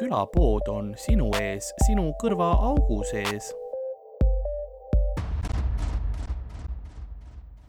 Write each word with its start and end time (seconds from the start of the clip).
külapood 0.00 0.68
on 0.72 0.94
sinu 0.96 1.26
ees, 1.36 1.66
sinu 1.84 2.06
kõrvaaugu 2.22 3.02
sees. 3.04 3.50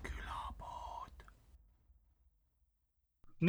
külapood. 0.05 1.25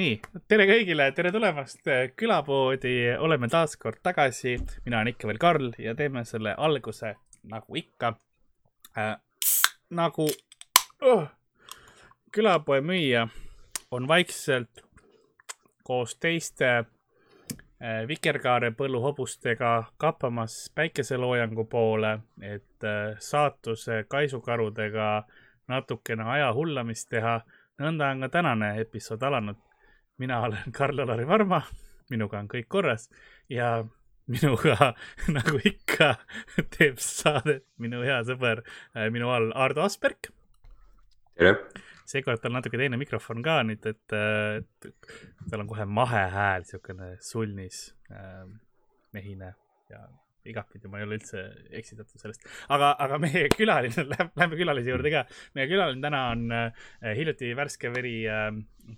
nii, 0.01 0.17
tere 0.51 0.67
kõigile, 0.67 1.07
tere 1.15 1.31
tulemast 1.31 1.87
külapoodi, 2.19 2.97
oleme 3.23 3.49
taas 3.53 3.77
kord 3.79 4.01
tagasi. 4.03 4.57
mina 4.85 4.99
olen 4.99 5.13
ikka 5.13 5.31
veel 5.31 5.39
Karl 5.39 5.71
ja 5.79 5.95
teeme 5.95 6.25
selle 6.25 6.55
alguse 6.59 7.15
nagu 7.43 7.79
ikka 7.79 8.17
äh,. 8.99 9.15
nagu 9.91 10.27
uh, 11.07 11.29
külapoe 12.33 12.81
müüja 12.81 13.29
on 13.91 14.09
vaikselt 14.09 14.83
koos 15.85 16.17
teiste 16.17 16.85
äh, 17.83 18.09
vikerkaarepõllu 18.09 19.01
hobustega 19.03 19.85
kappamas 19.97 20.71
päikeseloojangu 20.75 21.65
poole, 21.65 22.19
et 22.41 22.85
äh, 22.85 23.17
saatuse 23.19 24.05
kaisukarudega 24.09 25.23
natukene 25.69 26.25
aja 26.37 26.53
hullamist 26.55 27.09
teha. 27.11 27.41
nõnda 27.81 28.11
on 28.13 28.21
ka 28.21 28.29
tänane 28.29 28.81
episood 28.81 29.23
alanud. 29.23 29.57
mina 30.19 30.41
olen 30.41 30.73
Karl-Alari 30.73 31.27
Varma, 31.27 31.63
minuga 32.11 32.39
on 32.39 32.49
kõik 32.49 32.69
korras 32.69 33.09
ja 33.49 33.85
minuga, 34.27 34.95
nagu 35.37 35.59
ikka, 35.65 36.15
teeb 36.77 36.99
saadet 36.99 37.65
minu 37.79 38.03
hea 38.03 38.23
sõber 38.25 38.63
äh, 38.97 39.11
minu 39.11 39.31
all 39.31 39.53
Ardo 39.55 39.83
Asperg. 39.83 40.31
tere 41.35 41.57
seekord 42.09 42.43
tal 42.43 42.55
natuke 42.57 42.81
teine 42.81 42.99
mikrofon 43.01 43.43
ka 43.45 43.61
nüüd, 43.67 43.87
et, 43.89 44.17
et 44.17 44.91
tal 45.51 45.65
on 45.65 45.71
kohe 45.71 45.87
mahehääl, 45.87 46.67
siukene 46.69 47.15
sulnis 47.23 47.89
äh, 48.13 48.45
mehine 49.13 49.55
ja 49.93 50.05
igatpidi 50.49 50.91
ma 50.91 50.99
ei 50.99 51.07
ole 51.07 51.19
üldse 51.21 51.43
eksitatud 51.79 52.19
sellest. 52.19 52.47
aga, 52.75 52.93
aga 53.05 53.19
meie 53.23 53.47
külaline, 53.59 54.07
lähme 54.11 54.59
külalise 54.59 54.91
juurde 54.91 55.13
ka. 55.15 55.25
meie 55.59 55.69
külaline 55.71 56.03
täna 56.03 56.23
on 56.35 56.47
äh, 56.57 56.87
hiljuti 57.19 57.53
Värske 57.59 57.93
veri 57.95 58.17
äh, 58.27 58.49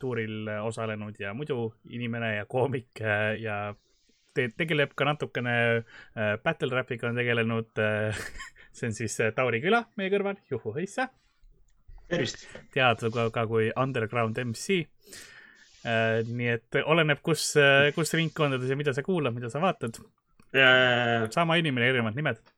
tuuril 0.01 0.49
osalenud 0.63 1.21
ja 1.21 1.35
muidu 1.37 1.75
inimene 1.93 2.37
ja 2.39 2.47
koomik 2.51 3.03
äh, 3.03 3.35
ja 3.43 3.59
te, 4.35 4.49
tegeleb 4.57 4.95
ka 4.97 5.09
natukene 5.09 5.57
äh, 5.83 6.37
battle 6.45 6.73
rap'iga 6.75 7.11
on 7.11 7.21
tegelenud 7.21 7.83
äh, 7.83 8.25
see 8.77 8.91
on 8.91 8.97
siis 8.97 9.19
äh, 9.21 9.35
Tauri 9.37 9.63
küla 9.65 9.85
meie 10.01 10.13
kõrval, 10.13 10.41
juhu-hõissa 10.51 11.11
tervist! 12.09 12.47
tead 12.75 13.07
ka, 13.15 13.29
ka 13.35 13.47
kui 13.51 13.71
underground 13.77 14.41
MC 14.45 14.81
äh,. 15.85 16.21
nii 16.27 16.51
et 16.57 16.83
oleneb, 16.85 17.21
kus, 17.25 17.53
kus 17.97 18.15
ringkondades 18.17 18.71
ja 18.73 18.79
mida 18.81 18.95
sa 18.97 19.05
kuulad, 19.07 19.35
mida 19.37 19.51
sa 19.53 19.63
vaatad. 19.63 20.01
sama 21.35 21.57
inimene, 21.59 21.89
erinevad 21.91 22.15
nimed 22.15 22.54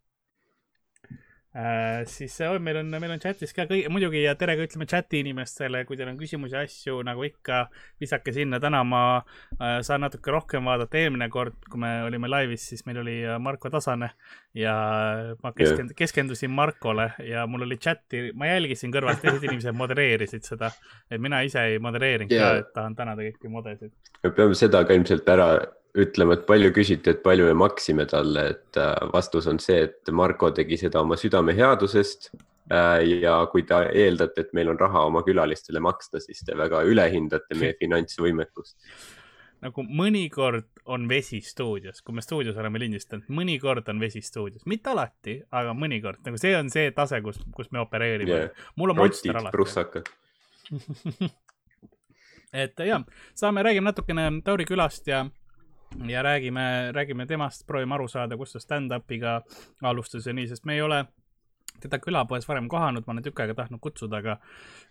äh,. 1.57 2.05
siis 2.11 2.37
oh, 2.47 2.59
meil 2.61 2.81
on, 2.83 2.91
meil 3.01 3.15
on 3.15 3.23
chatis 3.23 3.55
ka 3.57 3.65
kõik, 3.71 3.89
muidugi 3.93 4.23
ja 4.23 4.35
tere 4.39 4.57
ka 4.59 4.67
ütleme 4.67 4.87
chati 4.91 5.23
inimestele, 5.25 5.85
kui 5.89 5.99
teil 5.99 6.11
on 6.13 6.19
küsimusi, 6.21 6.57
asju 6.61 7.01
nagu 7.07 7.25
ikka, 7.27 7.65
visake 8.03 8.35
sinna. 8.37 8.61
täna 8.63 8.83
ma 8.85 9.03
äh, 9.17 9.79
saan 9.87 10.05
natuke 10.05 10.35
rohkem 10.35 10.69
vaadata. 10.69 11.01
eelmine 11.01 11.31
kord, 11.33 11.57
kui 11.71 11.81
me 11.81 11.93
olime 12.07 12.31
laivis, 12.31 12.69
siis 12.73 12.85
meil 12.89 13.01
oli 13.03 13.17
Marko 13.43 13.71
Tasane 13.73 14.13
ja 14.57 14.75
ma 15.43 15.53
keskend, 15.53 15.93
yeah. 15.93 15.97
keskendusin 15.99 16.51
Markole 16.51 17.11
ja 17.25 17.47
mul 17.47 17.67
oli 17.67 17.79
chati, 17.81 18.31
ma 18.35 18.49
jälgisin 18.51 18.93
kõrvalt, 18.95 19.21
teised 19.25 19.45
inimesed 19.45 19.77
modereerisid 19.77 20.47
seda. 20.49 20.71
et 21.11 21.21
mina 21.21 21.43
ise 21.47 21.65
ei 21.73 21.81
modereerinud 21.83 22.33
yeah. 22.33 22.53
ka, 22.53 22.63
et 22.63 22.73
tahan 22.77 22.97
tänada 22.97 23.27
kõiki 23.27 23.53
modesid. 23.53 23.93
me 24.23 24.33
peame 24.37 24.57
seda 24.59 24.85
ka 24.85 24.97
ilmselt 24.97 25.29
ära 25.29 25.51
ütlema, 25.97 26.37
et 26.37 26.45
palju 26.49 26.73
küsiti, 26.77 27.13
et 27.13 27.23
palju 27.25 27.49
me 27.49 27.57
maksime 27.65 28.07
talle, 28.11 28.51
et 28.55 28.81
äh, 28.81 28.93
vastus 29.13 29.49
on 29.51 29.61
see, 29.63 29.87
et 29.89 30.13
Marko 30.13 30.51
tegi 30.55 30.79
seda 30.81 31.03
oma 31.03 31.19
südameheadusest. 31.21 32.31
Äh, 32.67 33.05
ja 33.23 33.37
kui 33.53 33.63
te 33.67 33.79
eeldate, 33.95 34.43
et 34.43 34.57
meil 34.57 34.73
on 34.73 34.79
raha 34.81 35.05
oma 35.07 35.23
külalistele 35.27 35.81
maksta, 35.83 36.19
siis 36.23 36.43
te 36.47 36.57
väga 36.59 36.83
ülehindate 36.89 37.59
meie 37.59 37.77
finantsvõimekust. 37.83 38.77
nagu 39.67 39.83
mõnikord 39.89 40.67
on 40.93 41.07
vesi 41.09 41.41
stuudios, 41.43 42.03
kui 42.05 42.15
me 42.15 42.23
stuudios 42.23 42.59
oleme 42.61 42.79
lindistanud, 42.79 43.25
mõnikord 43.33 43.87
on 43.89 44.03
vesi 44.03 44.21
stuudios, 44.23 44.67
mitte 44.69 44.91
alati, 44.93 45.39
aga 45.51 45.73
mõnikord, 45.75 46.21
nagu 46.27 46.39
see 46.39 46.53
on 46.59 46.69
see 46.71 46.91
tase, 46.95 47.23
kus, 47.25 47.41
kus 47.57 47.73
me 47.73 47.81
opereerime 47.81 48.35
yeah.. 48.35 48.69
mul 48.77 48.93
on 48.93 49.01
Rotid, 49.01 49.15
monster 49.15 49.41
alati. 49.41 49.55
prussakad 49.57 50.13
et 52.65 52.85
ja, 52.87 53.01
saame, 53.35 53.65
räägime 53.65 53.89
natukene 53.89 54.29
Tauri 54.45 54.69
külast 54.69 55.09
ja 55.09 55.25
ja 56.09 56.23
räägime, 56.23 56.93
räägime 56.93 57.27
temast, 57.27 57.67
proovime 57.67 57.95
aru 57.95 58.09
saada, 58.09 58.37
kus 58.37 58.57
ta 58.57 58.63
stand-up'iga 58.63 59.41
alustas 59.83 60.27
ja 60.27 60.35
nii, 60.37 60.49
sest 60.51 60.65
me 60.65 60.75
ei 60.75 60.83
ole 60.85 61.05
teda 61.83 62.01
külapoes 62.01 62.49
varem 62.49 62.69
kohanud, 62.73 63.05
ma 63.07 63.15
olen 63.15 63.25
tükk 63.27 63.45
aega 63.45 63.57
tahtnud 63.57 63.83
kutsuda, 63.85 64.23
aga, 64.23 64.39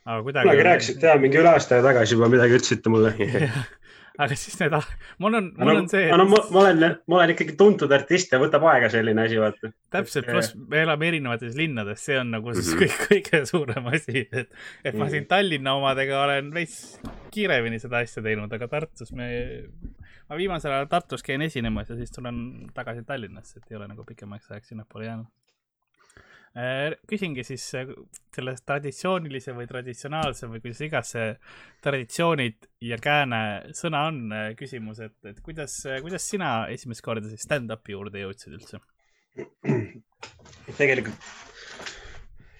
aga 0.05 0.21
kuidagi. 0.23 0.49
kunagi 0.49 0.67
rääkisite 0.69 1.09
jah, 1.09 1.19
mingi 1.21 1.41
üle 1.41 1.53
aasta 1.55 1.81
tagasi 1.85 2.17
juba 2.17 2.29
midagi 2.31 2.59
ütlesite 2.59 2.93
mulle 2.93 3.13
aga 4.21 4.37
siis 4.39 4.55
need, 4.61 4.75
mul 5.23 5.37
on, 5.39 5.49
mul 5.59 5.81
on 5.81 5.89
see. 5.91 6.05
no 6.11 6.27
ma, 6.29 6.39
ma 6.53 6.61
olen, 6.61 6.97
ma 7.09 7.19
olen 7.19 7.33
ikkagi 7.33 7.57
tuntud 7.59 7.91
artist 7.95 8.31
ja 8.31 8.39
võtab 8.41 8.67
aega 8.71 8.89
selline 8.93 9.25
asi, 9.25 9.39
vaata. 9.41 9.71
täpselt, 9.95 10.29
pluss 10.29 10.55
me 10.55 10.83
elame 10.85 11.09
erinevates 11.09 11.57
linnades, 11.59 12.03
see 12.05 12.19
on 12.21 12.31
nagu 12.37 12.53
siis 12.55 12.71
mm 12.71 12.79
-hmm. 12.79 13.01
kõik, 13.11 13.27
kõige 13.33 13.43
suurem 13.49 13.91
asi, 13.91 14.27
et, 14.31 14.53
et 14.83 14.97
ma 14.99 15.09
siin 15.11 15.27
Tallinna 15.31 15.75
omadega 15.79 16.23
olen 16.23 16.53
veits 16.53 16.99
kiiremini 17.33 17.81
seda 17.81 18.03
asja 18.05 18.23
teinud, 18.23 18.53
aga 18.53 18.69
Tartus 18.71 19.11
me 19.11 19.29
ma 20.29 20.37
viimasel 20.39 20.73
ajal 20.73 20.91
Tartus 20.91 21.23
käin 21.25 21.41
esinemas 21.45 21.89
ja 21.89 21.97
siis 21.99 22.13
tulen 22.13 22.37
tagasi 22.73 23.03
Tallinnasse, 23.05 23.59
et 23.59 23.71
ei 23.71 23.77
ole 23.77 23.89
nagu 23.91 24.05
pikemaks 24.07 24.51
ajaks 24.51 24.73
sinnapoole 24.73 25.05
jäänud. 25.05 25.31
Äh, 26.55 26.93
küsingi 27.09 27.43
siis 27.43 27.65
äh, 27.75 27.89
selle 28.35 28.53
traditsioonilise 28.65 29.51
või 29.57 29.67
traditsionaalse 29.67 30.47
või 30.47 30.61
kuidas 30.63 30.79
iganes 30.85 31.09
see 31.11 31.33
traditsioonid 31.83 32.69
ja 32.87 32.95
kääne 33.03 33.39
sõna 33.75 34.05
on 34.07 34.21
äh, 34.31 34.45
küsimus, 34.55 35.01
et, 35.03 35.17
et 35.27 35.41
kuidas, 35.43 35.81
kuidas 36.05 36.29
sina 36.31 36.53
esimest 36.71 37.03
korda 37.03 37.27
siis 37.27 37.43
stand-up'i 37.43 37.91
juurde 37.91 38.23
jõudsid 38.23 38.55
üldse? 38.55 38.79
tegelikult 40.79 41.27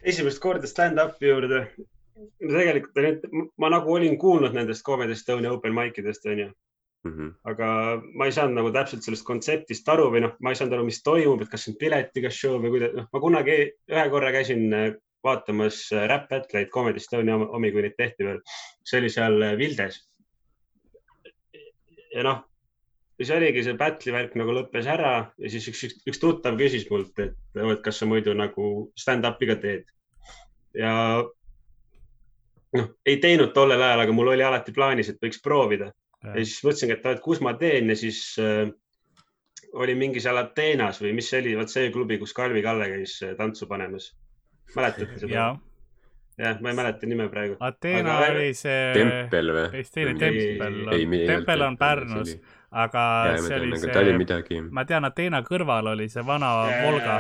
esimest 0.04 0.44
korda 0.44 0.68
stand-up'i 0.68 1.32
juurde, 1.32 1.64
tegelikult 2.44 3.32
ma 3.64 3.72
nagu 3.72 3.96
olin 3.96 4.20
kuulnud 4.20 4.60
nendest 4.60 4.84
Comedy 4.84 5.16
Estonia 5.16 5.56
open 5.56 5.72
mic 5.76 6.04
idest 6.04 6.28
onju 6.28 6.52
Mm 7.06 7.12
-hmm. 7.12 7.34
aga 7.52 7.68
ma 8.18 8.26
ei 8.26 8.32
saanud 8.34 8.58
nagu 8.58 8.72
täpselt 8.74 9.04
sellest 9.06 9.26
kontseptist 9.28 9.90
aru 9.94 10.08
või 10.14 10.24
noh, 10.24 10.32
ma 10.42 10.50
ei 10.50 10.58
saanud 10.58 10.74
aru, 10.74 10.86
mis 10.88 11.04
toimub, 11.06 11.42
et 11.44 11.52
kas 11.52 11.66
see 11.66 11.74
on 11.74 11.78
piletiga 11.84 12.32
show 12.34 12.56
või 12.64 12.72
kuidas, 12.74 12.96
noh, 12.98 13.06
ma 13.14 13.20
kunagi 13.22 13.58
ühe 13.94 14.06
korra 14.10 14.32
käisin 14.34 14.64
äh, 14.74 14.88
vaatamas 15.28 15.84
äh, 15.94 16.08
Rap 16.10 16.26
Battle'id 16.32 16.72
Comedy 16.74 16.98
Estonia 16.98 17.36
omi, 17.38 17.70
kui 17.76 17.84
neid 17.86 17.94
tehti 18.00 18.26
veel. 18.26 18.40
see 18.90 19.04
oli 19.04 19.12
seal 19.14 19.38
äh, 19.46 19.54
Vildes. 19.60 20.00
ja 22.16 22.24
noh, 22.26 22.40
siis 23.20 23.32
oligi 23.38 23.64
see 23.68 23.78
battle'i 23.82 24.14
värk 24.16 24.34
nagu 24.42 24.56
lõppes 24.58 24.90
ära 24.90 25.12
ja 25.38 25.52
siis 25.54 25.68
üks, 25.70 25.84
üks, 25.88 26.00
üks 26.10 26.22
tuttav 26.24 26.58
küsis 26.58 26.88
mult, 26.90 27.14
et, 27.20 27.36
et 27.54 27.84
kas 27.86 28.02
sa 28.02 28.08
muidu 28.10 28.34
nagu 28.34 28.72
stand-up'i 29.04 29.52
ka 29.52 29.60
teed. 29.62 29.86
ja 30.74 30.96
noh, 32.80 32.90
ei 33.06 33.22
teinud 33.22 33.54
tollel 33.54 33.86
ajal, 33.92 34.04
aga 34.08 34.18
mul 34.18 34.34
oli 34.34 34.48
alati 34.48 34.74
plaanis, 34.74 35.14
et 35.14 35.22
võiks 35.22 35.44
proovida 35.46 35.92
ja 36.34 36.42
siis 36.42 36.64
mõtlesingi, 36.66 36.98
et, 36.98 37.06
et 37.14 37.24
kus 37.24 37.42
ma 37.46 37.54
teen 37.60 37.92
ja 37.94 38.00
siis 38.00 38.22
äh, 38.42 38.66
oli 39.76 39.96
mingi 40.00 40.24
seal 40.24 40.40
Ateenas 40.40 41.02
või 41.04 41.14
mis 41.18 41.30
see 41.30 41.44
oli, 41.44 41.56
vot 41.60 41.72
see 41.72 41.92
klubi, 41.94 42.20
kus 42.22 42.34
Kalvi 42.36 42.64
Kalle 42.66 42.90
käis 42.92 43.18
äh, 43.26 43.36
tantsu 43.40 43.68
panemas. 43.70 44.14
mäletate 44.76 45.20
seda? 45.20 45.56
jah, 46.38 46.60
ma 46.62 46.72
ei 46.72 46.76
mäleta 46.76 47.08
nime 47.08 47.28
praegu. 47.32 47.56
Ateena 47.64 48.18
aga... 48.20 48.34
oli 48.34 48.52
see. 48.58 48.92
tempel 48.96 49.52
või? 49.56 49.66
vist 49.78 49.96
teine 49.96 50.14
tempel. 50.20 50.80
tempel 51.30 51.66
on 51.68 51.78
Pärnus, 51.80 52.36
aga 52.72 53.06
ja, 53.32 53.40
see 53.46 53.60
oli 53.62 53.80
see. 53.80 54.62
ma 54.70 54.86
tean, 54.88 55.08
Ateena 55.08 55.42
kõrval 55.48 55.94
oli 55.96 56.10
see 56.12 56.26
vana 56.28 56.52
ja, 56.72 56.80
Volga. 56.86 57.18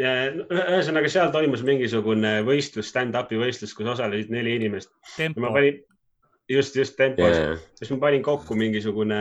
ja 0.00 0.14
ühesõnaga 0.32 1.12
seal 1.12 1.32
toimus 1.34 1.64
mingisugune 1.66 2.40
võistlus, 2.48 2.92
stand-up'i 2.92 3.40
võistlus, 3.40 3.76
kus 3.76 3.94
osalesid 3.96 4.32
neli 4.32 4.58
inimest. 4.60 4.92
ma 5.36 5.54
panin, 5.56 5.80
just, 6.50 6.76
just 6.76 6.96
tempos 6.98 7.36
yeah.. 7.36 7.58
siis 7.78 7.90
ma 7.94 7.98
panin 8.06 8.22
kokku 8.26 8.56
mingisugune, 8.58 9.20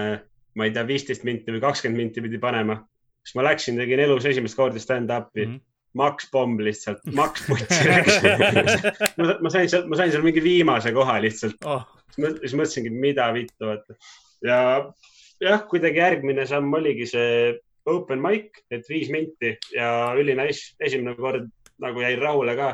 ma 0.58 0.68
ei 0.68 0.74
tea, 0.76 0.86
viisteist 0.88 1.26
minti 1.28 1.54
või 1.54 1.62
kakskümmend 1.64 2.02
minti 2.04 2.24
pidi 2.26 2.42
panema. 2.42 2.80
siis 3.24 3.38
ma 3.38 3.46
läksin, 3.50 3.78
tegin 3.80 4.04
elus 4.06 4.26
esimest 4.30 4.58
korda 4.58 4.82
stand-up'i 4.82 5.46
mm. 5.46 5.52
-hmm. 5.54 5.66
Max 5.98 6.28
Pomm 6.32 6.60
lihtsalt, 6.62 7.02
Max 7.18 7.42
Putsi 7.48 7.80
ma 9.42 9.50
sain 9.50 9.70
seal, 9.70 9.88
ma 9.90 9.98
sain 9.98 10.12
seal 10.14 10.26
mingi 10.26 10.44
viimase 10.44 10.94
koha 10.94 11.18
lihtsalt 11.22 11.66
oh.. 11.66 11.86
siis 12.16 12.54
mõtlesingi, 12.54 12.94
mida 12.94 13.30
vittu, 13.34 13.66
vaata. 13.66 13.98
ja 14.46 14.60
jah, 15.42 15.66
kuidagi 15.70 16.02
järgmine 16.02 16.46
samm 16.50 16.74
oligi 16.74 17.10
see 17.10 17.56
open 17.90 18.22
mic, 18.22 18.62
et 18.70 18.86
viis 18.90 19.10
minti 19.10 19.56
ja 19.74 20.14
ülinais, 20.18 20.76
esimene 20.80 21.16
kord 21.18 21.50
nagu 21.82 22.02
jäin 22.04 22.22
rahule 22.22 22.56
ka 22.56 22.72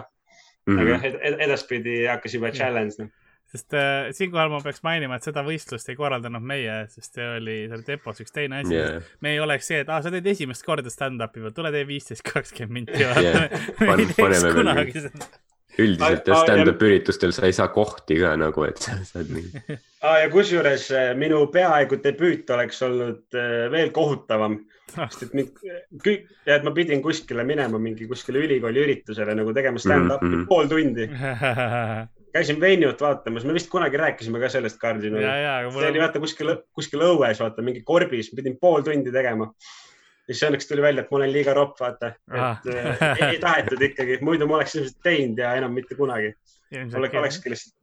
mm. 0.68 0.78
-hmm. 0.78 0.82
aga 0.82 1.44
edaspidi 1.48 2.04
hakkas 2.10 2.40
juba 2.40 2.52
challenge 2.52 3.04
noh 3.04 3.14
sest 3.56 3.74
äh, 3.74 4.12
siinkohal 4.16 4.52
ma 4.52 4.60
peaks 4.64 4.84
mainima, 4.86 5.18
et 5.18 5.26
seda 5.28 5.44
võistlust 5.46 5.90
ei 5.92 5.98
korraldanud 6.00 6.44
meie, 6.44 6.82
sest 6.92 7.18
see 7.18 7.28
oli 7.38 7.58
seal 7.72 7.86
Depos 7.88 8.22
üks 8.24 8.36
teine 8.36 8.62
asi. 8.64 8.76
Yeah.. 8.76 9.10
me 9.24 9.36
ei 9.36 9.42
oleks 9.44 9.72
see, 9.72 9.82
et 9.86 9.92
aa, 9.92 10.02
sa 10.04 10.12
teed 10.14 10.28
esimest 10.36 10.66
korda 10.68 10.92
stand-up'i 10.92 11.44
või 11.46 11.56
tule 11.56 11.72
tee 11.76 11.88
viisteist, 11.88 12.26
kakskümmend 12.28 12.76
minti 12.76 13.02
yeah.. 13.02 13.50
me 13.80 13.98
ei 14.02 14.08
teeks 14.12 14.48
kunagi 14.52 15.06
seda. 15.08 15.30
üldiselt 15.76 16.32
jah, 16.32 16.44
stand-up 16.44 16.86
üritustel 16.88 17.36
sa 17.36 17.48
ei 17.48 17.56
saa 17.56 17.70
kohti 17.74 18.20
ka 18.22 18.36
nagu, 18.40 18.68
et 18.68 18.82
sa 18.84 18.98
saad 19.08 19.32
nii. 19.36 19.78
ja 20.22 20.30
kusjuures 20.34 20.90
äh, 20.96 21.12
minu 21.20 21.46
peaaegu 21.54 22.02
debüüt 22.04 22.52
oleks 22.58 22.82
olnud 22.88 23.40
äh, 23.40 23.68
veel 23.74 23.94
kohutavam, 23.96 24.60
sest 24.98 25.30
et 25.30 25.40
mind, 25.40 25.64
kõik, 26.04 26.28
et 26.48 26.68
ma 26.68 26.76
pidin 26.76 27.02
kuskile 27.06 27.48
minema 27.48 27.80
mingi 27.82 28.10
kuskile 28.10 28.44
ülikooli 28.48 28.84
üritusele 28.84 29.38
nagu 29.38 29.56
tegema 29.56 29.82
stand-up'i 29.82 30.28
mm 30.28 30.38
-hmm. 30.42 30.52
pool 30.52 30.72
tundi 30.72 31.10
käisin 32.36 32.60
Veiniut 32.60 33.02
vaatamas, 33.02 33.48
me 33.48 33.56
vist 33.56 33.72
kunagi 33.72 33.98
rääkisime 34.02 34.42
ka 34.44 34.52
sellest 34.52 34.80
kaardi 34.82 35.12
no.. 35.14 35.24
see 35.24 35.90
oli 35.90 36.04
vaata 36.04 36.22
kuskil, 36.24 36.52
kuskil 36.76 37.04
õues, 37.08 37.40
vaata 37.42 37.64
mingi 37.66 37.84
korbis, 37.88 38.34
pidin 38.36 38.60
pool 38.62 38.84
tundi 38.86 39.14
tegema 39.16 39.52
siis 40.26 40.44
õnneks 40.48 40.70
tuli 40.70 40.84
välja, 40.84 41.06
et 41.06 41.12
ma 41.12 41.20
olen 41.20 41.34
liiga 41.34 41.54
ropp, 41.56 41.78
vaata, 41.80 42.12
et 42.14 42.40
ah. 42.40 42.60
äh, 42.72 43.04
ei, 43.12 43.28
ei 43.36 43.40
tahetud 43.42 43.82
ikkagi, 43.90 44.20
muidu 44.26 44.48
ma 44.50 44.60
oleks 44.60 44.76
ilmselt 44.80 45.02
teinud 45.06 45.42
ja 45.42 45.54
enam 45.60 45.76
mitte 45.78 45.98
kunagi. 45.98 46.34
oleks, 46.74 47.16
olekski 47.22 47.54
lihtsalt 47.54 47.75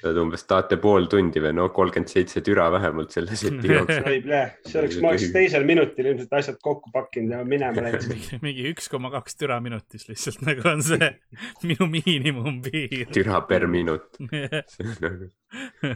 saad 0.00 0.18
umbes 0.22 0.44
tahate 0.48 0.78
pool 0.80 1.06
tundi 1.10 1.42
või 1.42 1.52
no 1.56 1.66
kolmkümmend 1.74 2.10
seitse 2.12 2.42
türa 2.46 2.68
vähemalt 2.72 3.14
selle 3.14 3.36
seti 3.38 3.70
jooksul. 3.74 4.06
see 4.66 4.80
oleks, 4.82 5.00
ma 5.02 5.12
oleks 5.12 5.32
teisel 5.34 5.66
minutil 5.68 6.10
ilmselt 6.12 6.36
asjad 6.40 6.60
kokku 6.62 6.92
pakkinud 6.94 7.34
ja 7.34 7.42
minema 7.44 7.84
läinud. 7.86 8.06
mingi 8.46 8.68
üks 8.70 8.90
koma 8.92 9.10
kaks 9.14 9.38
türa 9.40 9.60
minutis 9.64 10.06
lihtsalt 10.10 10.44
nagu 10.48 10.66
on 10.70 10.84
see 10.86 11.10
minu 11.66 11.90
miinimumpiir. 11.90 13.10
türa 13.14 13.42
per 13.50 13.66
minut 13.70 14.20
nagu, 14.20 15.30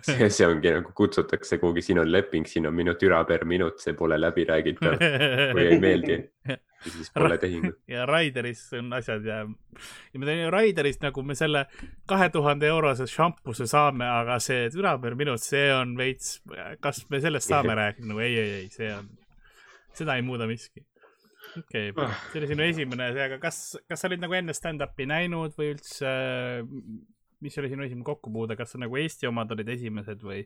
see, 0.03 0.29
see 0.29 0.49
ongi 0.49 0.75
nagu 0.75 0.95
kutsutakse 0.97 1.61
kuhugi, 1.63 1.85
siin 1.87 2.03
on 2.03 2.11
leping, 2.11 2.49
siin 2.51 2.67
on 2.67 2.75
minu 2.75 2.97
türa 2.99 3.23
per 3.29 3.47
minut, 3.49 3.79
see 3.83 3.95
pole 3.99 4.19
läbiräägitav, 4.21 4.99
kui 4.99 5.67
ei 5.69 5.81
meeldi 5.83 6.23
ja 6.85 6.93
siis 6.93 7.11
pole 7.15 7.39
tehingut. 7.39 7.79
ja 7.95 8.07
Raideris 8.07 8.63
on 8.79 8.93
asjad 8.97 9.27
ja, 9.29 9.41
ja 10.13 10.21
me 10.21 10.29
teeme 10.29 10.49
Raiderist 10.53 11.05
nagu 11.05 11.23
me 11.27 11.37
selle 11.39 11.65
kahe 12.11 12.29
tuhande 12.35 12.69
eurose 12.71 13.07
šampuse 13.11 13.67
saame, 13.71 14.07
aga 14.09 14.39
see 14.43 14.69
türa 14.75 14.97
per 15.03 15.17
minut, 15.19 15.43
see 15.43 15.69
on 15.75 15.97
veits, 15.99 16.39
kas 16.85 17.05
me 17.11 17.21
sellest 17.25 17.53
saame 17.53 17.77
rääkida 17.81 18.11
nagu 18.11 18.25
ei, 18.25 18.37
ei, 18.41 18.57
ei, 18.63 18.73
see 18.75 18.91
on, 18.95 19.09
seda 19.97 20.19
ei 20.19 20.27
muuda 20.27 20.49
miski. 20.51 20.85
okei 21.59 21.91
okay., 21.91 22.07
ah. 22.07 22.23
see 22.33 22.43
oli 22.43 22.53
sinu 22.53 22.67
esimene, 22.69 23.11
aga 23.29 23.41
kas, 23.43 23.61
kas 23.89 24.05
sa 24.05 24.11
olid 24.11 24.25
nagu 24.25 24.37
enne 24.37 24.57
stand-up'i 24.57 25.09
näinud 25.11 25.55
või 25.59 25.75
üldse, 25.77 26.11
mis 27.45 27.61
oli 27.61 27.73
sinu 27.73 27.87
esimene 27.87 28.07
kokkupuude, 28.07 28.59
kas 28.59 28.75
sa 28.75 28.83
nagu 28.83 28.99
Eesti 29.01 29.31
omad 29.31 29.53
olid 29.55 29.71
esimesed 29.77 30.25
või, 30.25 30.43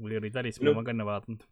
või 0.00 0.20
olid 0.20 0.36
välismaa 0.36 0.76
no. 0.76 0.84
ka 0.84 0.94
enne 0.94 1.08
vaadanud? 1.08 1.48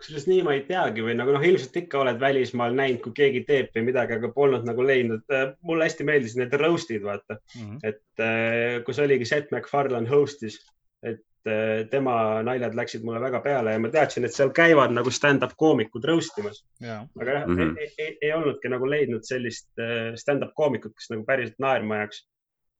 Kusjuures 0.00 0.26
nii 0.28 0.42
ma 0.44 0.54
ei 0.56 0.62
teagi 0.68 1.04
või 1.04 1.14
nagu 1.16 1.32
noh, 1.34 1.44
ilmselt 1.44 1.76
ikka 1.80 2.00
oled 2.02 2.18
välismaal 2.20 2.74
näinud, 2.76 3.00
kui 3.04 3.14
keegi 3.16 3.44
teeb 3.48 3.70
või 3.76 3.86
midagi, 3.88 4.18
aga 4.18 4.30
polnud 4.34 4.66
nagu 4.68 4.84
leidnud. 4.84 5.24
Äh, 5.32 5.48
mulle 5.66 5.88
hästi 5.88 6.06
meeldisid 6.08 6.42
need 6.42 6.56
roast'id, 6.60 7.04
vaata 7.04 7.38
mm, 7.38 7.62
-hmm. 7.62 7.78
et 7.82 8.24
äh, 8.24 8.82
kus 8.86 9.00
oligi 9.02 9.28
Seth 9.28 9.54
MacFarlane 9.54 10.10
host'is, 10.10 10.58
et 11.02 11.48
äh, 11.48 11.86
tema 11.90 12.42
naljad 12.46 12.76
läksid 12.76 13.08
mulle 13.08 13.20
väga 13.24 13.40
peale 13.44 13.72
ja 13.72 13.82
ma 13.82 13.92
teadsin, 13.92 14.28
et 14.28 14.36
seal 14.36 14.52
käivad 14.56 14.92
nagu 14.92 15.10
stand-up 15.10 15.56
koomikud 15.56 16.04
roast 16.04 16.38
imas. 16.42 16.64
aga 16.84 17.30
jah 17.30 17.46
mm, 17.46 17.56
-hmm. 17.56 17.76
ei, 17.80 17.92
ei, 17.98 18.18
ei 18.20 18.32
olnudki 18.36 18.68
nagu 18.68 18.90
leidnud 18.90 19.24
sellist 19.24 19.70
stand-up 20.14 20.52
koomikut, 20.54 20.92
kes 20.94 21.12
nagu 21.14 21.24
päriselt 21.24 21.58
naerma 21.58 22.02
jääks. 22.02 22.26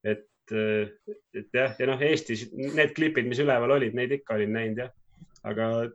et, 0.05 0.29
et 1.35 1.49
jah, 1.55 1.73
ja 1.79 1.87
noh, 1.87 2.03
Eestis 2.03 2.51
need 2.53 2.93
klipid, 2.95 3.27
mis 3.27 3.41
üleval 3.41 3.81
olid, 3.81 3.95
neid 3.95 4.13
ikka 4.13 4.35
olin 4.35 4.53
näinud 4.53 4.85
jah, 4.85 4.93
aga 5.43 5.89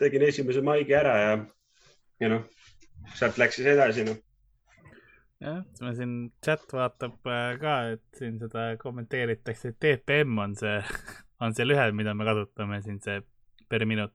tegin 0.00 0.24
esimese 0.26 0.62
maigi 0.64 0.94
ära 0.96 1.14
ja, 1.20 1.32
ja 2.22 2.32
noh, 2.32 2.44
sealt 3.16 3.38
läks 3.40 3.58
siis 3.60 3.70
edasi 3.72 4.04
noh. 4.08 4.18
jah, 5.44 5.62
ma 5.84 5.94
siin 5.96 6.14
chat 6.44 6.66
vaatab 6.74 7.30
äh, 7.30 7.54
ka, 7.62 7.76
et 7.96 8.20
siin 8.20 8.38
seda 8.42 8.70
kommenteeritakse, 8.80 9.74
et 9.74 9.80
TPM 9.82 10.38
on 10.44 10.56
see, 10.58 10.78
on 11.44 11.56
see 11.56 11.68
lühend, 11.68 11.96
mida 11.98 12.14
me 12.16 12.28
kasutame 12.28 12.80
siin, 12.84 13.00
see 13.04 13.20
per 13.70 13.86
minut. 13.86 14.14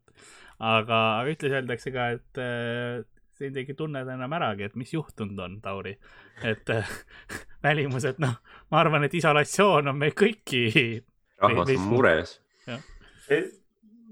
aga, 0.60 1.02
aga 1.22 1.34
ühtlasi 1.34 1.60
öeldakse 1.60 1.94
ka, 1.96 2.10
et 2.18 2.42
äh, 2.42 3.04
sind 3.36 3.58
ei 3.60 3.76
tunne 3.76 4.06
enam 4.08 4.38
äragi, 4.38 4.70
et 4.70 4.80
mis 4.80 4.94
juhtunud 4.94 5.40
on, 5.44 5.60
Tauri. 5.64 5.98
et 6.44 6.72
äh, 6.72 6.96
välimus, 7.66 8.08
et 8.08 8.22
noh, 8.24 8.40
ma 8.72 8.82
arvan, 8.84 9.08
et 9.08 9.20
isolatsioon 9.22 9.92
on 9.92 10.02
meil 10.04 10.16
kõiki. 10.16 10.66
rahvas 11.42 11.76
on 11.76 11.88
mures 11.92 12.40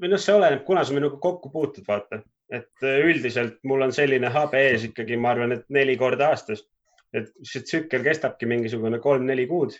või 0.04 0.12
noh, 0.12 0.20
see 0.22 0.36
oleneb, 0.36 0.66
kuna 0.68 0.84
sa 0.84 0.96
minuga 0.96 1.20
kokku 1.24 1.52
puutud, 1.54 1.86
vaata, 1.88 2.20
et 2.52 2.86
äh, 2.86 3.00
üldiselt 3.08 3.62
mul 3.70 3.86
on 3.86 3.94
selline 3.96 4.32
habe 4.34 4.60
ees 4.68 4.84
ikkagi, 4.90 5.16
ma 5.20 5.32
arvan, 5.32 5.56
et 5.56 5.64
neli 5.74 5.96
korda 6.00 6.34
aastas, 6.34 6.66
et 7.16 7.32
see 7.48 7.64
tsükkel 7.64 8.04
kestabki 8.04 8.50
mingisugune 8.50 9.00
kolm-neli 9.04 9.46
kuud, 9.48 9.78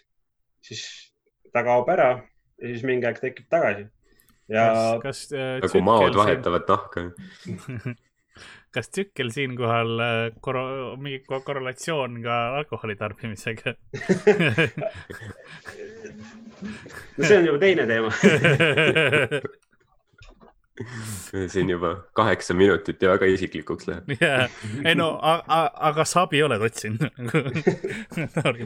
siis 0.64 0.86
ta 1.54 1.66
kaob 1.66 1.92
ära 1.92 2.10
ja 2.16 2.72
siis 2.72 2.86
mingi 2.88 3.10
aeg 3.10 3.20
tekib 3.22 3.50
tagasi. 3.52 3.84
ja. 4.52 4.66
kas, 5.04 5.28
kas 5.28 5.36
äh, 5.36 5.60
nagu 5.64 5.84
maod 5.86 6.16
vahetavad 6.20 6.64
nahka 6.70 7.00
kas 8.74 8.90
tsükkel 8.90 9.30
siinkohal 9.34 10.00
äh, 10.04 10.32
kor-, 10.42 10.98
mingi 10.98 11.20
korrelatsioon 11.28 12.22
ka 12.24 12.38
alkoholi 12.60 12.96
tarbimisega 13.00 13.74
no 17.18 17.24
see 17.28 17.38
on 17.38 17.46
juba 17.52 17.60
teine 17.62 17.86
teema 17.90 18.10
siin 21.48 21.70
juba 21.70 21.96
kaheksa 22.14 22.54
minutit 22.54 23.02
ja 23.02 23.10
väga 23.14 23.26
isiklikuks 23.26 23.88
läheb. 23.88 24.10
Yeah.. 24.22 24.50
ei 24.86 24.96
no, 24.96 25.20
aga 25.22 26.06
sa 26.06 26.26
abi 26.26 26.42
oled 26.44 26.62
otsinud 26.66 27.04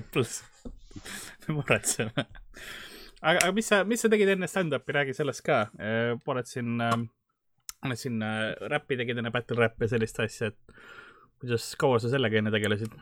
pluss, 0.14 0.44
muretseme. 1.48 2.26
aga, 3.22 3.42
aga 3.42 3.52
mis 3.56 3.68
sa, 3.68 3.84
mis 3.84 4.02
sa 4.02 4.12
tegid 4.14 4.32
enne 4.36 4.48
stand-up'i, 4.48 4.96
räägi 4.96 5.18
sellest 5.18 5.44
ka. 5.46 5.66
Äh, 5.80 6.14
oled 6.26 6.48
siin 6.48 6.80
äh,, 6.84 6.96
oled 7.86 8.00
siin 8.00 8.24
äh, 8.24 8.54
räppi 8.72 9.00
tegid 9.00 9.20
enne 9.20 9.34
battle 9.36 9.60
rap'i 9.60 9.88
ja 9.88 9.96
sellist 9.98 10.24
asja, 10.24 10.54
et 10.54 10.80
kuidas 11.42 11.74
kaua 11.80 12.00
sa 12.00 12.12
sellega 12.14 12.40
enne 12.40 12.54
tegelesid? 12.56 12.96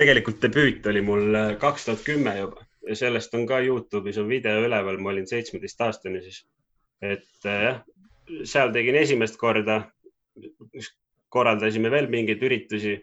tegelikult 0.00 0.42
debüüt 0.42 0.86
oli 0.90 1.02
mul 1.06 1.38
äh, 1.38 1.52
kaks 1.62 1.86
tuhat 1.86 2.02
kümme 2.06 2.34
juba. 2.40 2.66
Ja 2.88 2.96
sellest 2.98 3.32
on 3.38 3.46
ka 3.48 3.62
Youtube'is 3.64 4.18
on 4.20 4.26
video 4.28 4.66
üleval, 4.66 4.98
ma 5.00 5.14
olin 5.14 5.30
seitsmeteistaastane 5.30 6.20
siis 6.20 6.42
et 7.02 7.26
jah, 7.44 7.82
seal 8.44 8.72
tegin 8.72 8.96
esimest 8.98 9.36
korda, 9.40 9.82
korraldasime 11.34 11.90
veel 11.92 12.08
mingeid 12.10 12.42
üritusi 12.42 12.94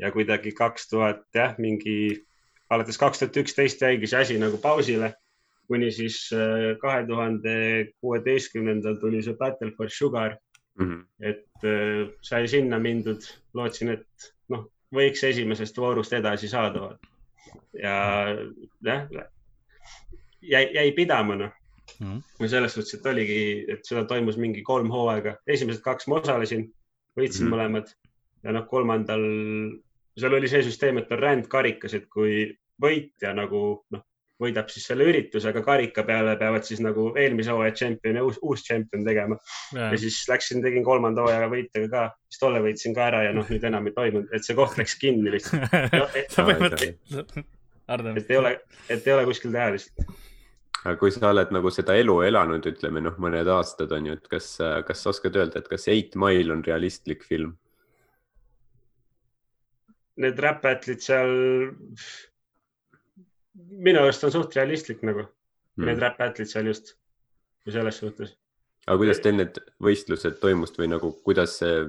ja 0.00 0.10
kuidagi 0.12 0.52
kaks 0.56 0.88
tuhat 0.90 1.24
jah, 1.34 1.56
mingi 1.58 2.24
alates 2.70 2.98
kaks 3.00 3.22
tuhat 3.22 3.38
üksteist 3.42 3.82
jäigi 3.82 4.10
see 4.10 4.20
asi 4.20 4.38
nagu 4.40 4.60
pausile, 4.62 5.14
kuni 5.66 5.90
siis 5.94 6.18
äh, 6.36 6.74
kahe 6.82 7.04
tuhande 7.08 7.56
kuueteistkümnendal 8.00 9.00
tuli 9.00 9.22
see 9.24 9.36
Battle 9.38 9.72
for 9.76 9.90
Sugar 9.90 10.36
mm. 10.78 10.86
-hmm. 10.86 11.04
et 11.20 11.64
äh, 11.64 12.08
sai 12.20 12.48
sinna 12.48 12.78
mindud, 12.78 13.22
lootsin, 13.54 13.94
et 13.96 14.32
noh, 14.48 14.68
võiks 14.94 15.24
esimesest 15.24 15.78
voorust 15.78 16.12
edasi 16.12 16.48
saada. 16.48 16.98
ja 17.82 18.26
jah, 18.82 19.08
jäi, 20.40 20.68
jäi 20.74 20.92
pidama 20.92 21.36
noh 21.36 21.52
mm. 22.00 22.16
-hmm. 22.16 22.48
selles 22.48 22.74
suhtes, 22.74 22.94
et 22.98 23.06
oligi, 23.06 23.40
et 23.72 23.84
seda 23.84 24.04
toimus 24.04 24.38
mingi 24.40 24.62
kolm 24.62 24.90
hooaega, 24.92 25.36
esimesed 25.46 25.82
kaks 25.84 26.08
ma 26.10 26.20
osalesin, 26.20 26.68
võitsin 27.18 27.46
mm 27.46 27.56
mõlemad. 27.56 27.94
Ja 28.44 28.52
noh, 28.54 28.66
kolmandal, 28.70 29.24
seal 30.18 30.34
oli 30.36 30.48
see 30.48 30.62
süsteem, 30.62 31.00
et 31.00 31.10
on 31.10 31.18
rändkarikas, 31.18 31.96
et 31.98 32.04
kui 32.12 32.44
võitja 32.82 33.32
nagu 33.34 33.62
noh, 33.90 34.04
võidab 34.42 34.68
siis 34.70 34.84
selle 34.86 35.06
ürituse, 35.08 35.48
aga 35.48 35.62
karika 35.64 36.04
peale 36.06 36.36
peavad 36.38 36.66
siis 36.68 36.82
nagu 36.84 37.08
eelmise 37.16 37.54
hooaja 37.54 37.72
tšempion 37.72 38.18
ja 38.20 38.24
uus, 38.26 38.38
uus 38.44 38.62
tšempion 38.66 39.06
tegema. 39.08 39.38
Yeah.. 39.72 39.94
ja 39.94 39.98
siis 39.98 40.20
läksin, 40.28 40.62
tegin 40.62 40.84
kolmanda 40.84 41.24
hooaja 41.24 41.48
võitjaga 41.50 41.88
ka, 41.94 42.04
siis 42.28 42.42
tolle 42.44 42.60
võitsin 42.62 42.94
ka 42.94 43.08
ära 43.08 43.24
ja 43.26 43.32
noh, 43.36 43.48
nüüd 43.50 43.64
enam 43.64 43.88
ei 43.88 43.96
toimunud, 43.96 44.28
et 44.36 44.46
see 44.46 44.58
koht 44.58 44.76
läks 44.78 44.98
kinni 45.00 45.32
lihtsalt. 45.34 45.66
No,. 47.86 48.02
et, 48.02 48.18
et 48.18 48.30
ei 48.34 48.38
ole, 48.40 48.50
et 48.90 49.04
ei 49.06 49.12
ole 49.14 49.24
kuskil 49.28 49.52
teha 49.54 49.68
lihtsalt 49.70 50.16
aga 50.84 50.96
kui 51.00 51.12
sa 51.14 51.30
oled 51.30 51.52
nagu 51.54 51.70
seda 51.74 51.96
elu 51.98 52.16
elanud, 52.28 52.66
ütleme 52.70 53.02
noh, 53.02 53.16
mõned 53.22 53.48
aastad 53.50 53.92
on 53.96 54.10
ju, 54.10 54.16
et 54.18 54.28
kas, 54.30 54.50
kas 54.88 55.02
sa 55.02 55.12
oskad 55.12 55.38
öelda, 55.38 55.62
et 55.62 55.70
kas 55.70 55.88
Eight 55.92 56.16
Mile 56.20 56.54
on 56.54 56.64
realistlik 56.66 57.24
film? 57.26 57.56
Need 60.22 60.38
räpatlid 60.40 61.02
seal, 61.04 61.34
minu 63.88 64.02
arust 64.04 64.24
on 64.24 64.32
suht 64.32 64.56
realistlik 64.56 65.02
nagu 65.04 65.26
hmm., 65.26 65.88
need 65.88 66.00
räpatlid 66.02 66.48
seal 66.50 66.70
just, 66.70 66.94
selles 67.68 68.00
suhtes. 68.00 68.32
aga 68.86 68.98
kuidas 69.02 69.20
teil 69.20 69.36
need 69.40 69.60
võistlused 69.82 70.38
toimusid 70.40 70.80
või 70.80 70.92
nagu, 70.94 71.12
kuidas 71.26 71.58
see 71.60 71.86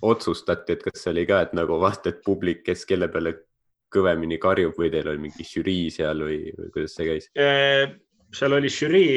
otsustati, 0.00 0.76
et 0.76 0.84
kas 0.86 1.02
see 1.02 1.12
oli 1.12 1.26
ka, 1.28 1.42
et 1.44 1.56
nagu 1.56 1.76
vaata, 1.82 2.12
et 2.12 2.22
publik, 2.24 2.62
kes 2.64 2.86
kelle 2.88 3.10
peale 3.12 3.34
kõvemini 3.92 4.38
karjub 4.40 4.78
või 4.78 4.88
teil 4.92 5.10
oli 5.10 5.26
mingi 5.26 5.44
žürii 5.44 5.90
seal 5.92 6.22
või, 6.24 6.38
või 6.56 6.70
kuidas 6.76 6.94
see 6.96 7.08
käis? 7.08 7.26
Seal 8.36 8.52
oli 8.52 8.70
žürii 8.70 9.14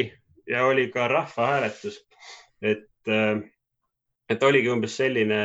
ja 0.50 0.66
oli 0.66 0.88
ka 0.92 1.08
rahvahääletus, 1.08 2.00
et, 2.62 2.90
äh, 3.08 3.42
et 4.28 4.42
oligi 4.42 4.70
umbes 4.70 4.96
selline. 4.96 5.40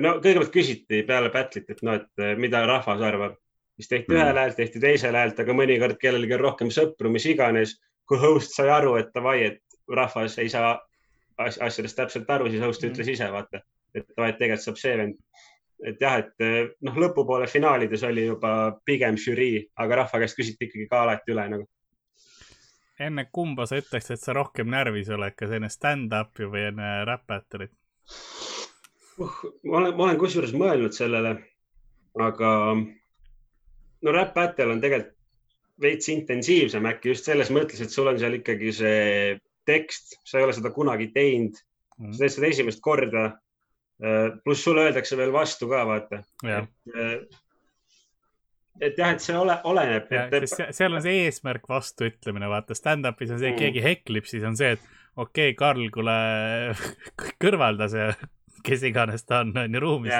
no 0.00 0.12
kõigepealt 0.22 0.52
küsiti 0.54 1.02
peale 1.06 1.30
battle'it, 1.34 1.70
et 1.70 1.82
noh, 1.82 1.98
et 1.98 2.22
äh, 2.24 2.36
mida 2.38 2.62
rahvas 2.66 3.00
arvab, 3.00 3.38
siis 3.76 3.88
tehti 3.88 4.12
mm. 4.12 4.20
ühel 4.20 4.40
häält, 4.42 4.56
tehti 4.56 4.80
teisel 4.80 5.16
häält, 5.16 5.40
aga 5.40 5.56
mõnikord 5.56 5.98
kellelgi 6.00 6.36
on 6.36 6.44
rohkem 6.44 6.70
sõpru, 6.74 7.10
mis 7.12 7.26
iganes. 7.26 7.78
kui 8.10 8.18
host 8.18 8.56
sai 8.56 8.66
aru, 8.74 8.96
et 8.98 9.12
davai, 9.14 9.36
et 9.46 9.60
rahvas 9.86 10.34
ei 10.42 10.48
saa 10.50 10.72
asjadest 11.38 11.96
täpselt 11.96 12.30
aru, 12.30 12.48
siis 12.50 12.62
host 12.62 12.82
mm. 12.82 12.90
ütles 12.90 13.08
ise, 13.08 13.28
vaata, 13.30 13.60
et 13.94 14.06
davai, 14.16 14.32
et 14.32 14.38
tegelikult 14.38 14.66
saab 14.66 14.80
see 14.80 14.96
vend 14.98 15.18
et 15.86 16.00
jah, 16.02 16.18
et 16.20 16.44
eh, 16.44 16.70
noh, 16.86 16.96
lõpupoole 17.04 17.48
finaalides 17.50 18.04
oli 18.08 18.26
juba 18.26 18.54
pigem 18.84 19.18
žürii, 19.20 19.62
aga 19.80 20.02
rahva 20.02 20.22
käest 20.22 20.38
küsiti 20.38 20.68
ikkagi 20.68 20.88
ka 20.90 21.04
alati 21.04 21.34
üle 21.34 21.46
nagu. 21.54 21.68
enne 23.00 23.24
kumba 23.32 23.64
sa 23.66 23.78
ütleks, 23.80 24.10
et 24.12 24.20
sa 24.20 24.36
rohkem 24.36 24.68
närvis 24.68 25.08
oled, 25.08 25.34
kas 25.36 25.54
enne 25.56 25.70
stand-up'i 25.72 26.48
või 26.52 26.66
enne 26.72 26.90
rap 27.08 27.24
battle'it 27.30 27.72
uh,? 29.20 29.38
ma 29.64 29.80
olen, 29.80 29.94
ma 29.96 30.08
olen 30.08 30.20
kusjuures 30.20 30.52
mõelnud 30.56 30.96
sellele, 30.96 31.36
aga 32.20 32.50
no 32.76 34.14
rap 34.16 34.34
battle 34.36 34.74
on 34.74 34.84
tegelikult 34.84 35.16
veits 35.80 36.10
intensiivsem 36.12 36.86
äkki 36.90 37.14
just 37.14 37.28
selles 37.28 37.50
mõttes, 37.54 37.80
et 37.80 37.92
sul 37.92 38.10
on 38.10 38.18
seal 38.20 38.36
ikkagi 38.36 38.72
see 38.76 39.38
tekst, 39.68 40.18
sa 40.28 40.40
ei 40.40 40.46
ole 40.46 40.56
seda 40.56 40.72
kunagi 40.74 41.08
teinud 41.14 41.56
mm., 41.56 42.12
sa 42.12 42.24
teed 42.24 42.34
seda 42.36 42.50
esimest 42.50 42.82
korda 42.84 43.30
pluss 44.44 44.64
sulle 44.64 44.88
öeldakse 44.88 45.18
veel 45.18 45.32
vastu 45.34 45.68
ka, 45.70 45.84
vaata. 45.88 46.22
et, 46.44 46.94
äh, 46.94 47.16
et 48.80 48.98
jah, 48.98 49.12
et 49.12 49.24
see 49.24 49.36
ole, 49.36 49.58
oleneb. 49.68 50.08
Seal 50.48 50.96
on 50.96 51.04
see 51.04 51.26
eesmärk 51.26 51.68
vastuütlemine, 51.68 52.48
vaata 52.48 52.76
stand-up'is 52.76 53.34
on 53.34 53.42
see, 53.42 53.52
mm. 53.52 53.60
keegi 53.60 53.84
heklib, 53.84 54.28
siis 54.30 54.46
on 54.48 54.56
see, 54.56 54.72
et 54.78 54.86
okei 55.16 55.52
okay,, 55.52 55.58
Karl, 55.58 55.88
kuule 55.92 56.16
kõrvalda 57.44 57.90
see, 57.92 58.08
kes 58.64 58.82
iganes 58.88 59.24
ta 59.26 59.44
on, 59.44 59.52
on 59.58 59.74
ju 59.74 59.82
ruumis 59.82 60.14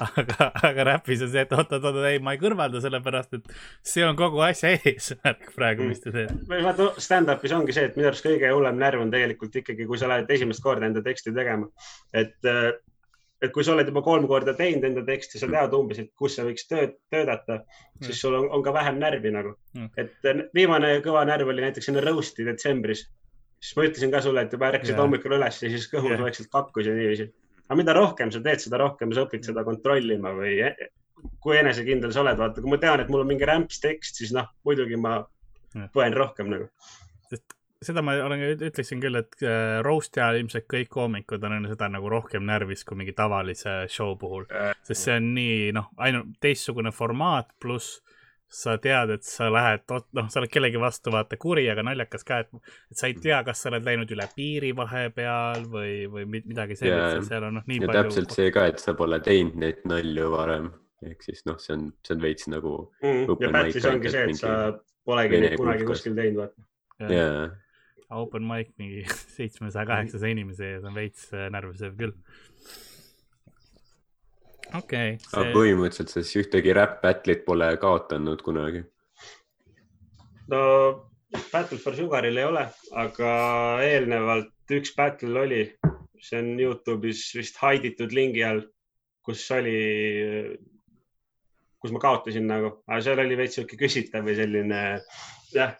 aga, 0.00 0.50
aga 0.68 0.86
räpis 0.90 1.22
on 1.24 1.30
see, 1.32 1.44
et 1.46 1.52
oot-oot-oot, 1.56 2.00
ei, 2.08 2.20
ma 2.22 2.34
ei 2.36 2.40
kõrvalda, 2.40 2.80
sellepärast 2.84 3.38
et 3.38 3.52
see 3.86 4.04
on 4.06 4.16
kogu 4.18 4.42
asja 4.46 4.74
eesmärk 4.76 5.50
praegu, 5.58 5.86
mis 5.90 6.02
te 6.02 6.12
teete. 6.14 6.38
või 6.50 6.64
vaata, 6.66 6.90
stand-up'is 7.02 7.54
ongi 7.56 7.76
see, 7.76 7.88
et 7.90 7.96
minu 7.98 8.10
arust 8.10 8.26
kõige 8.26 8.52
hullem 8.52 8.80
närv 8.80 9.06
on 9.06 9.12
tegelikult 9.14 9.56
ikkagi, 9.62 9.88
kui 9.88 10.00
sa 10.00 10.10
lähed 10.12 10.30
esimest 10.36 10.64
korda 10.64 10.88
enda 10.90 11.02
teksti 11.04 11.34
tegema. 11.36 11.68
et, 12.12 12.36
äh, 12.48 12.70
et 13.44 13.52
kui 13.52 13.64
sa 13.64 13.74
oled 13.74 13.88
juba 13.88 14.02
kolm 14.04 14.28
korda 14.30 14.56
teinud 14.56 14.84
enda 14.88 15.04
teksti, 15.06 15.40
sa 15.40 15.50
tead 15.52 15.76
umbes, 15.76 16.00
et 16.02 16.12
kus 16.18 16.38
sa 16.38 16.46
võiks 16.46 16.68
tööd, 16.70 16.96
töötada, 17.12 17.60
siis 18.04 18.20
sul 18.20 18.36
on, 18.38 18.48
on 18.56 18.64
ka 18.64 18.72
vähem 18.76 19.00
närvi 19.02 19.32
nagu. 19.34 19.56
et 19.96 20.28
äh, 20.28 20.46
viimane 20.56 20.98
kõva 21.04 21.26
närv 21.28 21.52
oli 21.52 21.64
näiteks 21.68 21.92
enne 21.92 22.04
roast'i 22.04 22.46
detsembris 22.48 23.06
siis 23.60 23.76
ma 23.78 23.86
ütlesin 23.88 24.12
ka 24.12 24.22
sulle, 24.24 24.44
et 24.46 24.52
juba 24.52 24.70
ärkasid 24.72 25.00
hommikul 25.00 25.36
üles 25.38 25.62
ja 25.62 25.72
siis 25.72 25.88
kõhus 25.92 26.20
vaikselt 26.20 26.52
kakkus 26.52 26.88
ja 26.88 26.94
niiviisi. 26.96 27.28
Aga 27.66 27.78
mida 27.80 27.96
rohkem 27.96 28.30
sa 28.30 28.42
teed, 28.44 28.62
seda 28.62 28.78
rohkem 28.82 29.12
sa 29.14 29.24
õpid 29.26 29.48
seda 29.48 29.64
kontrollima 29.66 30.30
või 30.36 30.58
e-, 30.68 30.90
kui 31.42 31.56
enesekindel 31.58 32.12
sa 32.14 32.22
oled, 32.22 32.38
vaata, 32.38 32.62
kui 32.62 32.70
ma 32.70 32.78
tean, 32.82 33.02
et 33.02 33.10
mul 33.12 33.24
on 33.24 33.30
mingi 33.32 33.48
rämps 33.48 33.80
tekst, 33.82 34.20
siis 34.20 34.34
noh, 34.36 34.48
muidugi 34.66 34.98
ma 35.00 35.18
põen 35.94 36.14
rohkem 36.16 36.52
nagu. 36.52 36.68
seda 37.86 38.02
ma 38.02 38.14
olen, 38.24 38.40
ütleksin 38.54 39.02
küll, 39.02 39.18
et 39.20 39.36
äh, 39.44 39.80
roast'i 39.84 40.22
ajal 40.22 40.40
ilmselt 40.40 40.64
kõik 40.70 40.88
koomikud 40.94 41.42
on 41.44 41.58
enne 41.58 41.68
seda 41.70 41.90
nagu 41.92 42.08
rohkem 42.10 42.46
närvis 42.46 42.86
kui 42.88 42.96
mingi 42.98 43.12
tavalise 43.16 43.82
show 43.92 44.14
puhul, 44.18 44.46
sest 44.86 45.02
see 45.02 45.18
on 45.18 45.28
nii, 45.36 45.58
noh, 45.76 45.90
ainult 46.02 46.38
teistsugune 46.42 46.94
formaat 46.94 47.52
pluss 47.60 48.00
sa 48.48 48.76
tead, 48.78 49.10
et 49.16 49.26
sa 49.26 49.48
lähed, 49.50 49.82
noh, 49.90 50.28
sa 50.30 50.40
oled 50.40 50.50
kellegi 50.52 50.78
vastu 50.80 51.10
vaata 51.14 51.38
kuri, 51.40 51.66
aga 51.72 51.82
naljakas 51.86 52.24
ka, 52.26 52.38
et, 52.44 52.72
et 52.92 53.00
sa 53.00 53.10
ei 53.10 53.16
tea, 53.18 53.40
kas 53.46 53.62
sa 53.62 53.70
oled 53.72 53.86
läinud 53.86 54.12
üle 54.14 54.26
piiri 54.36 54.70
vahepeal 54.76 55.66
või, 55.72 55.92
või 56.12 56.26
midagi 56.36 56.78
sellist, 56.78 57.26
seal 57.30 57.48
on 57.48 57.58
noh, 57.58 57.66
nii 57.66 57.82
ja 57.82 57.90
palju. 57.90 58.06
täpselt 58.06 58.36
see 58.38 58.54
ka, 58.54 58.68
et 58.70 58.82
sa 58.82 58.94
pole 58.98 59.18
teinud 59.24 59.58
neid 59.62 59.82
nalju 59.88 60.30
varem, 60.36 60.70
ehk 61.04 61.26
siis 61.26 61.42
noh, 61.48 61.58
see 61.62 61.74
on, 61.76 61.90
see 62.06 62.16
on 62.16 62.22
veits 62.22 62.50
nagu 62.52 62.78
mm,. 63.02 63.36
ja 63.42 63.52
Pätsis 63.58 63.90
ongi 63.90 64.14
see, 64.14 64.26
et 64.30 64.40
sa 64.40 64.56
polegi 65.06 65.42
neid 65.42 65.58
kunagi 65.60 65.88
kuskil 65.88 66.18
teinud, 66.18 66.44
vaata. 66.44 67.12
jaa. 67.12 67.46
Open 68.14 68.44
mic 68.46 68.70
mingi 68.78 69.02
seitsmesaja, 69.36 69.88
kaheksasaja 69.88 70.36
inimese 70.36 70.76
ees 70.76 70.84
on 70.86 70.94
veits 70.94 71.26
äh, 71.34 71.48
närvisev 71.50 71.98
küll 71.98 72.14
okei 74.74 75.14
okay, 75.14 75.18
see.... 75.22 75.34
aga 75.38 75.50
põhimõtteliselt 75.54 76.12
siis 76.14 76.32
ühtegi 76.42 76.74
rap 76.76 76.98
battle'it 77.04 77.44
pole 77.46 77.68
kaotanud 77.82 78.42
kunagi? 78.46 78.82
no 80.52 80.62
Battle 81.52 81.78
for 81.82 81.96
Sugaril 81.96 82.38
ei 82.38 82.46
ole, 82.46 82.62
aga 82.96 83.30
eelnevalt 83.84 84.72
üks 84.76 84.94
battle 84.96 85.42
oli, 85.42 85.60
see 86.22 86.38
on 86.40 86.54
Youtube'is 86.60 87.26
vist 87.36 87.58
haiditud 87.60 88.14
lingi 88.16 88.44
all, 88.46 88.62
kus 89.26 89.42
oli, 89.54 89.76
kus 91.82 91.92
ma 91.92 92.02
kaotasin 92.02 92.46
nagu, 92.48 92.72
aga 92.86 93.00
seal 93.04 93.22
oli 93.24 93.38
veits 93.38 93.58
sihuke 93.58 93.78
küsitav 93.80 94.24
või 94.26 94.38
selline 94.38 94.82
jah, 95.52 95.74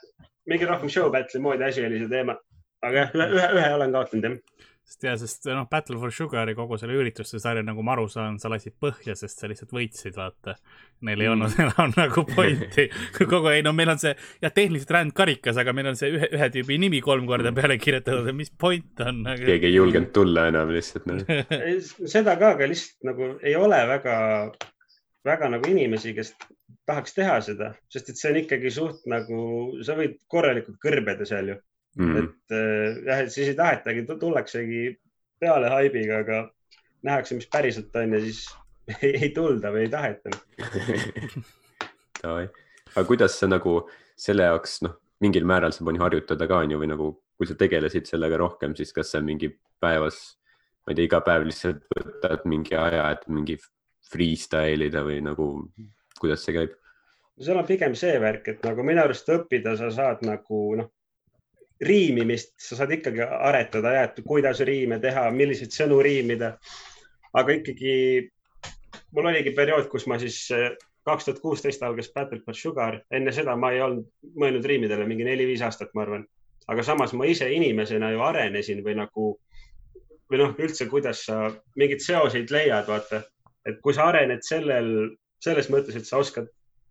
mingi 0.50 0.68
rohkem 0.68 0.92
show 0.92 1.08
battle'i 1.14 1.42
moodi 1.42 1.66
asi 1.66 1.86
oli 1.86 2.02
see 2.02 2.12
teema. 2.12 2.36
aga 2.84 3.06
jah, 3.06 3.14
ühe, 3.16 3.28
ühe, 3.38 3.50
ühe 3.60 3.70
olen 3.78 3.94
kaotanud 3.94 4.28
jah 4.28 4.66
sest 4.86 5.02
ja, 5.02 5.14
sest 5.18 5.48
noh, 5.50 5.66
Battle 5.70 5.98
for 5.98 6.12
Sugari 6.14 6.54
kogu 6.54 6.78
selle 6.78 6.94
ürituste 6.94 7.40
sarja, 7.42 7.64
nagu 7.66 7.82
ma 7.84 7.96
aru 7.96 8.06
saan, 8.10 8.36
sa 8.38 8.50
lasid 8.52 8.76
põhja, 8.80 9.16
sest 9.18 9.42
sa 9.42 9.50
lihtsalt 9.50 9.74
võitsid, 9.74 10.14
vaata. 10.14 10.54
Neil 11.06 11.24
ei 11.24 11.28
mm. 11.28 11.34
olnud 11.34 11.56
enam 11.64 11.94
nagu 11.96 12.24
pointi 12.30 12.86
kogu, 13.18 13.50
ei 13.50 13.64
no 13.66 13.74
meil 13.76 13.90
on 13.96 14.00
see, 14.00 14.14
jah, 14.44 14.54
tehniliselt 14.54 14.94
rändkarikas, 14.96 15.58
aga 15.62 15.74
meil 15.76 15.90
on 15.90 15.98
see 15.98 16.12
ühe, 16.14 16.30
ühe 16.38 16.50
tüübi 16.54 16.78
nimi 16.80 17.02
kolm 17.04 17.26
korda 17.28 17.52
peale 17.56 17.80
kirjutatud, 17.82 18.30
mis 18.38 18.52
point 18.54 19.02
on 19.04 19.24
nagu.... 19.26 19.42
keegi 19.50 19.72
ei 19.72 19.76
julgenud 19.76 20.14
tulla 20.14 20.46
enam 20.52 20.70
lihtsalt 20.74 21.08
no.. 21.10 21.18
seda 22.06 22.38
ka, 22.38 22.54
aga 22.54 22.70
lihtsalt 22.70 23.10
nagu 23.10 23.32
ei 23.42 23.58
ole 23.58 23.82
väga, 23.90 24.16
väga 25.26 25.50
nagu 25.56 25.74
inimesi, 25.74 26.14
kes 26.16 26.36
tahaks 26.86 27.18
teha 27.18 27.40
seda, 27.42 27.74
sest 27.90 28.12
et 28.12 28.20
see 28.20 28.30
on 28.30 28.40
ikkagi 28.44 28.70
suht 28.70 29.02
nagu, 29.10 29.40
sa 29.84 29.98
võid 29.98 30.20
korralikult 30.30 30.78
kõrbeda 30.82 31.26
seal 31.26 31.50
ju 31.50 31.58
mm.. 31.98 32.16
et 32.22 32.54
äh, 32.56 33.00
jah, 33.06 33.24
et 33.24 33.32
siis 33.34 33.50
ei 33.52 33.58
tahetagi, 33.58 34.06
tullaksegi 34.12 34.84
peale 35.40 35.70
haibiga, 35.72 36.22
aga 36.24 36.42
nähakse, 37.06 37.36
mis 37.38 37.48
päriselt 37.52 37.96
on 37.96 38.16
ja 38.16 38.22
siis 38.24 38.46
ei, 39.02 39.12
ei 39.26 39.30
tulda 39.34 39.72
või 39.74 39.86
ei 39.86 39.92
taheta. 39.92 40.32
Aga 42.26 43.04
kuidas 43.06 43.36
sa 43.38 43.46
nagu 43.46 43.76
selle 44.18 44.46
jaoks, 44.48 44.80
noh, 44.86 44.96
mingil 45.22 45.44
määral 45.46 45.74
sa 45.74 45.84
pani 45.86 46.00
harjutada 46.00 46.48
ka 46.48 46.62
onju 46.64 46.78
või 46.80 46.88
nagu, 46.90 47.10
kui 47.36 47.48
sa 47.48 47.54
tegelesid 47.58 48.08
sellega 48.08 48.38
rohkem, 48.40 48.74
siis 48.78 48.90
kas 48.96 49.12
sa 49.12 49.20
mingi 49.22 49.50
päevas, 49.82 50.18
ma 50.86 50.92
ei 50.92 50.98
tea, 50.98 51.06
iga 51.10 51.20
päev 51.24 51.44
lihtsalt 51.46 51.84
võtad 51.92 52.46
mingi 52.48 52.74
aja, 52.78 53.10
et 53.12 53.26
mingi 53.28 53.58
freestyle 54.10 54.88
ida 54.88 55.04
või 55.06 55.20
nagu, 55.24 55.46
kuidas 56.20 56.46
see 56.46 56.56
käib? 56.56 56.74
seal 57.36 57.58
on 57.60 57.66
pigem 57.68 57.92
see 57.98 58.16
värk, 58.16 58.48
et 58.48 58.62
nagu 58.64 58.84
minu 58.86 59.02
arust 59.02 59.28
õppida 59.28 59.74
sa 59.76 59.90
saad 59.92 60.22
nagu 60.24 60.60
noh, 60.80 60.88
riimimist 61.84 62.54
sa 62.60 62.78
saad 62.78 62.92
ikkagi 62.96 63.20
aretada 63.24 63.92
ja, 63.92 64.04
et 64.08 64.20
kuidas 64.24 64.62
riime 64.64 64.98
teha, 65.02 65.28
milliseid 65.30 65.74
sõnu 65.74 66.00
riimida. 66.04 66.56
aga 67.36 67.52
ikkagi 67.52 67.96
mul 69.12 69.28
oligi 69.28 69.52
periood, 69.56 69.88
kus 69.92 70.06
ma 70.08 70.18
siis 70.18 70.38
eh, 70.56 70.70
kaks 71.06 71.28
tuhat 71.28 71.42
kuusteist 71.42 71.82
algas 71.82 72.08
Battle 72.14 72.40
for 72.44 72.56
Sugar, 72.56 73.00
enne 73.10 73.32
seda 73.32 73.56
ma 73.56 73.72
ei 73.74 73.82
olnud 73.84 74.08
mõelnud 74.40 74.64
riimidele 74.64 75.06
mingi 75.06 75.26
neli-viis 75.28 75.62
aastat, 75.62 75.92
ma 75.94 76.06
arvan. 76.06 76.26
aga 76.66 76.82
samas 76.82 77.12
ma 77.12 77.26
ise 77.30 77.46
inimesena 77.52 78.10
ju 78.10 78.22
arenesin 78.26 78.82
või 78.84 78.96
nagu 78.98 79.36
või 80.30 80.40
noh, 80.40 80.54
üldse, 80.58 80.88
kuidas 80.90 81.22
sa 81.28 81.52
mingeid 81.78 82.02
seoseid 82.02 82.50
leiad, 82.50 82.88
vaata, 82.88 83.22
et 83.68 83.78
kui 83.82 83.94
sa 83.94 84.08
arened 84.10 84.42
sellel, 84.42 85.12
selles 85.42 85.68
mõttes, 85.70 85.94
et 85.94 86.08
sa 86.08 86.18
oskad 86.18 86.48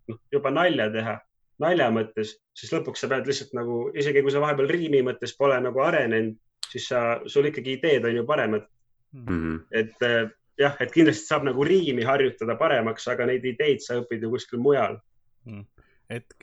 noh, 0.08 0.20
juba 0.32 0.54
nalja 0.54 0.88
teha 0.94 1.18
nalja 1.64 1.90
mõttes, 1.94 2.36
siis 2.58 2.74
lõpuks 2.74 3.04
sa 3.04 3.10
pead 3.12 3.28
lihtsalt 3.30 3.54
nagu, 3.58 3.78
isegi 3.98 4.24
kui 4.24 4.34
sa 4.34 4.42
vahepeal 4.44 4.72
riimi 4.72 5.02
mõttes 5.06 5.36
pole 5.38 5.58
nagu 5.64 5.84
arenenud, 5.84 6.36
siis 6.70 6.90
sa, 6.92 7.04
sul 7.32 7.48
ikkagi 7.50 7.78
ideed 7.78 8.08
on 8.10 8.20
ju 8.20 8.26
paremad 8.28 8.66
mm. 9.14 9.28
-hmm. 9.28 9.62
et 9.72 10.04
äh, 10.04 10.32
jah, 10.60 10.76
et 10.80 10.92
kindlasti 10.92 11.28
saab 11.28 11.46
nagu 11.48 11.64
riimi 11.64 12.04
harjutada 12.04 12.58
paremaks, 12.60 13.08
aga 13.08 13.30
neid 13.30 13.46
ideid 13.46 13.84
sa 13.84 14.00
õpid 14.02 14.24
ju 14.24 14.32
kuskil 14.34 14.60
mujal 14.60 15.00
mm.. 15.46 15.66
et 16.10 16.36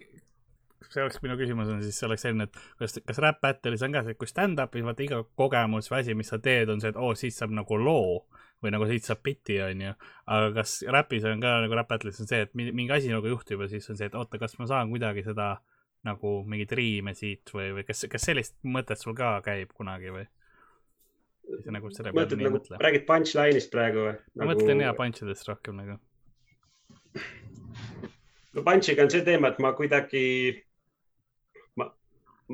see 0.93 1.03
oleks 1.03 1.23
minu 1.25 1.37
küsimus 1.41 1.71
on 1.73 1.83
siis, 1.83 1.99
see 1.99 2.07
oleks 2.09 2.27
selline, 2.27 2.49
et 2.49 2.59
kas, 2.79 2.99
kas 3.07 3.21
Rap 3.25 3.41
Battle'is 3.45 3.85
on 3.87 3.97
ka 3.97 4.05
see, 4.07 4.17
kui 4.19 4.29
stand-up'is 4.29 4.85
vaata 4.87 5.05
iga 5.07 5.23
kogemus 5.39 5.91
või 5.91 6.03
asi, 6.03 6.17
mis 6.19 6.33
sa 6.33 6.39
teed, 6.43 6.73
on 6.73 6.83
see, 6.83 6.93
et 6.93 7.01
oo 7.01 7.13
oh,, 7.13 7.19
siit 7.19 7.37
saab 7.37 7.55
nagu 7.57 7.79
loo 7.81 8.23
või 8.63 8.73
nagu 8.75 8.87
siit 8.87 9.07
saab 9.07 9.23
biti, 9.27 9.59
onju. 9.63 9.95
aga 10.37 10.51
kas 10.61 10.79
räpis 10.97 11.27
on 11.29 11.43
ka 11.43 11.57
nagu 11.65 11.77
Rap 11.79 11.91
Battle'is 11.91 12.21
on 12.23 12.31
see, 12.31 12.45
et 12.47 12.55
mingi 12.55 12.91
asi 12.95 13.11
nagu 13.13 13.27
juhtub 13.27 13.65
ja 13.65 13.71
siis 13.73 13.89
on 13.91 13.99
see, 13.99 14.09
et 14.11 14.19
oota, 14.19 14.39
kas 14.43 14.55
ma 14.61 14.69
saan 14.71 14.93
kuidagi 14.93 15.25
seda 15.27 15.57
nagu 16.07 16.37
mingeid 16.49 16.75
riime 16.79 17.15
siit 17.19 17.51
või, 17.55 17.71
või 17.77 17.87
kas, 17.87 18.07
kas 18.11 18.31
sellist 18.31 18.57
mõtet 18.67 19.03
sul 19.03 19.17
ka 19.19 19.37
käib 19.45 19.75
kunagi 19.77 20.15
või? 20.15 20.27
nagu 21.75 21.91
nii 21.91 22.47
nagu, 22.47 22.61
räägid 22.81 23.07
punchline'ist 23.07 23.71
praegu 23.73 24.07
või 24.07 24.13
nagu...? 24.15 24.43
ma 24.43 24.51
mõtlen 24.53 24.83
jaa 24.85 24.93
punch 24.99 25.25
idest 25.25 25.49
rohkem 25.49 25.81
nagu. 25.81 25.99
no 28.55 28.65
punch'iga 28.67 29.05
on 29.05 29.11
see 29.13 29.25
teema, 29.27 29.51
et 29.51 29.59
ma 29.63 29.73
kuidagi, 29.77 30.23
ma, 31.81 31.89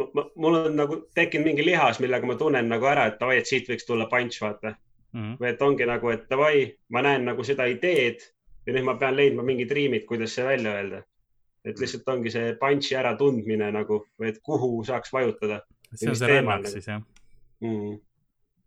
ma, 0.01 0.25
mul 0.35 0.59
on 0.63 0.77
nagu 0.81 1.03
tekkinud 1.15 1.51
mingi 1.51 1.69
lihas, 1.69 2.01
millega 2.03 2.27
ma 2.29 2.39
tunnen 2.41 2.73
nagu 2.73 2.89
ära, 2.91 3.07
et 3.13 3.21
davai, 3.21 3.39
et 3.43 3.51
siit 3.51 3.69
võiks 3.71 3.87
tulla 3.89 4.09
punch, 4.11 4.41
vaata 4.43 4.75
mm. 5.13 5.21
-hmm. 5.21 5.37
või 5.41 5.49
et 5.53 5.63
ongi 5.63 5.87
nagu, 5.87 6.11
et 6.11 6.27
davai, 6.31 6.65
ma 6.89 7.03
näen 7.03 7.25
nagu 7.25 7.45
seda 7.45 7.67
ideed 7.67 8.25
ja 8.67 8.75
nüüd 8.75 8.85
ma 8.85 8.97
pean 9.01 9.17
leidma 9.17 9.43
mingid 9.43 9.71
riimid, 9.71 10.05
kuidas 10.07 10.35
see 10.35 10.45
välja 10.45 10.75
öelda. 10.79 11.03
et 11.65 11.79
lihtsalt 11.79 12.09
ongi 12.09 12.31
see 12.31 12.55
punch'i 12.57 12.97
äratundmine 12.97 13.73
nagu 13.73 14.07
et 14.25 14.39
kuhu 14.43 14.85
saaks 14.85 15.13
vajutada. 15.13 15.63
see 15.95 16.11
on 16.11 16.17
see 16.17 16.29
relvaks 16.29 16.63
nagu. 16.63 16.73
siis 16.73 16.87
jah 16.87 17.03
mm.? 17.61 17.99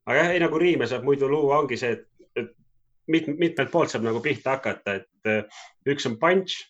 aga 0.06 0.18
jah, 0.18 0.34
ei 0.36 0.42
nagu 0.44 0.60
riime 0.60 0.88
saab 0.90 1.06
muidu 1.08 1.30
luua, 1.32 1.62
ongi 1.62 1.78
see, 1.80 1.96
et, 1.98 2.08
et 2.36 2.52
mit, 3.12 3.28
mitmelt 3.28 3.72
poolt 3.74 3.94
saab 3.94 4.06
nagu 4.08 4.22
pihta 4.24 4.58
hakata, 4.58 5.00
et 5.02 5.30
äh, 5.32 5.64
üks 5.90 6.08
on 6.10 6.20
punch. 6.22 6.68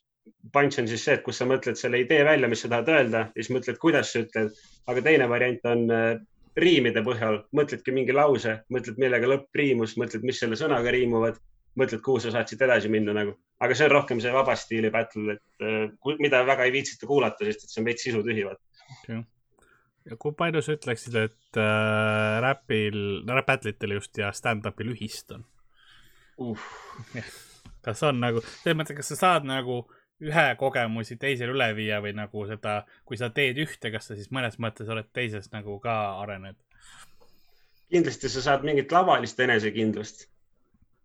Punch 0.53 0.77
on 0.77 0.87
siis 0.89 1.03
see, 1.05 1.15
et 1.17 1.23
kus 1.25 1.39
sa 1.41 1.47
mõtled 1.49 1.77
selle 1.77 1.99
idee 2.01 2.21
välja, 2.25 2.49
mis 2.49 2.61
sa 2.61 2.69
tahad 2.69 2.89
öelda 2.93 3.23
ja 3.29 3.41
siis 3.41 3.49
mõtled, 3.55 3.77
kuidas 3.81 4.11
sa 4.13 4.21
ütled. 4.21 4.53
aga 4.89 5.01
teine 5.05 5.27
variant 5.29 5.65
on 5.69 5.83
äh, 5.93 6.11
riimide 6.57 7.03
põhjal, 7.05 7.41
mõtledki 7.55 7.93
mingi 7.95 8.15
lause, 8.15 8.57
mõtled, 8.73 8.99
millega 9.01 9.29
lõpp 9.29 9.55
riimus, 9.55 9.95
mõtled, 9.99 10.25
mis 10.27 10.41
selle 10.41 10.57
sõnaga 10.59 10.91
riimuvad, 10.91 11.39
mõtled, 11.79 12.01
kuhu 12.03 12.19
sa 12.19 12.33
saad 12.33 12.51
siit 12.51 12.61
edasi 12.61 12.91
minna 12.91 13.15
nagu. 13.15 13.37
aga 13.61 13.75
see 13.77 13.85
on 13.85 13.93
rohkem 13.93 14.19
see 14.19 14.33
vaba 14.33 14.55
stiili 14.57 14.89
battle, 14.91 15.37
et 15.37 15.65
äh, 15.67 16.17
mida 16.19 16.41
väga 16.45 16.65
ei 16.65 16.73
viitsita 16.73 17.07
kuulata, 17.07 17.45
sest 17.45 17.63
et 17.63 17.73
see 17.73 17.81
on 17.81 17.87
veits 17.87 18.03
sisutühi 18.07 18.47
vaata 18.47 18.63
okay 18.97 19.21
ja 20.09 20.17
kui 20.19 20.33
palju 20.37 20.63
sa 20.65 20.75
ütleksid, 20.75 21.17
et 21.27 21.59
äh, 21.61 22.39
räpil, 22.43 22.97
räpp 23.29 23.49
battle'itel 23.51 23.95
just 23.97 24.17
ja 24.17 24.31
stand-up'il 24.35 24.93
ühist 24.95 25.33
on 25.35 25.45
uh.? 26.41 26.67
kas 27.85 28.03
on 28.07 28.21
nagu, 28.21 28.41
selles 28.61 28.79
mõttes, 28.79 28.97
kas 28.97 29.13
sa 29.13 29.19
saad 29.19 29.47
nagu 29.49 29.83
ühe 30.21 30.47
kogemusi 30.59 31.17
teisele 31.21 31.55
üle 31.55 31.69
viia 31.77 32.01
või 32.03 32.13
nagu 32.17 32.45
seda, 32.49 32.81
kui 33.05 33.17
sa 33.17 33.31
teed 33.33 33.59
ühte, 33.61 33.91
kas 33.93 34.09
sa 34.09 34.17
siis 34.17 34.31
mõnes 34.33 34.59
mõttes 34.61 34.89
oled 34.89 35.09
teises 35.13 35.51
nagu 35.55 35.79
ka 35.83 35.97
arened? 36.23 36.59
kindlasti 37.91 38.29
sa 38.31 38.41
saad 38.45 38.61
mingit 38.63 38.91
lavalist 38.95 39.39
enesekindlust. 39.43 40.27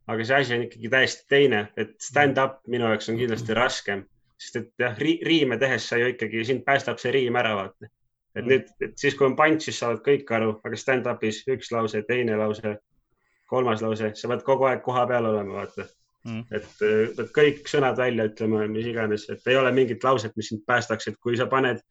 aga 0.06 0.25
see 0.25 0.37
asi 0.37 0.54
on 0.54 0.66
ikkagi 0.68 0.88
täiesti 0.88 1.25
teine, 1.28 1.64
et 1.76 1.96
stand-up 1.99 2.61
minu 2.70 2.87
jaoks 2.87 3.08
on 3.11 3.18
kindlasti 3.18 3.56
raskem, 3.58 4.04
sest 4.38 4.61
et 4.61 4.70
jah 4.78 4.99
ri, 5.02 5.16
riime 5.26 5.58
tehes 5.58 5.88
sa 5.88 5.99
ju 5.99 6.12
ikkagi, 6.12 6.44
sind 6.46 6.62
päästab 6.68 7.02
see 7.02 7.11
riim 7.16 7.38
ära, 7.40 7.56
vaata 7.58 7.90
et 8.37 8.44
mm. 8.44 8.50
nüüd, 8.52 8.73
et 8.85 8.99
siis 9.00 9.16
kui 9.16 9.26
on 9.26 9.37
punch, 9.37 9.64
siis 9.64 9.78
saavad 9.80 10.02
kõik 10.04 10.30
aru, 10.38 10.52
aga 10.64 10.78
stand-up'is 10.78 11.42
üks 11.52 11.73
lause, 11.73 12.02
teine 12.08 12.37
lause, 12.38 12.76
kolmas 13.50 13.82
lause, 13.85 14.12
sa 14.14 14.30
pead 14.30 14.44
kogu 14.46 14.68
aeg 14.68 14.82
koha 14.85 15.06
peal 15.08 15.28
olema, 15.30 15.62
vaata 15.62 15.88
mm.. 16.26 16.45
et 16.50 16.68
pead 17.16 17.33
kõik 17.38 17.71
sõnad 17.71 17.99
välja 18.00 18.28
ütlema, 18.30 18.66
mis 18.71 18.90
iganes, 18.90 19.26
et 19.33 19.50
ei 19.50 19.59
ole 19.61 19.73
mingit 19.76 20.04
lauset, 20.04 20.37
mis 20.37 20.52
sind 20.52 20.64
päästaks, 20.68 21.11
et 21.11 21.18
kui 21.23 21.38
sa 21.38 21.49
paned 21.50 21.83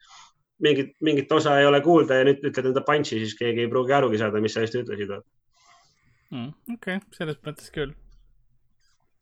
mingit, 0.63 0.96
mingit 1.04 1.32
osa 1.36 1.58
ei 1.60 1.68
ole 1.68 1.82
kuulda 1.86 2.22
ja 2.22 2.30
nüüd 2.30 2.44
ütled 2.46 2.72
enda 2.72 2.86
punch'i, 2.88 3.20
siis 3.24 3.36
keegi 3.39 3.65
ei 3.65 3.72
pruugi 3.72 3.96
arugi 3.98 4.22
saada, 4.22 4.44
mis 4.44 4.56
sa 4.56 4.65
just 4.65 4.80
ütlesid 4.82 5.13
mm,. 5.18 6.50
okei 6.77 7.00
okay,, 7.00 7.04
selles 7.18 7.39
mõttes 7.46 7.72
küll 7.75 7.96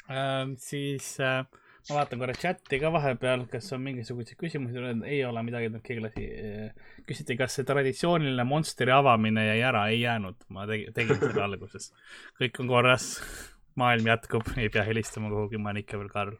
äh,. 0.10 0.48
siis 0.62 1.16
äh 1.24 1.44
ma 1.90 1.98
vaatan 2.00 2.22
korra 2.22 2.36
chati 2.40 2.80
ka 2.80 2.92
vahepeal, 2.94 3.44
kas 3.52 3.68
on 3.76 3.82
mingisuguseid 3.84 4.40
küsimusi, 4.40 4.84
ei 5.10 5.20
ole 5.28 5.44
midagi, 5.44 5.70
keegi 5.84 6.04
lasi. 6.04 6.28
Eh, 6.40 6.94
küsiti, 7.08 7.36
kas 7.40 7.58
see 7.58 7.68
traditsiooniline 7.68 8.46
Monsteri 8.48 8.94
avamine 8.96 9.44
jäi 9.50 9.60
ära, 9.68 9.84
ei 9.92 10.00
jäänud, 10.06 10.48
ma 10.56 10.68
tegin, 10.70 10.94
tegin 10.96 11.20
seda 11.20 11.44
alguses. 11.44 11.92
kõik 12.40 12.62
on 12.64 12.72
korras, 12.72 13.10
maailm 13.80 14.10
jätkub, 14.12 14.54
ei 14.58 14.70
pea 14.74 14.86
helistama 14.88 15.32
kuhugi, 15.34 15.62
ma 15.62 15.72
olen 15.72 15.84
ikka 15.84 16.02
veel 16.02 16.12
Karl 16.14 16.40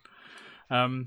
um,. 0.70 1.04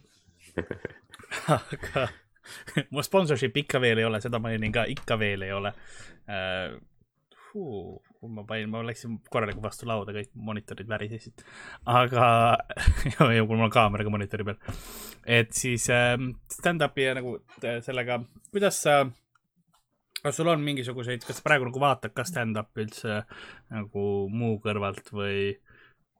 aga 1.56 2.08
mu 2.95 3.02
sponsorship 3.02 3.56
ikka 3.62 3.80
veel 3.82 4.02
ei 4.02 4.08
ole, 4.08 4.21
seda 4.25 4.41
mainin 4.43 4.75
ka, 4.75 4.86
ikka 4.91 5.19
veel 5.21 5.47
ei 5.47 5.54
ole 5.56 5.73
uh, 5.73 6.76
kui 7.56 8.32
ma 8.32 8.45
panin, 8.49 8.71
ma 8.73 8.82
läksin 8.84 9.19
korralikult 9.32 9.65
vastu 9.65 9.89
lauda, 9.89 10.15
kõik 10.17 10.32
monitorid 10.49 10.89
värisesid. 10.91 11.45
aga 11.89 12.26
ja, 13.15 13.28
ja 13.32 13.45
kui 13.45 13.54
mul 13.54 13.69
on 13.69 13.73
kaamera 13.73 14.04
ka 14.04 14.12
monitori 14.12 14.47
peal. 14.49 14.58
et 15.25 15.52
siis 15.56 15.89
äh, 15.93 16.17
stand-up'i 16.52 17.06
ja 17.06 17.15
nagu 17.19 17.39
sellega, 17.84 18.21
kuidas 18.52 18.82
sa, 18.84 18.99
kas 20.23 20.36
sul 20.36 20.52
on 20.52 20.65
mingisuguseid, 20.65 21.25
kas 21.26 21.43
praegu 21.45 21.69
nagu 21.71 21.82
vaatad 21.82 22.15
ka 22.17 22.26
stand-up'i 22.28 22.86
üldse 22.86 23.23
nagu 23.73 24.06
muu 24.32 24.60
kõrvalt 24.65 25.12
või, 25.15 25.54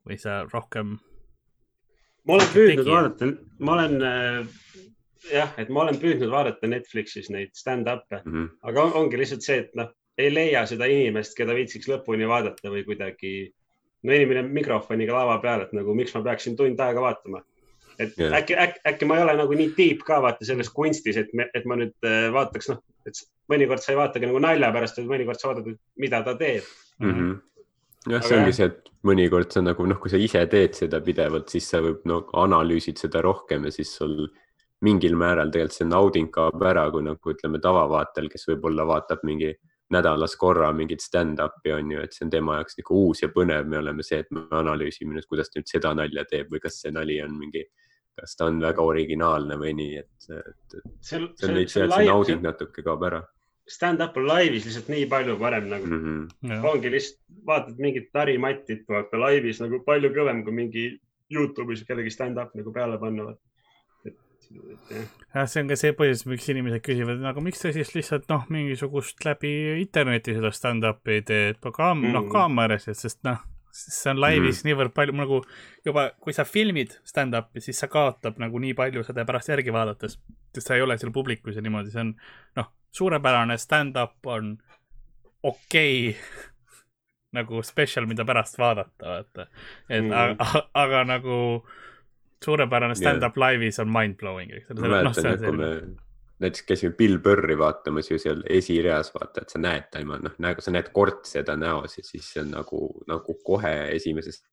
või 0.07 0.21
sa 0.23 0.45
rohkem? 0.53 0.97
ma 2.27 2.39
olen 2.39 2.49
püüdnud 2.55 2.89
vaadata, 2.91 3.33
ma 3.59 3.77
olen 3.79 4.01
äh 4.03 4.55
jah, 5.33 5.53
et 5.61 5.71
ma 5.73 5.85
olen 5.85 5.99
püüdnud 6.01 6.31
vaadata 6.33 6.69
Netflixis 6.71 7.31
neid 7.33 7.53
stand-up'e 7.59 8.21
mm, 8.23 8.33
-hmm. 8.33 8.49
aga 8.71 8.85
on, 8.85 8.95
ongi 9.03 9.21
lihtsalt 9.21 9.47
see, 9.47 9.59
et 9.65 9.75
noh, 9.79 9.91
ei 10.19 10.33
leia 10.33 10.65
seda 10.69 10.89
inimest, 10.91 11.37
keda 11.37 11.55
viitsiks 11.57 11.89
lõpuni 11.91 12.29
vaadata 12.29 12.73
või 12.73 12.85
kuidagi, 12.87 13.35
no 14.07 14.17
inimene 14.17 14.47
mikrofoniga 14.49 15.17
lava 15.17 15.39
peal, 15.43 15.67
et 15.67 15.75
nagu 15.77 15.95
miks 15.99 16.15
ma 16.17 16.25
peaksin 16.27 16.57
tund 16.57 16.81
aega 16.81 17.05
vaatama. 17.05 17.43
et 17.99 18.13
yeah. 18.21 18.35
äkki, 18.37 18.57
äkki, 18.61 18.81
äkki 18.91 19.07
ma 19.09 19.17
ei 19.17 19.25
ole 19.25 19.35
nagu 19.39 19.57
nii 19.57 19.73
deep 19.77 20.05
ka 20.05 20.21
vaata 20.23 20.45
selles 20.45 20.69
kunstis, 20.69 21.17
et, 21.17 21.31
et 21.55 21.65
ma 21.65 21.79
nüüd 21.81 21.95
äh, 22.05 22.29
vaataks, 22.33 22.69
noh, 22.69 22.83
et 23.09 23.23
mõnikord 23.49 23.81
sa 23.81 23.95
ei 23.95 24.01
vaatagi 24.03 24.29
nagu 24.29 24.43
nalja 24.43 24.69
pärast, 24.73 25.01
vaid 25.01 25.15
mõnikord 25.15 25.41
sa 25.41 25.49
vaatad, 25.53 25.79
mida 25.97 26.23
ta 26.23 26.37
teeb 26.37 26.65
mm. 27.01 27.13
-hmm 27.13 27.37
jah, 28.11 28.25
see 28.25 28.39
ongi 28.39 28.57
see, 28.57 28.71
et 28.71 28.91
mõnikord 29.07 29.53
sa 29.55 29.63
nagu 29.65 29.87
noh, 29.87 30.01
kui 30.03 30.13
sa 30.13 30.21
ise 30.21 30.43
teed 30.51 30.75
seda 30.79 31.01
pidevalt, 31.05 31.53
siis 31.53 31.69
sa 31.71 31.83
võib 31.85 32.05
no 32.09 32.23
analüüsid 32.43 32.99
seda 33.03 33.23
rohkem 33.25 33.69
ja 33.69 33.75
siis 33.75 33.95
sul 33.99 34.27
mingil 34.85 35.17
määral 35.17 35.53
tegelikult 35.53 35.79
see 35.79 35.89
nauding 35.89 36.29
kaob 36.33 36.63
ära, 36.69 36.89
kui 36.93 37.05
nagu 37.07 37.33
ütleme 37.33 37.61
tavavaatel, 37.63 38.29
kes 38.33 38.47
võib-olla 38.51 38.87
vaatab 38.89 39.25
mingi 39.27 39.55
nädalas 39.95 40.35
korra 40.37 40.73
mingit 40.75 41.03
stand-up'i 41.03 41.73
on 41.77 41.91
ju, 41.95 42.03
et 42.03 42.15
see 42.15 42.27
on 42.27 42.33
tema 42.33 42.59
jaoks 42.59 42.79
nagu 42.81 43.03
uus 43.07 43.23
ja 43.23 43.31
põnev, 43.33 43.69
me 43.71 43.79
oleme 43.79 44.07
see, 44.07 44.19
et 44.25 44.33
me 44.35 44.47
analüüsime 44.59 45.15
nüüd, 45.15 45.29
kuidas 45.31 45.53
ta 45.53 45.61
nüüd 45.61 45.71
seda 45.71 45.93
nalja 45.95 46.27
teeb 46.31 46.51
või 46.53 46.63
kas 46.63 46.81
see 46.83 46.93
nali 46.95 47.21
on 47.23 47.37
mingi, 47.39 47.63
kas 48.19 48.35
ta 48.39 48.51
on 48.51 48.59
väga 48.65 48.83
originaalne 48.83 49.59
või 49.61 49.77
nii, 49.79 50.03
et, 50.03 50.29
et, 50.35 50.79
et 50.81 50.91
see 51.07 51.23
on 51.23 51.57
veits 51.61 51.77
see, 51.79 51.87
et 51.87 51.95
see 51.95 52.11
nauding 52.11 52.43
natuke 52.43 52.85
kaob 52.87 53.07
ära. 53.07 53.23
Stand-up 53.67 54.17
on 54.17 54.29
laivis 54.29 54.67
lihtsalt 54.67 54.93
nii 54.93 55.09
palju 55.11 55.35
parem 55.41 55.67
nagu 55.73 55.87
mm, 55.89 56.29
-hmm. 56.45 56.67
ongi 56.71 56.91
lihtsalt 56.93 57.19
vaatad 57.47 57.81
mingit 57.83 58.13
Tari 58.13 58.39
Mattit 58.39 58.85
vaata 58.89 59.19
laivis 59.19 59.61
nagu 59.63 59.83
palju 59.87 60.13
kõvem 60.15 60.45
kui 60.47 60.55
mingi 60.55 60.87
Youtube'is 61.33 61.83
kellegi 61.87 62.13
stand-up 62.15 62.55
nagu 62.55 62.73
peale 62.73 62.99
panna 63.03 63.33
jah, 65.35 65.49
see 65.51 65.63
on 65.63 65.71
ka 65.71 65.79
see 65.79 65.93
põhjus, 65.97 66.25
miks 66.31 66.47
inimesed 66.53 66.85
küsivad, 66.87 67.23
aga 67.27 67.43
miks 67.43 67.63
sa 67.65 67.73
siis 67.75 67.93
lihtsalt 67.97 68.29
noh, 68.31 68.47
mingisugust 68.53 69.25
läbi 69.27 69.53
interneti 69.83 70.37
seda 70.37 70.53
stand-up'i 70.55 71.19
ei 71.19 71.27
tee, 71.27 71.43
et 71.55 71.61
kaam- 71.67 72.05
mm., 72.05 72.15
noh 72.15 72.29
kaameras, 72.33 72.87
sest 72.87 73.23
noh, 73.27 73.43
see 73.77 74.13
on 74.13 74.23
laivis 74.23 74.63
mm. 74.63 74.71
niivõrd 74.71 74.95
palju 74.97 75.17
nagu 75.19 75.43
juba, 75.87 76.09
kui 76.23 76.37
sa 76.37 76.47
filmid 76.49 76.97
stand-up'i, 77.09 77.65
siis 77.65 77.83
sa 77.83 77.91
kaotab 77.93 78.41
nagu 78.43 78.63
nii 78.63 78.77
palju 78.79 79.05
seda 79.07 79.27
pärast 79.29 79.53
järgi 79.53 79.75
vaadates, 79.75 80.19
sest 80.55 80.71
sa 80.71 80.79
ei 80.79 80.85
ole 80.87 80.99
seal 81.01 81.15
publikus 81.15 81.59
ja 81.59 81.65
niimoodi, 81.65 81.93
see 81.95 82.05
on 82.07 82.15
noh, 82.61 82.73
suurepärane 82.97 83.59
stand-up 83.59 84.27
on 84.27 84.57
okei 85.43 86.11
okay, 86.11 86.23
nagu 87.39 87.63
spetsial, 87.63 88.07
mida 88.09 88.25
pärast 88.25 88.59
vaadata, 88.59 89.09
vaata. 89.09 89.47
et 89.89 90.05
mm. 90.05 90.13
aga, 90.13 90.65
aga 90.75 91.05
nagu 91.05 91.37
suurepärane 92.45 92.97
stand-up 92.97 93.37
yeah. 93.37 93.45
laivis 93.47 93.81
on 93.83 93.93
mind-blowing, 93.93 94.53
eks 94.57 94.73
ole. 94.73 94.81
ma 94.81 94.99
mäletan 94.99 95.31
no,, 95.31 95.39
kui 95.45 95.57
me 95.61 95.71
näiteks 96.39 96.67
käisime 96.69 96.93
Bill 96.97 97.19
Burri 97.25 97.59
vaatamas 97.59 98.11
ju 98.11 98.19
seal 98.21 98.43
esireas, 98.53 99.13
vaata, 99.15 99.43
et 99.43 99.53
sa 99.53 99.61
näed 99.61 99.89
niimoodi, 99.97 100.29
noh, 100.29 100.37
nagu 100.45 100.65
sa 100.65 100.73
näed 100.75 100.91
kord 100.97 101.25
seda 101.29 101.57
näos 101.57 101.97
ja 101.99 102.05
siis 102.05 102.29
see 102.33 102.43
on 102.45 102.53
nagu, 102.53 102.81
nagu 103.09 103.37
kohe 103.45 103.75
esimesest 103.97 104.45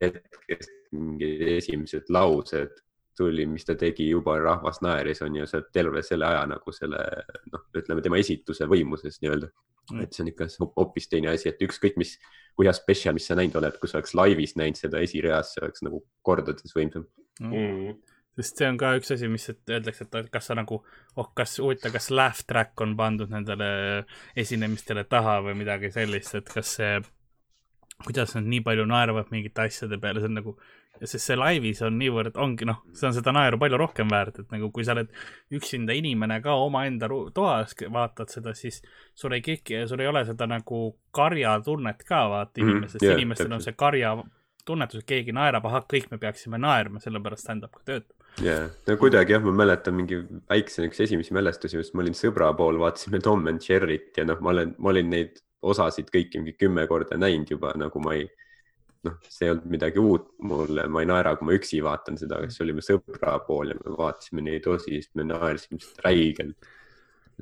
hetkest 0.00 0.72
mingid 0.92 1.42
esimesed 1.56 2.08
laused 2.12 2.80
tuli, 3.18 3.46
mis 3.50 3.66
ta 3.66 3.74
tegi, 3.78 4.08
juba 4.12 4.36
rahvas 4.40 4.80
naeris, 4.84 5.22
on 5.26 5.36
ju, 5.36 5.46
sa 5.48 5.58
oled 5.58 5.70
terve 5.74 6.02
selle 6.06 6.28
aja 6.28 6.44
nagu 6.50 6.74
selle 6.74 7.00
noh, 7.52 7.64
ütleme 7.76 8.04
tema 8.04 8.20
esituse 8.20 8.68
võimuses 8.70 9.20
nii-öelda. 9.22 9.50
Mm.. 9.88 10.04
et 10.04 10.12
see 10.12 10.20
on 10.20 10.28
ikka 10.28 10.46
hoopis 10.76 11.06
teine 11.08 11.30
asi, 11.32 11.48
et 11.48 11.62
ükskõik 11.64 11.94
mis, 11.96 12.10
kui 12.52 12.66
hea 12.68 12.74
spetsial, 12.76 13.14
mis 13.16 13.24
sa 13.30 13.38
näinud 13.38 13.56
oled, 13.56 13.78
kui 13.80 13.88
sa 13.88 13.96
oleks 13.96 14.12
laivis 14.18 14.52
näinud 14.60 14.76
seda 14.76 15.00
esireas, 15.00 15.54
see 15.54 15.62
oleks 15.64 15.80
nagu 15.86 16.02
kordades 16.28 16.76
võimsam. 16.76 17.06
Mm.. 17.40 17.94
sest 18.36 18.60
see 18.60 18.68
on 18.68 18.76
ka 18.80 18.92
üks 18.98 19.14
asi, 19.16 19.30
mis 19.32 19.48
öeldakse, 19.48 20.04
et 20.04 20.28
kas 20.34 20.50
sa 20.50 20.58
nagu, 20.58 20.82
oh, 21.16 21.30
kas 21.34 21.56
huvitav, 21.62 21.94
kas 21.96 22.10
laugh 22.12 22.44
track 22.44 22.84
on 22.84 22.92
pandud 23.00 23.32
nendele 23.32 23.70
esinemistele 24.36 25.08
taha 25.08 25.38
või 25.48 25.56
midagi 25.62 25.88
sellist, 25.94 26.36
et 26.36 26.52
kas 26.52 26.76
see 26.82 26.98
kuidas 28.04 28.34
nad 28.36 28.46
nii 28.46 28.60
palju 28.66 28.84
naeravad 28.86 29.32
mingite 29.34 29.64
asjade 29.64 29.98
peale, 30.02 30.22
see 30.22 30.30
on 30.30 30.38
nagu 30.38 30.54
sest 31.04 31.30
see 31.30 31.36
laivis 31.38 31.82
on 31.86 31.98
niivõrd, 32.00 32.36
ongi 32.40 32.66
noh, 32.68 32.80
see 32.96 33.08
on 33.08 33.16
seda 33.16 33.32
naeru 33.34 33.58
palju 33.60 33.78
rohkem 33.80 34.10
väärt, 34.12 34.40
et 34.42 34.54
nagu 34.54 34.70
kui 34.74 34.86
sa 34.86 34.96
oled 34.96 35.12
üksinda 35.54 35.96
inimene 35.96 36.40
ka 36.44 36.56
omaenda 36.62 37.10
toas, 37.34 37.76
vaatad 37.92 38.32
seda, 38.32 38.54
siis 38.58 38.80
sul 39.14 39.36
ei 39.36 39.44
kiki, 39.44 39.84
sul 39.90 40.02
ei 40.02 40.10
ole 40.10 40.24
seda 40.28 40.48
nagu 40.50 40.82
karjatunnet 41.14 42.04
ka 42.08 42.24
vaata 42.32 42.60
mhm, 42.60 42.70
inimesest. 42.70 43.02
mm, 43.02 43.08
yeah,, 43.08 43.18
inimestel 43.20 43.56
on 43.58 43.64
see 43.64 43.76
karja 43.78 44.16
tunnetus, 44.68 45.02
et 45.02 45.08
keegi 45.08 45.32
naerab, 45.32 45.66
ahah, 45.68 45.84
kõik 45.88 46.10
me 46.12 46.18
peaksime 46.20 46.60
naerma, 46.60 47.00
sellepärast 47.00 47.46
stand-up 47.46 47.78
ka 47.78 47.84
töötab. 47.88 48.16
ja, 48.44 48.58
no 48.86 48.96
kuidagi 49.00 49.34
jah, 49.34 49.44
ma 49.44 49.54
mäletan 49.62 49.96
mingi 49.96 50.20
väikse 50.50 50.84
üks 50.88 51.00
esimesi 51.06 51.34
mälestusi, 51.36 51.78
just 51.80 51.94
ma 51.96 52.04
olin 52.04 52.16
sõbra 52.16 52.50
pool, 52.58 52.80
vaatasime 52.82 53.22
Tom 53.24 53.46
and 53.48 53.64
Jerry't 53.64 54.18
ja 54.20 54.26
noh, 54.28 54.40
ma 54.44 54.52
olen, 54.52 54.74
ma 54.78 54.92
olin 54.92 55.08
neid 55.14 55.40
osasid 55.62 56.12
kõiki 56.14 56.42
mingi 56.42 56.54
kümme 56.58 56.84
korda 56.90 57.18
näinud 57.18 57.50
juba 57.50 57.72
nagu 57.78 58.02
ma 58.02 58.14
ei, 58.18 58.28
noh, 59.06 59.20
see 59.28 59.46
ei 59.46 59.52
olnud 59.54 59.68
midagi 59.70 60.02
uut 60.02 60.32
mulle, 60.48 60.88
ma 60.90 61.04
ei 61.04 61.10
naera, 61.10 61.36
kui 61.38 61.48
ma 61.48 61.54
üksi 61.58 61.82
vaatan 61.84 62.18
seda, 62.20 62.40
aga 62.40 62.50
siis 62.50 62.64
olime 62.64 62.84
sõbra 62.84 63.36
pool 63.46 63.72
ja 63.74 63.78
me 63.78 63.94
vaatasime 63.98 64.44
neid 64.46 64.66
osi, 64.70 64.96
siis 64.96 65.12
me 65.18 65.26
naersime 65.28 65.78
lihtsalt 65.78 66.04
räigelt. 66.06 66.74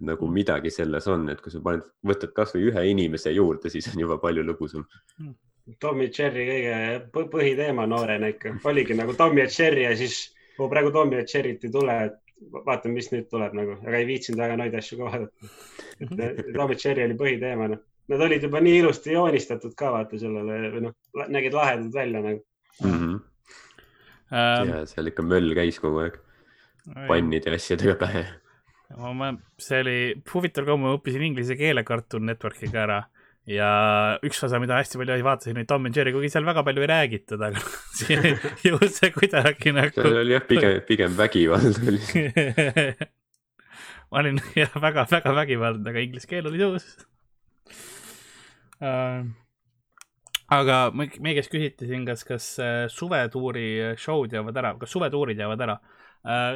nagu 0.07 0.27
midagi 0.29 0.69
selles 0.69 1.07
on, 1.09 1.23
et 1.33 1.40
kui 1.40 1.49
sa 1.53 1.62
paned, 1.64 1.87
võtad 2.05 2.35
kasvõi 2.37 2.66
ühe 2.69 2.83
inimese 2.90 3.33
juurde, 3.33 3.73
siis 3.73 3.88
on 3.95 4.03
juba 4.03 4.19
palju 4.21 4.45
lõbusam 4.45 4.85
mm 5.16 5.35
Tommy 5.83 6.09
Cherry 6.14 6.45
kõige 6.47 7.25
põhiteema 7.33 7.87
noorena 7.90 8.31
ikka 8.31 8.55
oligi 8.71 8.95
nagu 8.95 9.16
Tommy 9.19 9.42
ja 9.42 9.49
Cherry 9.51 9.83
ja 9.83 9.97
siis 9.99 10.29
kui 10.57 10.71
praegu 10.71 10.92
Tommy 10.95 11.19
ja 11.19 11.27
Cherry't 11.27 11.66
ei 11.66 11.73
tule, 11.75 11.97
et 12.07 12.55
vaatame, 12.66 12.95
mis 13.01 13.11
nüüd 13.12 13.27
tuleb 13.33 13.57
nagu, 13.57 13.75
aga 13.83 13.99
ei 13.99 14.07
viitsinud 14.09 14.40
väga 14.40 14.59
neid 14.61 14.77
asju 14.79 15.01
ka 15.01 15.11
vaadata. 15.11 15.51
et 15.99 16.14
Tommy 16.57 16.79
Cherry 16.79 17.07
oli 17.09 17.19
põhiteema, 17.19 17.69
noh. 17.75 17.83
Nad 18.07 18.23
olid 18.23 18.45
juba 18.47 18.61
nii 18.62 18.81
ilusti 18.83 19.14
joonistatud 19.16 19.75
ka 19.79 19.90
vaata 19.95 20.19
sellele 20.21 20.71
või 20.75 20.85
noh, 20.85 20.95
nägid 21.33 21.57
lahedad 21.57 21.90
välja 21.95 22.23
nagu 22.23 22.42
mm. 22.85 22.92
-hmm. 22.92 23.25
Um, 24.27 24.71
ja 24.73 24.81
seal 24.90 25.07
ikka 25.07 25.23
möll 25.23 25.53
käis 25.55 25.77
kogu 25.79 26.01
aeg 26.03 26.16
pannide 27.07 27.53
ja 27.53 27.55
asjadega 27.55 27.95
pähe. 28.01 28.23
ma, 29.14 29.29
see 29.62 29.83
oli 29.85 29.99
huvitav 30.33 30.66
ka, 30.66 30.77
ma 30.79 30.95
õppisin 30.97 31.23
inglise 31.29 31.55
keele 31.59 31.85
Cartoon 31.87 32.27
Networkiga 32.27 32.83
ära 32.83 33.01
ja 33.47 33.69
üks 34.27 34.42
osa, 34.42 34.59
mida 34.62 34.79
hästi 34.81 34.99
palju 34.99 35.19
vaatasin, 35.27 35.59
oli 35.59 35.66
Tom 35.71 35.87
and 35.87 35.97
Jerry, 35.97 36.12
kuigi 36.14 36.33
seal 36.35 36.47
väga 36.47 36.64
palju 36.66 36.83
ei 36.83 36.90
räägitud, 36.90 37.42
aga 37.47 37.62
jõudis 38.66 38.99
see 38.99 39.12
kuidagi 39.14 39.75
nagu. 39.77 39.95
seal 39.95 40.23
oli 40.23 40.35
jah, 40.35 40.47
pigem, 40.47 40.81
pigem 40.88 41.14
vägivald 41.19 41.79
oli 41.87 42.03
ma 44.11 44.23
olin 44.23 44.42
jah, 44.59 44.75
väga-väga 44.83 45.35
vägivaldne, 45.42 45.92
aga 45.92 46.03
inglise 46.03 46.31
keel 46.31 46.51
oli 46.51 46.62
tõus. 46.62 46.90
Aga 50.57 50.79
meie 50.95 51.35
käest 51.39 51.51
küsiti 51.53 51.89
siin, 51.89 52.05
kas, 52.07 52.25
kas 52.27 52.49
äh, 52.62 52.87
suvetuuri 52.93 53.97
show'd 53.99 54.35
jäävad 54.37 54.57
ära, 54.62 54.75
kas 54.81 54.93
suvetuurid 54.95 55.41
jäävad 55.41 55.65
ära? 55.67 55.79
Äh, 55.81 55.96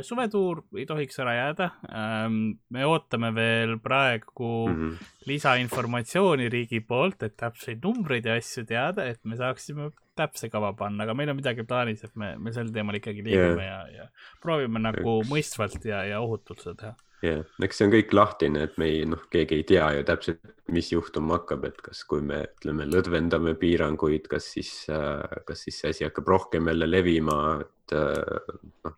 suvetuur 0.02 0.64
ei 0.78 0.86
tohiks 0.88 1.20
ära 1.22 1.34
jääda. 1.36 1.70
Ähm, 1.94 2.38
me 2.74 2.86
ootame 2.86 3.32
veel 3.34 3.76
praegu 3.82 4.68
mm 4.68 4.76
-hmm. 4.76 5.10
lisainformatsiooni 5.26 6.48
riigi 6.48 6.80
poolt, 6.80 7.22
et 7.22 7.36
täpseid 7.36 7.84
numbreid 7.84 8.26
ja 8.26 8.34
asju 8.34 8.64
teada, 8.66 9.04
et 9.04 9.20
me 9.24 9.36
saaksime 9.36 9.90
täpse 10.16 10.50
kava 10.50 10.72
panna, 10.72 11.04
aga 11.04 11.14
meil 11.14 11.30
on 11.30 11.36
midagi 11.36 11.64
plaanis, 11.64 12.04
et 12.04 12.16
me, 12.16 12.34
me 12.38 12.52
sel 12.52 12.72
teemal 12.72 12.98
ikkagi 12.98 13.22
liigume 13.24 13.64
yeah. 13.64 13.86
ja, 13.94 14.02
ja 14.02 14.40
proovime 14.42 14.82
nagu 14.82 15.22
mõistvalt 15.30 15.84
ja, 15.84 16.04
ja 16.04 16.20
ohutult 16.20 16.60
seda 16.60 16.74
teha 16.74 16.96
jah 17.20 17.36
yeah., 17.36 17.48
eks 17.64 17.80
see 17.80 17.86
on 17.86 17.92
kõik 17.92 18.14
lahtine, 18.16 18.62
et 18.64 18.78
me 18.80 18.88
ei, 18.88 19.02
noh, 19.08 19.22
keegi 19.32 19.60
ei 19.60 19.66
tea 19.68 19.90
ju 19.96 20.04
täpselt, 20.08 20.54
mis 20.72 20.88
juhtuma 20.92 21.36
hakkab, 21.38 21.66
et 21.68 21.82
kas, 21.84 22.02
kui 22.08 22.24
me 22.24 22.42
ütleme, 22.46 22.86
lõdvendame 22.88 23.54
piiranguid, 23.60 24.28
kas 24.30 24.48
siis 24.56 24.72
äh,, 24.92 25.42
kas 25.48 25.66
siis 25.66 25.82
see 25.82 25.92
asi 25.94 26.08
hakkab 26.08 26.30
rohkem 26.32 26.70
jälle 26.72 26.88
levima, 26.88 27.36
et 27.60 27.96
äh, 27.96 28.56
noh, 28.86 28.96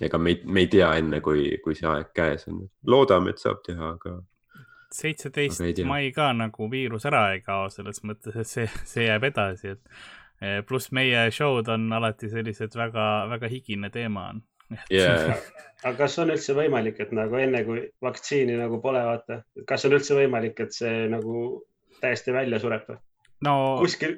ega 0.00 0.18
me 0.18 0.32
ei, 0.32 0.40
me 0.44 0.64
ei 0.64 0.70
tea 0.72 0.92
enne, 1.00 1.20
kui, 1.24 1.48
kui 1.64 1.76
see 1.78 1.88
aeg 1.88 2.12
käes 2.16 2.46
on. 2.48 2.62
loodame, 2.86 3.34
et 3.34 3.42
saab 3.42 3.60
teha, 3.66 3.94
aga. 3.98 4.16
seitseteist 4.92 5.84
mai 5.88 6.12
ka 6.16 6.30
nagu 6.36 6.68
viirus 6.72 7.06
ära 7.08 7.26
ei 7.34 7.42
kao, 7.44 7.68
selles 7.72 8.02
mõttes, 8.08 8.36
et 8.36 8.48
see, 8.48 8.68
see 8.88 9.08
jääb 9.08 9.28
edasi, 9.28 9.76
et 9.76 9.82
eh, 10.40 10.62
pluss 10.68 10.92
meie 10.92 11.28
show'd 11.34 11.68
on 11.72 11.90
alati 11.92 12.30
sellised 12.32 12.76
väga, 12.78 13.10
väga 13.32 13.52
higine 13.52 13.92
teema 13.92 14.30
on 14.32 14.42
yeah. 14.90 15.36
aga 15.84 15.94
kas 16.04 16.18
on 16.22 16.32
üldse 16.34 16.56
võimalik, 16.56 17.00
et 17.02 17.12
nagu 17.16 17.38
enne 17.40 17.62
kui 17.66 17.84
vaktsiini 18.04 18.56
nagu 18.60 18.80
pole, 18.84 19.02
vaata, 19.06 19.42
kas 19.68 19.88
on 19.88 19.96
üldse 19.98 20.16
võimalik, 20.18 20.60
et 20.64 20.76
see 20.76 21.06
nagu 21.12 21.64
täiesti 22.02 22.34
välja 22.34 22.60
sureb 22.62 22.88
või? 22.88 23.00
no 23.46 23.56
kuskil, 23.82 24.16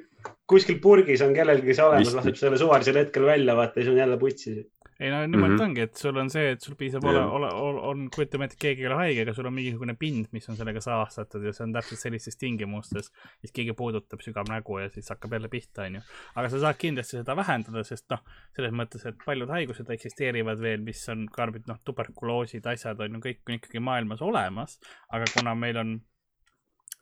kuskil 0.49 0.79
purgis 0.81 1.23
on 1.25 1.33
kellelgi 1.35 1.75
see 1.75 1.85
olemas, 1.85 2.13
laseb 2.19 2.39
selle 2.39 2.59
suvalisel 2.61 3.01
hetkel 3.01 3.27
välja, 3.27 3.57
vaata, 3.57 3.79
siis 3.79 3.91
on 3.93 4.01
jälle 4.01 4.19
putsi 4.21 4.57
ei 4.99 5.09
no 5.11 5.17
niimoodi 5.27 5.53
mm 5.53 5.59
-hmm. 5.59 5.63
ongi, 5.63 5.81
et 5.81 5.95
sul 5.95 6.17
on 6.17 6.29
see, 6.29 6.51
et 6.51 6.61
sul 6.61 6.75
piisab 6.79 7.03
ole, 7.03 7.19
ole, 7.37 7.47
ole, 7.53 7.81
on, 7.89 8.05
kujutame 8.15 8.45
ette, 8.45 8.55
keegi 8.59 8.81
ei 8.81 8.87
ole 8.87 8.95
haige, 8.95 9.25
aga 9.25 9.33
sul 9.33 9.49
on 9.49 9.53
mingisugune 9.53 9.95
pind, 9.99 10.29
mis 10.31 10.47
on 10.49 10.55
sellega 10.55 10.81
saastatud 10.81 11.43
ja 11.43 11.51
see 11.53 11.65
on 11.65 11.73
täpselt 11.75 11.99
sellistes 11.99 12.39
tingimustes. 12.39 13.11
siis 13.41 13.51
keegi 13.57 13.73
puudutab 13.73 14.23
sügavnägu 14.23 14.79
ja 14.79 14.89
siis 14.89 15.09
hakkab 15.11 15.35
jälle 15.35 15.51
pihta, 15.51 15.83
onju. 15.89 16.01
aga 16.35 16.49
sa 16.49 16.63
saad 16.63 16.79
kindlasti 16.79 17.17
seda 17.17 17.35
vähendada, 17.35 17.83
sest 17.83 18.07
noh, 18.15 18.23
selles 18.55 18.71
mõttes, 18.71 19.05
et 19.05 19.19
paljud 19.25 19.51
haigused 19.57 19.91
eksisteerivad 19.97 20.63
veel, 20.63 20.87
mis 20.87 21.03
on 21.09 21.27
karbid, 21.39 21.67
noh, 21.67 21.81
tuberkuloosid, 21.83 22.65
asjad 22.65 23.03
on 23.03 23.19
ju 23.19 23.23
kõik 23.27 23.43
on 23.49 23.59
ikkagi 23.59 23.83
maailmas 23.83 24.21
olemas. 24.21 24.79
aga 25.11 25.25
kuna 25.33 25.55
meil 25.55 25.77
on 25.77 25.95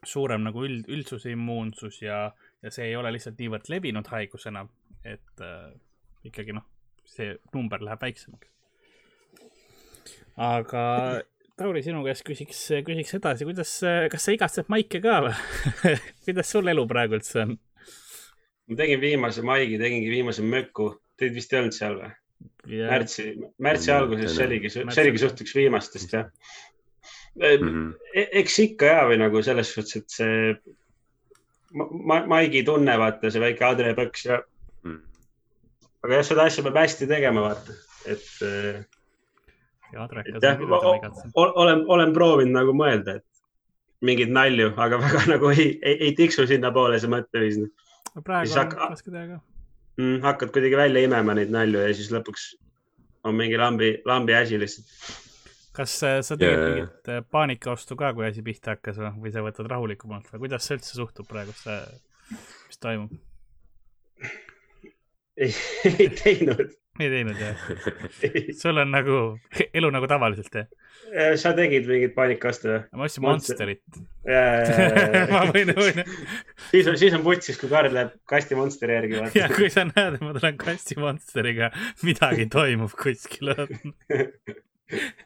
suurem 0.04 0.42
nagu 0.42 0.66
üld, 0.66 0.90
üldsuse 0.90 1.30
immuunsus 1.30 2.02
ja, 2.02 2.32
ja 2.62 2.70
see 2.70 2.90
ei 2.90 2.96
ole 2.96 3.14
lihtsalt 3.14 3.38
niivõrd 3.38 3.70
levinud 3.70 4.10
haigus 4.10 4.46
enam, 4.50 4.68
et 5.04 5.40
äh, 5.40 5.70
ikkagi 6.24 6.52
noh 6.52 6.73
see 7.08 7.36
number 7.54 7.84
läheb 7.84 8.02
väiksemaks. 8.02 8.50
aga 10.36 10.82
Tauri, 11.54 11.84
sinu 11.86 12.00
käest 12.02 12.24
küsiks, 12.26 12.60
küsiks 12.82 13.14
edasi, 13.14 13.46
kuidas, 13.46 13.76
kas 14.10 14.24
sa 14.26 14.32
igatsed 14.34 14.70
maike 14.72 14.98
ka 15.04 15.20
või 15.28 15.94
kuidas 16.26 16.50
sul 16.50 16.70
elu 16.72 16.82
praegu 16.90 17.20
üldse 17.20 17.44
on? 17.44 17.54
ma 18.66 18.78
tegin 18.80 19.00
viimase 19.02 19.44
maigi, 19.46 19.78
tegingi 19.78 20.10
viimase 20.10 20.42
möku, 20.42 20.88
teid 21.20 21.34
vist 21.36 21.52
ei 21.52 21.60
olnud 21.60 21.76
seal 21.76 21.98
või 22.00 22.10
yeah.? 22.72 22.88
märtsi, 22.90 23.26
märtsi 23.62 23.92
mm, 23.92 23.98
alguses, 23.98 24.34
see 24.34 24.46
oligi, 24.48 24.72
see 24.72 25.02
oligi 25.04 25.22
suht 25.22 25.44
üks 25.44 25.54
viimastest 25.58 26.16
jah 26.16 26.30
mm. 27.36 27.68
-hmm. 27.68 27.92
eks 28.40 28.58
ikka 28.64 28.90
ja, 28.90 29.04
või 29.10 29.20
nagu 29.22 29.42
selles 29.46 29.70
suhtes, 29.76 30.00
et 30.00 30.16
see 30.18 30.54
ma, 31.74 32.22
maigi 32.30 32.64
tunne, 32.66 32.98
vaata 32.98 33.30
see 33.30 33.42
väike 33.42 33.66
Adre 33.68 33.94
Põks 33.98 34.26
ja 34.30 34.40
aga 36.04 36.20
jah, 36.20 36.26
seda 36.30 36.48
asja 36.50 36.64
peab 36.66 36.80
hästi 36.82 37.08
tegema, 37.10 37.48
vaata, 37.48 37.78
et. 38.06 38.26
Jah, 39.94 40.10
olen, 41.38 41.84
olen 41.86 42.12
proovinud 42.16 42.56
nagu 42.56 42.72
mõelda, 42.76 43.20
et 43.20 43.34
mingeid 44.04 44.32
nalju, 44.34 44.72
aga 44.80 44.98
väga 45.04 45.24
nagu 45.32 45.50
ei, 45.54 45.74
ei, 45.82 45.98
ei 46.08 46.14
tiksu 46.18 46.46
sinnapoole 46.50 47.00
see 47.00 47.10
mõtteviis. 47.12 47.60
praegu 48.22 48.60
on 48.60 48.72
raske 48.78 49.10
teha 49.10 49.26
ka 49.32 49.40
mm,. 49.96 50.22
hakkad 50.24 50.54
kuidagi 50.54 50.78
välja 50.78 51.04
imema 51.08 51.36
neid 51.38 51.52
nalju 51.54 51.82
ja 51.82 51.92
siis 51.96 52.10
lõpuks 52.14 52.52
on 53.24 53.36
mingi 53.38 53.58
lambi, 53.60 53.94
lambi 54.06 54.36
asi 54.36 54.58
lihtsalt. 54.60 54.90
kas 55.74 55.96
äh, 56.06 56.18
sa 56.22 56.38
tegid 56.38 56.58
yeah. 56.58 56.70
mingit 56.70 57.12
äh, 57.12 57.22
paanikaostu 57.30 57.96
ka, 57.98 58.12
kui 58.16 58.26
asi 58.28 58.44
pihta 58.46 58.76
hakkas 58.76 59.00
või, 59.00 59.12
või 59.26 59.34
sa 59.34 59.44
võtad 59.46 59.70
rahulikumalt 59.72 60.32
või 60.34 60.46
kuidas 60.46 60.68
sa 60.68 60.78
üldse 60.78 60.98
suhtud 60.98 61.28
praegu, 61.30 61.54
mis 62.68 62.82
toimub? 62.82 63.14
Ei, 65.36 65.54
ei 65.98 66.08
teinud. 66.08 66.72
ei 67.00 67.10
teinud 67.10 67.38
jah? 67.40 67.62
sul 68.62 68.80
on 68.82 68.90
nagu 68.94 69.20
elu 69.74 69.90
nagu 69.94 70.08
tavaliselt 70.10 70.58
jah? 70.60 70.68
sa 71.38 71.52
tegid 71.54 71.86
mingit 71.90 72.14
paanikaastu 72.16 72.70
või? 72.70 72.82
ma 72.98 73.08
ostsin 73.08 73.24
Monsterit. 73.26 74.00
ma 75.34 75.44
võin, 75.50 75.72
võin. 75.76 76.02
siis 76.70 76.90
on, 76.90 76.98
siis 77.00 77.14
on 77.16 77.24
putsis, 77.26 77.58
kui 77.60 77.70
Karl 77.70 77.94
läheb 77.94 78.14
kasti 78.30 78.58
Monsteri 78.58 78.98
järgi. 78.98 79.24
ja 79.38 79.48
kui 79.52 79.70
sa 79.72 79.86
näed, 79.90 80.18
et 80.18 80.24
ma 80.24 80.34
tulen 80.36 80.60
kasti 80.60 80.98
Monsteriga, 81.00 81.70
midagi 82.06 82.48
toimub 82.52 82.94
kuskil 82.98 83.54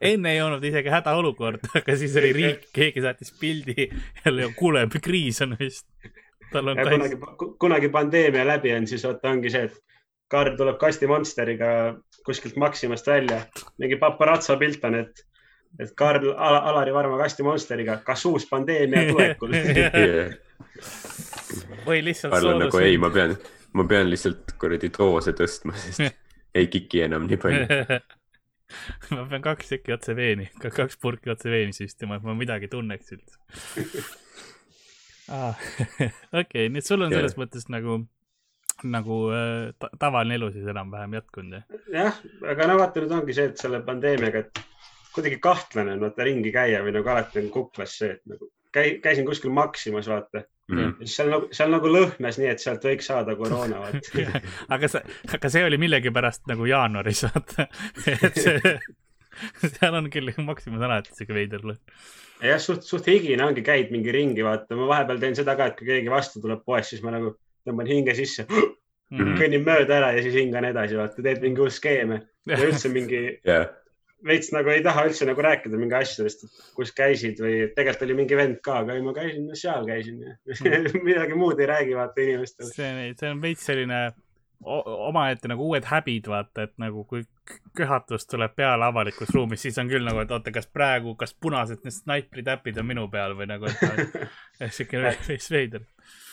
enne 0.01 0.33
ei 0.33 0.41
olnud 0.41 0.63
isegi 0.65 0.91
hädaolukord, 0.93 1.65
aga 1.79 1.97
siis 1.99 2.15
oli 2.21 2.31
riik, 2.37 2.69
keegi 2.75 3.03
saatis 3.05 3.33
pildi 3.41 3.89
jälle, 4.25 4.53
kuule, 4.57 4.87
kriis 5.03 5.43
on 5.45 5.57
vist. 5.59 5.87
tal 6.53 6.73
on. 6.73 6.79
kunagi, 6.79 7.19
kunagi 7.61 7.91
pandeemia 7.93 8.47
läbi 8.47 8.73
on, 8.77 8.87
siis 8.87 9.05
vaata 9.05 9.33
ongi 9.35 9.51
see, 9.53 9.69
et 9.69 9.83
Karl 10.29 10.57
tuleb 10.57 10.77
kasti 10.81 11.09
Monsteriga 11.09 11.71
kuskilt 12.25 12.57
Maximast 12.61 13.07
välja, 13.07 13.41
mingi 13.81 13.97
paparatso 13.97 14.59
pilt 14.61 14.85
on, 14.85 14.99
et, 15.01 15.23
et 15.81 15.95
Karl 15.97 16.35
Al 16.37 16.59
Alari 16.69 16.93
Varma 16.93 17.17
kasti 17.23 17.47
Monsteriga, 17.47 17.97
kas 18.05 18.27
uus 18.29 18.45
pandeemia 18.51 19.07
tulekul 19.09 19.57
või 21.89 22.03
lihtsalt. 22.05 22.35
Karl 22.35 22.53
on 22.53 22.63
nagu 22.67 22.83
ei, 22.85 23.01
ma 23.01 23.11
pean, 23.15 23.35
ma 23.73 23.89
pean 23.89 24.11
lihtsalt 24.13 24.53
kuradi 24.61 24.93
doose 24.99 25.33
tõstma, 25.39 25.77
sest 25.81 26.05
ei 26.59 26.69
kiki 26.73 27.07
enam 27.09 27.29
nii 27.29 27.41
palju 27.41 27.67
ma 29.17 29.25
pean 29.31 29.45
kaks 29.45 29.73
tükki 29.73 29.97
otse 29.97 30.17
veeni, 30.17 30.51
kaks 30.61 31.01
purki 31.01 31.33
otse 31.33 31.49
veeni 31.53 31.73
süstima, 31.77 32.19
et 32.19 32.29
ma 32.29 32.37
midagi 32.37 32.69
tunneks 32.73 33.17
üldse 33.17 33.41
ah, 35.33 35.57
okei 35.57 36.13
okay,, 36.43 36.69
nii 36.69 36.85
et 36.85 36.89
sul 36.89 37.01
on 37.05 37.13
selles 37.15 37.33
yeah. 37.33 37.41
mõttes 37.41 37.69
nagu 37.73 38.03
nagu 38.87 39.21
äh, 39.35 39.73
ta 39.79 39.91
tavaline 39.99 40.39
elu 40.39 40.51
siis 40.55 40.69
enam-vähem 40.71 41.19
jätkunud, 41.19 41.59
jah? 41.59 41.81
jah, 41.95 42.21
aga 42.53 42.69
no 42.71 42.79
vaata, 42.79 43.03
nüüd 43.03 43.17
ongi 43.17 43.37
see, 43.37 43.49
et 43.53 43.63
selle 43.63 43.81
pandeemiaga, 43.87 44.45
et 44.45 44.63
kuidagi 45.15 45.41
kahtlane 45.43 45.97
on 45.97 46.05
vaata 46.07 46.27
ringi 46.29 46.53
käia 46.55 46.85
või 46.85 46.95
nagu 46.95 47.11
alati 47.11 47.43
on 47.43 47.51
kuklas 47.55 47.97
see, 48.03 48.13
et 48.19 48.23
nagu 48.31 48.51
käi, 48.75 49.01
käisin 49.03 49.27
kuskil 49.27 49.51
Maximas, 49.55 50.09
vaata, 50.11 50.45
mm.. 50.71 50.95
seal 51.09 51.33
nagu, 51.33 51.49
seal 51.55 51.73
nagu 51.73 51.91
lõhnas 51.93 52.39
nii, 52.41 52.53
et 52.53 52.63
sealt 52.63 52.87
võiks 52.87 53.11
saada 53.11 53.35
koroona, 53.39 53.83
vaata 53.83 54.41
aga 54.77 54.93
see, 54.93 55.19
aga 55.39 55.53
see 55.55 55.65
oli 55.67 55.81
millegipärast 55.81 56.47
nagu 56.51 56.69
jaanuaris, 56.69 57.25
vaata. 57.29 57.69
et 58.29 58.39
see, 58.39 58.77
seal 59.67 59.99
on 59.99 60.09
küll 60.13 60.33
Maximas 60.45 60.87
alati 60.87 61.17
siuke 61.17 61.37
veider 61.37 61.67
lõhn. 61.67 61.83
jah, 62.45 62.63
suht, 62.63 62.87
suht 62.87 63.11
higine 63.11 63.45
ongi, 63.47 63.65
käid 63.67 63.93
mingi 63.95 64.15
ringi, 64.15 64.45
vaata, 64.47 64.79
ma 64.79 64.89
vahepeal 64.93 65.23
teen 65.23 65.39
seda 65.39 65.57
ka, 65.59 65.73
et 65.73 65.79
kui 65.79 65.91
keegi 65.91 66.13
vastu 66.13 66.43
tuleb 66.45 66.65
poes, 66.67 66.93
siis 66.93 67.05
ma 67.05 67.15
nagu 67.17 67.35
tõmban 67.69 67.91
hinge 67.91 68.15
sisse 68.19 68.47
mm. 68.49 68.71
-hmm. 69.11 69.35
kõnnin 69.41 69.67
mööda 69.67 69.99
ära 70.01 70.15
ja 70.17 70.25
siis 70.25 70.39
hingan 70.41 70.69
edasi, 70.69 70.99
vaata, 71.01 71.25
teed 71.25 71.45
mingi 71.45 71.65
uus 71.65 71.81
skeeme 71.81 72.23
ja 72.49 72.63
üldse 72.69 72.93
mingi 72.93 73.23
yeah 73.47 73.69
veits 74.27 74.51
nagu 74.55 74.71
ei 74.73 74.83
taha 74.83 75.05
üldse 75.09 75.27
nagu 75.29 75.43
rääkida 75.45 75.79
mingi 75.79 75.95
asjadest, 75.99 76.47
kus 76.75 76.91
käisid 76.97 77.39
või 77.43 77.69
tegelikult 77.75 78.07
oli 78.07 78.17
mingi 78.19 78.39
vend 78.39 78.61
ka, 78.65 78.81
aga 78.83 78.97
ei, 78.97 79.03
ma 79.05 79.13
käisin 79.17 79.47
no,, 79.47 79.59
seal 79.59 79.87
käisin 79.87 80.23
ja 80.25 80.35
mm. 80.35 81.03
midagi 81.09 81.39
muud 81.39 81.61
ei 81.63 81.69
räägi 81.71 81.95
vaata 81.99 82.25
inimestele. 82.25 82.73
see, 82.75 83.13
see 83.21 83.31
on 83.31 83.43
veits 83.45 83.67
selline 83.69 84.01
omaette 84.65 85.51
nagu 85.51 85.69
uued 85.71 85.87
häbid, 85.87 86.27
vaata, 86.31 86.67
et 86.67 86.75
nagu 86.83 87.05
kui 87.07 87.23
köhatus 87.77 88.27
tuleb 88.27 88.55
peale 88.57 88.85
avalikus 88.85 89.31
ruumis, 89.35 89.63
siis 89.63 89.79
on 89.79 89.89
küll 89.91 90.05
nagu, 90.05 90.21
et 90.23 90.33
oota, 90.35 90.53
kas 90.55 90.67
praegu, 90.73 91.15
kas 91.19 91.35
punased 91.41 91.85
need 91.85 91.95
snaipritäpid 91.95 92.81
on 92.83 92.89
minu 92.89 93.07
peal 93.13 93.37
või 93.39 93.49
nagu, 93.51 93.69
et 93.69 94.73
siuke 94.77 95.03
veits 95.03 95.51
veider. 95.53 95.85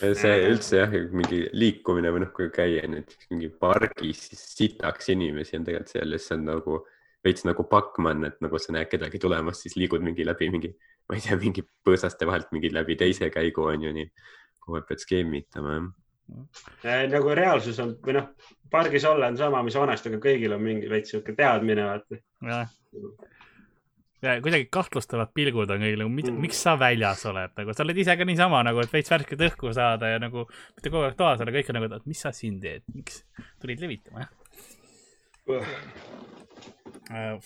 see 0.02 0.36
üldse 0.50 0.82
jah, 0.82 0.96
mingi 1.12 1.44
liikumine 1.54 2.12
või 2.16 2.26
noh, 2.26 2.34
kui 2.36 2.50
käia 2.54 2.88
näiteks 2.92 3.32
mingi 3.34 3.52
pargis, 3.62 4.28
siis 4.30 4.46
sitaks 4.58 5.12
inimesi 5.14 5.60
on 5.60 5.68
tegelikult 5.68 5.96
ja 5.96 6.08
siis 6.18 6.32
on 6.38 6.48
nagu 6.50 6.80
veits 7.26 7.46
nagu 7.48 7.66
Bachmann, 7.70 8.26
et 8.28 8.42
nagu 8.44 8.62
sa 8.62 8.74
näed 8.76 8.90
kedagi 8.92 9.22
tulemas, 9.22 9.64
siis 9.66 9.78
liigud 9.80 10.04
mingi 10.06 10.26
läbi 10.26 10.50
mingi, 10.54 10.74
ma 11.10 11.18
ei 11.18 11.26
tea, 11.26 11.38
mingi 11.42 11.66
põõsaste 11.86 12.28
vahelt 12.30 12.52
mingi 12.54 12.74
läbi 12.74 12.98
teise 13.00 13.30
käigu 13.34 13.70
on 13.70 13.88
ju 13.88 13.94
nii. 13.94 14.10
kogu 14.66 14.80
aeg 14.80 14.90
pead 14.90 15.02
skeemitama 15.04 15.78
jah 15.78 15.94
nagu 17.12 17.36
reaalsus 17.38 17.80
on 17.84 17.96
või 18.04 18.18
noh, 18.18 18.32
pargis 18.72 19.06
olla 19.08 19.30
on 19.32 19.38
sama, 19.40 19.64
mis 19.66 19.78
vanasti, 19.78 20.12
aga 20.12 20.20
kõigil 20.24 20.56
on 20.56 20.64
mingi 20.64 20.90
veits 20.92 21.14
sihuke 21.14 21.36
teadmine, 21.38 21.86
vaata. 21.86 22.20
jah, 22.50 22.72
ja 24.26 24.36
kuidagi 24.42 24.68
kahtlustavad 24.74 25.34
pilgud 25.38 25.70
on 25.70 25.84
kõigil 25.86 26.02
nagu, 26.04 26.14
mm. 26.14 26.40
miks 26.46 26.62
sa 26.66 26.76
väljas 26.80 27.26
oled, 27.30 27.54
nagu 27.60 27.76
sa 27.76 27.86
oled 27.86 28.02
ise 28.02 28.18
ka 28.18 28.28
niisama 28.28 28.64
nagu, 28.66 28.82
et 28.82 28.94
veits 28.94 29.12
värsket 29.14 29.46
õhku 29.50 29.74
saada 29.76 30.16
ja 30.16 30.22
nagu 30.24 30.48
mitte 30.48 30.92
kogu 30.92 31.06
aeg 31.08 31.20
toas 31.20 31.44
olla, 31.44 31.54
kõik 31.56 31.72
on 31.72 31.80
nagu, 31.80 31.92
et 32.00 32.10
mis 32.10 32.26
sa 32.26 32.34
siin 32.36 32.58
teed, 32.64 32.86
miks 32.96 33.22
tulid 33.62 33.84
levitama, 33.84 34.26
jah 34.26 34.34
äh, 37.12 37.38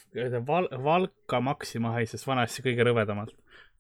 Val, 0.48 0.70
Valka 0.84 1.42
Maxima 1.44 1.92
haises 1.98 2.24
vanasti 2.28 2.64
kõige 2.64 2.86
rõvedamalt. 2.88 3.36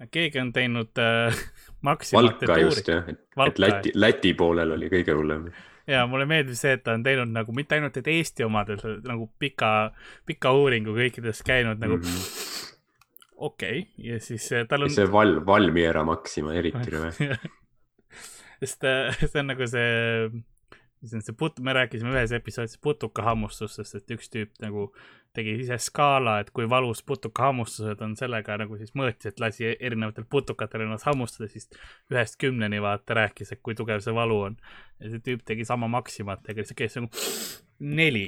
Keegi 0.07 0.39
on 0.39 0.53
teinud 0.55 1.01
äh, 1.01 1.41
Maximate 1.87 2.23
Valka 2.23 2.45
tuuri. 2.45 2.61
just 2.61 2.87
jah, 2.87 3.09
et, 3.47 3.59
Läti, 3.59 3.91
Läti 3.95 4.33
poolel 4.33 4.75
oli 4.75 4.89
kõige 4.91 5.15
hullem. 5.15 5.49
ja 5.87 6.05
mulle 6.07 6.27
meeldib 6.29 6.57
see, 6.59 6.75
et 6.77 6.83
ta 6.85 6.95
on 6.97 7.03
teinud 7.03 7.31
nagu 7.35 7.55
mitte 7.55 7.77
ainult, 7.77 7.97
et 7.99 8.07
Eesti 8.07 8.45
omadel 8.47 9.01
nagu 9.07 9.29
pika, 9.39 9.91
pika 10.25 10.53
uuringu 10.55 10.95
kõikides 10.97 11.43
käinud 11.45 11.81
nagu 11.81 11.97
mm 11.97 12.11
-hmm. 12.11 12.75
okei 13.37 13.79
okay. 13.79 14.11
ja 14.11 14.19
siis 14.19 14.51
äh, 14.53 14.67
tal 14.67 14.87
on. 14.87 14.93
see 14.93 15.11
Val, 15.11 15.39
Valmiera 15.45 16.03
Maxima 16.03 16.53
eriti 16.61 16.95
rõve 16.95 17.11
sest 18.59 18.83
äh, 18.83 19.25
see 19.25 19.39
on 19.39 19.53
nagu 19.53 19.67
see 19.67 20.29
mis 21.01 21.13
on 21.13 21.21
see 21.23 21.35
put-, 21.35 21.59
me 21.63 21.73
rääkisime 21.73 22.11
ühes 22.11 22.33
episoodis 22.35 22.79
putukahammustusest, 22.83 23.95
et 23.95 24.15
üks 24.15 24.31
tüüp 24.33 24.59
nagu 24.63 24.89
tegi 25.33 25.53
ise 25.61 25.77
skaala, 25.81 26.39
et 26.41 26.49
kui 26.55 26.65
valus 26.69 27.03
putukahammustused 27.05 28.01
on 28.01 28.15
sellega 28.17 28.57
nagu 28.57 28.77
siis 28.79 28.95
mõõtis, 28.97 29.29
et 29.29 29.41
lasi 29.41 29.67
erinevatel 29.71 30.25
putukatel 30.29 30.85
ennast 30.85 31.05
hammustada, 31.09 31.49
siis 31.51 31.69
ühest 32.11 32.39
kümneni 32.41 32.81
vaata 32.81 33.17
rääkis, 33.21 33.53
et 33.53 33.61
kui 33.63 33.77
tugev 33.77 34.01
see 34.05 34.15
valu 34.15 34.39
on. 34.49 34.57
ja 34.99 35.11
see 35.13 35.23
tüüp 35.25 35.45
tegi 35.45 35.65
sama 35.65 35.87
Maximatega, 35.87 36.65
siis 36.65 36.77
käis 36.77 36.97
nagu 36.97 37.11
neli 37.79 38.25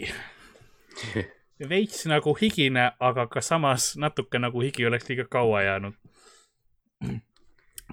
veits 1.70 2.06
nagu 2.10 2.36
higine, 2.38 2.92
aga 3.00 3.28
ka 3.28 3.42
samas 3.42 3.96
natuke 3.98 4.40
nagu 4.40 4.62
higi 4.62 4.86
oleks 4.86 5.10
liiga 5.10 5.26
kaua 5.30 5.62
jäänud. 5.66 5.98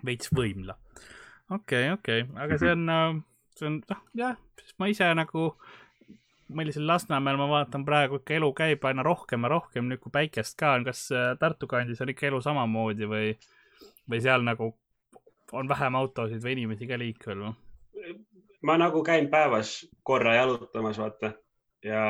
veits 0.04 0.30
võimla. 0.34 0.76
okei 1.50 1.88
okay,, 1.88 1.92
okei 1.92 2.22
okay., 2.22 2.44
aga 2.44 2.58
see 2.58 2.72
on, 2.76 2.88
äh, 2.92 3.20
see 3.56 3.66
on, 3.66 3.82
noh, 3.88 4.02
jah, 4.14 4.36
ma 4.78 4.88
ise 4.92 5.08
nagu 5.16 5.50
meil 5.50 5.87
siin 6.48 6.86
Lasnamäel 6.86 7.36
ma 7.36 7.48
vaatan 7.48 7.84
praegu 7.84 8.20
ikka 8.20 8.34
elu 8.34 8.52
käib 8.56 8.84
aina 8.88 9.02
rohkem 9.02 9.44
ja 9.44 9.52
rohkem, 9.52 9.88
nüüd 9.88 10.00
kui 10.00 10.12
päikest 10.12 10.56
ka 10.58 10.74
on, 10.78 10.84
kas 10.88 11.08
äh, 11.12 11.32
Tartu 11.38 11.66
kandis 11.66 12.00
on 12.00 12.12
ikka 12.12 12.28
elu 12.30 12.40
samamoodi 12.44 13.08
või, 13.08 13.32
või 14.10 14.20
seal 14.24 14.44
nagu 14.46 14.72
on 15.52 15.68
vähem 15.68 15.96
autosid 15.96 16.42
või 16.44 16.56
inimesi 16.56 16.88
ka 16.88 16.98
liikvel 16.98 17.44
või? 17.46 17.54
ma 18.62 18.78
nagu 18.80 19.02
käin 19.06 19.28
päevas 19.30 19.86
korra 20.02 20.34
jalutamas, 20.34 20.98
vaata 20.98 21.32
ja 21.84 22.02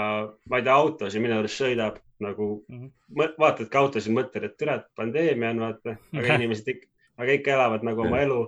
ma 0.48 0.60
ei 0.60 0.64
tea, 0.64 0.74
autosid 0.74 1.22
minu 1.22 1.38
arust 1.38 1.60
sõidab 1.60 1.98
nagu 2.24 2.64
mm, 2.68 2.78
-hmm. 2.78 3.34
vaatadki 3.38 3.78
autosid, 3.78 4.14
mõtled, 4.14 4.44
et 4.44 4.56
türa, 4.58 4.78
pandeemia 4.96 5.52
on, 5.54 5.64
vaata, 5.66 5.96
aga 6.14 6.34
inimesed 6.40 6.72
ikka, 6.74 6.88
aga 7.18 7.38
ikka 7.38 7.56
elavad 7.56 7.86
nagu 7.86 8.06
oma 8.06 8.22
elu 8.24 8.40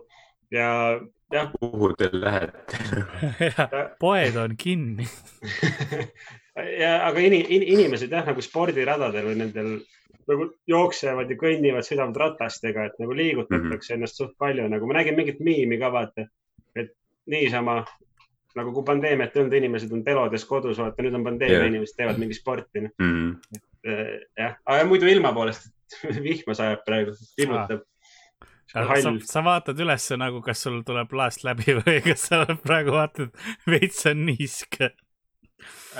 ja 0.54 0.70
jah. 1.32 1.52
kuhu 1.60 1.92
te 1.98 2.10
lähete 2.12 3.04
poed 4.02 4.36
on 4.36 4.56
kinni 4.58 5.06
ja, 6.82 7.06
aga 7.06 7.20
in, 7.20 7.38
in, 7.40 7.64
inimesed 7.76 8.12
jah, 8.12 8.26
nagu 8.26 8.44
spordiradadel 8.44 9.30
või 9.30 9.40
nendel 9.42 9.72
nagu 10.30 10.46
jooksevad 10.68 11.30
ja 11.30 11.36
kõnnivad, 11.38 11.86
sõidavad 11.86 12.18
ratastega, 12.22 12.84
et 12.86 13.00
nagu 13.02 13.14
liigutatakse 13.16 13.66
mm 13.66 13.72
-hmm. 13.74 13.96
ennast 13.96 14.20
suht 14.20 14.36
palju, 14.38 14.68
nagu 14.70 14.86
ma 14.86 15.00
nägin 15.00 15.16
mingit 15.18 15.40
miimi 15.40 15.78
ka 15.80 15.90
vaata, 15.92 16.26
et 16.76 16.92
niisama 17.26 17.80
nagu 18.58 18.72
kui 18.74 18.86
pandeemiat 18.86 19.36
ei 19.36 19.42
olnud, 19.42 19.56
inimesed 19.58 19.92
on 19.94 20.04
telodes 20.04 20.44
kodus, 20.44 20.78
vaata 20.78 21.02
nüüd 21.02 21.18
on 21.18 21.26
pandeemia 21.26 21.58
yeah., 21.58 21.70
inimesed 21.70 21.98
teevad 21.98 22.18
mingi 22.18 22.34
sporti. 22.34 22.80
Mm 22.80 22.90
-hmm. 22.98 23.36
et 23.54 23.92
äh, 23.92 24.20
jah, 24.38 24.56
aga 24.64 24.84
muidu 24.84 25.06
ilma 25.06 25.32
poolest 25.32 25.70
vihma 26.26 26.54
sajab 26.54 26.84
praegu, 26.86 27.14
pillutab 27.36 27.86
sa, 28.70 29.12
sa 29.26 29.42
vaatad 29.44 29.80
üles 29.82 30.08
nagu, 30.20 30.40
kas 30.44 30.64
sul 30.66 30.80
tuleb 30.86 31.12
laest 31.16 31.44
läbi 31.46 31.74
või 31.80 32.00
kas 32.04 32.28
sa 32.30 32.42
praegu 32.62 32.94
vaatad, 32.96 33.32
veits 33.70 34.04
on 34.10 34.26
niiske? 34.28 34.92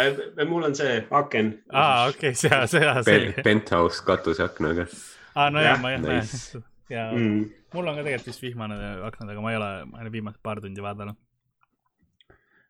Äh, 0.00 0.44
mul 0.48 0.68
on 0.70 0.76
see 0.78 1.00
aken. 1.10 1.52
aa, 1.72 2.08
okei 2.08 2.30
okay,, 2.30 2.38
sea, 2.38 2.66
sea 2.70 3.00
see. 3.06 3.32
Penthouse 3.44 4.04
katuseaknaga. 4.06 4.86
aa, 5.34 5.48
no 5.50 5.62
ja, 5.64 5.74
ma 5.82 5.94
jah 5.94 6.04
nice. 6.04 6.38
näen. 6.54 6.68
ja 6.90 7.08
mm. 7.12 7.40
mul 7.74 7.90
on 7.90 7.98
ka 7.98 8.06
tegelikult 8.06 8.30
vist 8.30 8.44
vihmane 8.44 8.78
aknad, 9.08 9.34
aga 9.34 9.42
ma 9.44 9.52
ei 9.52 9.58
ole, 9.58 9.72
ma 9.90 10.04
olen 10.04 10.14
viimased 10.14 10.40
paar 10.46 10.62
tundi 10.62 10.84
vaadanud. 10.84 11.18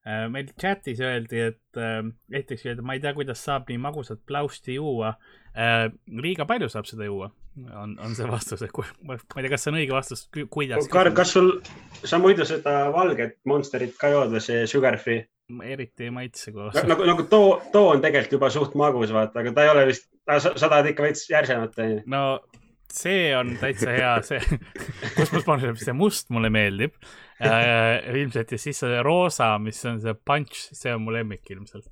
Äh, 0.08 0.24
meil 0.32 0.48
chatis 0.56 1.02
öeldi, 1.04 1.44
et 1.52 1.78
äh, 1.78 2.00
esiteks 2.32 2.66
öeldi, 2.70 2.86
ma 2.88 2.96
ei 2.96 3.04
tea, 3.04 3.12
kuidas 3.16 3.44
saab 3.44 3.68
nii 3.68 3.78
magusat 3.84 4.24
pläusti 4.26 4.80
juua. 4.80 5.14
liiga 6.24 6.46
palju 6.46 6.68
saab 6.70 6.86
seda 6.86 7.08
juua 7.08 7.32
on, 7.74 7.96
on 8.02 8.14
see 8.16 8.28
vastus, 8.28 8.62
et 8.64 8.72
kui, 8.74 8.86
ma 9.06 9.16
ei 9.16 9.44
tea, 9.44 9.50
kas 9.52 9.66
see 9.66 9.72
on 9.72 9.80
õige 9.80 9.96
vastus, 9.96 10.24
kuidas. 10.52 10.88
Karl, 10.92 11.12
kas 11.16 11.34
sul, 11.36 11.52
sa 12.02 12.20
muidu 12.22 12.46
seda 12.48 12.88
valget 12.94 13.38
Monsterit 13.48 13.96
ka 14.00 14.12
jood 14.12 14.32
või 14.34 14.42
see 14.44 14.64
Sugar 14.70 14.98
Free? 15.02 15.26
eriti 15.66 16.06
ei 16.06 16.12
maitse 16.14 16.52
koos. 16.54 16.76
nagu, 16.86 17.02
nagu 17.08 17.24
too, 17.26 17.56
too 17.72 17.88
on 17.90 18.02
tegelikult 18.04 18.36
juba 18.36 18.50
suht 18.54 18.76
magus, 18.78 19.10
vaata, 19.14 19.42
aga 19.42 19.52
ta 19.56 19.64
ei 19.66 19.72
ole 19.72 19.86
vist, 19.88 20.06
sa, 20.30 20.52
tahad 20.54 20.92
ikka 20.92 21.02
veits 21.02 21.24
järsemat, 21.30 21.74
onju. 21.82 22.04
no 22.10 22.22
see 22.90 23.30
on 23.34 23.56
täitsa 23.58 23.94
hea, 23.96 24.12
see, 24.26 24.60
kus 25.16 25.32
ma 25.34 25.42
panen, 25.46 25.74
see 25.80 25.94
must 25.96 26.30
mulle 26.34 26.52
meeldib 26.54 26.94
äh, 27.42 27.98
ilmselt 28.14 28.54
ja 28.54 28.60
siis 28.62 28.82
see 28.84 29.02
roosa, 29.06 29.56
mis 29.62 29.82
on 29.90 29.98
see 30.02 30.14
punch, 30.14 30.68
see 30.76 30.94
on 30.94 31.02
mu 31.02 31.14
lemmik 31.14 31.50
ilmselt 31.50 31.90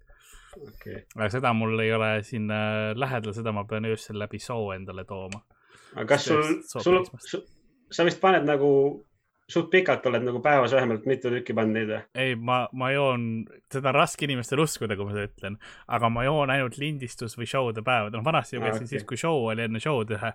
okay.. 0.66 1.02
aga 1.16 1.31
seda 1.33 1.52
mul 1.57 1.78
ei 1.83 1.92
ole 1.94 2.11
siin 2.26 2.50
äh, 2.50 2.94
lähedal, 2.98 3.35
seda 3.37 3.54
ma 3.54 3.64
pean 3.68 3.88
öösel 3.88 4.18
läbi 4.18 4.40
soo 4.42 4.72
endale 4.74 5.04
tooma. 5.09 5.42
Aga 5.98 6.06
kas 6.14 6.30
sul, 6.30 6.62
sul, 6.62 7.02
sul, 7.18 7.42
sa 7.90 8.06
vist 8.06 8.22
paned 8.22 8.46
nagu, 8.46 8.70
suht 9.48 9.70
pikalt 9.72 10.04
oled 10.11 10.26
nagu 10.26 10.40
päevas 10.44 10.74
vähemalt 10.76 11.06
mitu 11.08 11.30
tükki 11.32 11.54
pannud 11.56 11.74
neid 11.78 11.88
või? 11.90 12.00
ei, 12.20 12.34
ma, 12.37 12.58
ma 12.76 12.90
joon, 12.92 13.22
seda 13.72 13.88
on 13.90 13.96
raske 13.96 14.26
inimestel 14.28 14.61
uskuda, 14.62 14.96
kui 14.98 15.06
ma 15.08 15.12
seda 15.16 15.26
ütlen, 15.30 15.54
aga 15.96 16.06
ma 16.12 16.20
joon 16.26 16.52
ainult 16.54 16.76
lindistus 16.80 17.32
või 17.38 17.46
show'de 17.50 17.82
päevadel. 17.87 18.18
noh, 18.20 18.26
vanasti 18.28 18.58
ju 18.58 18.62
käisin 18.62 18.76
ah, 18.76 18.84
okay. 18.84 18.92
siis, 18.92 19.04
kui 19.08 19.18
show 19.20 19.37
oli 19.48 19.62
enne 19.66 19.80
show'd 19.82 20.11
ühe. 20.18 20.30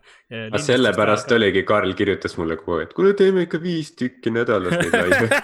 aga 0.50 0.64
sellepärast 0.66 1.30
päeva... 1.30 1.40
oligi, 1.42 1.62
Karl 1.70 1.92
kirjutas 2.00 2.34
mulle 2.42 2.56
kogu 2.60 2.72
aeg, 2.80 2.86
et 2.90 2.98
kuule, 2.98 3.12
teeme 3.20 3.40
ikka 3.48 3.58
viis 3.64 3.90
tükki 4.00 4.30
nädalas 4.34 4.76
neid 4.82 4.94
laive 4.98 5.28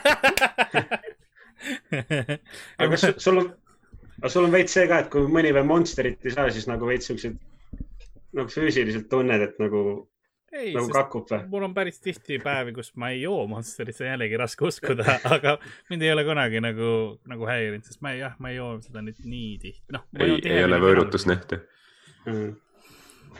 aga 2.79 2.89
kas 2.95 3.03
sul 3.19 3.35
on 3.43 3.47
aga 4.19 4.31
sul 4.33 4.47
on 4.47 4.53
veits 4.53 4.73
see 4.75 4.87
ka, 4.89 5.03
et 5.03 5.11
kui 5.13 5.27
mõni 5.31 5.51
veel 5.55 5.67
Monsterit 5.67 6.25
ei 6.25 6.33
saa, 6.33 6.49
siis 6.53 6.67
nagu 6.67 6.87
veits 6.89 7.07
siuksed 7.09 7.35
nagu 8.37 8.53
füüsiliselt 8.53 9.09
tunned, 9.11 9.41
et 9.41 9.59
nagu, 9.61 9.83
nagu 10.53 10.93
kakub 10.93 11.27
või? 11.31 11.41
mul 11.51 11.67
on 11.69 11.75
päris 11.77 11.99
tihti 12.03 12.39
päevi, 12.43 12.73
kus 12.77 12.91
ma 12.99 13.11
ei 13.13 13.23
joo 13.23 13.41
Monsterit, 13.49 13.97
see 13.97 14.07
on 14.07 14.13
jällegi 14.13 14.39
raske 14.41 14.67
uskuda 14.69 15.17
aga 15.35 15.57
mind 15.91 16.05
ei 16.05 16.13
ole 16.13 16.25
kunagi 16.27 16.63
nagu, 16.63 16.93
nagu 17.29 17.49
häirinud, 17.49 17.85
sest 17.87 18.03
ma 18.05 18.15
ei, 18.15 18.23
jah, 18.23 18.35
ma 18.39 18.53
ei 18.53 18.59
joo 18.59 18.73
seda 18.85 19.03
nüüd 19.05 19.21
nii 19.25 19.53
tihti, 19.65 19.85
noh. 19.95 20.07
ei, 20.19 20.39
ei 20.45 20.65
ole 20.65 20.81
võõrutusnähte 20.83 21.63
mm.. 22.25 22.51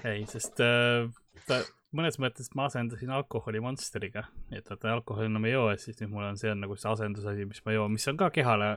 ei, 0.03 0.23
sest 0.31 0.61
äh, 0.65 1.09
ta, 1.49 1.61
mõnes 1.95 2.19
mõttes 2.21 2.51
ma 2.57 2.67
asendasin 2.69 3.11
alkoholi 3.13 3.61
Monsteriga, 3.63 4.27
et 4.53 4.69
vaata 4.69 4.93
alkoholi 4.93 5.29
enam 5.29 5.47
ei 5.49 5.55
joo, 5.55 5.69
siis 5.81 5.97
nüüd 6.01 6.13
mul 6.13 6.27
on, 6.29 6.37
see 6.39 6.51
on 6.53 6.61
nagu 6.65 6.77
see 6.77 6.91
asendusasi, 6.91 7.47
mis 7.49 7.63
ma 7.65 7.75
joon, 7.75 7.93
mis 7.95 8.07
on 8.11 8.19
ka 8.19 8.29
kehale 8.33 8.75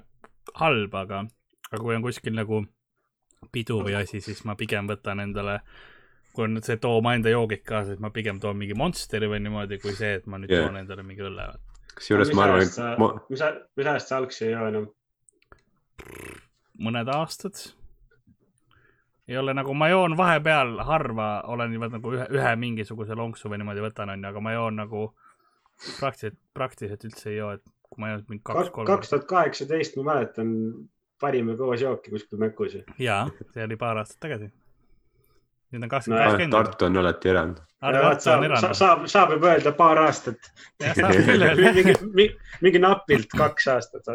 halb, 0.59 0.95
aga, 0.99 1.25
aga 1.71 1.83
kui 1.83 1.97
on 1.97 2.05
kuskil 2.05 2.37
nagu 2.37 2.63
pidu 3.53 3.81
või 3.83 3.97
asi, 3.99 4.21
siis 4.25 4.45
ma 4.49 4.57
pigem 4.59 4.89
võtan 4.91 5.23
endale, 5.25 5.61
kui 6.33 6.47
on 6.47 6.63
see 6.65 6.79
too 6.81 6.97
omaenda 6.99 7.33
joogid 7.33 7.65
kaasa, 7.69 7.97
et 7.97 8.01
ma 8.01 8.11
pigem 8.15 8.41
toon 8.41 8.57
mingi 8.59 8.77
Monsteri 8.79 9.29
või 9.31 9.43
niimoodi, 9.45 9.79
kui 9.83 9.95
see, 9.97 10.15
et 10.21 10.27
ma 10.31 10.41
nüüd 10.41 10.53
yeah. 10.53 10.65
toon 10.67 10.81
endale 10.81 11.05
mingi 11.07 11.25
õlle. 11.29 11.49
kusjuures 11.97 12.33
ma 12.37 12.47
arvan, 12.47 12.65
et 12.65 13.01
ma... 13.01 13.11
mis, 13.29 13.45
mis 13.77 13.93
ajast 13.93 14.13
sa 14.13 14.21
algsi 14.21 14.47
ei 14.49 14.55
joo 14.55 14.71
enam? 14.73 14.89
mõned 16.83 17.11
aastad. 17.13 17.61
ei 19.29 19.37
ole 19.39 19.55
nagu, 19.55 19.75
ma 19.77 19.91
joon 19.93 20.17
vahepeal 20.19 20.79
harva, 20.89 21.29
olen 21.53 21.77
juba 21.77 21.91
nagu 21.93 22.17
ühe, 22.17 22.31
ühe 22.39 22.55
mingisuguse 22.65 23.19
lonksu 23.19 23.53
või 23.53 23.61
niimoodi 23.63 23.85
võtan, 23.85 24.15
onju, 24.17 24.31
aga 24.33 24.45
ma 24.45 24.57
joon 24.57 24.81
nagu 24.81 25.05
praktiliselt, 25.99 26.41
praktiliselt 26.57 27.07
üldse 27.11 27.31
ei 27.31 27.37
joo, 27.37 27.53
et 27.59 27.65
kui 27.93 28.01
ma 28.03 28.15
joon 28.15 28.25
mingi 28.33 28.45
kaks-kolm. 28.49 28.89
kaks 28.89 29.13
tuhat 29.13 29.29
kaheksateist, 29.29 30.01
ma 30.01 30.15
mäletan, 30.15 30.57
panime 31.21 31.61
koos 31.61 31.85
jooki 31.85 32.17
kuskil 32.17 32.41
Mäkus. 32.41 32.81
jaa, 32.99 33.27
see 33.53 33.69
oli 33.69 33.77
paar 33.77 34.01
aastat 34.01 34.25
tagasi 34.25 34.49
nüüd 35.73 35.87
on 35.87 35.91
kakskümmend 35.93 36.21
no,, 36.21 36.31
kakskümmend. 36.31 36.55
Tartu 36.55 36.87
on 36.87 36.99
alati 37.01 37.31
erand. 37.33 37.61
saab, 38.23 38.75
saab, 38.77 39.05
saab 39.11 39.33
juba 39.37 39.53
öelda 39.55 39.73
paar 39.77 40.01
aastat. 40.05 40.51
mingi, 40.83 41.95
mingi, 42.13 42.27
mingi 42.63 42.83
napilt 42.83 43.33
kaks 43.37 43.69
aastat, 43.73 44.11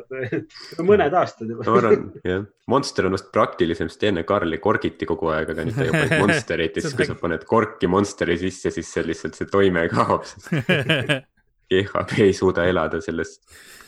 mõned 0.86 1.16
aastad 1.18 1.50
juba. 1.52 1.66
ma 1.66 1.78
arvan, 1.82 2.06
jah, 2.28 2.44
Monster 2.70 3.10
on 3.10 3.18
vist 3.18 3.32
praktilisem, 3.34 3.90
sest 3.92 4.06
enne 4.10 4.24
Karli 4.28 4.60
korgiti 4.64 5.10
kogu 5.10 5.32
aeg, 5.34 5.54
aga 5.56 5.66
nüüd 5.66 5.80
ta 5.80 5.88
juba 5.90 6.04
paneb 6.04 6.26
Monsterit 6.26 6.76
ja 6.78 6.86
siis, 6.86 6.98
kui 7.00 7.10
sa 7.10 7.18
paned 7.20 7.48
korki 7.50 7.90
Monsteri 7.92 8.38
sisse, 8.42 8.74
siis 8.76 8.92
see 8.94 9.08
lihtsalt 9.08 9.40
see 9.40 9.50
toime 9.52 9.88
kaob. 9.94 10.28
GHB 11.68 12.22
ei 12.24 12.36
suuda 12.38 12.64
elada 12.70 13.02
selles 13.04 13.40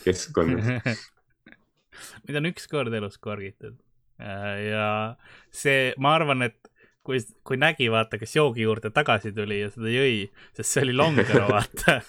keskkonnas. 0.04 0.98
mind 2.26 2.42
on 2.42 2.50
üks 2.50 2.68
kord 2.72 2.94
elus 2.96 3.16
korgitud 3.22 3.78
ja 4.20 4.90
see, 5.56 5.94
ma 6.02 6.18
arvan, 6.18 6.44
et 6.50 6.58
kui, 7.04 7.20
kui 7.48 7.58
nägi, 7.58 7.90
vaata, 7.92 8.20
kes 8.22 8.36
joogi 8.36 8.66
juurde 8.66 8.92
tagasi 8.94 9.32
tuli 9.36 9.62
ja 9.64 9.70
seda 9.74 9.92
jõi, 9.94 10.30
sest 10.58 10.76
see 10.76 10.86
oli 10.88 10.96
Longero, 11.00 11.48
vaata 11.56 12.00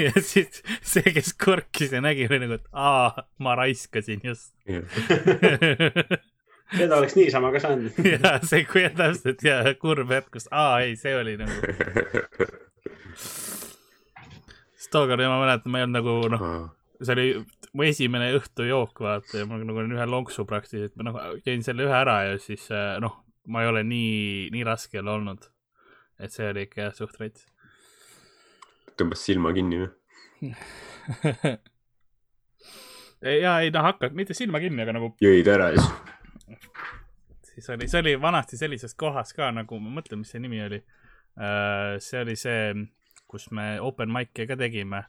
ja 0.00 0.12
siis 0.16 0.62
see, 0.80 1.12
kes 1.14 1.34
korkis 1.38 1.92
ja 1.92 2.02
nägi, 2.04 2.28
oli 2.30 2.40
nagu, 2.44 2.58
et 2.58 2.66
aa, 2.72 3.26
ma 3.44 3.56
raiskasin 3.58 4.24
just 4.24 4.54
seda 6.76 6.98
oleks 7.00 7.16
niisama 7.16 7.52
ka 7.54 7.62
saanud. 7.64 8.00
ja 8.14 8.38
see, 8.44 8.64
kui 8.68 8.84
täpselt 8.96 9.44
ja 9.44 9.60
kurb 9.80 10.10
hetk, 10.12 10.32
kus 10.36 10.48
aa 10.52 10.80
ei, 10.84 10.96
see 11.00 11.14
oli 11.16 11.36
nagu. 11.40 11.54
sest 14.76 14.90
tookord 14.92 15.24
ma 15.24 15.38
mäletan, 15.40 15.72
ma 15.72 15.80
ei 15.80 15.88
olnud 15.88 15.98
nagu 16.00 16.18
noh, 16.34 16.44
see 17.00 17.14
oli 17.16 17.28
mu 17.76 17.86
esimene 17.88 18.32
õhtujook, 18.38 19.00
vaata 19.04 19.40
ja 19.42 19.48
ma 19.48 19.60
nagu 19.60 19.80
olin 19.80 19.96
ühe 19.96 20.08
lonksu 20.08 20.44
praktiliselt, 20.48 20.96
ma 20.98 21.08
noh, 21.08 21.18
jõin 21.46 21.64
selle 21.64 21.88
ühe 21.88 21.96
ära 21.96 22.20
ja 22.30 22.36
siis 22.42 22.68
noh 23.02 23.24
ma 23.48 23.64
ei 23.64 23.70
ole 23.72 23.84
nii, 23.86 24.48
nii 24.54 24.64
raske 24.66 25.00
jälle 25.00 25.10
olnud. 25.16 25.48
et 26.18 26.34
see 26.34 26.48
oli 26.50 26.66
ikka 26.66 26.88
jah, 26.88 26.94
suht 26.94 27.16
rets. 27.20 27.46
tõmbas 28.98 29.24
silma 29.24 29.52
kinni 29.56 29.82
või 29.84 29.90
ja 33.22 33.58
ei 33.64 33.72
noh, 33.74 33.82
hakkad, 33.82 34.14
mitte 34.14 34.34
silma 34.36 34.60
kinni, 34.62 34.82
aga 34.84 34.94
nagu. 34.98 35.10
jõid 35.22 35.48
ära 35.50 35.72
siis? 35.74 35.88
siis 37.58 37.70
oli, 37.74 37.88
see 37.90 38.00
oli 38.04 38.14
vanasti 38.20 38.58
sellises 38.60 38.94
kohas 38.98 39.34
ka 39.34 39.50
nagu, 39.54 39.80
ma 39.82 39.98
mõtlen, 39.98 40.22
mis 40.22 40.30
see 40.34 40.42
nimi 40.42 40.60
oli. 40.62 40.78
Äh, 41.38 41.96
see 42.02 42.22
oli 42.22 42.36
see, 42.38 42.72
kus 43.30 43.48
me 43.54 43.76
open 43.82 44.12
mic'e 44.14 44.46
ka 44.46 44.56
tegime 44.58 45.04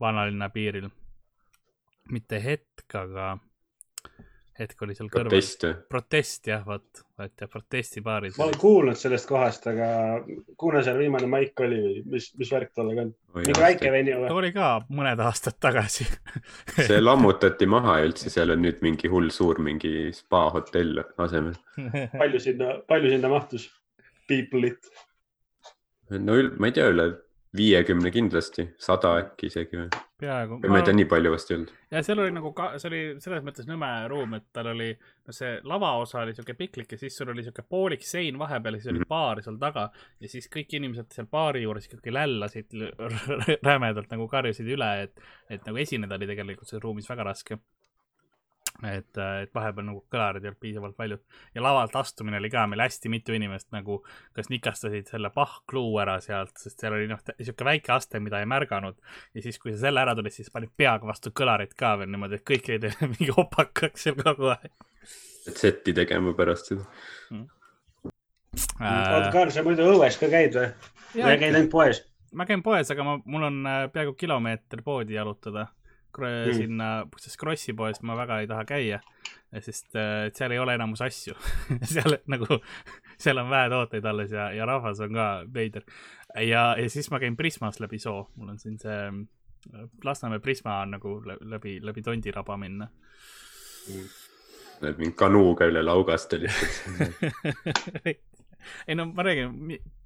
vanalinna 0.00 0.50
piiril. 0.52 0.90
mitte 2.12 2.38
hetk, 2.42 2.84
aga 2.94 3.38
hetk 4.58 4.82
oli 4.86 4.94
seal 4.96 5.08
kõrval. 5.12 5.30
protest 5.30 5.64
või? 5.66 5.74
protest 5.92 6.48
jah, 6.50 6.62
vot, 6.66 7.02
vot 7.18 7.42
ja 7.42 7.48
protestibaaris. 7.50 8.36
ma 8.38 8.46
olen 8.46 8.60
kuulnud 8.60 8.98
sellest 8.98 9.28
kohast, 9.28 9.66
aga 9.70 9.88
kuna 10.60 10.82
seal 10.86 11.00
viimane 11.00 11.28
maik 11.30 11.60
oli 11.64 11.80
või 11.82 12.04
mis, 12.14 12.30
mis 12.40 12.52
värk 12.52 12.72
tollega 12.76 13.06
on? 13.06 13.12
mingi 13.36 13.56
väike 13.60 13.92
venju 13.92 14.20
või? 14.22 14.30
ta 14.30 14.38
oli 14.40 14.52
ka 14.56 14.70
mõned 15.00 15.24
aastad 15.26 15.58
tagasi 15.62 16.08
see 16.88 17.00
lammutati 17.02 17.68
maha 17.70 17.98
üldse, 18.06 18.32
seal 18.32 18.54
on 18.54 18.64
nüüd 18.64 18.80
mingi 18.86 19.12
hull 19.12 19.32
suur 19.34 19.60
mingi 19.62 20.12
spa 20.16 20.46
hotell 20.54 21.04
asemel 21.26 21.56
palju 22.20 22.42
sinna, 22.42 22.78
palju 22.88 23.12
sinna 23.16 23.32
mahtus 23.32 23.68
people'it? 24.30 24.92
no 26.16 26.40
ma 26.56 26.70
ei 26.70 26.76
tea, 26.76 26.90
üle 26.94 27.12
viiekümne 27.56 28.10
kindlasti, 28.14 28.70
sada 28.82 29.16
äkki 29.22 29.50
isegi 29.50 29.78
või? 29.80 29.88
peaaegu. 30.20 30.58
ma 30.68 30.78
ei 30.80 30.84
tea, 30.86 30.96
nii 30.96 31.06
palju 31.10 31.32
vast 31.34 31.50
ei 31.50 31.56
olnud. 31.58 31.72
ja 31.92 32.02
seal 32.06 32.20
oli 32.24 32.32
nagu 32.36 32.52
ka, 32.56 32.68
see 32.80 32.88
oli 32.90 33.00
selles 33.22 33.44
mõttes 33.44 33.68
nõme 33.68 33.90
ruum, 34.10 34.36
et 34.38 34.46
tal 34.56 34.70
oli, 34.72 34.88
no 35.26 35.36
see 35.36 35.52
lavaosa 35.68 36.22
oli 36.22 36.34
siuke 36.36 36.56
piklik 36.58 36.94
ja 36.96 37.00
siis 37.00 37.16
sul 37.18 37.32
oli 37.32 37.44
siuke 37.46 37.64
poolik 37.68 38.06
sein 38.06 38.38
vahepeal 38.40 38.78
ja 38.78 38.82
siis 38.82 38.92
oli 38.94 39.02
mhm. 39.02 39.10
baar 39.12 39.42
seal 39.44 39.58
taga. 39.62 39.88
ja 40.20 40.32
siis 40.32 40.48
kõik 40.52 40.76
inimesed 40.78 41.12
seal 41.16 41.28
baari 41.30 41.64
juures 41.66 41.88
ikkagi 41.90 42.14
lällasid 42.14 42.76
rämedalt 43.68 44.12
nagu 44.14 44.28
karjusid 44.32 44.72
üle, 44.76 44.92
et, 45.08 45.26
et 45.50 45.68
nagu 45.68 45.84
esineda 45.84 46.18
oli 46.18 46.30
tegelikult 46.32 46.70
selles 46.70 46.84
ruumis 46.84 47.10
väga 47.12 47.28
raske 47.32 47.60
et, 48.84 49.16
et 49.16 49.52
vahepeal 49.54 49.86
nagu 49.88 50.02
kõlarid 50.12 50.44
ei 50.44 50.50
olnud 50.50 50.60
piisavalt 50.60 50.96
paljud 50.98 51.22
ja 51.56 51.62
lavalt 51.64 51.94
astumine 51.96 52.36
oli 52.40 52.50
ka 52.52 52.66
meil 52.68 52.82
hästi 52.84 53.10
mitu 53.12 53.36
inimest 53.36 53.70
nagu, 53.72 54.02
kas 54.36 54.50
nikastasid 54.52 55.08
selle 55.08 55.30
pahkluu 55.34 55.96
ära 56.02 56.18
sealt, 56.24 56.52
sest 56.60 56.82
seal 56.82 56.96
oli 56.98 57.08
noh, 57.10 57.22
sihuke 57.40 57.66
väike 57.66 57.94
aste, 57.96 58.20
mida 58.20 58.42
ei 58.42 58.48
märganud. 58.50 58.98
ja 59.34 59.44
siis, 59.44 59.58
kui 59.62 59.72
sa 59.72 59.86
selle 59.86 60.02
ära 60.04 60.16
tulid, 60.18 60.34
siis 60.34 60.52
panid 60.52 60.74
peaga 60.76 61.08
vastu 61.08 61.32
kõlarit 61.36 61.72
ka 61.78 61.94
veel 62.00 62.12
niimoodi, 62.12 62.40
et 62.40 62.48
kõik 62.48 62.68
jäid 62.72 62.88
mingi 63.14 63.32
opakaks 63.36 64.08
seal 64.08 64.18
kogu 64.20 64.52
aeg. 64.52 64.72
et 65.46 65.62
setti 65.62 65.96
tegema 65.96 66.34
pärast 66.36 66.72
seda 66.72 66.84
mm.. 67.30 67.46
oota, 68.82 69.32
Karl, 69.32 69.54
sa 69.54 69.64
muidu 69.64 69.88
õues 69.94 70.20
ka 70.20 70.28
käid 70.32 70.58
või? 70.58 70.68
või 71.16 71.40
käid 71.40 71.54
ainult 71.54 71.72
poes? 71.72 72.04
ma 72.36 72.44
käin 72.44 72.60
poes, 72.66 72.92
aga 72.92 73.08
ma, 73.08 73.16
mul 73.24 73.48
on 73.48 73.64
äh, 73.64 73.82
peaaegu 73.92 74.16
kilomeeter 74.20 74.84
poodi 74.84 75.16
jalutada 75.16 75.70
mm. 76.22 76.56
sinna, 76.56 76.90
sest 77.20 77.38
Krossi 77.40 77.74
poes 77.76 78.02
ma 78.06 78.16
väga 78.18 78.40
ei 78.42 78.50
taha 78.50 78.64
käia, 78.68 79.00
sest 79.62 79.96
äh, 79.98 80.28
seal 80.36 80.54
ei 80.54 80.60
ole 80.62 80.76
enamus 80.78 81.02
asju. 81.06 81.36
Seal 81.92 82.18
nagu, 82.32 82.60
seal 83.22 83.40
on 83.42 83.50
vähe 83.50 83.70
tooteid 83.72 84.04
alles 84.06 84.34
ja, 84.34 84.50
ja 84.54 84.66
rahvas 84.68 85.00
on 85.04 85.16
ka 85.16 85.30
veider. 85.52 85.86
ja, 86.36 86.68
ja 86.78 86.90
siis 86.92 87.10
ma 87.10 87.20
käin 87.22 87.36
Prismas 87.36 87.80
läbi 87.80 87.98
soo, 88.02 88.28
mul 88.36 88.54
on 88.54 88.62
siin 88.62 88.78
see 88.82 89.00
Lasnamäe 90.04 90.38
Prisma 90.38 90.80
on 90.80 90.90
nagu 90.94 91.22
läbi, 91.40 91.80
läbi 91.82 92.02
Tondiraba 92.02 92.56
minna. 92.56 92.88
Mm.. 93.90 94.08
Läheb 94.80 94.98
mingi 95.00 95.16
kanuuga 95.16 95.64
üle 95.70 95.80
Laugaste 95.82 96.36
lihtsalt 96.42 97.22
ei 98.88 98.98
no 98.98 99.08
ma 99.12 99.26
räägin, 99.26 99.56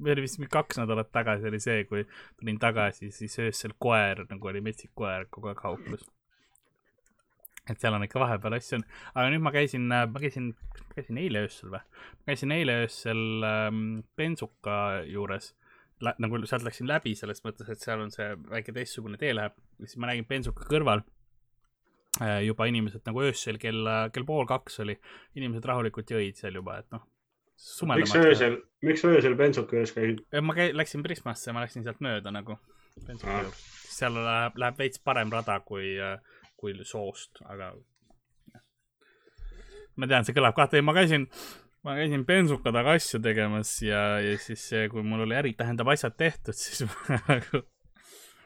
see 0.01 0.15
oli 0.15 0.25
vist 0.27 0.41
kaks 0.53 0.81
nädalat 0.81 1.13
tagasi 1.15 1.49
oli 1.51 1.61
see, 1.63 1.85
kui 1.91 2.07
tulin 2.41 2.59
tagasi, 2.63 3.11
siis 3.15 3.39
öösel 3.43 3.77
koer 3.79 4.25
nagu 4.31 4.51
oli 4.53 4.63
metsik 4.65 4.93
koer 4.95 5.29
kogu 5.31 5.53
aeg 5.53 5.63
hauklus. 5.67 6.09
et 7.71 7.79
seal 7.79 7.95
on 7.95 8.05
ikka 8.05 8.21
vahepeal 8.23 8.57
asju 8.57 8.81
on, 8.81 8.85
aga 9.15 9.31
nüüd 9.31 9.45
ma 9.45 9.55
käisin, 9.55 9.87
ma 9.91 10.23
käisin, 10.23 10.53
käisin 10.97 11.21
eile 11.23 11.47
öösel 11.47 11.73
või? 11.77 11.83
ma 12.19 12.33
käisin 12.33 12.57
eile 12.57 12.83
öösel 12.85 13.25
ähm, 13.47 13.85
bensuka 14.17 14.77
juures 15.07 15.55
Lä, 16.01 16.15
nagu 16.17 16.39
sealt 16.49 16.65
läksin 16.65 16.89
läbi 16.89 17.13
selles 17.13 17.43
mõttes, 17.45 17.69
et 17.69 17.83
seal 17.85 18.01
on 18.01 18.09
see 18.15 18.31
väike 18.49 18.73
teistsugune 18.73 19.19
tee 19.21 19.35
läheb, 19.37 19.53
siis 19.83 19.99
ma 20.01 20.09
nägin 20.09 20.25
bensuka 20.25 20.65
kõrval 20.65 21.03
äh, 22.25 22.39
juba 22.47 22.65
inimesed 22.71 23.05
nagu 23.05 23.21
öösel 23.27 23.59
kell, 23.61 23.85
kell 24.15 24.25
pool 24.25 24.49
kaks 24.49 24.81
oli, 24.85 24.97
inimesed 25.37 25.69
rahulikult 25.69 26.09
jõid 26.15 26.41
seal 26.41 26.57
juba, 26.57 26.79
et 26.81 26.89
noh, 26.97 27.05
miks 27.97 28.15
öösel, 28.17 28.59
miks 28.87 29.05
öösel 29.05 29.37
bensuka 29.39 29.77
juures 29.77 29.93
käisid? 29.97 30.23
ma 30.43 30.57
käi-, 30.57 30.73
läksin 30.77 31.05
Prismasse, 31.05 31.53
ma 31.53 31.65
läksin 31.65 31.85
sealt 31.87 32.01
mööda 32.05 32.33
nagu. 32.35 32.59
seal 33.91 34.17
läheb, 34.17 34.59
läheb 34.61 34.79
veits 34.81 35.03
parem 35.05 35.33
rada 35.33 35.61
kui, 35.65 35.95
kui 36.61 36.77
soost, 36.85 37.43
aga. 37.47 37.73
ma 39.97 40.09
tean, 40.09 40.25
see 40.25 40.37
kõlab 40.37 40.57
kahte, 40.57 40.81
ma 40.85 40.95
käisin, 40.97 41.29
ma 41.87 41.97
käisin 41.99 42.25
bensuka 42.29 42.73
taga 42.73 42.97
asju 42.99 43.21
tegemas 43.25 43.77
ja, 43.85 44.05
ja 44.25 44.39
siis, 44.41 44.69
kui 44.93 45.05
mul 45.05 45.27
oli 45.27 45.37
äri, 45.37 45.55
tähendab 45.59 45.93
asjad 45.93 46.17
tehtud, 46.17 46.57
siis 46.65 46.87
ma 46.89 47.21
nagu 47.29 47.65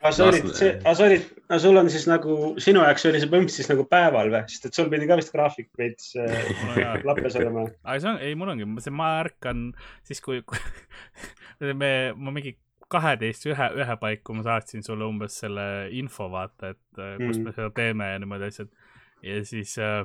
aga 0.05 0.13
sa 0.13 0.27
olid, 0.29 0.49
aga 0.75 0.95
sa 0.95 1.07
olid, 1.07 1.29
aga 1.49 1.59
sul 1.63 1.81
on 1.81 1.89
siis 1.93 2.05
nagu, 2.11 2.35
sinu 2.63 2.83
jaoks 2.85 3.07
oli 3.09 3.23
see 3.23 3.31
põmps 3.33 3.57
siis 3.59 3.71
nagu 3.71 3.87
päeval 3.89 4.33
või, 4.33 4.43
sest 4.53 4.69
et 4.69 4.77
sul 4.77 4.91
pidi 4.93 5.09
ka 5.09 5.17
vist 5.21 5.33
graafik 5.33 5.71
veits 5.81 6.13
äh, 6.21 6.35
lappes 7.09 7.39
olema. 7.41 7.65
aga 7.83 7.97
see 8.03 8.11
on, 8.13 8.21
ei, 8.21 8.37
mul 8.39 8.53
ongi, 8.53 8.69
see, 8.85 8.93
ma 8.95 9.15
ärkan 9.23 9.71
siis, 10.05 10.21
kui, 10.25 10.43
kui 10.45 10.61
me, 11.83 11.95
ma 12.17 12.35
mingi 12.35 12.59
kaheteist 12.93 13.49
ühe, 13.49 13.71
ühe 13.81 13.97
paiku 14.01 14.37
ma 14.37 14.45
saatsin 14.47 14.85
sulle 14.87 15.09
umbes 15.09 15.39
selle 15.41 15.67
info, 15.97 16.29
vaata, 16.33 16.75
et 16.75 17.01
mm. 17.01 17.25
kus 17.25 17.41
me 17.41 17.55
seda 17.57 17.71
teeme 17.75 18.13
ja 18.13 18.21
niimoodi 18.21 18.51
asjad. 18.53 18.75
ja 19.25 19.41
siis 19.49 19.79
äh, 19.81 20.05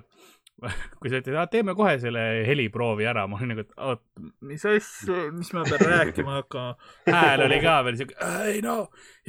kui 0.99 1.11
sa 1.11 1.19
ütled, 1.21 1.37
teeme 1.53 1.75
kohe 1.77 1.95
selle 2.01 2.23
heliproovi 2.47 3.07
ära, 3.09 3.25
ma 3.29 3.37
olin 3.39 3.53
nagu, 3.53 3.65
et 3.65 3.73
oot, 3.89 4.01
mis 4.49 4.65
asja, 4.67 5.19
mis 5.35 5.51
ma 5.55 5.63
pean 5.67 5.85
rääkima 5.93 6.37
hakkama. 6.39 6.71
hääl 7.07 7.45
oli 7.45 7.59
ka 7.63 7.75
veel 7.87 7.99
siuke, 7.99 8.17
ei 8.49 8.59
no, 8.65 8.77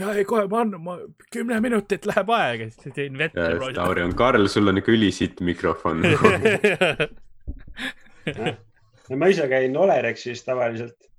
ja 0.00 0.14
ei 0.16 0.26
kohe 0.28 0.46
ma 0.50 0.64
annan, 0.64 0.82
ma 0.86 0.96
kümme 1.34 1.60
minutit 1.64 2.08
läheb 2.10 2.32
aega, 2.36 2.70
siis 2.74 2.96
tõin 2.96 3.18
vett. 3.20 3.36
Tauri 3.76 4.06
on, 4.06 4.16
Karl, 4.18 4.48
sul 4.52 4.72
on 4.72 4.80
ikka 4.82 4.94
ülisitt 4.94 5.42
mikrofon 5.44 6.02
ma 9.20 9.30
ise 9.30 9.46
käin 9.50 9.76
Olerexis 9.76 10.44
tavaliselt, 10.46 11.09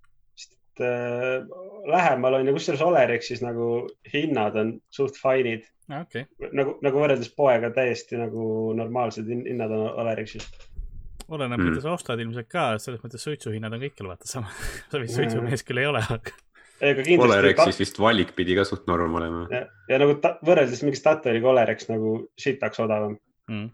sest 0.82 1.50
äh, 1.52 1.92
lähemal 1.92 2.34
on 2.34 2.48
ja 2.48 2.54
kusjuures 2.54 2.82
Olerexis 2.82 3.42
nagu 3.42 3.88
hinnad 4.14 4.56
on 4.56 4.74
suht 4.94 5.18
fine'id 5.18 5.66
okay.. 6.02 6.26
nagu, 6.54 6.78
nagu 6.82 7.02
võrreldes 7.02 7.32
poega 7.36 7.72
täiesti 7.74 8.20
nagu 8.20 8.74
normaalsed 8.78 9.28
hinnad 9.32 9.72
on 9.72 9.88
Olerexis. 10.04 10.48
oleneb 11.28 11.60
mm., 11.60 11.70
mida 11.70 11.82
sa 11.82 11.96
ostad 11.96 12.20
ilmselt 12.20 12.50
ka, 12.52 12.78
selles 12.82 13.02
mõttes 13.04 13.26
suitsuhinnad 13.26 13.74
on 13.74 13.84
kõikjal 13.84 14.14
vaata 14.14 14.30
sama 14.30 14.54
sa 14.92 15.02
vist 15.02 15.18
suitsumees 15.20 15.66
küll 15.68 15.82
ei 15.82 15.90
ole, 15.90 16.04
aga. 16.04 16.38
Olerexis 16.82 17.78
vist 17.78 18.00
valik 18.02 18.34
pidi 18.38 18.56
ka 18.58 18.66
suht 18.66 18.88
norm 18.90 19.20
olema. 19.20 19.46
ja, 19.54 19.68
ja 19.90 20.02
nagu 20.02 20.18
ta, 20.22 20.38
võrreldes 20.46 20.82
mingi 20.86 20.98
Statoiliga 20.98 21.52
Olerex 21.52 21.92
nagu 21.92 22.18
sitaks 22.40 22.82
odavam 22.82 23.20
mm 23.50 23.70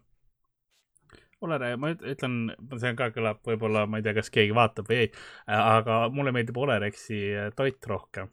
Olere, 1.45 1.75
ma 1.77 1.91
ütlen, 1.93 2.37
see 2.81 2.93
ka 2.97 3.11
kõlab 3.13 3.43
võib-olla, 3.45 3.85
ma 3.85 3.99
ei 3.99 4.05
tea, 4.05 4.15
kas 4.17 4.31
keegi 4.33 4.55
vaatab 4.57 4.89
või 4.89 5.03
ei, 5.03 5.11
aga 5.53 6.07
mulle 6.09 6.33
meeldib 6.33 6.57
Olerexi 6.57 7.19
toit 7.55 7.85
rohkem 7.91 8.31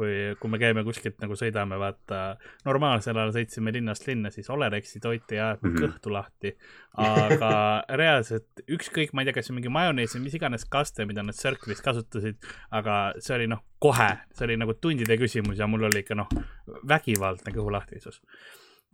kui, 0.00 0.12
kui 0.40 0.50
me 0.50 0.58
käime 0.60 0.84
kuskilt 0.86 1.18
nagu 1.22 1.36
sõidame, 1.38 1.78
vaata, 1.80 2.20
normaalsel 2.66 3.18
ajal 3.18 3.34
sõitsime 3.36 3.72
linnast 3.74 4.06
linna, 4.08 4.32
siis 4.32 4.48
Olerexi 4.52 5.02
toit 5.02 5.34
ei 5.34 5.40
ajanud 5.40 5.66
mm 5.66 5.74
-hmm. 5.74 5.84
kõhtu 5.84 6.14
lahti. 6.14 6.54
aga 6.96 7.50
reaalselt 8.02 8.64
ükskõik, 8.76 9.12
ma 9.12 9.22
ei 9.22 9.28
tea, 9.28 9.36
kas 9.36 9.46
see 9.46 9.54
on 9.54 9.60
mingi 9.60 9.74
majonees 9.76 10.16
või 10.16 10.24
mis 10.28 10.38
iganes 10.38 10.64
kaste, 10.64 11.06
mida 11.06 11.22
nad 11.22 11.36
Circle'is 11.36 11.84
kasutasid, 11.84 12.40
aga 12.70 12.96
see 13.18 13.36
oli 13.36 13.46
noh, 13.46 13.62
kohe, 13.78 14.10
see 14.32 14.48
oli 14.48 14.56
nagu 14.56 14.74
tundide 14.74 15.18
küsimus 15.20 15.58
ja 15.58 15.66
mul 15.66 15.84
oli 15.90 16.04
ikka 16.04 16.14
noh, 16.14 16.28
vägivaldne 16.94 17.54
kõhulahtisus 17.54 18.22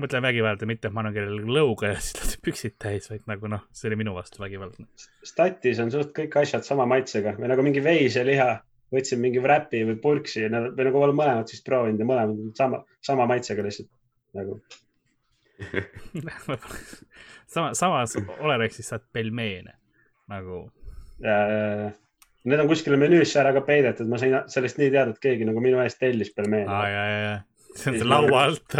mõtlen 0.03 0.25
vägivalda, 0.27 0.69
mitte 0.69 0.89
et 0.89 0.95
ma 0.95 1.03
annan 1.03 1.15
kellelegi 1.17 1.57
lõuga 1.57 1.93
ja 1.95 1.99
siis 2.05 2.17
laseb 2.21 2.47
püksid 2.47 2.77
täis, 2.83 3.11
vaid 3.13 3.27
nagu 3.31 3.51
noh, 3.53 3.67
see 3.77 3.91
oli 3.91 4.01
minu 4.03 4.15
vastu 4.17 4.43
vägivaldne. 4.43 4.89
Statis 5.27 5.83
on 5.83 5.93
suht 5.95 6.15
kõik 6.17 6.37
asjad 6.43 6.67
sama 6.67 6.89
maitsega 6.91 7.37
või 7.39 7.53
nagu 7.53 7.65
mingi 7.67 7.85
veiseliha 7.85 8.51
võtsin 8.95 9.23
mingi 9.23 9.43
wrap'i 9.43 9.83
või 9.89 9.99
purksi 10.03 10.45
ja 10.45 10.51
nad 10.53 10.71
või 10.77 10.89
nagu 10.89 11.03
olen 11.03 11.19
mõlemad 11.19 11.51
siis 11.51 11.65
proovinud 11.67 12.03
ja 12.03 12.09
mõlemad 12.09 12.59
sama, 12.59 12.83
sama 13.05 13.27
maitsega 13.31 13.65
lihtsalt 13.67 13.91
nagu 14.37 14.61
sama, 17.55 17.73
samas 17.75 18.17
Olerexis 18.37 18.91
saad 18.93 19.07
pelmeene 19.13 19.73
nagu. 20.29 20.67
Need 22.47 22.63
on 22.63 22.69
kuskile 22.71 22.99
menüüsse 23.01 23.41
ära 23.41 23.55
ka 23.57 23.63
peidetud, 23.67 24.09
ma 24.11 24.19
sain 24.21 24.37
sellest 24.53 24.79
nii 24.79 24.91
teada, 24.93 25.15
et 25.15 25.23
keegi 25.23 25.49
nagu 25.49 25.63
minu 25.65 25.81
eest 25.83 25.99
tellis 26.03 26.31
pelmeene. 26.37 26.69
aa, 26.71 26.89
ja, 26.93 27.05
ja, 27.09 27.19
ja, 27.25 27.37
see 27.73 27.95
on 27.95 27.99
see 28.03 28.11
laua 28.11 28.43
alt 28.51 28.77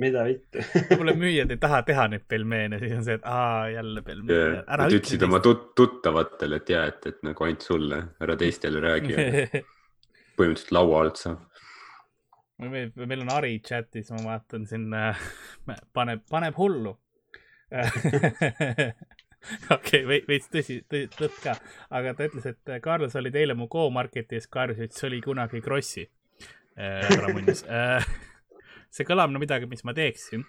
mida 0.00 0.24
vittu 0.24 0.62
võib-olla 0.88 1.14
müüjad 1.18 1.52
ei 1.52 1.60
taha 1.60 1.82
teha 1.88 2.06
neid 2.14 2.24
pelmeene, 2.28 2.78
siis 2.80 2.94
on 2.96 3.04
see, 3.06 3.18
et 3.20 3.26
aa, 3.28 3.68
jälle 3.72 4.02
pelmeene. 4.06 4.64
Nad 4.64 4.96
ütlesid 4.96 5.24
oma 5.26 5.42
tut 5.44 5.72
tuttavatele, 5.78 6.62
et 6.62 6.72
ja, 6.72 6.84
et, 6.88 7.06
et 7.10 7.22
nagu 7.26 7.46
ainult 7.46 7.66
sulle, 7.66 8.02
ära 8.24 8.36
teistele 8.40 8.82
räägi 8.82 9.16
põhimõtteliselt 10.38 10.74
laua 10.74 11.04
alt 11.04 11.20
saab. 11.20 11.48
meil, 12.62 12.92
meil 12.96 13.24
on 13.26 13.32
Ari 13.36 13.58
chatis, 13.66 14.10
ma 14.14 14.24
vaatan 14.30 14.66
siin 14.70 14.88
äh,, 14.96 15.28
paneb, 15.92 16.24
paneb 16.30 16.56
hullu 16.56 16.96
okei 19.72 20.02
okay,, 20.04 20.24
veits 20.28 20.48
tõsi, 20.52 20.82
tõtt 20.88 21.38
ka, 21.42 21.56
aga 21.90 22.12
ta 22.16 22.28
ütles, 22.28 22.48
et 22.52 22.74
Carlos 22.84 23.16
äh, 23.16 23.20
oli 23.20 23.32
eile 23.34 23.56
mu 23.58 23.68
Go-Marketis, 23.72 24.48
Carlos 24.52 24.80
ütles, 24.80 24.98
see 25.00 25.08
oli 25.10 25.22
kunagi 25.24 25.60
Krossi 25.64 26.04
äh,. 26.76 27.08
ära 27.16 27.32
munnis 27.32 27.64
äh, 27.64 28.04
see 28.92 29.08
kõlab 29.08 29.32
no 29.32 29.40
midagi, 29.42 29.68
mis 29.70 29.84
ma 29.88 29.94
teeksin. 29.96 30.44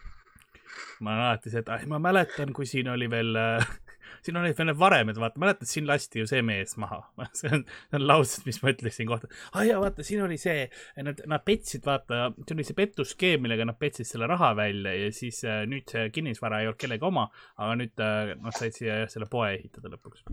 ma 1.06 1.14
olen 1.14 1.26
alati 1.28 1.52
see, 1.54 1.62
et 1.64 1.70
ah, 1.70 1.82
ma 1.88 2.00
mäletan, 2.02 2.54
kui 2.56 2.66
siin 2.70 2.90
oli 2.92 3.10
veel 3.12 3.36
äh, 3.40 3.74
siin 4.26 4.38
olid 4.40 4.58
veel 4.58 4.70
need 4.70 4.80
varemed, 4.80 5.20
vaata, 5.20 5.40
mäletad, 5.42 5.70
siin 5.70 5.88
lasti 5.88 6.22
ju 6.22 6.28
see 6.30 6.42
mees 6.46 6.76
maha. 6.82 7.00
see 7.40 7.52
on, 7.54 7.66
see 7.90 8.00
on 8.00 8.06
laused, 8.08 8.46
mis 8.48 8.60
ma 8.64 8.74
ütleksin 8.74 9.10
kohta. 9.10 9.30
aa 9.54 9.66
jaa, 9.68 9.80
vaata, 9.84 10.06
siin 10.08 10.24
oli 10.26 10.38
see, 10.42 10.68
nad, 11.08 11.24
nad 11.30 11.46
petsid, 11.46 11.86
vaata, 11.88 12.30
see 12.44 12.58
oli 12.58 12.68
see 12.68 12.78
pettusskeem, 12.78 13.44
millega 13.46 13.68
nad 13.70 13.80
petsid 13.80 14.10
selle 14.10 14.30
raha 14.30 14.54
välja 14.60 14.96
ja 14.98 15.12
siis 15.16 15.44
äh, 15.48 15.64
nüüd 15.70 15.90
see 15.92 16.08
kinnisvara 16.16 16.62
ei 16.62 16.72
olnud 16.72 16.82
kellegi 16.84 17.10
oma, 17.10 17.28
aga 17.58 17.78
nüüd 17.82 18.06
äh, 18.06 18.34
nad 18.40 18.58
said 18.58 18.78
siia 18.78 19.04
jah, 19.04 19.12
selle 19.12 19.30
poe 19.32 19.54
ehitada 19.58 19.92
lõpuks. 19.94 20.26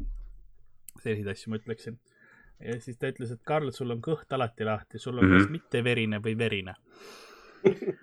selliseid 1.01 1.33
asju 1.33 1.53
ma 1.53 1.61
ütleksin. 1.61 1.99
ja 2.61 2.79
siis 2.83 3.01
ta 3.01 3.11
ütles, 3.13 3.33
et 3.35 3.43
Karl, 3.47 3.73
sul 3.75 3.97
on 3.97 4.03
kõht 4.05 4.37
alati 4.37 4.69
lahti, 4.69 4.99
sul 4.99 5.19
on 5.19 5.25
mm 5.25 5.33
-hmm. 5.33 5.47
kas 5.47 5.57
mitte 5.59 5.85
verine 5.85 6.21
või 6.21 6.39
verine 6.39 6.77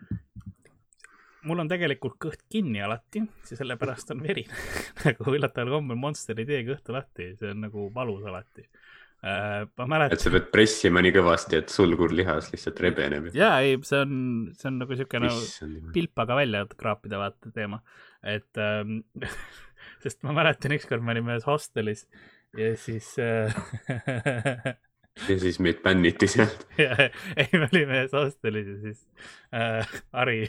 mul 1.47 1.63
on 1.63 1.71
tegelikult 1.71 2.17
kõht 2.21 2.43
kinni 2.51 2.81
alati, 2.83 3.23
sellepärast 3.47 4.13
on 4.15 4.23
verine 4.25 4.53
nagu 5.07 5.33
üllataval 5.33 5.77
kombel 5.77 5.99
Monster 5.99 6.39
ei 6.41 6.47
tee 6.49 6.61
kõhtu 6.67 6.95
lahti, 6.95 7.33
see 7.39 7.51
on 7.53 7.65
nagu 7.67 7.89
valus 7.95 8.25
alati 8.27 8.65
äh,. 8.67 9.65
ma 9.79 9.89
mäletan. 9.89 10.17
et 10.17 10.25
sa 10.25 10.33
pead 10.33 10.49
pressima 10.53 11.03
nii 11.03 11.13
kõvasti, 11.17 11.61
et 11.61 11.73
sulgurlihas 11.73 12.51
lihtsalt 12.53 12.81
rebeneb. 12.85 13.29
ja 13.37 13.53
ei, 13.65 13.77
see 13.87 14.01
on, 14.05 14.17
see 14.57 14.71
on 14.71 14.81
nagu 14.83 14.99
siuke 14.99 15.21
nagu 15.23 15.91
pilpaga 15.95 16.39
välja 16.39 16.65
kraapida 16.77 17.21
vaata 17.21 17.53
teema, 17.55 17.81
et 18.23 18.63
ähm, 18.63 18.99
sest 20.03 20.21
ma 20.27 20.35
mäletan 20.37 20.75
ükskord 20.77 21.05
me 21.05 21.15
olime 21.15 21.35
ühes 21.35 21.47
hostelis 21.47 22.05
ja 22.57 22.73
siis 22.79 23.15
äh, 23.21 23.55
ja 25.29 25.39
siis 25.39 25.59
meid 25.59 25.81
bänniti 25.83 26.27
sealt. 26.27 26.67
ei, 26.77 27.49
me 27.53 27.67
olime 27.71 28.01
ühes 28.01 28.15
hostelis 28.15 28.67
ja 28.67 28.79
siis 28.81 29.03
äh, 29.53 29.99
Ari, 30.11 30.45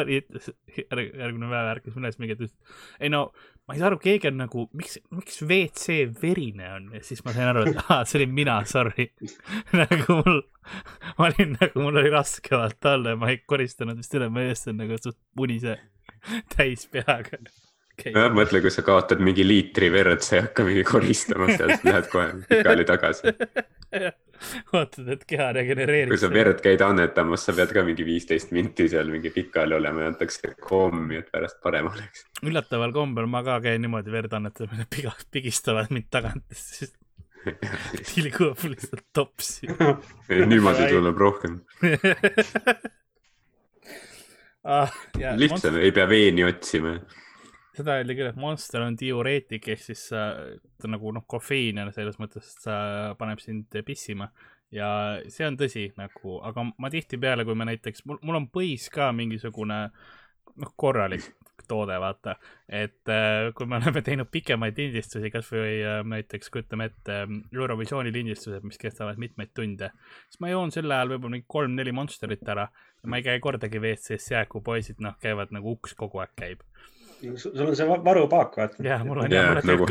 Ari 0.00 0.22
ütles, 0.22 0.48
järgmine 0.78 1.50
päev 1.50 1.70
ärkas 1.74 1.98
üles 2.00 2.16
mingi, 2.20 2.36
et 2.38 3.04
ei 3.04 3.10
no 3.12 3.26
ma 3.64 3.74
ei 3.74 3.80
saa 3.80 3.88
aru, 3.90 3.98
keegi 4.02 4.28
on 4.28 4.38
nagu, 4.42 4.66
miks, 4.76 4.98
miks 5.14 5.40
WC 5.44 5.98
verine 6.20 6.70
on? 6.76 6.88
Ja 6.96 7.02
siis 7.04 7.24
ma 7.24 7.34
sain 7.36 7.50
aru, 7.52 7.64
et 7.70 7.80
aa, 7.86 8.02
see 8.08 8.20
olin 8.20 8.34
mina, 8.36 8.58
sorry. 8.68 9.08
Nagu 9.80 10.18
mul, 10.20 10.40
ma 11.18 11.28
olin 11.30 11.54
nagu, 11.58 11.84
mul 11.84 12.00
oli 12.02 12.12
raske 12.12 12.56
vaata 12.56 12.96
olla 12.98 13.14
ja 13.14 13.20
ma 13.20 13.30
ei 13.32 13.40
koristanud 13.48 14.00
vist 14.00 14.16
üle, 14.16 14.28
ma 14.32 14.44
eest 14.48 14.68
on 14.72 14.80
nagu 14.82 14.98
suht 15.00 15.18
punise 15.36 15.78
täis 16.54 16.88
peaga. 16.92 17.40
Okay.. 17.94 18.10
jah, 18.10 18.32
mõtle, 18.34 18.58
kui 18.64 18.72
sa 18.74 18.82
kaotad 18.84 19.20
mingi 19.22 19.44
liitri 19.46 19.88
verd, 19.94 20.24
sa 20.24 20.38
ei 20.38 20.46
hakka 20.48 20.66
mingi 20.66 20.84
koristama 20.88 21.46
seal, 21.52 21.76
siis 21.76 21.84
lähed 21.86 22.08
kohe 22.10 22.30
pikali 22.50 22.86
tagasi 22.88 23.30
ootad, 24.76 25.08
et 25.14 25.24
keha 25.28 25.50
regenereerib. 25.56 26.12
kui 26.12 26.20
sa 26.20 26.30
verd 26.32 26.60
käid 26.64 26.82
annetamas, 26.84 27.46
sa 27.46 27.54
pead 27.56 27.72
ka 27.76 27.84
mingi 27.86 28.06
viisteist 28.06 28.52
minti 28.56 28.88
seal 28.92 29.10
mingi 29.12 29.32
pikali 29.34 29.76
olema 29.76 30.04
ja 30.04 30.12
antakse 30.12 30.54
kommi, 30.60 31.20
et 31.22 31.30
pärast 31.34 31.60
parem 31.64 31.90
oleks. 31.92 32.26
üllataval 32.44 32.94
kombel 32.96 33.30
ma 33.30 33.44
ka 33.46 33.60
käin 33.64 33.82
niimoodi 33.84 34.14
verd 34.14 34.36
annetamas, 34.38 34.84
piga, 34.92 35.14
pigistavad 35.34 35.92
mind 35.94 36.10
tagant, 36.14 36.44
siis 36.66 36.94
tilgub 38.14 38.62
lihtsalt 38.64 39.04
topsi. 39.12 39.68
Niimoodi 40.50 40.86
tuleb 40.88 41.18
rohkem. 41.20 41.58
Ah, 44.64 44.88
lihtsam, 45.36 45.76
ei 45.76 45.92
pea 45.92 46.06
veeni 46.08 46.46
otsima 46.48 46.94
seda 47.76 47.98
öeldi 47.98 48.16
küll, 48.18 48.30
et 48.30 48.40
Monster 48.40 48.84
on 48.84 48.98
diureetik 48.98 49.68
ehk 49.74 49.82
siis 49.82 50.06
äh, 50.16 50.56
ta 50.80 50.90
nagu 50.90 51.12
noh, 51.14 51.26
kofeiin 51.30 51.80
ja 51.82 51.86
selles 51.94 52.18
mõttes 52.22 52.54
ta 52.64 52.76
paneb 53.18 53.42
sind 53.42 53.74
pissima. 53.86 54.30
Ja 54.74 54.88
see 55.30 55.46
on 55.46 55.56
tõsi 55.58 55.88
nagu, 55.98 56.40
aga 56.42 56.64
ma 56.82 56.90
tihtipeale, 56.90 57.44
kui 57.46 57.54
me 57.54 57.68
näiteks, 57.68 58.02
mul, 58.10 58.18
mul 58.26 58.40
on 58.40 58.50
põis 58.50 58.88
ka 58.90 59.12
mingisugune 59.14 59.80
noh, 59.86 60.72
korralik 60.80 61.28
toode, 61.68 61.96
vaata, 62.00 62.34
et 62.68 63.08
äh, 63.08 63.50
kui 63.56 63.68
me 63.70 63.78
oleme 63.78 64.02
teinud 64.04 64.28
pikemaid 64.32 64.78
lindistusi, 64.78 65.30
kasvõi 65.32 65.78
äh, 65.80 66.00
näiteks 66.08 66.52
kujutame 66.52 66.90
ette 66.90 67.20
äh, 67.24 67.36
Eurovisiooni 67.54 68.12
lindistused, 68.12 68.66
mis 68.66 68.80
kestavad 68.80 69.20
mitmeid 69.22 69.54
tunde, 69.56 69.90
siis 70.28 70.42
ma 70.44 70.52
joon 70.52 70.74
sel 70.74 70.90
ajal 70.90 71.14
võib-olla 71.14 71.38
mingi 71.38 71.48
kolm-neli 71.56 71.94
Monsterit 71.96 72.44
ära. 72.52 72.68
Ja 73.00 73.12
ma 73.12 73.20
ei 73.20 73.26
käi 73.26 73.40
kordagi 73.44 73.80
WC-s 73.80 74.32
jääku, 74.32 74.60
poisid 74.64 75.00
noh, 75.04 75.16
käivad 75.22 75.54
nagu 75.54 75.76
uks 75.76 75.96
kogu 75.98 76.20
aeg 76.24 76.36
käib 76.40 76.64
sul 77.36 77.66
on 77.66 77.76
see 77.76 77.86
varupaak, 77.88 78.56
vaata. 78.58 78.82
jah, 78.84 79.04
mul 79.06 79.24
on 79.24 79.32
jah, 79.32 79.50
mul 79.50 79.60
on 79.62 79.66
nagu, 79.70 79.84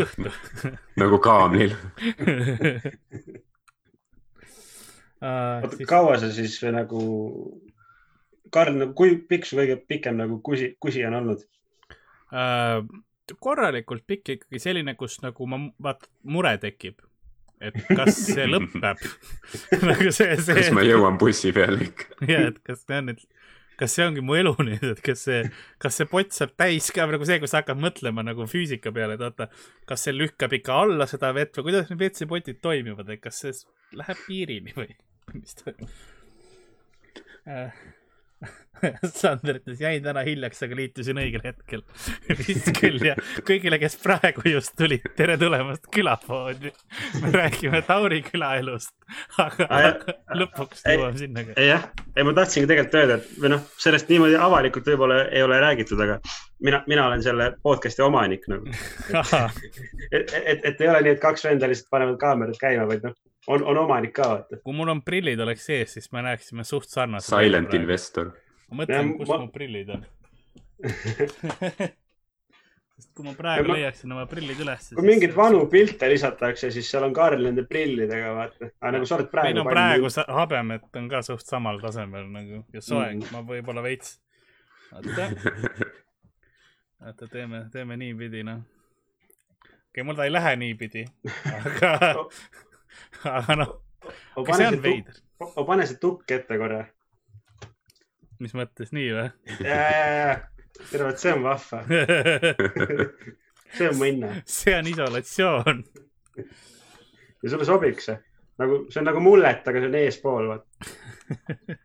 nagu 1.04 1.20
kaamlil 1.24 1.76
oota, 5.24 5.76
siis... 5.78 5.88
kaua 5.90 6.18
sa 6.22 6.32
siis 6.34 6.60
nagu, 6.74 7.00
Karl, 8.54 8.78
nagu 8.82 8.94
kui 8.98 9.18
pikk 9.30 9.48
su 9.50 9.58
kõige 9.60 9.80
pikem 9.88 10.20
nagu 10.20 10.42
kusi, 10.46 10.74
kusi 10.80 11.06
on 11.08 11.20
olnud 11.22 11.42
uh,? 12.34 12.84
korralikult 13.40 14.04
pikk 14.08 14.36
ikkagi 14.36 14.60
selline, 14.60 14.98
kus 15.00 15.22
nagu 15.24 15.48
ma, 15.48 15.62
vaata, 15.82 16.10
mure 16.28 16.58
tekib 16.62 17.00
et 17.64 17.78
kas 17.96 18.18
see 18.28 18.46
lõpeb 18.52 19.06
nagu 19.88 20.12
see, 20.12 20.36
see. 20.42 20.58
kas 20.58 20.72
ma 20.76 20.84
jõuan 20.86 21.20
bussi 21.22 21.54
peale 21.56 21.88
ikka 21.88 22.28
ja, 22.28 22.48
et 22.52 22.60
kas 22.68 22.84
see 22.84 23.00
on 23.00 23.12
nüüd 23.12 23.24
kas 23.80 23.96
see 23.98 24.06
ongi 24.06 24.24
mu 24.26 24.38
elu 24.40 24.54
nüüd, 24.68 24.86
et 24.94 25.02
kas 25.06 25.26
see, 25.28 25.42
kas 25.82 26.00
see 26.00 26.10
pott 26.10 26.36
saab 26.36 26.54
täis 26.60 26.90
ka 26.96 27.08
nagu 27.10 27.28
see, 27.28 27.40
kus 27.44 27.54
sa 27.54 27.64
hakkad 27.64 27.82
mõtlema 27.82 28.26
nagu 28.26 28.48
füüsika 28.50 28.94
peale, 28.96 29.18
et 29.18 29.26
oota, 29.26 29.50
kas 29.90 30.06
see 30.08 30.16
lükkab 30.16 30.56
ikka 30.60 30.84
alla 30.86 31.08
seda 31.10 31.34
vett 31.36 31.58
või 31.58 31.70
kuidas 31.72 31.90
need 31.90 32.02
WC-potid 32.02 32.62
toimivad, 32.64 33.10
et 33.14 33.24
kas 33.24 33.44
see 33.44 33.56
läheb 34.00 34.24
piirini 34.28 34.78
või 34.78 34.92
mis 35.40 35.60
toimub? 35.60 36.00
Äh, 37.44 37.76
Sander 39.20 39.60
ütles, 39.60 39.80
jäin 39.82 40.04
täna 40.04 40.24
hiljaks, 40.28 40.62
aga 40.66 40.78
liitusin 40.78 41.20
õigel 41.22 41.44
hetkel. 41.46 41.84
vist 42.40 42.72
küll 42.78 43.02
ja 43.06 43.16
kõigile, 43.48 43.80
kes 43.82 43.98
praegu 44.02 44.46
just 44.50 44.76
tulid, 44.80 45.06
tere 45.18 45.38
tulemast 45.42 45.88
külapoodi. 45.94 46.74
me 47.22 47.34
räägime 47.36 47.84
Tauri 47.88 48.22
külaelust, 48.28 48.94
aga 49.42 49.70
lõpuks 50.42 50.86
jõuame 50.88 51.20
sinna 51.22 51.46
ka. 51.48 51.58
jah, 51.64 51.90
ei 52.16 52.28
ma 52.28 52.36
tahtsingi 52.38 52.70
tegelikult 52.70 53.00
öelda, 53.02 53.20
et 53.20 53.44
või 53.44 53.54
noh, 53.56 53.68
sellest 53.86 54.12
niimoodi 54.12 54.40
avalikult 54.40 54.90
võib-olla 54.94 55.24
ei 55.32 55.46
ole 55.46 55.60
räägitud, 55.64 56.02
aga 56.04 56.20
mina, 56.64 56.84
mina 56.88 57.08
olen 57.08 57.24
selle 57.24 57.50
podcast'i 57.64 58.04
omanik 58.06 58.48
nagu. 58.52 58.72
et, 60.12 60.34
et, 60.34 60.64
et 60.64 60.82
ei 60.82 60.90
ole 60.90 61.02
nii, 61.06 61.18
et 61.18 61.22
kaks 61.22 61.46
venda 61.50 61.70
lihtsalt 61.70 61.92
panevad 61.94 62.18
kaamerad 62.22 62.60
käima, 62.62 62.88
vaid 62.90 63.06
noh, 63.08 63.18
on, 63.48 63.66
on 63.74 63.84
omanik 63.86 64.16
ka, 64.16 64.30
vaata. 64.36 64.62
kui 64.64 64.78
mul 64.78 64.94
on 64.96 65.04
prillid 65.06 65.44
oleks 65.44 65.68
sees, 65.70 65.98
siis 65.98 66.12
me 66.16 66.24
näeksime 66.26 66.66
suht 66.68 66.90
sarnast. 66.92 67.32
Silent 67.32 67.76
investor 67.78 68.32
ma 68.74 68.84
mõtlen, 68.84 69.18
kus 69.20 69.30
ma... 69.30 69.42
mu 69.44 69.52
prillid 69.54 69.92
on 69.94 70.02
sest 72.94 73.10
kui 73.16 73.26
ma 73.26 73.34
praegu 73.38 73.70
ma... 73.70 73.78
leiaksin 73.78 74.14
oma 74.16 74.26
prillid 74.30 74.60
üles. 74.64 74.90
kui 74.98 75.06
mingeid 75.06 75.34
vanu 75.36 75.64
pilte 75.72 76.10
lisatakse, 76.12 76.72
siis 76.74 76.90
seal 76.90 77.08
on 77.08 77.14
Karl 77.16 77.42
nende 77.46 77.66
prillidega, 77.70 78.34
vaata. 78.38 78.72
aga 78.80 78.92
nagu 78.98 79.10
sa 79.10 79.18
oled 79.20 79.30
praegu. 79.32 79.52
ei 79.52 79.58
no 79.58 79.66
praegu 79.68 80.12
sa... 80.14 80.26
habemet 80.42 81.02
on 81.02 81.10
ka 81.12 81.24
suht 81.26 81.46
samal 81.50 81.82
tasemel 81.84 82.30
nagu 82.32 82.64
ja 82.74 82.82
soeng 82.84 83.22
mm., 83.24 83.34
ma 83.36 83.40
võib-olla 83.48 83.86
veits. 83.86 84.18
oota, 87.08 87.28
teeme, 87.28 87.66
teeme 87.72 87.98
niipidi, 87.98 88.44
noh. 88.48 88.64
okei 89.64 89.76
okay,, 89.92 90.04
mul 90.04 90.16
ta 90.16 90.28
ei 90.28 90.34
lähe 90.34 90.56
niipidi, 90.56 91.06
aga 91.54 91.94
aga 93.38 93.56
noh, 93.60 93.78
aga 94.40 94.60
see 94.60 94.68
on 94.72 94.82
veider. 94.84 95.22
pane 95.68 95.88
see 95.90 96.00
tukk 96.02 96.32
ette 96.38 96.60
korra 96.62 96.84
mis 98.44 98.56
mõttes, 98.58 98.92
nii 98.96 99.12
või? 99.16 99.28
ja, 99.64 99.78
ja, 99.78 100.08
ja, 100.18 100.34
tere, 100.90 101.08
vot 101.08 101.22
see 101.22 101.34
on 101.36 101.46
vahva 101.46 101.84
see 103.78 103.90
on 103.90 103.98
mõnne. 104.00 104.36
see 104.50 104.76
on 104.78 104.90
isolatsioon. 104.92 105.84
ja 107.44 107.54
sulle 107.54 107.68
sobiks 107.68 108.10
see? 108.12 108.20
nagu, 108.62 108.84
see 108.94 109.02
on 109.04 109.10
nagu 109.12 109.24
mullet, 109.24 109.64
aga 109.68 109.84
see 109.84 109.92
on 109.92 110.00
eespool, 110.02 110.52
vaat 110.54 110.66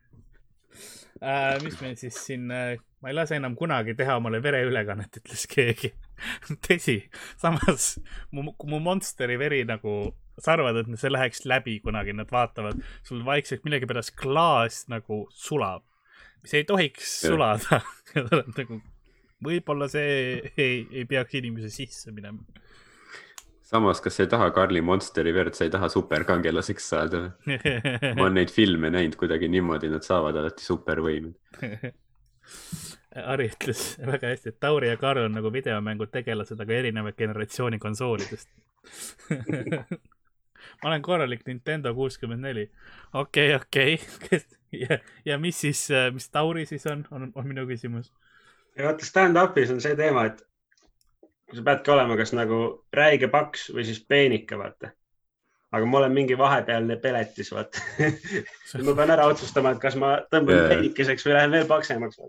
äh,. 1.22 1.58
mis 1.64 1.80
meil 1.82 1.96
siis 2.00 2.18
siin 2.26 2.50
äh,, 2.54 2.78
ma 3.02 3.10
ei 3.10 3.14
lase 3.14 3.36
enam 3.38 3.54
kunagi 3.58 3.94
teha 3.98 4.16
omale 4.18 4.40
vereülekannet, 4.42 5.20
ütles 5.20 5.44
keegi. 5.50 5.92
Tõsi, 6.66 6.98
samas 7.38 7.94
mu, 8.34 8.50
mu 8.50 8.80
Monsteri 8.82 9.38
veri 9.38 9.62
nagu, 9.68 10.14
sa 10.38 10.56
arvad, 10.56 10.80
et 10.82 10.90
see 11.00 11.12
läheks 11.12 11.44
läbi 11.48 11.78
kunagi, 11.84 12.16
nad 12.16 12.30
vaatavad, 12.34 12.80
sul 13.06 13.22
vaikselt 13.26 13.66
millegipärast 13.66 14.16
klaas 14.18 14.84
nagu 14.90 15.26
sulab. 15.34 15.86
Mis 16.42 16.54
ei 16.54 16.66
tohiks 16.66 17.16
sulada. 17.26 17.80
Nagu 18.58 18.76
võib-olla 19.42 19.88
see 19.90 20.52
ei, 20.54 20.84
ei 21.00 21.02
peaks 21.06 21.34
inimese 21.34 21.70
sisse 21.74 22.12
minema. 22.14 22.44
samas, 23.66 23.98
kas 24.00 24.16
sa 24.16 24.24
ei 24.24 24.30
taha 24.30 24.46
Karli 24.54 24.80
Monsteri 24.80 25.34
verd, 25.34 25.58
sa 25.58 25.66
ei 25.66 25.72
taha 25.74 25.90
superkangelaseks 25.92 26.88
saada 26.94 27.20
või? 27.24 27.58
ma 28.16 28.28
olen 28.28 28.38
neid 28.38 28.54
filme 28.54 28.90
näinud 28.94 29.18
kuidagi 29.18 29.50
niimoodi, 29.50 29.90
nad 29.92 30.06
saavad 30.06 30.38
alati 30.40 30.64
supervõimed 30.64 31.34
Ari 33.32 33.48
ütles 33.50 33.96
väga 34.06 34.30
hästi, 34.34 34.52
et 34.52 34.60
Tauri 34.60 34.88
ja 34.88 34.96
Karl 35.00 35.24
on 35.26 35.34
nagu 35.34 35.52
videomängu 35.52 36.06
tegelased, 36.12 36.60
aga 36.60 36.76
erinevad 36.82 37.16
generatsiooni 37.18 37.78
konsoolidest 37.82 38.48
ma 40.82 40.88
olen 40.88 41.02
korralik 41.02 41.46
Nintendo 41.46 41.94
kuuskümmend 41.94 42.40
neli. 42.40 42.70
okei, 43.12 43.54
okei, 43.54 44.00
ja, 44.88 44.98
ja 45.24 45.38
mis 45.38 45.60
siis, 45.60 45.88
mis 46.12 46.30
Tauri 46.30 46.66
siis 46.66 46.86
on, 46.86 47.04
on, 47.10 47.32
on 47.34 47.48
minu 47.48 47.66
küsimus. 47.66 48.12
ja 48.76 48.84
vaata 48.84 49.06
stand-up'is 49.06 49.72
on 49.74 49.80
see 49.80 49.96
teema, 49.96 50.24
et 50.30 50.44
sa 51.54 51.64
peadki 51.64 51.90
olema 51.90 52.16
kas 52.16 52.32
nagu 52.36 52.60
räige 52.94 53.28
paks 53.32 53.70
või 53.74 53.86
siis 53.88 54.00
peenike, 54.04 54.58
vaata. 54.58 54.92
Aga 55.72 55.86
ma 55.86 55.98
olen 56.00 56.14
mingi 56.16 56.38
vahepealne 56.38 56.96
peletis, 57.02 57.52
vaata 57.52 57.82
ma 58.86 58.94
pean 58.96 59.14
ära 59.16 59.26
otsustama, 59.28 59.74
et 59.74 59.82
kas 59.82 59.98
ma 60.00 60.14
tõmban 60.32 60.56
yeah. 60.56 60.70
peenikeseks 60.72 61.26
või 61.26 61.36
lähen 61.36 61.54
veel 61.56 61.68
paksemaks. 61.70 62.20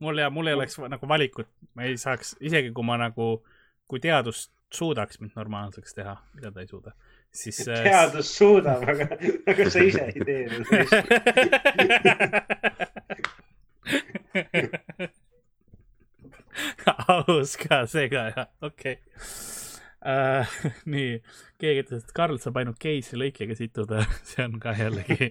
Mul 0.00 0.22
ja 0.22 0.30
mul 0.32 0.48
ei 0.48 0.56
oleks 0.56 0.78
nagu 0.80 1.08
valikut, 1.08 1.48
ma 1.76 1.88
ei 1.88 1.98
saaks, 2.00 2.36
isegi 2.40 2.72
kui 2.76 2.84
ma 2.88 2.96
nagu, 3.00 3.32
kui 3.90 4.00
teadus 4.00 4.48
suudaks 4.72 5.20
mind 5.20 5.34
normaalseks 5.36 5.94
teha, 5.98 6.14
mida 6.36 6.52
ta 6.54 6.62
ei 6.64 6.70
suuda 6.70 6.94
siis. 7.30 7.68
Äh, 7.68 7.82
teadus 7.82 8.38
suudab, 8.38 8.82
aga, 8.88 9.06
aga 9.50 9.70
sa 9.70 9.78
ise 9.84 10.04
ei 10.14 10.20
tee 10.24 10.42
aus 17.08 17.56
ka 17.56 17.76
jah, 17.90 18.46
okei 18.62 18.92
okay. 18.92 18.96
Uh,. 20.06 20.58
nii, 20.94 21.18
keegi 21.60 21.84
ütles, 21.84 22.04
et 22.04 22.14
Karl 22.16 22.40
saab 22.42 22.60
ainult 22.62 22.80
case'i 22.82 23.20
lõikega 23.20 23.56
situda, 23.58 24.04
see 24.30 24.46
on 24.46 24.58
ka 24.62 24.74
jällegi 24.78 25.30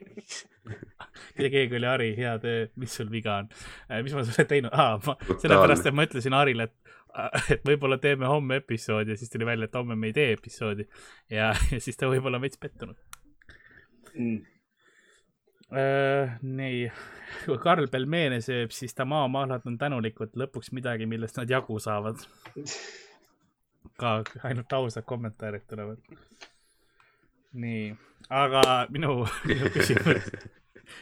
ja 1.43 1.49
keegi 1.49 1.79
oli 1.79 1.89
Hari, 1.89 2.11
hea 2.19 2.35
töö, 2.43 2.67
mis 2.79 2.95
sul 2.99 3.09
viga 3.11 3.41
on? 3.43 3.49
Uh,? 3.89 3.99
mis 4.05 4.15
ma 4.17 4.25
sulle 4.27 4.47
teinud? 4.49 4.75
Ah,, 4.75 4.99
sellepärast, 5.35 5.89
et 5.89 5.97
ma 5.97 6.07
ütlesin 6.09 6.37
Harile, 6.37 6.69
et 6.69 6.95
et 7.49 7.63
võib-olla 7.65 7.97
teeme 8.01 8.27
homme 8.29 8.59
episoodi 8.61 9.15
ja 9.15 9.17
siis 9.17 9.31
tuli 9.33 9.47
välja, 9.47 9.65
et 9.65 9.75
homme 9.75 9.95
me 9.97 10.11
ei 10.11 10.13
tee 10.13 10.33
episoodi. 10.35 10.85
Ja, 11.33 11.51
ja 11.71 11.79
siis 11.81 11.97
ta 11.97 12.09
võib-olla 12.11 12.37
on 12.37 12.45
veits 12.45 12.61
pettunud. 12.61 12.99
Mm.. 14.13 14.39
Uh, 15.69 16.31
nii, 16.41 16.87
kui 17.45 17.59
Karl 17.61 17.85
pelmeene 17.93 18.39
sööb, 18.41 18.71
siis 18.73 18.95
ta 18.97 19.05
maamahlad 19.05 19.67
on 19.69 19.77
tänulikud. 19.77 20.33
Lõpuks 20.39 20.73
midagi, 20.73 21.05
millest 21.09 21.37
nad 21.37 21.51
jagu 21.51 21.77
saavad. 21.81 22.23
Ka 23.99 24.19
ainult 24.47 24.77
ausad 24.79 25.07
kommentaarid 25.07 25.67
tulevad. 25.69 25.99
nii, 27.59 27.89
aga 28.29 28.63
minu, 28.93 29.25
minu 29.49 29.71
küsimus 29.75 30.31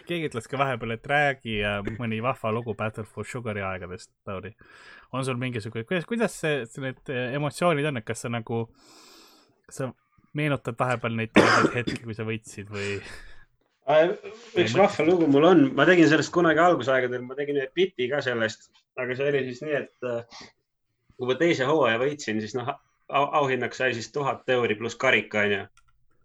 keegi 0.07 0.29
ütles 0.29 0.47
ka 0.49 0.59
vahepeal, 0.59 0.95
et 0.95 1.07
räägi 1.09 1.59
mõni 1.97 2.19
vahva 2.23 2.51
lugu 2.55 2.75
Battle 2.77 3.05
for 3.07 3.27
Sugari 3.27 3.63
aegadest, 3.65 4.11
Tauri. 4.27 4.53
on 5.11 5.25
sul 5.25 5.39
mingisugune, 5.39 5.85
kuidas, 5.87 6.05
kuidas 6.09 6.35
see, 6.41 6.65
need 6.83 7.13
eh, 7.13 7.33
emotsioonid 7.37 7.87
on, 7.91 8.01
et 8.01 8.07
kas 8.07 8.25
sa 8.25 8.31
nagu, 8.33 8.65
sa 9.71 9.91
meenutad 10.37 10.77
vahepeal 10.79 11.15
neid 11.17 11.39
hetki, 11.75 12.01
kui 12.03 12.17
sa 12.17 12.27
võitsid 12.27 12.71
või? 12.73 12.97
üks 13.87 14.75
vahva 14.75 15.05
lugu 15.07 15.29
mul 15.31 15.47
on, 15.47 15.63
ma 15.77 15.85
tegin 15.87 16.09
sellest 16.11 16.33
kunagi 16.35 16.59
algusaegadel, 16.59 17.23
ma 17.23 17.37
tegin 17.37 17.61
ühe 17.61 17.69
biti 17.75 18.09
ka 18.11 18.19
sellest, 18.25 18.67
aga 18.99 19.15
see 19.15 19.31
oli 19.31 19.45
siis 19.47 19.63
nii, 19.63 19.79
et 19.83 20.11
eh, 20.11 20.43
kui 21.15 21.31
ma 21.31 21.39
teise 21.39 21.69
hooaja 21.69 22.01
võitsin, 22.03 22.43
siis 22.43 22.57
noh, 22.57 22.75
auhinnaks 23.10 23.78
sai 23.78 23.93
siis 23.95 24.12
tuhat 24.12 24.49
euri 24.49 24.76
pluss 24.76 24.95
karika, 24.99 25.45
onju. 25.45 25.64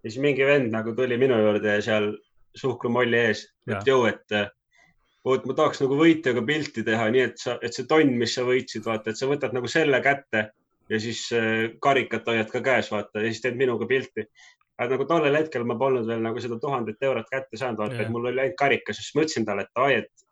ja 0.03 0.11
siis 0.11 0.19
mingi 0.23 0.47
vend 0.47 0.73
nagu 0.75 0.95
tuli 0.99 1.19
minu 1.19 1.39
juurde 1.39 1.77
ja 1.77 1.83
seal 1.83 2.13
suhkrumolli 2.59 3.19
ees, 3.19 3.47
et 3.71 3.87
jõu, 3.87 4.07
et 4.11 4.35
vot 5.25 5.45
ma 5.47 5.55
tahaks 5.59 5.83
nagu 5.83 5.97
võitjaga 5.99 6.43
pilti 6.47 6.83
teha, 6.87 7.07
nii 7.15 7.23
et 7.29 7.39
sa, 7.39 7.55
et 7.63 7.75
see 7.75 7.87
tonn, 7.89 8.17
mis 8.19 8.35
sa 8.35 8.45
võitsid, 8.47 8.85
vaata, 8.87 9.13
et 9.13 9.21
sa 9.21 9.29
võtad 9.31 9.55
nagu 9.55 9.71
selle 9.71 10.01
kätte 10.05 10.49
ja 10.91 11.01
siis 11.01 11.23
äh, 11.37 11.71
karikat 11.83 12.27
hoiad 12.29 12.51
ka 12.51 12.63
käes, 12.65 12.91
vaata, 12.93 13.23
ja 13.23 13.31
siis 13.31 13.45
teed 13.45 13.61
minuga 13.61 13.87
pilti. 13.89 14.27
aga 14.83 14.97
nagu 14.97 15.05
tollel 15.07 15.37
hetkel 15.37 15.65
ma 15.69 15.77
polnud 15.79 16.09
veel 16.09 16.23
nagu 16.25 16.41
seda 16.43 16.57
tuhandet 16.59 17.05
eurot 17.07 17.29
kätte 17.31 17.61
saanud, 17.61 17.79
vaata, 17.79 18.01
et 18.03 18.11
mul 18.11 18.27
oli 18.27 18.41
ainult 18.43 18.59
karikas, 18.59 18.99
siis 18.99 19.15
ma 19.15 19.23
ütlesin 19.23 19.47
talle, 19.47 19.69
et 19.69 19.83
ai, 19.85 20.01
et 20.01 20.25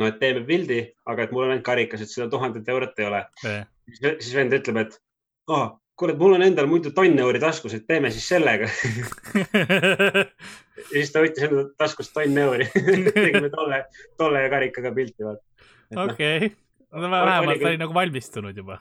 no, 0.00 0.06
et 0.06 0.16
teeme 0.22 0.46
pildi, 0.48 0.80
aga 1.12 1.26
et 1.26 1.34
mul 1.34 1.44
on 1.44 1.52
ainult 1.52 1.66
karikas, 1.66 2.00
et 2.00 2.12
seda 2.12 2.30
tuhandet 2.32 2.68
eurot 2.72 3.02
ei 3.02 3.08
ole. 3.10 3.22
siis 3.90 4.32
vend 4.38 4.56
ütleb, 4.56 4.80
et 4.86 4.96
oh, 5.50 5.66
kurat, 6.00 6.18
mul 6.20 6.36
on 6.36 6.44
endal 6.44 6.68
muidu 6.70 6.92
tonn 6.96 7.18
euri 7.22 7.40
taskus, 7.42 7.74
et 7.76 7.86
teeme 7.88 8.10
siis 8.14 8.28
sellega 8.30 8.68
ja 10.80 10.94
siis 10.94 11.12
ta 11.12 11.24
võttis 11.24 11.46
enda 11.48 11.66
taskust 11.80 12.14
tonn 12.16 12.38
euri 12.44 12.68
tegime 13.16 13.50
tolle, 13.52 13.82
tolle 14.20 14.46
ja 14.46 14.52
karikaga 14.52 14.94
pilti. 14.96 15.26
Noh. 15.26 15.36
okei, 16.06 16.52
vähemalt 16.94 17.60
ta 17.60 17.70
oli 17.72 17.82
nagu 17.82 17.96
valmistunud 17.96 18.56
juba. 18.62 18.78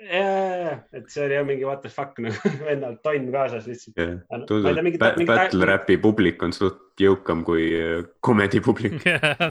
ja, 0.00 0.22
ja, 0.64 0.76
et 0.96 1.10
see 1.12 1.26
oli 1.26 1.38
jah 1.38 1.48
mingi 1.48 1.66
what 1.68 1.82
the 1.84 1.92
fuck 1.92 2.20
nagu 2.22 2.54
vennal 2.68 2.96
tonn 3.04 3.32
kaasas 3.34 3.68
lihtsalt. 3.70 4.22
tundub, 4.48 5.02
battle 5.32 5.72
rap'i 5.74 5.98
publik 6.00 6.46
on 6.46 6.56
suht 6.56 7.00
jõukam 7.00 7.44
kui 7.48 7.72
komedi 8.24 8.62
äh, 8.62 8.64
publik. 8.64 9.02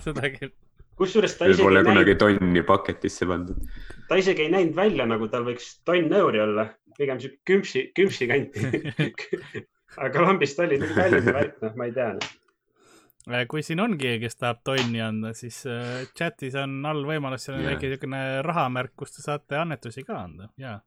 seda 0.08 0.34
küll 0.38 0.54
kusjuures 1.00 1.36
ta 1.40 1.48
isegi 1.50 1.66
pole 1.66 1.84
kunagi 1.88 2.16
näinud... 2.16 2.40
tonni 2.42 2.64
paketisse 2.68 3.28
pandud. 3.30 3.72
ta 4.10 4.20
isegi 4.20 4.46
ei 4.46 4.54
näinud 4.54 4.76
välja, 4.78 5.08
nagu 5.10 5.30
tal 5.32 5.48
võiks 5.48 5.72
tonn 5.88 6.14
euri 6.20 6.44
olla, 6.44 6.70
pigem 6.98 7.22
sihuke 7.22 7.42
küpsi, 7.48 7.86
küpsi 7.96 8.28
kanti 8.30 8.66
aga 10.06 10.28
lambist 10.28 10.60
oli 10.64 10.80
mingi 10.82 10.98
kallim 10.98 11.32
värk, 11.32 11.58
noh, 11.64 11.78
ma 11.80 11.88
ei 11.90 11.96
tea 11.96 12.10
no.. 12.18 12.32
äh, 13.32 13.46
kui 13.52 13.64
siin 13.66 13.84
on 13.84 13.96
keegi, 14.00 14.26
kes 14.26 14.40
tahab 14.40 14.62
tonni 14.68 15.02
anda, 15.04 15.34
siis 15.38 15.62
äh, 15.70 16.04
chatis 16.18 16.58
on 16.60 16.80
all 16.90 17.06
võimalus, 17.08 17.48
seal 17.48 17.58
on 17.58 17.66
yeah. 17.66 17.74
väike 17.74 17.90
niisugune 17.90 18.24
rahamärk, 18.46 18.96
kus 19.00 19.16
te 19.18 19.26
saate 19.26 19.60
annetusi 19.60 20.06
ka 20.08 20.20
anda 20.26 20.52
ja, 20.62 20.80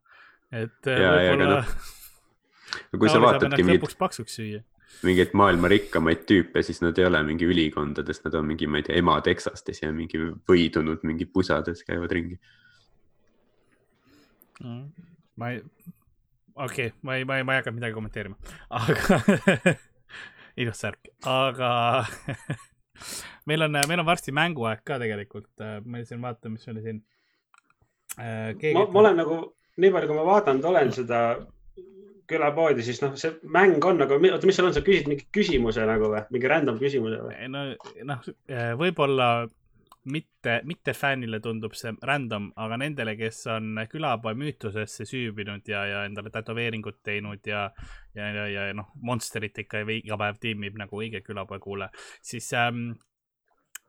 et 0.51 0.91
äh, 0.91 1.03
võib-olla. 1.03 1.63
No, 1.63 2.97
kui 2.97 3.09
sa 3.11 3.19
vaatadki 3.21 3.61
mingit, 3.61 3.83
lõpuks 3.83 3.99
paksuks 3.99 4.39
süüa 4.39 4.63
mingeid 5.03 5.33
maailma 5.37 5.69
rikkamaid 5.71 6.25
tüüpe, 6.29 6.63
siis 6.65 6.81
nad 6.83 6.97
ei 6.99 7.07
ole 7.07 7.21
mingi 7.27 7.47
ülikondades, 7.49 8.21
nad 8.25 8.35
on 8.39 8.45
mingi, 8.49 8.67
ma 8.69 8.79
ei 8.79 8.87
tea, 8.87 8.99
ema 9.01 9.17
Texastes 9.25 9.81
ja 9.83 9.91
mingi 9.95 10.19
võidunud 10.49 11.03
mingi 11.07 11.27
pusades 11.29 11.83
käivad 11.87 12.13
ringi 12.15 12.37
mm,. 14.63 14.83
ma 15.41 15.53
ei, 15.53 15.63
okei 16.55 16.91
okay,, 16.91 16.99
ma 17.01 17.17
ei, 17.17 17.25
ma 17.29 17.39
ei, 17.39 17.47
ma 17.47 17.55
ei 17.55 17.63
hakka 17.63 17.73
midagi 17.75 17.97
kommenteerima, 17.97 18.37
aga 18.81 19.19
ilus 20.63 20.83
särk, 20.85 21.11
aga 21.29 21.71
meil 23.49 23.67
on, 23.67 23.81
meil 23.89 24.03
on 24.03 24.07
varsti 24.07 24.35
mänguaeg 24.35 24.85
ka 24.85 24.99
tegelikult. 25.01 25.51
ma 25.85 26.03
siin 26.05 26.21
vaatan, 26.23 26.55
mis 26.57 26.69
oli 26.71 26.85
siin 26.85 27.03
äh,. 28.19 28.53
ma, 28.77 28.87
ma 28.87 29.03
olen 29.05 29.19
nagu, 29.23 29.41
nii 29.77 29.91
palju, 29.91 30.11
kui 30.11 30.21
ma 30.21 30.29
vaadanud 30.29 30.71
olen 30.71 30.95
seda 30.95 31.23
külapoodi, 32.29 32.85
siis 32.85 33.01
noh, 33.03 33.17
see 33.19 33.33
mäng 33.51 33.83
on 33.85 33.99
nagu, 34.01 34.17
oota, 34.17 34.47
mis 34.47 34.57
seal 34.57 34.69
on, 34.69 34.75
sa 34.75 34.83
küsid 34.85 35.09
mingi 35.11 35.27
küsimuse 35.35 35.83
nagu 35.87 36.11
või, 36.13 36.23
mingi 36.33 36.51
random 36.51 36.79
küsimuse 36.81 37.19
või? 37.25 37.49
no 37.51 37.65
noh, 38.09 38.31
võib-olla 38.79 39.29
mitte, 40.05 40.61
mitte 40.63 40.93
fännile 40.93 41.39
tundub 41.43 41.75
see 41.77 41.93
random, 42.03 42.49
aga 42.59 42.77
nendele, 42.81 43.15
kes 43.19 43.43
on 43.53 43.79
külapoe 43.91 44.35
müütusesse 44.39 45.07
süüvinud 45.07 45.67
ja, 45.69 45.85
ja 45.87 46.03
endale 46.07 46.31
tätoveeringut 46.33 47.01
teinud 47.05 47.47
ja, 47.47 47.69
ja, 48.15 48.29
ja, 48.35 48.47
ja 48.51 48.67
noh, 48.77 48.91
Monsterit 49.01 49.63
ikka 49.63 49.83
iga 49.95 50.19
päev 50.19 50.39
tiimib 50.43 50.77
nagu 50.79 50.99
õige 50.99 51.23
külapoe 51.25 51.59
kuulaja, 51.63 51.91
siis 52.23 52.49
ähm, 52.57 52.89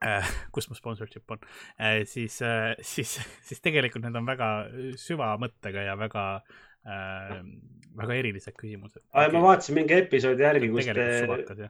äh, 0.05 0.31
kus 0.55 0.71
mu 0.71 0.79
sponsorship 0.79 1.31
on 1.35 1.43
äh,, 1.79 2.05
siis 2.11 2.41
äh,, 2.43 2.75
siis, 2.83 3.19
siis 3.43 3.65
tegelikult 3.65 4.07
need 4.07 4.21
on 4.21 4.29
väga 4.29 4.53
süvamõttega 5.01 5.89
ja 5.89 5.99
väga 5.99 6.29
äh,, 6.37 6.63
väga 6.85 8.19
erilised 8.19 8.57
küsimused. 8.59 9.03
ma 9.15 9.43
vaatasin 9.49 9.79
mingi 9.79 9.97
episoodi 9.97 10.47
järgi, 10.47 10.71
kus 10.75 10.91
te 10.91 11.69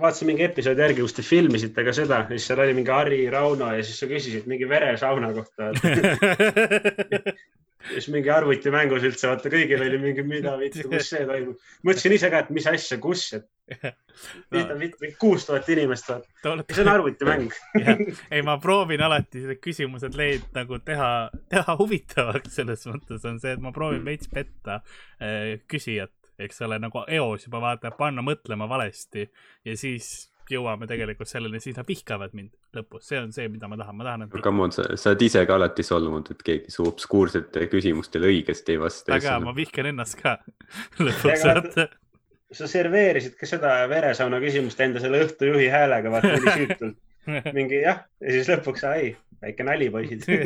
vaatasin 0.00 0.30
mingi 0.30 0.44
episoodi 0.48 0.84
järgi, 0.84 1.00
kus 1.06 1.16
te 1.16 1.24
filmisite 1.26 1.84
ka 1.86 1.94
seda, 1.96 2.22
siis 2.30 2.48
seal 2.50 2.64
oli 2.64 2.76
mingi 2.76 2.92
Harri 2.92 3.20
Rauno 3.32 3.70
ja 3.74 3.84
siis 3.84 4.00
sa 4.02 4.10
küsisid 4.10 4.48
mingi 4.50 4.68
veresauna 4.68 5.32
kohta 5.36 5.70
siis 7.90 8.08
mingi 8.12 8.30
arvutimängus 8.32 9.04
üldse, 9.08 9.28
vaata 9.30 9.52
kõigil 9.52 9.82
oli 9.86 10.00
mingi, 10.02 10.24
mida 10.26 10.54
vittu, 10.60 10.86
kus 10.90 11.10
see 11.12 11.26
toimub. 11.28 11.60
mõtlesin 11.86 12.16
ise 12.16 12.30
ka, 12.32 12.42
et 12.44 12.50
mis 12.54 12.66
asja, 12.70 12.98
kus, 13.02 13.26
et 13.36 13.46
no. 14.54 14.80
kuus 15.20 15.46
tuhat 15.48 15.68
inimest, 15.74 16.10
vaata. 16.10 16.66
see 16.72 16.84
on 16.84 16.92
arvutimäng 16.94 17.54
ei, 18.34 18.42
ma 18.46 18.58
proovin 18.62 19.04
alati 19.04 19.44
need 19.44 19.62
küsimused 19.64 20.18
leid 20.18 20.50
nagu 20.56 20.80
teha, 20.84 21.14
teha 21.52 21.78
huvitavaks, 21.80 22.60
selles 22.60 22.84
mõttes 22.90 23.24
on 23.28 23.40
see, 23.42 23.56
et 23.56 23.64
ma 23.64 23.72
proovin 23.76 24.04
veits 24.06 24.30
petta 24.32 24.80
äh, 25.20 25.56
küsijat 25.70 26.14
eks 26.38 26.62
ole, 26.66 26.78
nagu 26.82 27.04
eos 27.14 27.46
juba 27.46 27.60
vaata, 27.62 27.92
panna 27.94 28.24
mõtlema 28.26 28.66
valesti 28.70 29.28
ja 29.64 29.76
siis 29.78 30.32
jõuame 30.52 30.88
tegelikult 30.90 31.30
selleni, 31.30 31.60
siis 31.62 31.76
nad 31.78 31.88
vihkavad 31.88 32.34
mind 32.36 32.52
lõpus, 32.76 33.08
see 33.08 33.20
on 33.20 33.32
see, 33.34 33.48
mida 33.52 33.68
ma 33.70 33.78
tahan, 33.80 33.96
ma 33.98 34.06
tahan. 34.08 34.26
aga 34.28 34.44
come 34.44 34.66
on, 34.66 34.74
sa, 34.74 34.86
sa 35.00 35.12
oled 35.12 35.24
ise 35.26 35.44
ka 35.48 35.58
alati 35.58 35.86
solvunud, 35.86 36.30
et 36.34 36.44
keegi 36.46 36.74
su 36.74 36.86
obskuursete 36.88 37.68
küsimustele 37.72 38.30
õigesti 38.32 38.76
ei 38.76 38.80
vasta. 38.82 39.14
väga, 39.16 39.38
ma 39.44 39.54
vihkan 39.56 39.90
ennast 39.92 40.18
ka 40.20 40.38
lõpuks 41.04 41.46
vaata 41.48 41.88
sa 42.54 42.68
serveerisid 42.70 43.34
ka 43.38 43.48
seda 43.48 43.72
veresauna 43.90 44.38
küsimust 44.42 44.80
enda 44.84 45.02
selle 45.02 45.24
õhtujuhi 45.24 45.70
häälega, 45.72 46.12
vaata 46.12 46.36
oli 46.36 46.54
süütult. 46.60 47.00
mingi 47.56 47.80
jah, 47.80 48.04
ja 48.20 48.36
siis 48.36 48.50
lõpuks, 48.52 48.84
ai, 48.88 49.14
väike 49.42 49.64
nali, 49.66 49.88
poisid 49.92 50.24
see 50.28 50.42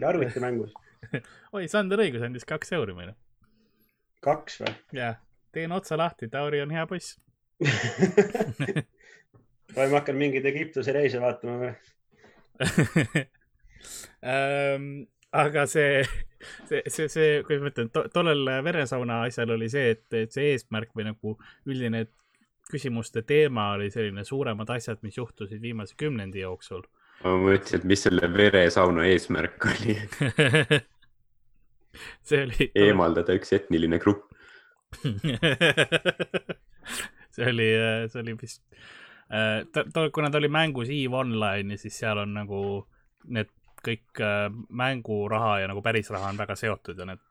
oli 0.00 0.08
arvutimängus. 0.08 0.72
oi, 1.52 1.68
Sander 1.68 2.00
Õigus 2.04 2.24
andis 2.24 2.48
kaks 2.48 2.72
euri 2.76 2.96
meile 2.96 3.14
kaks 4.24 4.60
või? 4.62 4.72
jah, 4.96 5.20
teen 5.54 5.74
otsa 5.76 5.98
lahti, 6.00 6.30
Tauri 6.32 6.62
on 6.64 6.72
hea 6.74 6.86
poiss 6.88 7.18
oleme 9.76 9.96
hakanud 9.96 10.20
mingeid 10.20 10.44
Egiptuse 10.52 10.92
reise 10.92 11.20
vaatama 11.22 11.56
või 11.60 11.72
ähm, 14.32 14.84
aga 15.36 15.66
see, 15.70 16.04
see, 16.68 16.82
see, 16.88 17.08
see, 17.12 17.30
kuidas 17.46 17.64
ma 17.64 17.72
ütlen 17.72 17.90
to,, 17.94 18.04
tollel 18.12 18.42
veresauna 18.64 19.22
asjal 19.28 19.52
oli 19.56 19.68
see, 19.72 19.86
et, 19.96 20.06
et 20.16 20.32
see 20.32 20.52
eesmärk 20.54 20.90
või 20.96 21.04
nagu 21.10 21.28
üldine 21.68 22.06
küsimuste 22.70 23.22
teema 23.22 23.72
oli 23.76 23.90
selline 23.94 24.24
suuremad 24.26 24.70
asjad, 24.74 24.98
mis 25.06 25.18
juhtusid 25.18 25.62
viimase 25.62 25.94
kümnendi 25.98 26.42
jooksul. 26.42 26.82
ma 27.24 27.36
mõtlesin, 27.40 27.80
et 27.80 27.88
mis 27.88 28.02
selle 28.08 28.26
veresauna 28.32 29.06
eesmärk 29.12 29.68
oli 29.72 29.96
see 32.28 32.42
oli. 32.44 32.70
eemaldada 32.74 33.36
üks 33.38 33.54
etniline 33.56 34.00
grupp 34.02 34.32
see 37.36 37.50
oli, 37.52 37.68
see 38.12 38.22
oli 38.24 38.36
vist 38.40 38.64
äh,, 39.30 39.62
ta, 39.72 40.08
kuna 40.14 40.30
ta 40.32 40.40
oli 40.40 40.50
mängus 40.52 40.90
EVE 40.92 41.22
Online 41.22 41.76
ja 41.76 41.84
siis 41.84 42.00
seal 42.02 42.24
on 42.24 42.34
nagu 42.36 42.60
need 43.28 43.52
kõik 43.86 44.24
äh, 44.24 44.48
mänguraha 44.68 45.60
ja 45.62 45.70
nagu 45.70 45.82
päris 45.84 46.10
raha 46.10 46.32
on 46.32 46.40
väga 46.40 46.56
seotud 46.58 46.98
ja 46.98 47.08
need 47.12 47.22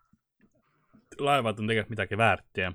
laevad 1.20 1.60
on 1.60 1.70
tegelikult 1.70 1.96
midagi 1.96 2.18
väärt 2.20 2.64
ja 2.64 2.74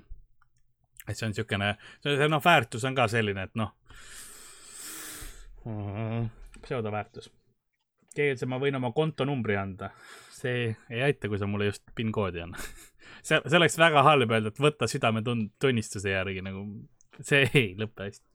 et 1.07 1.17
see 1.17 1.27
on 1.27 1.33
niisugune, 1.33 1.75
see 2.03 2.29
noh, 2.29 2.41
väärtus 2.43 2.85
on 2.87 2.97
ka 2.97 3.07
selline, 3.11 3.47
et 3.47 3.57
noh. 3.59 3.73
Mm,, 5.65 6.29
pseudoväärtus. 6.61 7.31
keegi 8.15 8.47
ma 8.49 8.59
võin 8.61 8.75
oma 8.75 8.91
kontonumbri 8.95 9.55
anda. 9.57 9.91
See 10.35 10.71
ei 10.89 11.03
aita, 11.05 11.29
kui 11.29 11.39
sa 11.39 11.47
mulle 11.47 11.69
just 11.69 11.83
PIN 11.95 12.11
koodi 12.11 12.41
annad. 12.43 12.61
See, 13.21 13.37
see 13.37 13.57
oleks 13.57 13.75
väga 13.77 14.01
halb 14.05 14.31
öelda, 14.31 14.49
et 14.49 14.59
võta 14.61 14.87
südametunnistuse 14.89 16.09
järgi 16.09 16.41
nagu, 16.41 16.63
see 17.19 17.47
ei 17.61 17.69
lõpe 17.79 18.07
hästi. 18.07 18.27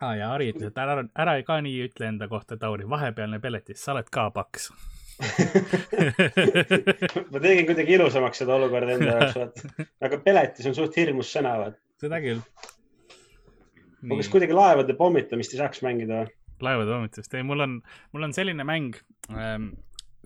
aa 0.00 0.08
ah, 0.08 0.14
ja 0.18 0.24
Harri 0.32 0.46
ütles, 0.52 0.72
et 0.72 0.80
ära, 0.82 0.94
ära 1.24 1.36
ka 1.46 1.54
nii 1.64 1.78
ütle 1.88 2.04
enda 2.10 2.28
kohta, 2.30 2.58
Tauri, 2.60 2.84
vahepealne 2.90 3.38
peletis, 3.42 3.82
sa 3.82 3.88
oled 3.96 4.08
ka 4.12 4.22
paks 4.34 4.70
ma 7.32 7.38
tegin 7.42 7.66
kuidagi 7.68 7.92
ilusamaks 7.98 8.38
seda 8.42 8.52
olukorda 8.56 8.90
enda 8.96 9.10
jaoks, 9.12 9.34
vaata. 9.38 9.60
aga 10.08 10.16
peletis 10.24 10.68
on 10.70 10.76
suht 10.78 10.94
hirmus 10.98 11.28
sõna, 11.34 11.52
vaata. 11.60 11.78
seda 12.02 12.16
küll. 12.24 12.40
aga 14.08 14.18
kas 14.22 14.32
kuidagi 14.32 14.54
laevade 14.56 14.92
pommitamist 14.98 15.50
ei 15.54 15.60
saaks 15.60 15.78
mängida 15.86 16.14
või? 16.22 16.28
laevade 16.66 16.90
pommitamist, 16.94 17.32
ei, 17.38 17.44
mul 17.46 17.60
on, 17.66 17.72
mul 18.16 18.24
on 18.28 18.34
selline 18.36 18.64
mäng 18.66 18.92
ähm, 19.30 19.64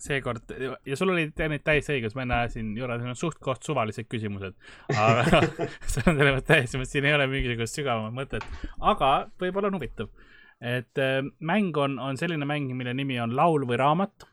seekord 0.03 0.53
ja 0.87 0.97
sul 0.99 1.13
oli 1.13 1.31
täiesti 1.35 1.97
õigus, 1.97 2.15
ma 2.17 2.25
enne 2.27 2.39
ajasin 2.43 2.73
juurde, 2.77 2.99
need 3.01 3.15
on 3.15 3.19
suht 3.19 3.39
koht 3.43 3.65
suvalised 3.67 4.09
küsimused. 4.13 4.57
aga 4.93 5.43
see 5.93 6.05
on 6.05 6.19
selles 6.19 6.37
mõttes 6.37 6.49
täiesti, 6.51 6.85
siin 6.91 7.09
ei 7.09 7.17
ole 7.17 7.29
mingisugust 7.33 7.81
sügavamat 7.81 8.17
mõtet, 8.17 8.47
aga 8.93 9.13
võib-olla 9.41 9.73
on 9.73 9.79
huvitav. 9.79 10.13
et 10.61 11.03
äh, 11.03 11.21
mäng 11.41 11.77
on, 11.81 11.99
on 12.03 12.21
selline 12.21 12.49
mäng, 12.49 12.73
mille 12.77 12.95
nimi 12.97 13.21
on 13.21 13.37
Laul 13.37 13.67
või 13.69 13.81
raamat. 13.81 14.29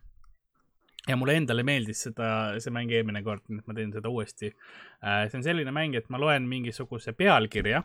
ja 1.07 1.17
mulle 1.19 1.35
endale 1.39 1.63
meeldis 1.67 2.05
seda, 2.07 2.59
see 2.63 2.71
mäng 2.71 2.91
eelmine 2.91 3.23
kord, 3.23 3.43
nii 3.47 3.63
et 3.63 3.67
ma 3.67 3.75
teen 3.79 3.91
seda 3.95 4.11
uuesti 4.11 4.51
äh,. 4.51 5.27
see 5.29 5.39
on 5.39 5.47
selline 5.47 5.71
mäng, 5.75 5.95
et 5.95 6.09
ma 6.09 6.19
loen 6.19 6.47
mingisuguse 6.49 7.15
pealkirja 7.15 7.83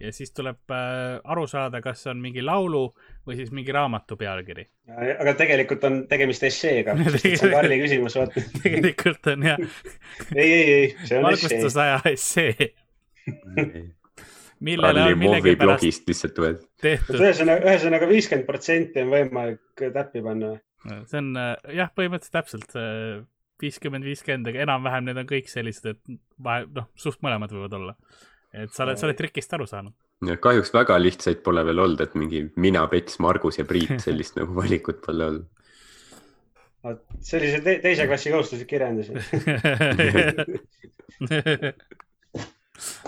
ja 0.00 0.12
siis 0.12 0.32
tuleb 0.32 0.70
äh, 0.72 1.20
aru 1.24 1.46
saada, 1.46 1.80
kas 1.84 2.04
see 2.04 2.10
on 2.12 2.20
mingi 2.22 2.42
laulu 2.44 2.84
või 3.26 3.36
siis 3.38 3.52
mingi 3.54 3.74
raamatu 3.74 4.16
pealkiri. 4.20 4.64
aga 4.88 5.34
tegelikult 5.38 5.84
on 5.88 5.98
tegemist 6.08 6.44
esseega 6.48 6.94
see 7.18 7.34
on 7.42 7.52
Karli 7.52 7.80
küsimus, 7.82 8.16
vaata. 8.20 8.44
tegelikult 8.64 9.32
on 9.34 9.48
jah. 9.50 9.64
ei, 10.34 10.46
ei, 10.46 10.62
ei, 10.62 10.86
see 11.04 11.18
on 11.18 11.28
essee. 11.32 11.50
valgustusaja 11.58 12.00
essee 12.12 12.70
millele 14.62 15.04
on 15.10 15.18
millegipärast 15.20 16.08
tehtud. 16.80 17.20
ühesõnaga, 17.20 17.68
ühesõnaga 17.68 18.08
viiskümmend 18.10 18.48
protsenti 18.48 19.04
on 19.04 19.12
võimalik 19.12 19.86
täppi 19.92 20.24
panna. 20.24 20.56
see 21.10 21.20
on 21.20 21.30
äh, 21.36 21.54
jah, 21.82 21.92
põhimõtteliselt 21.92 22.38
täpselt 22.40 22.76
viiskümmend, 23.62 24.08
viiskümmend, 24.08 24.48
aga 24.50 24.64
enam-vähem 24.64 25.04
need 25.06 25.20
on 25.20 25.26
kõik 25.28 25.50
sellised, 25.52 25.84
et 25.92 26.20
vahe, 26.42 26.64
noh, 26.74 26.88
suht 26.98 27.20
mõlemad 27.22 27.52
võivad 27.54 27.76
olla 27.78 27.92
et 28.52 28.72
sa 28.74 28.84
oled, 28.84 28.98
sa 29.00 29.08
oled 29.08 29.16
trikist 29.18 29.54
aru 29.56 29.66
saanud. 29.68 29.94
kahjuks 30.44 30.72
väga 30.74 30.98
lihtsaid 31.00 31.40
pole 31.44 31.64
veel 31.66 31.80
olnud, 31.84 32.00
et 32.04 32.14
mingi 32.18 32.44
mina, 32.60 32.84
Pets, 32.90 33.18
Margus 33.24 33.58
ja 33.58 33.64
Priit, 33.68 33.96
sellist 34.04 34.36
nagu 34.38 34.54
valikut 34.56 34.98
pole 35.04 35.28
olnud. 35.30 35.46
vot 36.84 37.02
sellise 37.24 37.62
te 37.64 37.78
teise 37.84 38.06
klassi 38.10 38.32
kohustuslik 38.34 38.68
kirjandus 38.74 39.06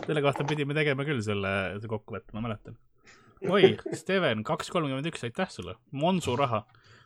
selle 0.07 0.22
kohta 0.22 0.47
pidime 0.47 0.76
tegema 0.76 1.03
küll 1.07 1.20
selle, 1.26 1.51
see 1.82 1.90
kokkuvõtte, 1.90 2.30
ma 2.36 2.40
mäletan. 2.47 2.78
oi, 3.51 3.74
Steven, 3.92 4.45
kaks 4.47 4.70
kolmkümmend 4.72 5.07
üks, 5.11 5.26
aitäh 5.26 5.51
sulle, 5.53 5.74
Monsu 5.92 6.38
raha. 6.38 6.64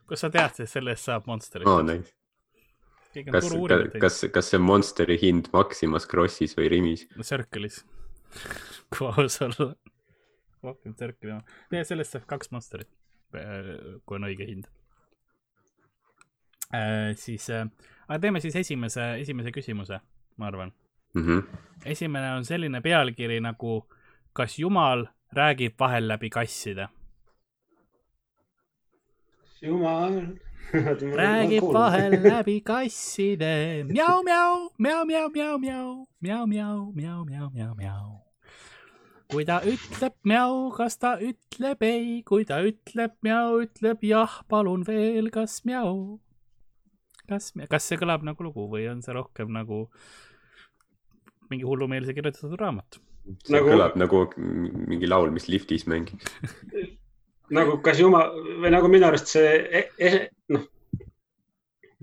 kas 0.09 0.24
sa 0.24 0.28
teadsid, 0.32 0.68
et 0.68 0.72
selle 0.76 0.95
eest 0.95 1.11
saab 1.11 1.26
Monsterit 1.30 1.68
oh,? 1.68 1.82
Nice 1.82 2.14
kas, 3.32 3.49
kas, 3.51 3.84
kas, 3.99 4.16
kas 4.30 4.51
see 4.53 4.61
Monsteri 4.62 5.16
hind 5.18 5.49
Maximas, 5.51 6.05
Krossis 6.07 6.53
või 6.55 6.68
Rimis? 6.70 7.07
Circle'is 7.24 7.80
kui 8.95 9.09
aus 9.09 9.41
olla. 9.43 9.74
rohkem 10.62 10.95
sörki 10.99 11.26
teha. 11.26 11.85
sellest 11.85 12.16
saab 12.16 12.26
kaks 12.26 12.51
Monsterit, 12.51 12.91
kui 13.31 14.18
on 14.18 14.29
õige 14.31 14.49
hind 14.49 14.66
äh,. 16.74 17.14
siis 17.16 17.49
äh,, 17.51 17.68
aga 18.09 18.18
teeme 18.26 18.41
siis 18.41 18.57
esimese, 18.57 19.14
esimese 19.22 19.53
küsimuse, 19.55 20.01
ma 20.37 20.51
arvan 20.51 20.72
mm. 21.14 21.22
-hmm. 21.22 21.62
esimene 21.85 22.33
on 22.37 22.45
selline 22.45 22.81
pealkiri 22.81 23.41
nagu 23.41 23.81
Kas 24.39 24.59
Jumal 24.59 25.07
räägib 25.35 25.74
vahel 25.81 26.09
läbi 26.09 26.31
kasside? 26.31 26.89
Jumal 29.62 30.20
räägib 30.73 31.64
vahel 31.73 32.12
läbi 32.23 32.61
kasside 32.61 33.85
mjau-mjau, 33.89 34.69
mjau-mjau-mjau-mjau, 34.79 36.07
mjau-mjau-mjau-mjau-mjau. 36.21 38.07
kui 39.29 39.45
ta 39.45 39.61
ütleb 39.64 40.14
mjau, 40.25 40.71
kas 40.77 40.99
ta 41.01 41.16
ütleb 41.21 41.83
ei, 41.85 42.23
kui 42.29 42.45
ta 42.49 42.61
ütleb 42.64 43.16
mjau, 43.25 43.62
ütleb 43.64 44.05
jah, 44.05 44.43
palun 44.49 44.85
veel, 44.89 45.31
kas 45.33 45.62
mjau. 45.64 46.21
kas, 47.29 47.53
kas 47.69 47.89
see 47.89 48.01
kõlab 48.01 48.25
nagu 48.29 48.45
lugu 48.45 48.69
või 48.69 48.89
on 48.93 49.03
see 49.05 49.16
rohkem 49.16 49.53
nagu 49.53 49.87
mingi 51.49 51.64
hullumeelse 51.64 52.12
kirjutatud 52.12 52.61
raamat? 52.61 53.01
see 53.45 53.57
nagu... 53.57 53.73
kõlab 53.73 53.97
nagu 53.97 54.25
mingi 54.37 55.09
laul, 55.09 55.33
mis 55.33 55.49
liftis 55.49 55.89
mängiks 55.89 56.29
nagu 57.55 57.78
kas 57.84 58.01
jumal 58.03 58.34
või 58.62 58.72
nagu 58.74 58.90
minu 58.92 59.09
arust 59.09 59.32
see 59.32 59.55
e, 59.80 59.84
e, 59.99 60.12
noh, 60.55 60.66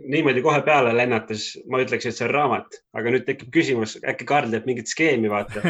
niimoodi 0.03 0.43
kohe 0.45 0.61
peale 0.65 0.93
lennates 0.95 1.53
ma 1.71 1.81
ütleks, 1.83 2.09
et 2.09 2.17
see 2.17 2.27
on 2.27 2.33
raamat, 2.33 2.81
aga 2.97 3.15
nüüd 3.15 3.25
tekib 3.27 3.51
küsimus, 3.55 3.97
äkki 4.03 4.27
Karl 4.27 4.51
teeb 4.53 4.67
mingit 4.67 4.91
skeemi, 4.91 5.31
vaata. 5.31 5.63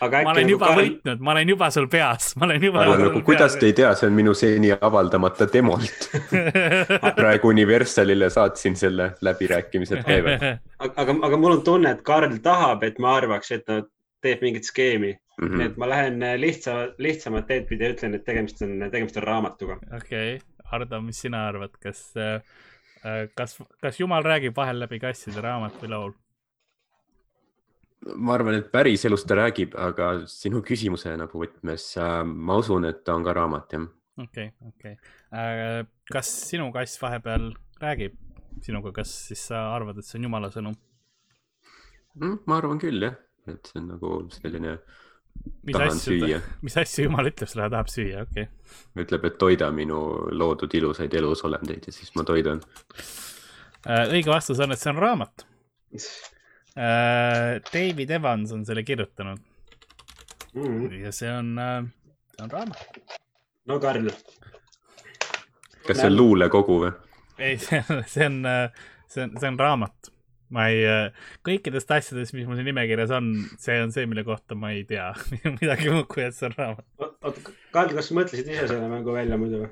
aga 0.00 0.22
ma 0.24 0.32
olen 0.32 0.46
nagu 0.46 0.54
juba 0.54 0.70
Karl... 0.70 0.80
võitnud, 0.80 1.22
ma 1.26 1.34
olen 1.34 1.52
juba 1.52 1.70
sul 1.74 1.88
peas, 1.92 2.32
ma 2.40 2.48
olen 2.48 2.66
juba. 2.70 2.86
nagu 3.02 3.22
kuidas 3.26 3.58
te 3.60 3.68
ei 3.68 3.76
tea, 3.76 3.92
see 3.98 4.08
on 4.08 4.16
minu 4.16 4.34
seni 4.38 4.72
avaldamata 4.72 5.48
demolt 5.52 6.10
praegu 7.20 7.52
Universalile 7.52 8.30
saatsin 8.32 8.78
selle, 8.80 9.12
läbirääkimised 9.20 10.04
käivad. 10.06 10.46
aga, 10.78 11.18
aga 11.28 11.36
mul 11.36 11.58
on 11.58 11.64
tunne, 11.66 11.96
et 11.98 12.04
Karl 12.06 12.38
tahab, 12.44 12.86
et 12.88 13.02
ma 13.02 13.18
arvaks, 13.20 13.52
et 13.58 13.66
ta 13.68 13.82
teeb 14.24 14.42
mingit 14.44 14.68
skeemi 14.68 15.12
mm. 15.12 15.48
-hmm. 15.48 15.66
et 15.66 15.76
ma 15.76 15.88
lähen 15.88 16.22
äh, 16.22 16.38
lihtsa, 16.40 16.94
lihtsamat 16.98 17.46
teed 17.46 17.68
pidi 17.68 17.84
ja 17.84 17.92
ütlen, 17.94 18.14
et 18.14 18.24
tegemist 18.24 18.62
on, 18.62 18.78
tegemist 18.90 19.16
on 19.16 19.28
raamatuga. 19.28 19.78
okei 19.96 20.34
okay., 20.36 20.40
Hardo, 20.70 21.00
mis 21.02 21.18
sina 21.18 21.48
arvad, 21.48 21.72
kas, 21.82 22.12
äh, 22.16 22.42
äh, 23.04 23.28
kas, 23.34 23.58
kas 23.82 24.00
Jumal 24.00 24.22
räägib 24.22 24.56
vahel 24.56 24.78
läbi 24.80 25.00
kasside 25.02 25.42
raamat 25.42 25.80
või 25.82 25.90
laul? 25.94 26.12
ma 28.16 28.34
arvan, 28.34 28.60
et 28.60 28.70
päriselus 28.72 29.26
ta 29.28 29.36
räägib, 29.36 29.74
aga 29.76 30.12
sinu 30.30 30.62
küsimuse 30.64 31.16
nagu 31.20 31.42
võtmes 31.44 31.90
äh, 32.00 32.20
ma 32.24 32.60
usun, 32.62 32.88
et 32.88 33.04
ta 33.04 33.16
on 33.18 33.26
ka 33.26 33.34
raamat, 33.36 33.76
jah. 33.76 33.88
okei 34.20 34.52
okay,, 34.52 34.68
okei 34.74 34.94
okay.. 34.96 35.88
kas 36.12 36.32
sinu 36.50 36.70
kass 36.72 37.00
vahepeal 37.02 37.52
räägib 37.80 38.16
sinuga, 38.64 38.92
kas 39.00 39.12
siis 39.28 39.42
sa 39.50 39.70
arvad, 39.74 39.98
et 39.98 40.06
see 40.06 40.18
on 40.18 40.28
Jumala 40.28 40.50
sõnum 40.52 40.76
mm,? 42.14 42.40
ma 42.46 42.58
arvan 42.60 42.80
küll, 42.82 43.02
jah, 43.04 43.16
et 43.48 43.70
see 43.70 43.80
on 43.80 43.88
nagu 43.94 44.16
selline 44.34 44.76
mis 45.64 45.76
asju, 45.76 46.40
mis 46.66 46.76
asju 46.82 47.06
jumal 47.06 47.30
ütleb 47.30 47.50
sulle, 47.50 47.68
tahab 47.72 47.90
süüa, 47.92 48.24
okei 48.26 48.46
okay.. 48.46 49.04
ütleb, 49.04 49.26
et 49.28 49.38
toida 49.40 49.70
minu 49.74 50.00
loodud 50.36 50.74
ilusaid 50.76 51.14
elusolendeid 51.20 51.88
ja 51.88 51.94
siis 51.94 52.12
ma 52.16 52.24
toidan. 52.28 52.62
Äh, 53.86 54.10
õige 54.10 54.32
vastus 54.32 54.60
on, 54.60 54.74
et 54.74 54.80
see 54.80 54.92
on 54.92 55.00
raamat. 55.00 55.46
Äh, 56.76 57.60
David 57.70 58.12
Evans 58.18 58.52
on 58.54 58.66
selle 58.68 58.84
kirjutanud 58.86 59.40
mm.. 60.54 61.00
ja 61.00 61.10
see 61.14 61.32
on, 61.32 61.56
äh, 61.58 61.80
see 62.36 62.44
on 62.44 62.52
raamat. 62.52 63.00
no 63.66 63.80
Karl. 63.82 64.12
kas 65.86 65.98
see 65.98 66.06
on 66.06 66.16
luulekogu 66.16 66.78
või? 66.84 66.92
ei, 67.40 67.58
see 67.66 67.82
on, 67.82 68.04
see 68.06 68.28
on, 68.30 68.40
see 69.10 69.26
on, 69.26 69.34
see 69.40 69.50
on 69.50 69.58
raamat 69.58 70.12
ma 70.54 70.66
ei, 70.70 70.82
äh, 70.86 71.28
kõikidest 71.46 71.90
asjadest, 71.94 72.34
mis 72.34 72.46
mul 72.48 72.58
siin 72.58 72.68
nimekirjas 72.70 73.12
on, 73.14 73.30
see 73.62 73.78
on 73.82 73.94
see, 73.94 74.06
mille 74.10 74.24
kohta 74.26 74.58
ma 74.58 74.72
ei 74.74 74.82
tea 74.88 75.10
midagi 75.60 75.92
muud, 75.92 76.08
kui 76.10 76.24
et 76.26 76.36
see 76.36 76.48
on 76.50 76.56
raamat. 76.58 76.86
oota, 77.00 77.54
Karl, 77.74 77.94
kas 77.96 78.10
sa 78.10 78.18
mõtlesid 78.18 78.50
ise 78.50 78.66
selle 78.70 78.88
mängu 78.90 79.14
välja 79.14 79.38
muidu 79.40 79.64
või? 79.64 79.70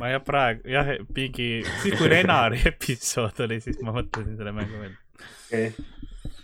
ma 0.00 0.10
jah, 0.10 0.24
praegu 0.26 0.66
jah, 0.70 0.94
mingi, 1.16 1.50
siis 1.82 1.98
kui 2.00 2.10
Renari 2.10 2.64
episood 2.72 3.44
oli, 3.46 3.60
siis 3.62 3.78
ma 3.86 3.94
mõtlesin 3.96 4.34
selle 4.38 4.54
mängu 4.56 4.82
välja. 4.82 4.98
okei 5.46 5.68
okay. 5.70 6.34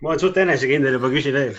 ma 0.00 0.14
olen 0.14 0.24
suht 0.24 0.40
enesekindel 0.40 0.96
juba, 0.96 1.12
küsi 1.12 1.34
veel 1.36 1.52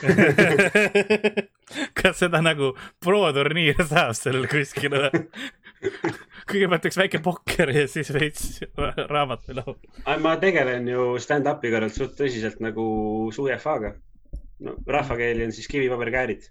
kas 2.01 2.21
seda 2.23 2.41
nagu 2.41 2.73
pro-turniir 3.03 3.85
saab 3.85 4.17
sellel 4.17 4.49
kuskil 4.49 4.93
või? 4.97 5.25
kõigepealt 6.49 6.87
üks 6.89 6.97
väike 6.99 7.21
pokker 7.23 7.71
ja 7.73 7.85
siis 7.91 8.09
veits 8.13 8.61
raamat 9.11 9.45
või 9.47 9.57
laul. 9.59 9.77
ma 10.23 10.35
tegelen 10.41 10.87
ju 10.89 11.07
stand-up'i 11.21 11.71
kõrvalt 11.73 11.97
suht 11.97 12.17
tõsiselt 12.19 12.61
nagu 12.63 12.85
SUEFA-ga. 13.35 13.93
no 14.65 14.75
rahvakeeli 14.87 15.45
on 15.45 15.55
siis 15.55 15.69
kivipaberkäärid. 15.71 16.49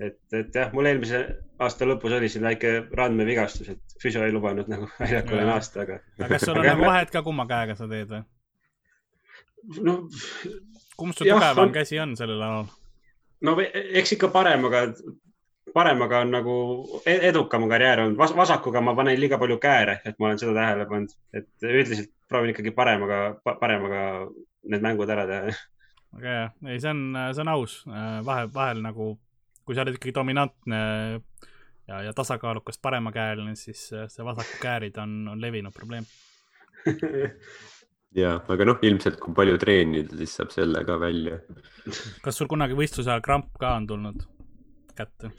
et, 0.00 0.20
et 0.32 0.54
jah, 0.54 0.72
mul 0.76 0.90
eelmise 0.90 1.24
aasta 1.58 1.88
lõpus 1.88 2.12
oli 2.12 2.28
siin 2.28 2.44
väike 2.44 2.72
randmevigastus, 2.92 3.68
et 3.72 4.00
füsio 4.02 4.24
ei 4.24 4.32
lubanud 4.32 4.68
nagu 4.68 4.88
väljakule 5.00 5.44
naasta, 5.48 5.86
aga. 5.86 6.00
aga 6.18 6.32
kas 6.34 6.48
sul 6.48 6.58
on 6.60 6.66
nagu 6.66 6.84
vahet 6.84 7.12
ka, 7.12 7.22
kumma 7.24 7.48
käega 7.48 7.78
sa 7.78 7.88
teed 7.88 8.12
või? 8.12 8.24
no. 9.80 10.00
kumb 10.96 11.16
su 11.16 11.24
tugevam 11.24 11.72
käsi 11.72 12.00
on 12.02 12.16
sellel 12.18 12.42
alal? 12.42 12.68
no 13.40 13.56
eks 13.62 14.16
ikka 14.16 14.28
paremaga 14.34 14.90
paremaga 15.76 16.22
on 16.24 16.32
nagu 16.34 16.56
e-, 17.04 17.20
edukam 17.28 17.68
karjäär 17.70 18.04
olnud 18.04 18.18
Vas, 18.18 18.34
vasakuga 18.36 18.80
ma 18.84 18.94
panen 18.96 19.18
liiga 19.20 19.38
palju 19.40 19.58
kääre, 19.62 20.00
et 20.08 20.18
ma 20.18 20.30
olen 20.30 20.40
seda 20.40 20.56
tähele 20.56 20.88
pannud, 20.90 21.14
et 21.36 21.68
üldiselt 21.68 22.12
proovin 22.28 22.54
ikkagi 22.54 22.72
paremaga, 22.74 23.20
paremaga 23.44 24.02
need 24.66 24.82
mängud 24.84 25.12
ära 25.12 25.26
teha. 25.28 25.54
väga 26.16 26.34
hea, 26.38 26.48
ei, 26.72 26.80
see 26.80 26.92
on, 26.94 27.04
see 27.36 27.44
on 27.44 27.52
aus, 27.52 27.78
vahe, 28.26 28.48
vahel 28.54 28.82
nagu, 28.84 29.12
kui 29.66 29.76
sa 29.76 29.84
oled 29.84 29.98
ikkagi 29.98 30.16
dominantne 30.16 30.80
ja, 31.86 32.02
ja 32.08 32.16
tasakaalukas 32.16 32.80
paremakäeline, 32.82 33.54
siis 33.58 33.88
see 33.92 34.26
vasakukäärid 34.26 34.98
on, 35.02 35.18
on 35.34 35.42
levinud 35.42 35.74
probleem 35.76 36.08
ja, 38.16 38.36
aga 38.52 38.66
noh, 38.68 38.78
ilmselt 38.86 39.18
kui 39.22 39.34
palju 39.36 39.58
treenida, 39.60 40.16
siis 40.20 40.36
saab 40.38 40.54
selle 40.54 40.82
ka 40.88 40.98
välja. 41.00 41.40
kas 42.24 42.38
sul 42.38 42.50
kunagi 42.50 42.78
võistluse 42.78 43.10
ajal 43.12 43.24
kramp 43.24 43.52
ka 43.60 43.76
on 43.80 43.88
tulnud? 43.90 44.26
Kätte. 44.96 45.30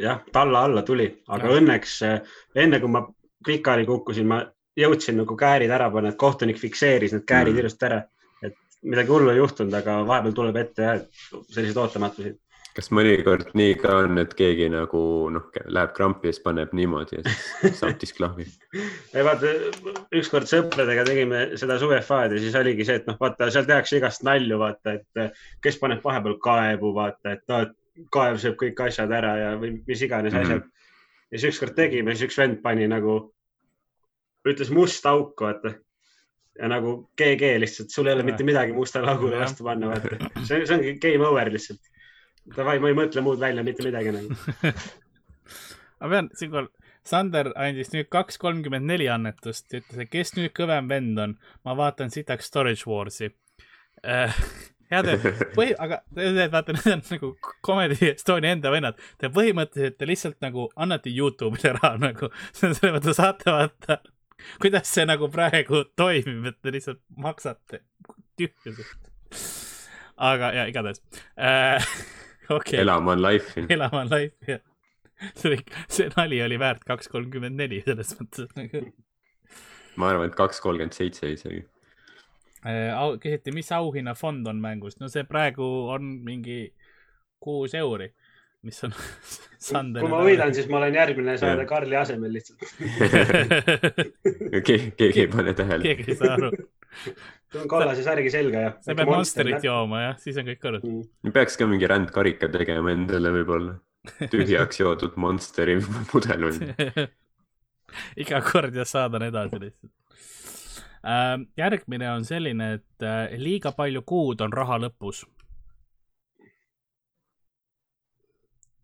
jah, 0.00 0.22
talla 0.32 0.64
alla 0.68 0.82
tuli, 0.82 1.08
aga 1.28 1.50
ja. 1.50 1.60
õnneks 1.60 1.96
eh, 2.08 2.34
enne 2.64 2.80
kui 2.80 2.92
ma 2.92 3.04
pikali 3.46 3.86
kukkusin, 3.86 4.28
ma 4.28 4.42
jõudsin 4.78 5.18
nagu 5.20 5.36
käärid 5.36 5.70
ära 5.70 5.90
panna, 5.92 6.12
et 6.12 6.20
kohtunik 6.20 6.60
fikseeris 6.60 7.16
need 7.16 7.26
käärid 7.28 7.54
mm. 7.56 7.64
ilusti 7.64 7.88
ära. 7.88 8.02
et 8.42 8.56
midagi 8.82 9.14
hullu 9.14 9.32
ei 9.32 9.42
juhtunud, 9.42 9.74
aga 9.74 10.00
vahepeal 10.06 10.38
tuleb 10.38 10.62
ette 10.62 10.88
jah, 10.88 11.02
selliseid 11.50 11.82
ootamatusi 11.84 12.36
kas 12.76 12.88
mõnikord 12.94 13.50
nii 13.58 13.74
ka 13.80 13.96
on, 14.02 14.16
et 14.22 14.32
keegi 14.36 14.68
nagu 14.72 15.02
noh, 15.32 15.48
läheb 15.76 15.92
krampi 15.96 16.30
ja 16.30 16.32
siis 16.32 16.44
paneb 16.44 16.72
niimoodi 16.76 17.18
ja 17.18 17.24
siis 17.26 17.76
saab 17.80 17.98
disklahvi? 18.00 18.46
ei 19.16 19.26
vaata, 19.26 19.52
ükskord 20.20 20.48
sõpradega 20.48 21.04
tegime 21.08 21.42
seda 21.60 21.76
suvefaad 21.82 22.36
ja 22.36 22.40
siis 22.42 22.56
oligi 22.58 22.86
see, 22.88 22.96
et 23.02 23.10
noh, 23.10 23.18
vaata 23.20 23.50
seal 23.52 23.68
tehakse 23.68 24.00
igast 24.00 24.24
nalju, 24.24 24.58
vaata, 24.62 24.96
et 24.96 25.38
kes 25.64 25.78
paneb 25.82 26.00
vahepeal 26.04 26.38
kaebu, 26.42 26.94
vaata, 26.96 27.36
et 27.36 27.44
noh, 27.52 27.66
et 27.68 27.76
kaev 28.12 28.40
sööb 28.40 28.58
kõik 28.60 28.80
asjad 28.86 29.12
ära 29.12 29.32
ja, 29.38 29.52
või 29.60 29.76
mis 29.86 30.02
iganes 30.02 30.32
mm 30.32 30.38
-hmm. 30.38 30.44
asjad. 30.44 30.62
ja 31.30 31.38
siis 31.38 31.54
ükskord 31.54 31.76
tegime, 31.76 32.14
siis 32.14 32.30
üks 32.30 32.38
vend 32.38 32.60
pani 32.62 32.88
nagu, 32.88 33.16
ütles 34.48 34.70
must 34.70 35.06
auk, 35.06 35.40
vaata. 35.40 35.74
ja 36.58 36.68
nagu 36.68 37.10
GG 37.16 37.56
lihtsalt, 37.58 37.90
sul 37.90 38.06
ei 38.06 38.14
ole 38.14 38.22
mitte 38.22 38.44
midagi 38.44 38.72
mustale 38.72 39.10
augule 39.10 39.38
vastu 39.38 39.64
panna, 39.64 39.88
vaata. 39.88 40.30
see, 40.44 40.66
see 40.66 40.76
ongi 40.76 40.98
game 41.00 41.26
over 41.26 41.52
lihtsalt. 41.52 41.80
Davai, 42.56 42.78
ma 42.82 42.88
ei 42.90 42.94
mõtle 42.98 43.22
muud 43.22 43.38
välja, 43.38 43.62
mitte 43.62 43.84
midagi 43.86 44.12
nagu 44.12 44.34
ma 46.00 46.08
pean 46.08 46.30
siinkohal, 46.34 46.68
Sander 47.06 47.50
andis 47.58 47.90
nüüd 47.92 48.06
kaks 48.14 48.38
kolmkümmend 48.38 48.86
neli 48.86 49.08
annetust 49.10 49.72
ja 49.72 49.80
ütles, 49.80 49.98
et 49.98 50.10
kes 50.10 50.36
nüüd 50.36 50.52
kõvem 50.54 50.88
vend 50.90 51.18
on. 51.18 51.38
ma 51.64 51.76
vaatan 51.76 52.10
sitaks 52.10 52.46
Storage 52.46 52.86
Warsi 52.86 53.30
äh, 54.92 55.06
head, 55.08 55.44
põhi, 55.56 55.74
aga 55.80 56.00
vaata, 56.52 56.76
need 56.76 56.88
on 56.92 57.04
nagu 57.10 57.30
Comedy 57.66 58.10
Estonia 58.12 58.56
enda 58.56 58.72
vennad. 58.74 58.98
Te 59.20 59.30
põhimõtteliselt 59.32 59.98
te 60.00 60.08
lihtsalt 60.08 60.38
nagu 60.44 60.68
annate 60.76 61.12
Youtube'ile 61.12 61.76
raha 61.78 62.00
nagu, 62.02 62.30
selles 62.56 62.82
mõttes 62.82 63.18
saate 63.20 63.48
vaata, 63.50 64.00
kuidas 64.62 64.90
see 64.92 65.06
nagu 65.08 65.28
praegu 65.32 65.84
toimib, 65.98 66.50
et 66.52 66.60
te 66.62 66.74
lihtsalt 66.74 67.02
maksate 67.16 67.82
tühjusest. 68.40 68.98
aga 70.16 70.52
ja 70.52 70.66
igatahes 70.70 71.02
äh,. 71.38 71.78
Okay. 72.50 72.80
elama 72.80 73.12
on 73.12 73.22
life'i. 73.22 73.62
elama 73.70 74.00
on 74.02 74.10
life'i, 74.10 74.50
jah. 74.50 74.58
see 75.38 75.52
oli, 75.52 75.58
see 75.88 76.08
nali 76.16 76.40
oli 76.42 76.58
väärt 76.60 76.82
kaks 76.84 77.08
kolmkümmend 77.08 77.56
neli 77.56 77.78
selles 77.86 78.10
mõttes 78.18 78.50
nagu. 78.58 78.82
ma 79.96 80.10
arvan, 80.10 80.28
et 80.28 80.36
kaks 80.36 80.60
kolmkümmend 80.60 80.96
seitse 80.96 81.30
isegi 81.32 81.62
küsiti, 82.62 83.54
mis 83.54 83.70
auhinnafond 83.74 84.46
on 84.46 84.60
mängus, 84.62 84.98
no 85.00 85.08
see 85.10 85.24
praegu 85.26 85.66
on 85.90 86.18
mingi 86.24 86.66
kuus 87.42 87.74
euri. 87.74 88.12
mis 88.62 88.84
on 88.86 88.92
Sanderi 89.62 90.04
kui 90.04 90.10
ma 90.10 90.20
võidan, 90.22 90.52
siis 90.54 90.68
ma 90.70 90.78
olen 90.78 90.94
järgmine 90.94 91.36
saade 91.38 91.64
Karli 91.70 91.96
asemel 91.98 92.34
lihtsalt 92.34 92.62
keegi, 94.66 94.92
keegi 94.98 95.24
ei 95.24 95.30
pane 95.30 95.54
tähele. 95.58 95.82
keegi 95.82 96.12
ei 96.12 96.18
saa 96.18 96.36
aru. 96.36 96.50
tulen 97.52 97.70
kollase 97.70 98.04
särgi 98.06 98.30
selga 98.30 98.66
ja. 98.66 98.74
sa 98.82 98.94
pead 98.98 99.10
Monsterit 99.10 99.66
jooma 99.66 100.04
jah, 100.04 100.20
siis 100.22 100.38
on 100.38 100.46
kõik 100.50 100.62
korras 100.62 100.86
mm.. 100.86 101.34
peaks 101.34 101.58
ka 101.58 101.66
mingi 101.70 101.90
rändkarika 101.90 102.50
tegema 102.54 102.94
endale 102.94 103.34
võib-olla. 103.40 103.74
tühjaks 104.30 104.82
joodud 104.82 105.18
Monsteri 105.18 105.80
pudel 106.12 106.50
on 106.50 106.62
iga 108.22 108.42
kord 108.46 108.78
ja 108.78 108.86
saadan 108.88 109.26
edasi 109.26 109.58
lihtsalt 109.58 109.90
äh,. 109.90 110.01
Järgmine 111.56 112.10
on 112.10 112.24
selline, 112.24 112.72
et 112.78 113.02
äh, 113.02 113.38
liiga 113.38 113.72
palju 113.72 114.02
kuud 114.06 114.40
on 114.40 114.52
raha 114.52 114.78
lõpus. 114.78 115.26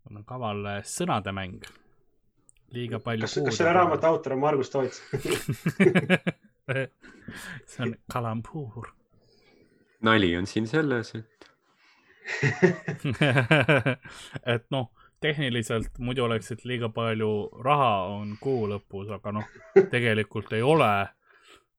mul 0.09 0.17
on 0.19 0.25
kaval 0.25 0.65
äh, 0.65 0.83
sõnade 0.83 1.31
mäng. 1.31 1.63
liiga 2.75 2.99
palju 2.99 3.21
kas, 3.21 3.33
kuud. 3.33 3.45
kas 3.45 3.57
selle 3.57 3.73
raamatu 3.73 4.07
autor 4.07 4.33
on 4.33 4.39
Margus 4.39 4.69
Toots 4.69 5.01
see 7.71 7.83
on 7.85 7.95
kalambuur. 8.11 8.91
nali 10.01 10.37
on 10.37 10.47
siin 10.47 10.67
selles, 10.67 11.15
et 11.15 11.49
et 14.53 14.65
noh 14.71 14.91
tehniliselt 15.19 15.97
muidu 15.99 16.23
oleks, 16.23 16.51
et 16.51 16.65
liiga 16.65 16.89
palju 16.89 17.49
raha 17.63 18.07
on 18.13 18.37
kuu 18.41 18.67
lõpus, 18.71 19.09
aga 19.11 19.31
noh, 19.35 19.47
tegelikult 19.91 20.53
ei 20.55 20.61
ole. 20.63 20.91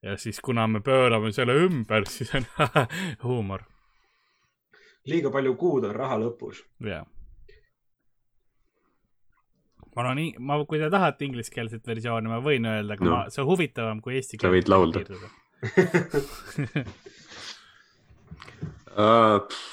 Ja 0.03 0.17
siis, 0.17 0.41
kuna 0.41 0.67
me 0.67 0.81
pöörame 0.81 1.33
selle 1.33 1.55
ümber, 1.65 2.07
siis 2.15 2.35
on 2.35 2.47
huumor. 3.27 3.65
liiga 5.07 5.31
palju 5.31 5.55
kuud 5.57 5.85
on 5.89 5.95
raha 5.97 6.19
lõpus. 6.21 6.63
jah. 6.85 7.07
ma 9.97 10.03
olen 10.05 10.17
nii, 10.23 10.35
ma, 10.39 10.61
kui 10.65 10.79
te 10.79 10.91
tahate 10.91 11.25
ingliskeelset 11.29 11.87
versiooni, 11.87 12.29
ma 12.31 12.41
võin 12.45 12.67
öelda, 12.67 12.97
aga 12.97 13.05
no. 13.05 13.17
ma, 13.17 13.25
see 13.31 13.43
on 13.45 13.51
huvitavam 13.53 14.01
kui 14.05 14.17
eesti 14.21 14.39
keel. 14.39 14.49
sa 14.49 14.55
võid 14.57 14.73
laulda 14.73 15.05
uh, 18.97 19.41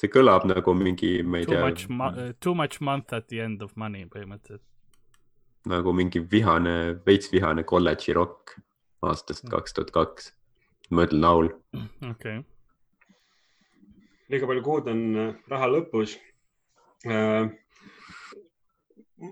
see 0.00 0.10
kõlab 0.12 0.46
nagu 0.48 0.74
mingi, 0.76 1.20
ma 1.22 1.40
ei 1.40 1.48
too 1.48 1.56
tea. 1.56 1.64
Much 1.66 2.36
too 2.40 2.54
much 2.54 2.80
month 2.80 3.14
at 3.16 3.28
the 3.28 3.42
end 3.44 3.62
of 3.66 3.74
money 3.76 4.06
põhimõtteliselt. 4.08 4.69
Nagu 5.68 5.92
mingi 5.92 6.22
vihane, 6.32 6.76
veits 7.06 7.32
vihane 7.32 7.64
kolledži 7.68 8.14
rokk 8.16 8.56
aastast 9.02 9.44
mm. 9.44 9.50
kaks 9.54 9.76
tuhat 9.76 9.90
kaks. 9.96 10.32
ma 10.90 11.04
ütlen 11.06 11.22
laul. 11.22 11.50
okei 11.76 12.10
okay.. 12.10 12.42
liiga 14.32 14.48
palju 14.50 14.64
kuud 14.66 14.88
on 14.92 15.02
äh, 15.16 15.30
raha 15.52 15.68
lõpus 15.74 16.16
äh, 17.06 17.50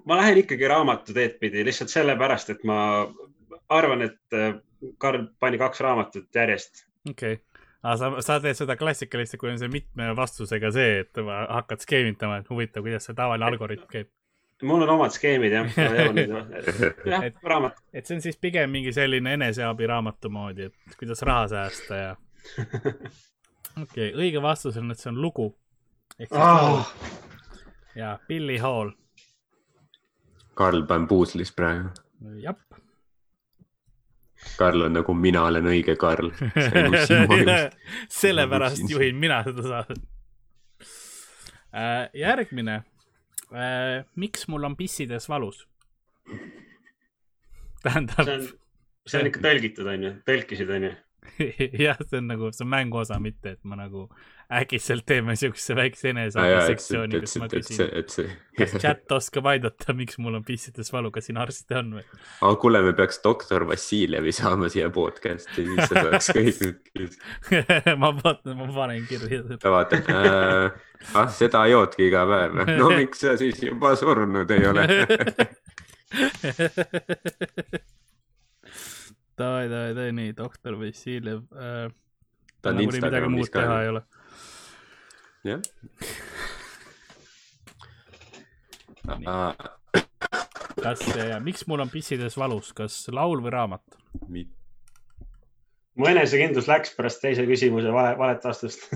ma 0.04 0.20
lähen 0.20 0.42
ikkagi 0.44 0.68
raamatu 0.68 1.16
teed 1.16 1.38
pidi 1.40 1.64
lihtsalt 1.64 1.92
sellepärast, 1.92 2.50
et 2.54 2.64
ma 2.68 2.78
arvan, 3.68 4.04
et 4.04 4.36
äh, 4.36 4.60
Karl 4.98 5.26
pani 5.40 5.58
kaks 5.58 5.80
raamatut 5.80 6.28
järjest. 6.34 6.84
okei 7.08 7.38
okay 7.38 7.44
aga 7.82 7.96
sa, 7.96 8.10
sa 8.24 8.38
teed 8.42 8.58
seda 8.58 8.76
klassikalist, 8.78 9.36
kui 9.38 9.52
on 9.52 9.58
see 9.60 9.70
mitme 9.70 10.10
vastusega 10.18 10.70
see, 10.74 11.02
et 11.04 11.20
hakkad 11.22 11.84
skeemitama, 11.84 12.40
et 12.42 12.50
huvitav, 12.50 12.84
kuidas 12.86 13.06
see 13.08 13.16
tavaline 13.18 13.46
algoritm 13.46 13.86
käib. 13.90 14.10
Mul 14.62 14.82
on 14.82 14.90
omad 14.96 15.14
skeemid 15.14 15.52
jah, 15.52 15.70
jah, 17.06 17.24
et, 17.24 17.36
raamat. 17.42 17.78
et 17.92 18.06
see 18.06 18.18
on 18.18 18.22
siis 18.24 18.38
pigem 18.40 18.70
mingi 18.70 18.92
selline 18.92 19.36
eneseabiraamatu 19.38 20.30
moodi, 20.30 20.68
et 20.70 20.98
kuidas 20.98 21.22
raha 21.26 21.48
säästa 21.54 22.00
ja. 22.02 22.12
okei 23.82 23.82
okay,, 23.82 24.12
õige 24.14 24.42
vastus 24.42 24.78
on, 24.80 24.90
et 24.90 24.98
see 25.02 25.12
on 25.12 25.20
lugu. 25.22 25.50
oh. 26.30 26.94
ja 27.94 28.18
Billy 28.28 28.58
Hall. 28.62 28.94
Karl 30.58 30.82
Bambuuslis 30.86 31.52
praegu. 31.54 31.92
jah 32.42 32.58
Karl 34.56 34.82
on 34.82 34.92
nagu 34.92 35.14
mina 35.14 35.42
olen 35.44 35.66
õige 35.66 35.96
Karl. 35.98 36.30
sellepärast 38.20 38.90
juhin 38.90 39.16
mina 39.18 39.42
seda 39.46 39.62
saadet 39.62 40.02
äh,. 41.74 42.08
järgmine. 42.14 42.82
Miks 44.18 44.48
mul 44.48 44.64
on 44.68 44.76
pissides 44.76 45.28
valus? 45.28 45.66
tähendab. 47.84 48.48
see 49.08 49.20
on 49.20 49.30
ikka 49.30 49.40
tõlgitud, 49.44 49.86
onju, 49.88 50.16
tõlkisid, 50.28 50.72
onju 50.78 50.94
jah, 51.86 52.00
see 52.08 52.18
on 52.18 52.28
nagu, 52.32 52.50
see 52.54 52.64
on 52.64 52.70
mängu 52.72 53.00
osa, 53.02 53.18
mitte 53.22 53.56
et 53.56 53.62
ma 53.68 53.78
nagu 53.78 54.08
äkitselt 54.48 55.04
teeme 55.06 55.34
siukse 55.36 55.74
väikse 55.76 56.08
eneseabisektsiooni, 56.14 57.20
kus 57.20 57.34
ma 57.40 57.48
küsin, 57.52 58.30
kas 58.56 58.76
chat 58.82 59.12
oskab 59.12 59.48
aidata, 59.52 59.92
miks 59.96 60.16
mul 60.22 60.38
on 60.38 60.44
pissides 60.46 60.88
valu, 60.92 61.10
kas 61.12 61.28
siin 61.28 61.40
arste 61.40 61.76
on 61.76 61.90
või? 61.98 62.04
aga 62.40 62.54
kuule, 62.62 62.80
me 62.86 62.94
peaks 62.96 63.20
doktor 63.24 63.66
Vassiljevi 63.68 64.32
saama 64.32 64.70
siia 64.72 64.88
podcast'i, 64.94 65.66
siis 65.68 65.92
see 65.92 66.00
oleks 66.00 66.32
kõik 66.38 66.56
ma 68.02 68.12
vaatan, 68.22 68.56
ma 68.56 68.70
panen 68.72 69.04
kirja 69.10 69.42
seda. 69.50 69.74
vaata 69.74 70.00
äh,, 70.16 70.80
ah 71.12 71.28
seda 71.32 71.66
joodki 71.68 72.08
iga 72.08 72.24
päev, 72.30 72.56
no 72.80 72.88
miks 72.96 73.20
sa 73.26 73.36
siis 73.40 73.60
juba 73.68 73.92
surnud 74.00 74.56
ei 74.56 74.64
ole 74.70 74.88
davai, 79.38 79.68
davai, 79.70 79.94
davai, 79.96 80.12
nii, 80.18 80.34
doktor 80.36 80.78
Vassiljev 80.80 81.44
äh,. 81.54 81.88
ta 82.62 82.74
on 82.74 82.80
Instagramis 82.84 83.50
ka. 83.50 83.62
teha 83.62 83.80
ei 83.82 83.88
ole. 83.94 84.02
jah. 85.48 85.60
kas, 90.82 91.04
miks 91.44 91.66
mul 91.66 91.86
on 91.86 91.90
pissides 91.90 92.36
valus, 92.38 92.72
kas 92.76 93.00
laul 93.14 93.42
või 93.44 93.54
raamat? 93.54 93.98
mu 95.98 96.06
enesekindlus 96.06 96.68
läks 96.70 96.94
pärast 96.94 97.22
teise 97.22 97.46
küsimuse 97.48 97.90
vale, 97.94 98.14
valet 98.18 98.44
vastust 98.44 98.86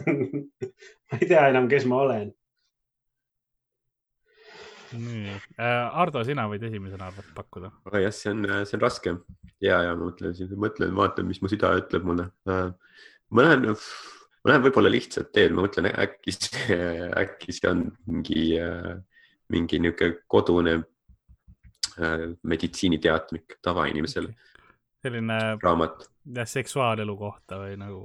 ma 1.11 1.19
ei 1.19 1.27
tea 1.27 1.49
enam, 1.51 1.69
kes 1.71 1.87
ma 1.91 2.03
olen 2.05 2.31
nii 4.99 5.33
äh,, 5.33 6.01
Ardo, 6.03 6.23
sina 6.27 6.47
võid 6.51 6.65
esimesena 6.69 7.11
arvata 7.11 7.35
pakkuda. 7.37 7.73
jah, 8.03 8.15
see 8.15 8.33
on, 8.35 8.47
see 8.69 8.79
on 8.79 8.85
raske 8.85 9.15
ja, 9.63 9.83
ja 9.89 9.93
ma 9.97 10.09
mõtlen, 10.09 10.57
mõtlen, 10.67 10.97
vaatan, 10.99 11.29
mis 11.29 11.43
mu 11.43 11.51
süda 11.53 11.75
ütleb 11.81 12.09
mulle 12.09 12.29
äh,. 12.51 12.69
ma 13.33 13.47
lähen, 13.47 13.69
ma 13.73 14.53
lähen 14.53 14.67
võib-olla 14.67 14.93
lihtsat 14.93 15.33
teed, 15.35 15.55
ma 15.55 15.67
mõtlen 15.67 15.91
äkki 15.93 16.37
äkki 17.23 17.57
see 17.57 17.71
on 17.71 17.87
mingi 18.11 18.47
äh,, 18.61 18.95
mingi 19.53 19.81
niisugune 19.83 20.19
kodune 20.31 20.75
äh, 21.99 22.27
meditsiiniteadmik 22.43 23.59
tavainimesele. 23.63 24.35
selline 25.03 25.39
raamat. 25.63 26.07
jah, 26.37 26.49
seksuaalelu 26.49 27.17
kohta 27.19 27.61
või 27.65 27.77
nagu 27.81 28.03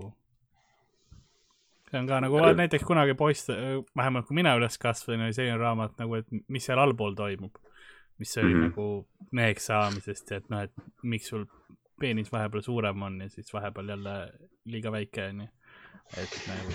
see 1.92 2.00
on 2.00 2.08
ka 2.10 2.20
nagu 2.24 2.42
näiteks 2.58 2.86
kunagi 2.88 3.16
poiss, 3.20 3.48
vähemalt 3.96 4.28
kui 4.28 4.36
mina 4.36 4.56
üles 4.60 4.78
kasvasin, 4.82 5.24
oli 5.28 5.36
selline 5.36 5.58
raamat 5.62 5.98
nagu, 6.02 6.20
et 6.20 6.28
mis 6.48 6.66
seal 6.68 6.82
allpool 6.84 7.16
toimub. 7.16 7.56
mis 8.18 8.38
oli 8.38 8.54
mm 8.54 8.54
-hmm. 8.54 8.70
nagu 8.70 9.08
meheks 9.32 9.66
saamisest 9.66 10.32
ja 10.32 10.38
et 10.38 10.50
noh, 10.50 10.62
et 10.62 10.72
miks 11.04 11.28
sul 11.30 11.46
peenis 12.00 12.32
vahepeal 12.32 12.62
suurem 12.62 13.02
on 13.02 13.22
ja 13.22 13.30
siis 13.30 13.54
vahepeal 13.54 13.90
jälle 13.90 14.34
liiga 14.66 14.92
väike 14.92 15.28
on 15.30 15.42
ju 15.42 15.48
et 16.16 16.36
nagu. 16.48 16.72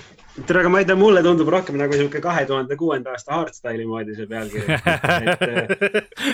tere, 0.47 0.61
aga 0.61 0.69
ma 0.69 0.79
ei 0.83 0.85
tea, 0.89 0.97
mulle 0.97 1.23
tundub 1.23 1.49
rohkem 1.49 1.79
nagu 1.81 1.97
sihuke 1.97 2.21
kahe 2.21 2.45
tuhande 2.47 2.77
kuuenda 2.77 3.11
aasta 3.11 3.33
hardstyle'i 3.39 3.87
moodi 3.89 4.17
see 4.19 4.27
pealkiri 4.27 4.67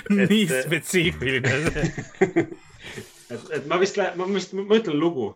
nii 0.30 0.46
spetsiifiline 0.48 1.48
see 1.66 1.84
et, 3.34 3.50
et 3.60 3.66
ma 3.70 3.78
vist, 3.80 4.00
ma 4.18 4.28
vist, 4.34 4.54
ma 4.58 4.80
ütlen 4.80 4.98
lugu. 4.98 5.30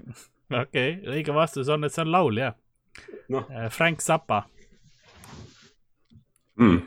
okei 0.00 0.62
okay,, 0.62 0.90
õige 1.18 1.36
vastus 1.36 1.68
on, 1.68 1.84
et 1.84 1.92
see 1.94 2.04
on 2.06 2.12
laul, 2.14 2.40
jah 2.40 2.56
no.. 3.28 3.44
Äh, 3.50 3.68
Frank 3.70 4.02
Zappa 4.02 4.44
mm.. 6.56 6.80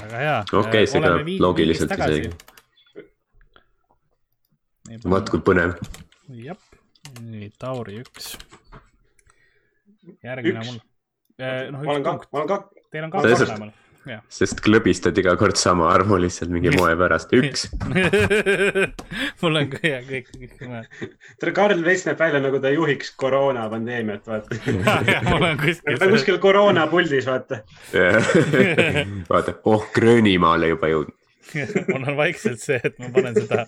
väga 0.00 0.22
hea. 0.24 0.38
okei 0.52 0.62
okay,, 0.62 0.90
see 0.90 1.04
kõlab 1.04 1.30
loogiliselt 1.46 1.94
isegi. 1.98 2.32
vaat 5.04 5.30
kui 5.32 5.44
põnev. 5.44 5.76
jah, 6.40 6.60
nii 7.20 7.52
Tauri 7.58 8.00
üks. 8.02 8.34
järgmine 10.24 10.66
mul. 10.66 10.82
Äh, 11.40 11.70
noh, 11.74 11.82
üks 11.82 12.28
punkt. 12.30 12.70
Teil 12.94 13.08
on 13.08 13.10
kaks 13.10 13.26
mõlemal 13.26 13.72
sest 14.32 14.60
klõbistad 14.64 15.16
iga 15.20 15.34
kord 15.40 15.56
sama 15.58 15.88
arvu 15.92 16.18
lihtsalt 16.20 16.52
mingi 16.52 16.72
moe 16.76 16.92
pärast, 16.98 17.32
üks. 17.36 17.66
Mul 19.42 19.60
on 19.60 19.70
ka 19.72 19.80
hea 19.84 20.00
kõik, 20.06 20.30
kõik 20.34 20.62
mõelda. 20.62 21.10
tere, 21.40 21.54
Karl 21.56 21.82
Veits 21.86 22.06
näeb 22.08 22.20
välja 22.20 22.42
nagu 22.44 22.60
ta 22.62 22.72
juhiks 22.74 23.14
koroona 23.20 23.66
pandeemiat, 23.72 24.24
vaata 24.28 24.60
mul 25.30 25.48
on 25.50 25.60
kuskil. 25.60 25.98
ta 25.98 26.08
on 26.08 26.16
kuskil 26.16 26.40
koroona 26.42 26.86
puldis, 26.92 27.28
vaata. 27.28 27.62
Vaata, 29.30 29.58
oh 29.70 29.90
Gröönimaale 29.94 30.72
juba 30.74 30.92
jõudnud. 30.92 31.20
Mul 31.54 32.06
on 32.08 32.16
vaikselt 32.16 32.58
see, 32.62 32.78
et 32.82 32.96
ma 32.98 33.10
panen 33.14 33.36
seda, 33.36 33.66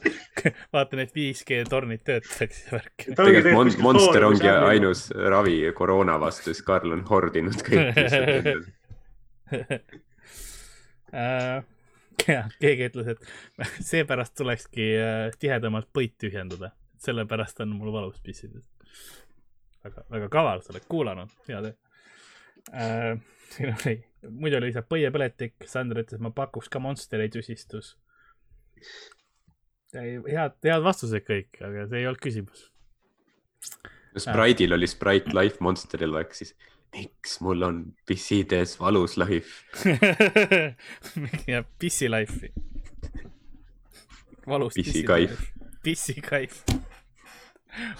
vaatan, 0.74 1.02
et 1.04 1.12
5G 1.14 1.60
tornid 1.70 2.02
töötaks 2.08 2.64
ja 2.64 2.78
värki. 2.78 3.12
tegelikult 3.12 3.52
mon 3.54 3.70
Monster 3.90 4.26
ongi 4.26 4.48
ainus 4.48 5.06
ravi 5.12 5.60
koroona 5.76 6.16
vastu, 6.20 6.50
siis 6.50 6.64
Karl 6.66 6.96
on 6.96 7.04
hordinud 7.06 7.60
kõik 7.68 8.00
äh, 11.14 11.62
ja 12.34 12.42
keegi 12.60 12.90
ütles, 12.90 13.12
et 13.14 13.26
seepärast 13.90 14.36
tulekski 14.38 14.88
äh, 14.98 15.30
tihedamalt 15.38 15.88
põit 15.94 16.16
tühjendada, 16.20 16.72
sellepärast 17.02 17.62
on 17.64 17.76
mul 17.76 17.92
valus 17.94 18.20
pissides. 18.24 18.68
väga, 19.84 20.06
väga 20.10 20.28
kaval, 20.32 20.62
sa 20.62 20.74
oled 20.74 20.88
kuulanud, 20.90 21.34
hea 21.48 21.62
töö 21.66 21.74
äh,. 22.72 23.18
siin 23.54 23.74
oli, 23.74 23.98
muidu 24.28 24.58
oli 24.58 24.70
lihtsalt 24.70 24.88
põiepõletik, 24.90 25.54
Sander 25.70 26.02
ütles, 26.02 26.22
ma 26.22 26.32
pakuks 26.34 26.68
ka 26.68 26.82
Monsteri 26.82 27.28
tüsistus. 27.30 27.94
head, 29.94 30.56
head 30.64 30.82
vastused 30.82 31.22
kõik, 31.26 31.60
aga 31.62 31.86
see 31.90 32.02
ei 32.02 32.08
olnud 32.10 32.22
küsimus. 32.22 32.70
Sprite'il 34.16 34.72
oli 34.72 34.88
Sprite 34.88 35.34
Life, 35.36 35.60
Monsteril 35.60 36.14
oleks 36.14 36.42
siis 36.42 36.54
miks 36.96 37.40
mul 37.40 37.62
on 37.62 37.82
pissides 38.06 38.76
valus 38.80 39.16
life 39.16 39.64
ja 41.52 41.64
pissi 41.78 42.08
life'i. 42.10 42.52
valus 44.46 44.74
pissikaif. 44.74 45.40
pissikaif. 45.82 46.62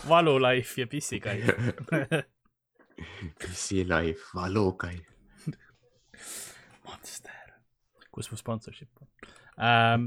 valu 0.09 0.39
life 0.43 0.81
ja 0.81 0.87
pissikaif 0.87 1.45
pissi 3.41 3.85
life, 3.85 4.21
valukaif. 4.35 5.13
Monster, 6.87 7.53
kus 8.11 8.31
mu 8.31 8.37
sponsorship 8.37 8.89
on 9.01 9.09
ähm,? 9.61 10.07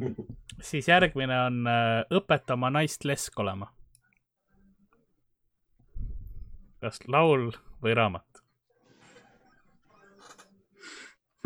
siis 0.61 0.87
järgmine 0.87 1.41
on 1.45 1.67
äh, 1.67 2.01
õpeta 2.17 2.55
oma 2.57 2.69
naist 2.73 3.05
lesk 3.05 3.39
olema. 3.39 3.69
kas 6.79 7.01
laul 7.07 7.51
või 7.83 7.93
raamat? 7.95 8.28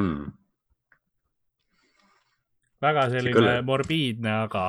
Hmm.. 0.01 0.31
väga 2.81 3.07
selline 3.13 3.37
kõle... 3.37 3.55
morbiidne, 3.67 4.35
aga. 4.47 4.65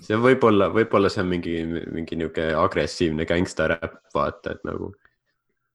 see 0.00 0.18
võib-olla, 0.20 0.70
võib-olla 0.74 1.12
see 1.12 1.24
on 1.24 1.32
mingi, 1.32 1.56
mingi 1.66 2.20
niisugune 2.20 2.54
agressiivne 2.60 3.26
gängstaräpp, 3.30 4.00
vaata, 4.14 4.56
et 4.56 4.64
nagu 4.68 4.92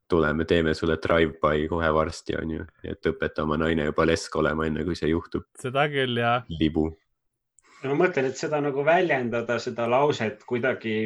tuleme, 0.10 0.46
teeme 0.50 0.74
sulle 0.74 0.98
drive-by 0.98 1.68
kohe 1.70 1.94
varsti, 1.94 2.36
on 2.42 2.56
ju, 2.58 2.66
et 2.84 3.06
õpeta 3.12 3.46
oma 3.46 3.60
naine 3.62 3.86
juba 3.92 4.08
lesk 4.10 4.36
olema, 4.42 4.66
enne 4.66 4.84
kui 4.88 4.98
see 4.98 5.12
juhtub. 5.12 5.46
seda 5.62 5.86
küll, 5.92 6.18
jah. 6.18 6.46
libu. 6.50 6.90
ma 7.86 7.96
mõtlen, 7.96 8.32
et 8.32 8.38
seda 8.38 8.60
nagu 8.64 8.84
väljendada, 8.86 9.60
seda 9.62 9.86
lauset 9.90 10.42
kuidagi 10.50 11.00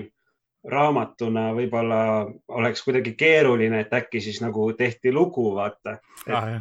raamatuna 0.71 1.49
võib-olla 1.57 1.99
oleks 2.47 2.83
kuidagi 2.85 3.15
keeruline, 3.19 3.83
et 3.83 3.93
äkki 3.93 4.21
siis 4.23 4.39
nagu 4.41 4.69
tehti 4.79 5.11
lugu, 5.11 5.49
vaata 5.55 5.97
ah,. 6.31 6.53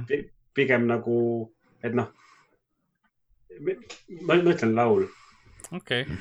Pigem 0.54 0.86
nagu, 0.88 1.18
et 1.82 1.94
noh, 1.96 2.10
ma 4.26 4.38
ütlen 4.40 4.74
laul. 4.76 5.06
okei 5.72 6.02
okay.. 6.02 6.18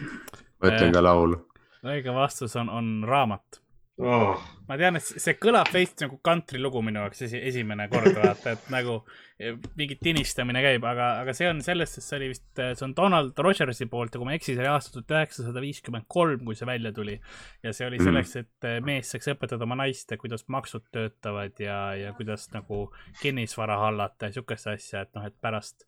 ma 0.62 0.72
ütlen 0.72 0.94
ka 0.96 1.04
laul. 1.04 1.36
õige 1.84 2.14
vastus 2.16 2.56
on, 2.60 2.70
on 2.70 2.94
raamat 3.08 3.62
oh.. 4.02 4.42
ma 4.68 4.78
tean, 4.80 4.98
et 4.98 5.06
see 5.06 5.36
kõlab 5.40 5.70
veits 5.74 5.98
nagu 6.04 6.18
kantrilugu 6.26 6.82
minu 6.86 7.02
jaoks 7.04 7.24
esi, 7.28 7.40
esimene 7.52 7.88
kord 7.92 8.10
vaata, 8.16 8.56
et 8.56 8.70
nagu 8.74 8.98
e, 9.38 9.54
mingi 9.80 9.98
tinistamine 10.02 10.64
käib, 10.64 10.86
aga, 10.88 11.10
aga 11.24 11.36
see 11.38 11.50
on 11.52 11.62
sellest, 11.66 12.00
sest 12.00 12.12
see 12.12 12.20
oli 12.20 12.30
vist, 12.34 12.46
e, 12.58 12.72
see 12.78 12.88
on 12.88 12.96
Donald 12.98 13.40
Rogersi 13.48 13.88
poolt 13.92 14.16
ja 14.16 14.22
kui 14.22 14.30
ma 14.30 14.36
ei 14.36 14.42
eksi, 14.42 14.56
see 14.56 14.64
oli 14.64 14.72
aastal 14.72 14.98
tuhat 14.98 15.16
üheksasada 15.18 15.64
viiskümmend 15.64 16.08
kolm, 16.12 16.46
kui 16.48 16.58
see 16.58 16.70
välja 16.70 16.94
tuli. 16.96 17.18
ja 17.64 17.76
see 17.76 17.88
oli 17.88 18.00
mhm. 18.00 18.10
selleks, 18.10 18.36
et 18.44 18.70
e, 18.70 18.76
mees 18.86 19.12
saaks 19.14 19.34
õpetada 19.36 19.68
oma 19.68 19.80
naist, 19.84 20.16
kuidas 20.22 20.48
maksud 20.52 20.88
töötavad 20.96 21.60
ja, 21.62 21.82
ja 22.00 22.16
kuidas 22.18 22.48
nagu 22.56 22.88
kinnisvara 23.22 23.80
hallata 23.86 24.30
ja 24.30 24.40
sihukest 24.40 24.72
asja, 24.76 25.06
et 25.06 25.14
noh, 25.18 25.28
et 25.28 25.38
pärast 25.42 25.86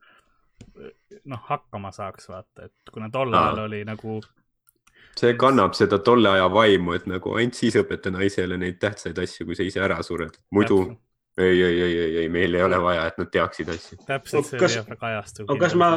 noh, 1.25 1.41
hakkama 1.49 1.91
saaks 1.95 2.29
vaata, 2.29 2.69
et 2.69 2.93
kuna 2.93 3.09
tol 3.11 3.33
ajal 3.33 3.65
oli 3.65 3.83
nagu 3.87 4.19
see 5.19 5.33
kannab 5.39 5.75
seda 5.77 5.99
tolle 6.03 6.29
aja 6.29 6.49
vaimu, 6.51 6.93
et 6.97 7.05
nagu 7.09 7.35
ainult 7.37 7.59
siis 7.59 7.77
õpeta 7.79 8.11
naisele 8.13 8.57
neid 8.59 8.79
tähtsaid 8.81 9.19
asju, 9.23 9.47
kui 9.49 9.57
sa 9.57 9.67
ise 9.67 9.83
ära 9.83 9.99
sured. 10.05 10.35
muidu 10.51 10.81
ei, 11.37 11.61
ei, 11.61 11.81
ei, 11.81 11.97
ei, 11.97 12.17
ei, 12.23 12.29
meil 12.29 12.55
ei 12.55 12.63
ole 12.63 12.79
vaja, 12.81 13.07
et 13.09 13.17
nad 13.21 13.31
teaksid 13.33 13.69
asju. 13.73 13.97
täpselt, 14.07 14.49
see 14.49 14.59
kas, 14.61 14.75
jääb 14.79 14.89
väga 14.93 15.05
ajastu. 15.13 15.47
aga 15.47 15.59
kas 15.65 15.77
ma, 15.79 15.93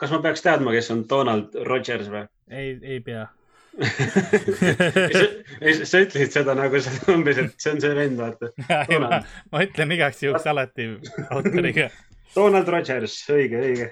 kas 0.00 0.10
ma 0.14 0.18
peaks 0.24 0.46
teadma, 0.46 0.74
kes 0.74 0.90
on 0.94 1.04
Donald 1.10 1.60
Rogers 1.66 2.08
või? 2.10 2.24
ei, 2.50 2.78
ei 2.82 3.00
pea 3.06 3.28
sa 5.90 6.00
ütlesid 6.02 6.32
seda 6.34 6.52
nagu 6.58 6.76
umbes, 7.14 7.38
et 7.38 7.62
see 7.62 7.72
on 7.74 7.80
see 7.82 7.94
vend, 7.96 8.18
vaata. 8.18 8.46
ma 9.52 9.58
ütlen 9.66 9.94
igaks 9.94 10.18
juhuks 10.26 10.46
alati 10.50 10.82
autoriga. 11.30 11.86
Donald 12.34 12.68
Rogers, 12.70 13.14
õige, 13.34 13.58
õige 13.66 13.86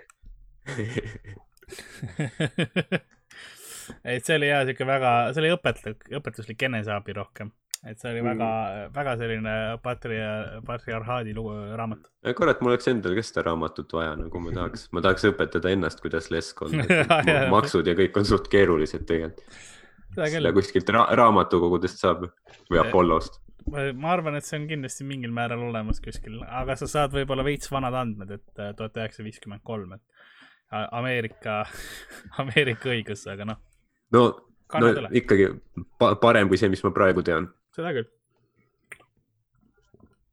et 4.04 4.26
see 4.26 4.36
oli 4.38 4.50
jah, 4.50 4.66
sihuke 4.66 4.86
väga, 4.88 5.14
see 5.32 5.42
oli 5.44 5.54
õpetlik, 5.54 6.04
õpetuslik 6.18 6.62
eneseabi 6.68 7.16
rohkem. 7.16 7.50
et 7.86 8.00
see 8.00 8.10
oli 8.10 8.22
mm. 8.24 8.28
väga, 8.32 8.50
väga 8.94 9.14
selline 9.20 9.54
patria-, 9.82 10.60
patriarhaadi 10.66 11.34
lugu, 11.36 11.54
raamat. 11.78 12.08
kurat, 12.36 12.60
mul 12.60 12.74
oleks 12.74 12.90
endal 12.90 13.14
ka 13.14 13.24
seda 13.26 13.46
raamatut 13.50 13.92
vaja, 13.94 14.16
nagu 14.18 14.42
ma 14.42 14.54
tahaks, 14.56 14.88
ma 14.92 15.02
tahaks 15.04 15.28
õpetada 15.30 15.74
ennast, 15.74 16.02
kuidas 16.04 16.30
lesk 16.34 16.62
on 16.66 16.74
maksud 17.56 17.86
ja 17.86 17.96
kõik 17.98 18.18
on 18.18 18.26
suht 18.28 18.50
keerulised 18.52 19.06
tegelikult. 19.08 19.60
seda 20.18 20.54
kuskilt 20.56 20.90
ra 20.94 21.06
raamatukogudest 21.20 22.02
saab 22.02 22.26
või 22.70 22.82
Apollost 22.82 23.42
ma 23.68 24.12
arvan, 24.14 24.38
et 24.38 24.46
see 24.46 24.56
on 24.56 24.66
kindlasti 24.68 25.04
mingil 25.04 25.32
määral 25.34 25.60
olemas 25.66 26.00
kuskil, 26.00 26.38
aga 26.46 26.76
sa 26.80 26.88
saad 26.88 27.12
võib-olla 27.12 27.44
veits 27.44 27.68
vanad 27.68 27.96
andmed, 28.00 28.30
et 28.38 28.62
äh, 28.62 28.70
tuhat 28.76 28.96
üheksasada 28.96 29.26
viiskümmend 29.26 29.64
kolm, 29.66 29.92
et 29.98 30.18
Ameerika, 30.70 31.62
Ameerika 32.42 32.92
õigus, 32.92 33.24
aga 33.30 33.46
noh 33.48 33.64
no, 34.10 34.22
no 34.80 34.92
ikkagi 35.10 35.48
pa 35.98 36.14
parem 36.20 36.48
kui 36.48 36.60
see, 36.60 36.70
mis 36.72 36.84
ma 36.84 36.92
praegu 36.94 37.24
tean. 37.24 37.48
seda 37.76 37.92
küll. 37.96 38.08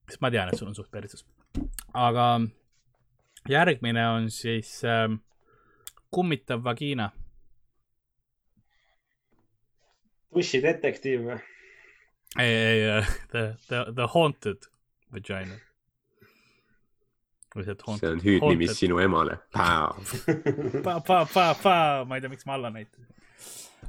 sest 0.09 0.21
ma 0.23 0.31
tean, 0.33 0.51
et 0.51 0.59
sul 0.59 0.69
on 0.69 0.77
suht 0.77 0.91
perses. 0.91 1.25
aga 1.93 2.27
järgmine 3.49 4.07
on 4.09 4.31
siis 4.31 4.77
ähm, 4.83 5.19
kummitav 6.11 6.63
vagiina. 6.63 7.11
bussidetektiiv 10.33 11.29
või? 11.29 11.39
ei, 12.39 12.55
ei, 12.55 12.89
äh, 12.97 13.13
the, 13.31 13.45
the, 13.67 13.85
the 13.95 14.09
haunted 14.13 14.67
vagina. 15.13 15.59
see 17.55 18.09
on 18.11 18.19
hüüdnimi 18.19 18.67
sinu 18.67 18.99
emale. 18.99 19.37
pa, 19.55 20.99
pa, 20.99 21.25
pa, 21.33 21.53
pa, 21.63 21.77
ma 22.07 22.17
ei 22.17 22.21
tea, 22.23 22.31
miks 22.33 22.47
ma 22.47 22.57
alla 22.59 22.69
näitasin 22.69 23.07
Äh, 23.07 23.24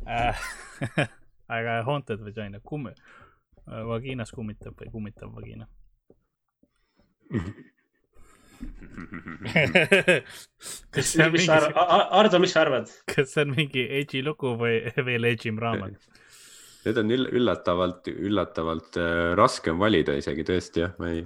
aga 1.57 1.79
haunted 1.87 2.21
vagina, 2.27 2.61
kummi, 2.65 2.93
äh, 2.93 3.83
vagiinas 3.89 4.33
kummitab 4.35 4.75
või 4.81 4.93
kummitav 4.93 5.33
vagiina 5.35 5.67
kas 10.95 11.07
see 11.13 11.25
on 11.25 11.33
mis 11.35 11.45
mingi... 11.45 11.73
Ardo, 12.21 12.39
mis 12.43 12.53
sa 12.55 12.61
arvad? 12.65 12.87
kas 13.11 13.35
see 13.35 13.43
on 13.45 13.51
mingi 13.57 13.83
edgy 14.01 14.21
lugu 14.25 14.49
või 14.61 14.75
veel 15.09 15.25
edgym 15.29 15.57
raamat? 15.63 15.95
Need 16.87 16.99
on 17.03 17.11
üllatavalt, 17.11 18.03
üllatavalt 18.13 18.93
äh, 19.03 19.35
raske 19.39 19.73
on 19.75 19.79
valida 19.83 20.13
isegi 20.17 20.43
tõesti 20.47 20.85
jah, 20.85 20.93
ma 21.03 21.07
ei, 21.11 21.23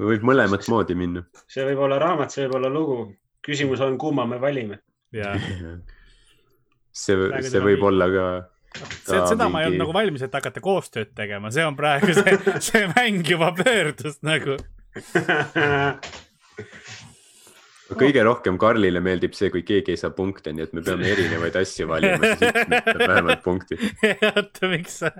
võib 0.00 0.22
mõlemat 0.24 0.64
moodi 0.72 0.94
minna. 0.98 1.20
see 1.44 1.64
võib 1.68 1.80
olla 1.86 1.96
raamat, 2.02 2.30
see 2.32 2.46
võib 2.46 2.56
olla 2.60 2.70
lugu. 2.72 2.96
küsimus 3.44 3.80
on, 3.84 3.98
kumma 4.00 4.24
me 4.26 4.38
valime. 4.40 4.76
jah 5.12 5.36
see, 6.92 7.30
see 7.48 7.62
võib 7.64 7.86
olla 7.88 8.08
ka 8.12 8.26
see, 8.76 9.18
seda 9.18 9.46
mingi... 9.46 9.52
ma 9.52 9.62
ei 9.62 9.70
olnud 9.70 9.84
nagu 9.84 9.96
valmis, 9.96 10.26
et 10.26 10.34
hakata 10.40 10.64
koostööd 10.64 11.14
tegema, 11.16 11.52
see 11.54 11.64
on 11.66 11.78
praegu 11.78 12.14
see, 12.16 12.38
see 12.70 12.84
mäng 12.96 13.24
juba 13.28 13.52
pöördus 13.58 14.20
nagu 14.26 14.58
kõige 17.98 18.22
rohkem 18.24 18.58
Karlile 18.60 19.00
meeldib 19.04 19.34
see, 19.36 19.50
kui 19.52 19.62
keegi 19.66 19.94
ei 19.94 20.00
saa 20.00 20.12
punkte, 20.16 20.52
nii 20.54 20.66
et 20.66 20.74
me 20.76 20.82
peame 20.84 21.08
erinevaid 21.12 21.56
asju 21.60 21.88
valima, 21.90 22.32
siis 22.32 22.44
ütleb 22.48 23.02
vähemalt 23.02 23.42
punkti. 23.44 23.78
oota, 24.30 24.70
miks 24.72 24.98
sa, 25.02 25.12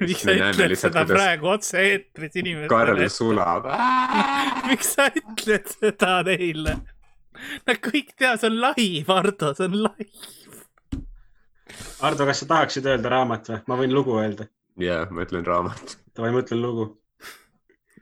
miks 0.00 0.24
sa 0.24 0.36
ütled 0.36 0.76
seda 0.78 1.04
kuidas... 1.04 1.16
praegu 1.16 1.52
otse-eetris 1.56 2.38
inimestele? 2.42 2.70
Karl 2.72 3.02
sulab 3.12 3.68
miks 4.70 4.94
sa 4.96 5.08
ütled 5.10 5.72
seda 5.74 6.20
neile? 6.28 6.78
Nad 7.66 7.78
kõik 7.82 8.12
teavad, 8.14 8.42
see 8.42 8.50
on 8.52 8.58
live, 8.60 9.14
Ardo, 9.16 9.52
see 9.56 9.66
on 9.66 9.78
live 9.88 10.41
Ardo, 12.06 12.26
kas 12.28 12.42
sa 12.42 12.48
tahaksid 12.54 12.88
öelda 12.88 13.12
raamat 13.12 13.52
või? 13.52 13.60
ma 13.70 13.78
võin 13.80 13.94
lugu 13.94 14.16
öelda. 14.20 14.48
jaa, 14.80 15.06
ma 15.10 15.26
ütlen 15.26 15.46
raamat. 15.46 15.96
Davai, 16.16 16.32
ma 16.34 16.42
ütlen 16.44 16.62
lugu. 16.62 16.88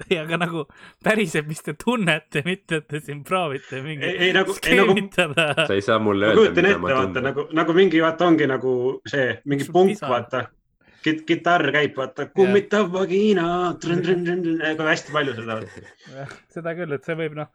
ei, 0.09 0.19
aga 0.19 0.39
nagu 0.41 0.65
päriselt, 1.05 1.49
mis 1.51 1.61
te 1.65 1.75
tunnete, 1.79 2.43
mitte 2.47 2.81
et 2.81 2.87
te 2.89 3.03
siin 3.05 3.25
proovite 3.27 3.83
mingi. 3.85 4.07
ei, 4.07 4.29
ei 4.29 4.37
nagu, 4.37 4.57
ei 4.67 4.79
nagu. 4.81 4.97
sa 5.67 5.75
ei 5.75 5.85
saa 5.85 5.99
mulle 6.03 6.31
öelda. 6.31 6.41
kujutan 6.41 6.71
ette, 6.71 6.87
vaata 6.87 7.25
nagu, 7.27 7.49
nagu 7.57 7.77
mingi 7.77 8.01
vaata 8.03 8.31
ongi 8.31 8.49
nagu 8.49 8.73
see 9.09 9.35
mingi 9.45 9.69
punk, 9.73 10.01
vaata 10.01 10.47
Kit. 11.01 11.23
kitarr 11.25 11.71
käib, 11.73 11.95
vaata, 11.97 12.27
kummitav 12.29 12.91
vagiina, 12.93 13.73
kui 13.81 14.85
hästi 14.85 15.15
palju 15.15 15.33
seda. 15.39 15.57
seda 16.55 16.75
küll, 16.77 16.93
et 16.93 17.07
see 17.09 17.17
võib 17.17 17.39
noh 17.39 17.49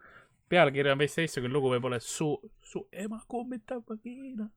pealkiri 0.48 0.92
on 0.92 0.98
veits 1.00 1.18
teistsugune, 1.18 1.52
lugu 1.54 1.70
võib 1.74 1.86
olla 1.88 2.00
su, 2.02 2.30
su 2.62 2.86
ema 2.92 3.20
kummitab 3.28 3.86
vagiina. 3.90 4.48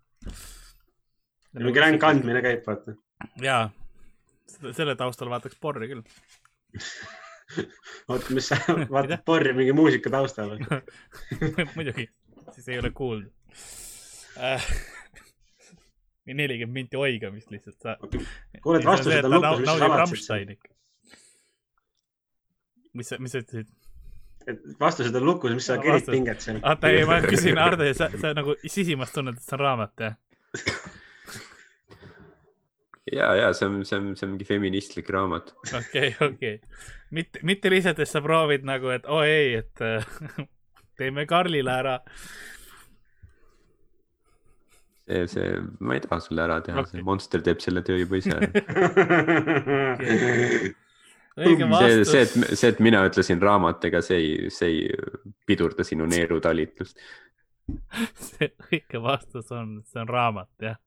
Mingi 1.58 1.82
ränk 1.82 2.04
andmine 2.04 2.42
käib, 2.46 2.62
vaata. 2.68 2.96
jaa, 3.42 3.64
selle 4.76 4.96
taustal 5.00 5.32
vaataks 5.32 5.58
porri 5.62 5.90
küll 5.92 6.04
oota, 8.10 8.34
mis 8.36 8.52
sa 8.52 8.60
vaatad 8.96 9.24
porri 9.26 9.54
mingi 9.58 9.74
muusika 9.78 10.12
taustal 10.14 10.56
või 10.56 10.82
muidugi, 11.76 12.10
siis 12.54 12.70
ei 12.70 12.80
ole 12.82 12.94
kuulda 12.96 13.30
äh, 14.38 14.70
nelikümmend 16.30 16.76
minti 16.76 16.98
oigamist 16.98 17.50
lihtsalt 17.52 17.80
sa. 17.82 17.98
kuule, 18.62 18.80
et 18.80 18.86
vastused 18.86 19.26
on 19.26 19.34
lukus, 19.34 19.60
mis 19.60 19.72
sa 19.72 19.78
salatsid. 19.82 20.72
mis 22.94 23.10
sa, 23.10 23.18
mis 23.18 23.34
sa 23.34 23.42
ütlesid? 23.42 23.74
et 24.50 24.80
vastused 24.80 25.16
on 25.16 25.26
lukus, 25.26 25.54
mis 25.58 25.66
sa 25.66 25.78
no, 25.78 25.86
kerid 25.86 26.10
pinget 26.10 26.46
seal. 26.46 26.62
oota, 26.62 26.94
ei, 26.94 27.06
ma 27.10 27.20
küsin, 27.26 27.58
Hardo, 27.58 27.90
sa, 27.98 28.12
sa 28.22 28.34
nagu 28.38 28.56
sisimas 28.66 29.14
tunned, 29.16 29.38
et 29.38 29.46
see 29.46 29.58
on 29.58 29.64
raamat, 29.66 30.06
jah? 30.06 30.18
Ja, 33.14 33.34
ja 33.36 33.54
see 33.54 33.68
on, 33.70 33.82
see 33.86 33.98
on, 34.00 34.14
see 34.18 34.28
on 34.28 34.34
mingi 34.36 34.48
feministlik 34.48 35.10
raamat. 35.14 35.54
okei, 35.78 36.16
okei. 36.22 36.60
mitte, 37.16 37.42
mitte 37.44 37.72
lihtsalt, 37.74 38.00
et 38.04 38.10
sa 38.10 38.22
proovid 38.26 38.68
nagu, 38.68 38.92
et 38.94 39.06
oo 39.10 39.22
oh, 39.22 39.26
ei, 39.26 39.56
et 39.62 39.76
teeme 41.00 41.26
Karlile 41.30 41.72
ära. 41.72 41.96
see, 45.10 45.28
see, 45.32 45.56
ma 45.80 45.98
ei 45.98 46.04
taha 46.04 46.20
sulle 46.22 46.46
ära 46.46 46.60
teha 46.66 46.84
okay., 46.84 47.00
see 47.00 47.06
monster 47.06 47.42
teeb 47.46 47.64
selle 47.64 47.82
töö 47.86 47.98
juba 48.04 48.20
ise 48.20 48.36
see, 51.40 52.06
see, 52.06 52.22
et, 52.22 52.34
see, 52.54 52.70
et 52.70 52.84
mina 52.84 53.02
ütlesin 53.08 53.42
raamat, 53.42 53.90
ega 53.90 54.04
see 54.06 54.20
ei, 54.20 54.52
see 54.54 54.70
ei 54.70 54.80
pidurda 55.50 55.88
sinu 55.88 56.06
neerutalitlust 56.10 57.02
see 58.30 58.52
õige 58.70 59.02
vastus 59.04 59.52
on, 59.56 59.80
see 59.90 60.02
on 60.02 60.10
raamat, 60.10 60.52
jah. 60.64 60.80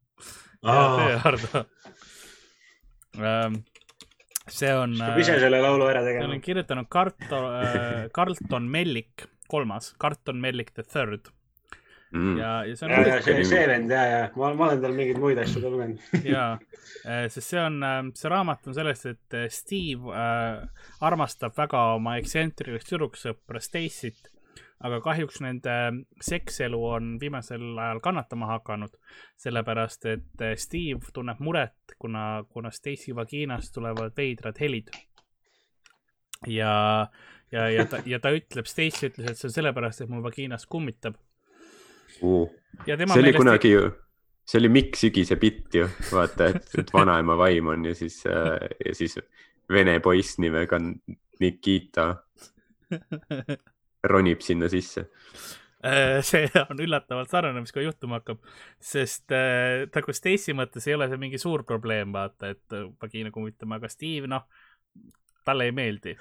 tee, 0.63 1.17
Hardo. 1.25 1.65
Ähm, 3.21 3.63
see 4.49 4.73
on. 4.75 4.97
peab 4.99 5.21
ise 5.21 5.37
selle 5.43 5.61
laulu 5.63 5.87
ära 5.91 6.03
tegema. 6.07 6.33
on 6.33 6.41
kirjutanud 6.45 6.89
Carlton 6.93 7.47
äh,, 7.61 8.09
Carlton 8.15 8.69
Mellik, 8.71 9.27
kolmas, 9.49 9.93
Carlton 10.01 10.41
Mellik 10.41 10.73
the 10.75 10.83
third 10.83 11.29
mm.. 12.13 12.39
ja, 12.39 12.65
ja 12.67 12.77
see 12.77 12.89
on. 12.89 13.23
see, 13.23 13.45
see 13.49 13.63
vend 13.69 13.93
ja, 13.93 14.03
ja 14.09 14.21
ma, 14.37 14.53
ma 14.57 14.71
olen 14.71 14.83
tal 14.83 14.97
mingeid 14.97 15.21
muid 15.23 15.41
asju 15.43 15.63
ka 15.63 15.73
lugenud 15.73 16.17
ja, 16.35 16.47
äh, 17.05 17.27
sest 17.33 17.53
see 17.53 17.63
on, 17.63 17.79
äh, 17.87 18.01
see 18.19 18.33
raamat 18.33 18.69
on 18.71 18.77
sellest, 18.77 19.09
et 19.13 19.39
äh, 19.39 19.49
Steve 19.53 20.17
äh, 20.17 20.89
armastab 21.05 21.57
väga 21.59 21.85
oma 21.99 22.17
ekstsentrilist 22.23 22.91
tüdruksõpra 22.91 23.63
Stacy't, 23.63 24.32
aga 24.83 24.99
kahjuks 25.05 25.41
nende 25.45 25.75
sekselu 26.23 26.79
on 26.87 27.15
viimasel 27.21 27.79
ajal 27.79 28.01
kannatama 28.05 28.49
hakanud, 28.51 28.95
sellepärast 29.41 30.07
et 30.11 30.45
Steve 30.61 31.13
tunneb 31.15 31.41
muret, 31.41 31.97
kuna, 31.99 32.45
kuna 32.51 32.71
Stacy 32.75 33.15
vagiinast 33.17 33.75
tulevad 33.75 34.17
veidrad 34.17 34.59
helid. 34.61 34.91
ja, 36.47 37.07
ja, 37.53 37.69
ja 37.71 37.87
ta, 37.87 38.03
ja 38.07 38.21
ta 38.21 38.33
ütleb, 38.35 38.67
Stacy 38.67 39.11
ütles, 39.11 39.31
et 39.31 39.39
see 39.39 39.49
on 39.51 39.57
sellepärast, 39.57 40.03
et 40.03 40.11
mu 40.11 40.23
vagiinas 40.25 40.67
kummitab. 40.67 41.19
Uh.. 42.23 42.49
see 42.87 43.21
oli 43.23 43.33
kunagi 43.37 43.73
ju, 43.73 43.87
see 44.45 44.61
oli 44.61 44.73
Mikk 44.73 44.99
Sügise 45.01 45.39
bitt 45.41 45.75
ju, 45.79 45.87
vaata, 46.11 46.51
et, 46.53 46.75
et 46.83 46.93
vanaema 46.95 47.39
vaim 47.39 47.71
on 47.73 47.87
ja 47.89 47.95
siis 47.97 48.21
äh,, 48.27 48.69
ja 48.85 48.95
siis 48.95 49.17
vene 49.73 49.99
poiss 50.05 50.39
nimega 50.43 50.81
Nikita 51.41 52.11
ronib 54.09 54.43
sinna 54.43 54.69
sisse 54.73 55.07
äh, 55.85 56.19
see 56.31 56.49
on 56.65 56.83
üllatavalt 56.83 57.31
sarnane, 57.31 57.63
mis 57.65 57.75
kohe 57.75 57.87
juhtuma 57.87 58.21
hakkab, 58.21 58.43
sest 58.81 59.33
äh, 59.35 59.87
nagu 59.95 60.17
Stacy 60.17 60.57
mõttes 60.59 60.89
ei 60.89 60.99
ole 60.99 61.09
see 61.11 61.21
mingi 61.23 61.41
suur 61.43 61.67
probleem, 61.69 62.13
vaata, 62.15 62.53
et 62.57 62.77
vagina 63.03 63.33
kummitama, 63.35 63.81
aga 63.81 63.91
Steve, 63.93 64.31
noh, 64.31 64.47
talle 65.47 65.71
ei 65.71 65.75
meeldi. 65.75 66.17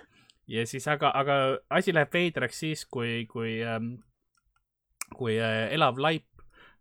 ja 0.51 0.65
siis, 0.67 0.87
aga, 0.89 1.11
aga 1.15 1.41
asi 1.69 1.93
läheb 1.93 2.13
veidraks 2.13 2.63
siis, 2.65 2.85
kui, 2.89 3.25
kui 3.29 3.59
ähm, 3.61 3.93
kui 5.17 5.37
äh, 5.39 5.69
elav 5.75 5.99
laip 6.01 6.27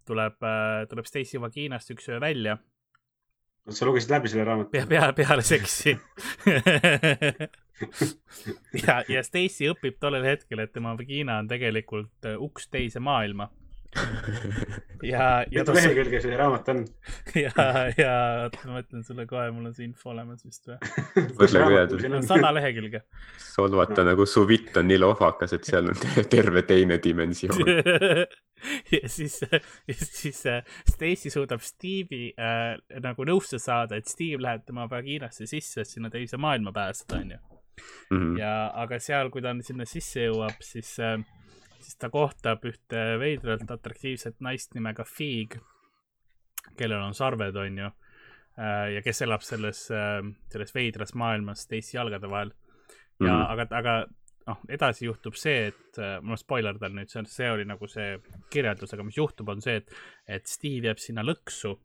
tuleb, 0.09 0.39
äh, 0.43 0.87
tuleb 0.91 1.09
Stacy 1.09 1.41
vagiinast 1.43 1.91
üks 1.95 2.09
öö 2.11 2.21
välja. 2.23 2.59
Sa 3.69 3.87
lugesid 3.87 4.11
läbi 4.11 4.33
selle 4.33 4.45
raamatu? 4.49 4.73
pea, 4.73 4.87
pea, 4.89 5.13
peale 5.13 5.45
seksi 5.47 5.93
ja, 8.87 9.01
ja 9.09 9.23
Stacy 9.27 9.69
õpib 9.71 10.01
tollel 10.01 10.25
hetkel, 10.27 10.65
et 10.65 10.73
tema 10.73 10.95
vagiina 10.99 11.39
on 11.43 11.51
tegelikult 11.51 12.29
äh, 12.29 12.41
uks 12.41 12.69
teise 12.73 13.03
maailma 13.05 13.51
ja, 15.03 15.45
ja. 15.51 15.63
mitu 15.63 15.75
lehekülge 15.75 16.21
see 16.23 16.37
raamat 16.39 16.69
on? 16.71 16.83
ja, 17.45 17.53
ja 17.99 18.13
oota, 18.45 18.61
ma 18.71 18.83
ütlen 18.85 19.03
sulle 19.07 19.27
kohe, 19.31 19.49
mul 19.55 19.71
on 19.71 19.75
see 19.75 19.89
info 19.89 20.13
olemas 20.13 20.45
vist 20.47 20.71
või? 20.71 20.77
mõtle, 21.41 21.65
kui 21.65 21.75
hea. 21.75 22.21
sada 22.29 22.53
lehekülge. 22.55 23.03
solvata 23.43 24.05
no. 24.05 24.13
nagu 24.13 24.27
su 24.31 24.45
vitt 24.49 24.79
on 24.79 24.87
nii 24.91 25.01
lohvakas, 25.01 25.57
et 25.59 25.67
seal 25.67 25.91
on 25.91 25.99
terve 26.35 26.63
teine 26.69 27.01
dimensioon 27.03 27.67
ja 28.93 29.03
siis, 29.11 29.41
siis 29.91 30.45
äh, 30.47 30.63
Stacy 30.89 31.33
suudab 31.33 31.65
Steve'i 31.65 32.31
äh, 32.39 32.77
nagu 33.03 33.27
nõusse 33.27 33.59
saada, 33.63 33.99
et 33.99 34.11
Steve 34.11 34.43
läheb 34.45 34.67
tema 34.69 34.87
vagiinasse 34.91 35.49
sisse, 35.51 35.83
et 35.83 35.91
sinna 35.91 36.13
teise 36.13 36.39
maailma 36.39 36.75
pääseda, 36.77 37.25
onju. 37.25 37.43
Mhm. 38.13 38.35
ja, 38.37 38.55
aga 38.77 38.99
seal, 39.01 39.31
kui 39.33 39.41
ta 39.41 39.55
sinna 39.65 39.87
sisse 39.89 40.29
jõuab, 40.29 40.59
siis 40.63 40.93
äh, 41.01 41.17
siis 41.91 41.99
ta 41.99 42.11
kohtab 42.13 42.63
ühte 42.69 43.01
veidralt 43.19 43.71
atraktiivset 43.71 44.39
naist 44.45 44.77
nimega 44.77 45.05
Fig, 45.09 45.57
kellel 46.79 47.03
on 47.03 47.17
sarved, 47.19 47.57
onju. 47.57 47.91
Äh, 48.61 48.87
ja 48.95 49.03
kes 49.03 49.23
elab 49.27 49.43
selles, 49.47 49.87
äh, 49.95 50.21
selles 50.53 50.75
veidras 50.75 51.15
maailmas 51.19 51.67
teiste 51.67 51.97
jalgade 51.99 52.31
vahel. 52.31 52.53
ja 53.21 53.27
mm, 53.27 53.43
-hmm. 53.43 53.53
aga, 53.53 53.67
aga 53.71 54.07
noh, 54.47 54.61
edasi 54.69 55.05
juhtub 55.05 55.35
see, 55.35 55.67
et 55.67 55.99
äh, 55.99 56.21
ma 56.23 56.37
spoilerdan 56.37 56.95
nüüd, 56.95 57.11
see 57.11 57.19
on, 57.21 57.27
see 57.27 57.51
oli 57.51 57.65
nagu 57.65 57.87
see 57.87 58.19
kirjeldus, 58.51 58.95
aga 58.95 59.05
mis 59.05 59.17
juhtub, 59.17 59.49
on 59.49 59.61
see, 59.63 59.77
et, 59.77 59.93
et 60.27 60.47
Steve 60.47 60.87
jääb 60.87 60.99
sinna 60.99 61.23
lõksu 61.23 61.79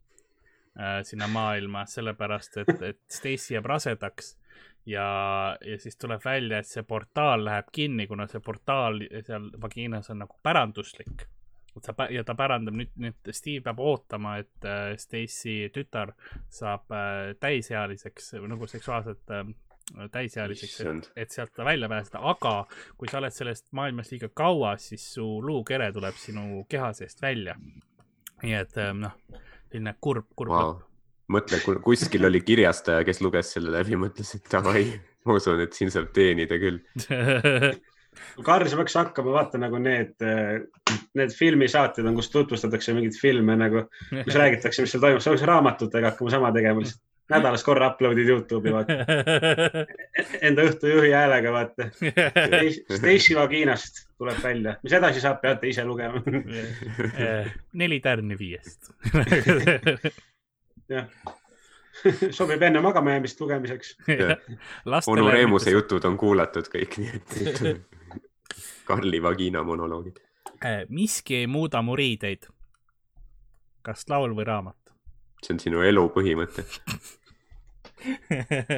sinna 1.07 1.27
maailma, 1.31 1.85
sellepärast 1.87 2.57
et, 2.57 2.81
et 2.83 2.97
Stacy 3.07 3.53
jääb 3.53 3.65
rasedaks 3.65 4.33
ja, 4.85 5.57
ja 5.65 5.77
siis 5.79 5.97
tuleb 5.97 6.21
välja, 6.25 6.59
et 6.59 6.69
see 6.69 6.83
portaal 6.87 7.45
läheb 7.45 7.71
kinni, 7.73 8.07
kuna 8.07 8.27
see 8.31 8.41
portaal 8.43 9.01
seal 9.25 9.49
vagiinas 9.61 10.09
on 10.13 10.23
nagu 10.23 10.37
päranduslik. 10.43 11.27
et 11.75 11.83
sa 11.83 12.07
ja 12.09 12.23
ta 12.23 12.35
pärandab 12.39 12.75
nüüd, 12.79 12.91
nüüd 12.95 13.31
Steve 13.35 13.61
peab 13.65 13.79
ootama, 13.83 14.37
et 14.39 14.63
äh, 14.65 14.93
Stacy 14.97 15.69
tütar 15.75 16.13
saab 16.49 16.91
äh, 16.91 17.33
täisealiseks 17.39 18.33
nagu 18.47 18.67
seksuaalselt 18.67 19.33
äh, 19.35 19.43
täisealiseks, 20.11 20.79
et, 20.81 21.11
et 21.15 21.31
sealt 21.31 21.57
välja 21.57 21.89
pääseda, 21.89 22.21
aga 22.23 22.53
kui 22.97 23.11
sa 23.11 23.19
oled 23.19 23.35
sellest 23.35 23.67
maailmas 23.75 24.09
liiga 24.13 24.29
kaua, 24.33 24.77
siis 24.81 25.03
su 25.17 25.25
luukere 25.45 25.91
tuleb 25.93 26.15
sinu 26.17 26.63
keha 26.69 26.93
seest 26.93 27.21
välja. 27.21 27.57
nii 28.43 28.53
et 28.53 28.77
äh, 28.77 28.93
noh, 28.93 29.19
selline 29.75 29.95
kurb, 29.99 30.31
kurb 30.35 30.51
wow. 30.51 30.73
lõpp 30.73 30.94
mõtle, 31.31 31.59
kuskil 31.83 32.29
oli 32.29 32.41
kirjastaja, 32.45 33.05
kes 33.07 33.21
luges 33.25 33.55
selle 33.55 33.73
läbi, 33.73 33.97
mõtles, 33.99 34.35
et 34.37 34.47
davai, 34.51 34.85
ma 35.25 35.37
usun, 35.39 35.63
et 35.65 35.73
siin 35.77 35.93
saab 35.93 36.11
teenida 36.15 36.59
küll 36.61 36.81
Karl, 38.43 38.67
sa 38.69 38.77
peaks 38.79 38.95
hakkama 38.95 39.33
vaata 39.35 39.59
nagu 39.59 39.79
need, 39.81 40.13
need 41.19 41.33
filmisaated 41.35 42.05
on, 42.07 42.15
kus 42.19 42.31
tutvustatakse 42.33 42.95
mingeid 42.95 43.17
filme 43.19 43.57
nagu, 43.59 43.85
kus 44.11 44.37
räägitakse, 44.39 44.85
mis 44.85 44.93
seal 44.95 45.03
toimub, 45.03 45.23
sa 45.23 45.33
peaks 45.33 45.45
raamatutega 45.49 46.13
hakkama 46.13 46.33
sama 46.33 46.51
tegema 46.55 46.83
lihtsalt. 46.83 47.01
nädalas 47.31 47.63
korra 47.65 47.89
upload'id 47.89 48.29
Youtube'i 48.29 48.73
vaata. 48.75 48.97
Enda 50.47 50.67
õhtujuhi 50.69 51.09
häälega 51.15 51.53
vaata. 51.55 51.89
Stacy 52.99 53.35
Vaginast 53.39 54.05
tuleb 54.19 54.39
välja, 54.43 54.77
mis 54.83 54.95
edasi 54.99 55.23
saab, 55.23 55.41
peate 55.41 55.71
ise 55.71 55.83
lugema 55.87 56.21
neli 57.73 57.99
tärni 58.03 58.37
viiest 58.39 58.93
jah 60.89 61.09
sobib 62.37 62.61
enne 62.61 62.81
magama 62.81 63.11
jäämist 63.11 63.41
lugemiseks. 63.41 63.97
onu 65.07 65.29
Reemuse 65.31 65.71
jutud 65.71 66.03
on 66.05 66.17
kuulatud 66.17 66.67
kõik, 66.71 66.97
nii 67.01 67.11
et 67.15 67.65
Karli 68.87 69.21
vagina 69.21 69.63
monoloogid. 69.65 70.19
Äh, 70.65 70.83
miski 70.89 71.35
ei 71.41 71.47
muuda 71.47 71.81
mu 71.81 71.95
riideid. 71.95 72.47
kas 73.85 74.05
laul 74.09 74.33
või 74.33 74.45
raamat? 74.45 74.77
see 75.45 75.53
on 75.53 75.59
sinu 75.61 75.81
elu 75.85 76.07
põhimõte 76.09 76.63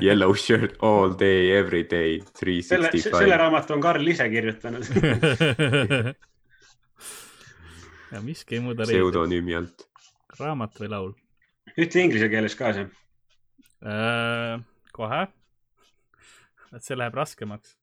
Yellow 0.03 0.33
shirt 0.35 0.75
all 0.83 1.13
day, 1.19 1.51
every 1.55 1.83
day, 1.89 2.19
three 2.39 2.61
sixty 2.61 2.99
five. 3.05 3.21
selle 3.21 3.37
raamatu 3.39 3.73
on 3.73 3.81
Karl 3.81 4.07
ise 4.07 4.27
kirjutanud 4.29 4.83
ja 8.11 8.21
miski 8.21 8.55
ei 8.55 8.61
muuda 8.65 8.83
riideid. 8.83 8.99
pseudonüümi 8.99 9.55
alt. 9.61 9.87
raamat 10.39 10.83
või 10.83 10.91
laul? 10.91 11.15
Ütle 11.77 12.01
inglise 12.01 12.29
keeles 12.33 12.55
ka 12.57 12.71
see 12.73 12.87
äh,. 13.85 14.61
kohe. 14.93 15.27
et 16.73 16.83
see 16.83 16.97
läheb 16.97 17.17
raskemaks 17.17 17.75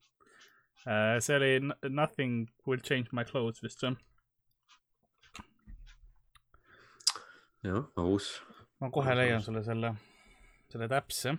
uh,. 0.87 1.21
see 1.21 1.37
oli 1.37 1.53
Nothing 1.89 2.49
will 2.67 2.83
change 2.83 3.13
my 3.13 3.25
clothes 3.29 3.63
vist 3.63 3.85
või? 3.87 3.95
jah, 7.65 7.87
aus. 7.97 8.43
ma 8.81 8.91
kohe 8.91 9.15
leian 9.15 9.43
sulle 9.47 9.63
selle, 9.65 9.95
selle 10.75 10.91
täpse 10.91 11.37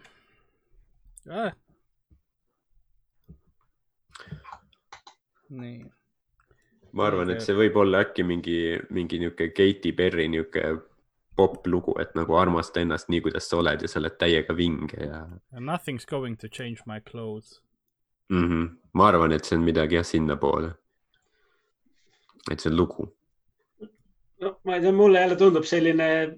äh.. 1.27 1.51
nii. 5.59 5.77
ma 6.95 7.11
arvan, 7.11 7.35
et 7.35 7.43
see 7.43 7.59
võib 7.59 7.83
olla 7.83 8.05
äkki 8.07 8.23
mingi, 8.23 8.59
mingi 8.95 9.19
niisugune 9.19 9.51
Katy 9.59 9.91
Perry 9.97 10.31
niisugune 10.31 10.94
popp-lugu, 11.35 11.97
et 12.01 12.15
nagu 12.15 12.35
armasta 12.39 12.79
ennast 12.81 13.09
nii, 13.11 13.21
kuidas 13.25 13.49
sa 13.49 13.57
oled 13.57 13.81
ja 13.81 13.91
sa 13.91 13.99
oled 13.99 14.17
täiega 14.19 14.55
vinge 14.55 14.99
ja. 15.09 15.25
Nothing's 15.59 16.07
going 16.09 16.39
to 16.39 16.47
change 16.47 16.83
my 16.85 17.01
clothes 17.01 17.61
mm. 18.29 18.47
-hmm. 18.49 18.69
ma 18.93 19.07
arvan, 19.07 19.31
et 19.31 19.45
see 19.45 19.57
on 19.57 19.63
midagi 19.63 19.95
jah, 19.95 20.05
sinnapoole. 20.05 20.71
et 22.51 22.59
see 22.59 22.71
on 22.71 22.77
lugu. 22.77 23.15
no 24.41 24.59
ma 24.63 24.75
ei 24.75 24.81
tea, 24.81 24.91
mulle 24.91 25.19
jälle 25.19 25.35
tundub 25.35 25.63
selline 25.63 26.35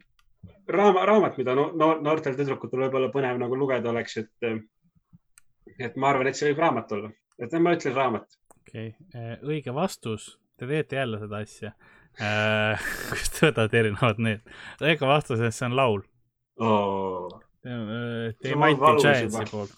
raama, 0.68 1.06
raamat, 1.06 1.38
mida 1.38 1.56
no, 1.56 1.72
no, 1.76 1.94
noortel 2.02 2.36
tüdrukutel 2.36 2.86
võib-olla 2.86 3.12
põnev 3.12 3.40
nagu 3.42 3.58
lugeda 3.58 3.90
oleks, 3.90 4.18
et, 4.18 4.32
et 5.80 5.96
ma 5.96 6.10
arvan, 6.10 6.28
et 6.28 6.36
see 6.36 6.52
võib 6.52 6.64
raamat 6.66 6.92
olla, 6.92 7.12
et 7.40 7.56
ma 7.60 7.76
ütlen 7.78 7.96
raamat. 7.96 8.40
okei 8.62 8.90
okay., 8.90 9.38
õige 9.44 9.74
vastus, 9.74 10.38
te 10.58 10.68
teete 10.68 10.96
jälle 10.96 11.20
seda 11.20 11.44
asja. 11.46 11.72
Kust 12.18 13.36
te 13.38 13.50
võtate 13.50 13.78
erinevad 13.78 14.22
need? 14.24 14.42
õige 14.82 15.06
vastus, 15.10 15.44
see 15.54 15.68
on 15.68 15.76
laul 15.78 16.02
oh.. 16.58 17.42
They 17.68 18.56
might 18.56 18.80
be 18.80 18.94
giants'i 19.02 19.46
poolt. 19.52 19.74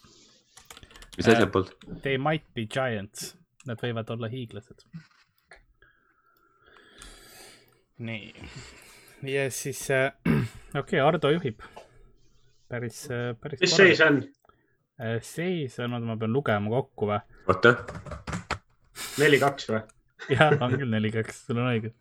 mis 1.18 1.28
asja 1.28 1.48
äh, 1.48 1.52
poolt? 1.52 1.74
They 2.04 2.20
might 2.22 2.46
be 2.54 2.68
giants, 2.70 3.34
nad 3.68 3.82
võivad 3.82 4.12
olla 4.14 4.30
hiiglased. 4.32 4.86
nii, 8.08 8.32
ja 9.34 9.48
siis 9.52 9.84
äh, 9.92 10.12
okei 10.30 10.80
okay,, 10.80 11.04
Ardo 11.04 11.34
juhib. 11.36 11.66
päris, 12.70 13.08
äh, 13.12 13.34
päris. 13.42 13.64
mis 13.66 13.76
seis 13.76 14.04
on? 14.06 14.24
seis 15.24 15.80
on, 15.80 15.96
oota, 15.96 16.06
ma 16.06 16.20
pean 16.20 16.36
lugema 16.36 16.72
kokku 16.78 17.12
või? 17.12 17.20
oota. 17.52 17.76
neli-kaks 19.20 19.72
või? 19.74 19.84
Jah, 20.28 20.56
on 20.60 20.76
küll 20.76 20.92
neli-kaks, 20.92 21.46
sul 21.48 21.60
on 21.62 21.70
õigus. 21.72 21.94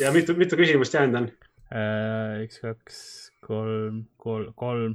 ja 0.00 0.12
mitu, 0.14 0.36
mitu 0.38 0.58
küsimust 0.58 0.94
jäänud 0.96 1.20
on? 1.20 1.30
Äh, 1.74 2.44
üks, 2.44 2.60
kaks, 2.62 3.00
kolm, 3.46 4.04
kolm, 4.22 4.52
kolm. 4.58 4.94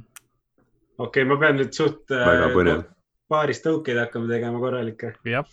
okei 0.96 1.22
okay,, 1.22 1.28
ma 1.28 1.38
pean 1.42 1.60
nüüd 1.60 1.74
suht. 1.76 2.06
väga 2.12 2.48
äh, 2.48 2.54
põnev. 2.56 2.86
paaris 3.32 3.62
tõukeid 3.64 4.00
hakkama 4.00 4.30
tegema 4.30 4.62
korralikke. 4.62 5.12
jah, 5.28 5.48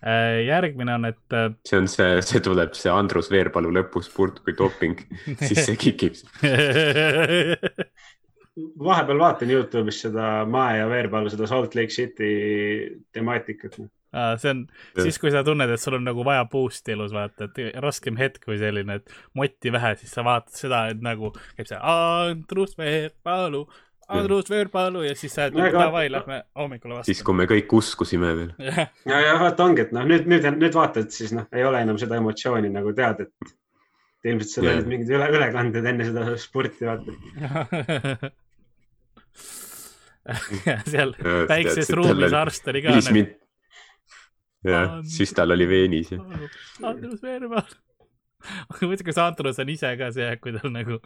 äh, 0.00 0.40
järgmine 0.48 0.96
on, 0.96 1.10
et. 1.12 1.38
see 1.68 1.82
on 1.82 1.90
see, 1.92 2.22
see 2.24 2.40
tuleb 2.44 2.76
see 2.78 2.92
Andrus 2.94 3.30
Veerpalu 3.32 3.74
lõpuspurt 3.80 4.40
kui 4.46 4.56
doping 4.56 5.04
siis 5.46 5.64
see 5.66 5.76
kikib 5.80 6.18
vahepeal 8.88 9.20
vaatan 9.20 9.52
Youtube'is 9.52 10.02
seda 10.06 10.26
Mae 10.48 10.80
ja 10.80 10.88
Veerpalu, 10.90 11.30
seda 11.32 11.48
Salt 11.50 11.76
Lake 11.78 11.94
City 11.94 12.32
temaatikat 13.12 13.78
see 14.12 14.50
on 14.50 14.64
siis, 14.98 15.18
kui 15.22 15.30
sa 15.34 15.44
tunned, 15.46 15.70
et 15.70 15.82
sul 15.82 15.98
on 15.98 16.06
nagu 16.06 16.24
vaja 16.26 16.46
boost'i 16.50 16.96
elus 16.96 17.12
vaata, 17.14 17.46
et 17.46 17.78
raskem 17.82 18.18
hetk 18.20 18.48
või 18.50 18.58
selline, 18.62 18.98
et 19.00 19.14
motti 19.38 19.72
vähe, 19.74 19.94
siis 20.00 20.14
sa 20.16 20.24
vaatad 20.26 20.56
seda, 20.56 20.86
et 20.94 21.04
nagu 21.04 21.32
käib 21.56 21.70
see 21.70 21.78
Andrus 21.78 22.76
Veerpalu, 22.78 23.66
Andrus 24.10 24.50
Veerpalu 24.50 25.04
ja 25.06 25.14
siis 25.18 25.34
sa 25.34 25.46
oled 25.46 25.60
nagu 25.60 25.78
davai, 25.78 26.08
lähme 26.10 26.42
hommikul 26.58 26.96
vastu. 26.96 27.12
siis, 27.12 27.22
kui 27.26 27.36
me 27.38 27.46
kõik 27.50 27.70
uskusime 27.78 28.32
veel. 28.36 28.52
ja, 29.10 29.20
ja 29.22 29.38
vaata 29.40 29.68
ongi, 29.68 29.86
et 29.86 29.94
noh, 29.94 30.06
nüüd, 30.08 30.26
nüüd, 30.30 30.46
nüüd 30.58 30.74
vaatad, 30.76 31.10
siis 31.14 31.30
noh, 31.36 31.46
ei 31.54 31.64
ole 31.66 31.82
enam 31.86 31.98
seda 32.00 32.18
emotsiooni 32.18 32.72
nagu 32.74 32.94
tead, 32.96 33.26
et 33.28 34.30
ilmselt 34.30 34.52
seal 34.52 34.70
olid 34.74 34.90
mingid 34.90 35.14
üle, 35.14 35.30
ülekanded 35.38 35.90
enne 35.92 36.08
seda 36.08 36.22
spurti, 36.40 36.88
vaata. 36.90 37.10
Seal 40.90 41.14
väikses 41.48 41.88
ruumis 41.96 42.34
arst 42.36 42.68
oli 42.70 42.82
ka 42.84 42.92
nagu 42.92 43.22
jah, 44.64 44.98
siis 45.04 45.32
tal 45.36 45.54
oli 45.56 45.68
veenis. 45.68 46.12
Andrus 46.82 47.22
Veerpalu. 47.22 47.78
aga 48.70 48.86
muidugi, 48.86 49.06
kas 49.10 49.20
Andrus 49.20 49.60
on 49.60 49.72
ise 49.72 49.92
ka 50.00 50.10
see, 50.16 50.30
kui 50.42 50.54
tal 50.56 50.72
nagu 50.74 51.00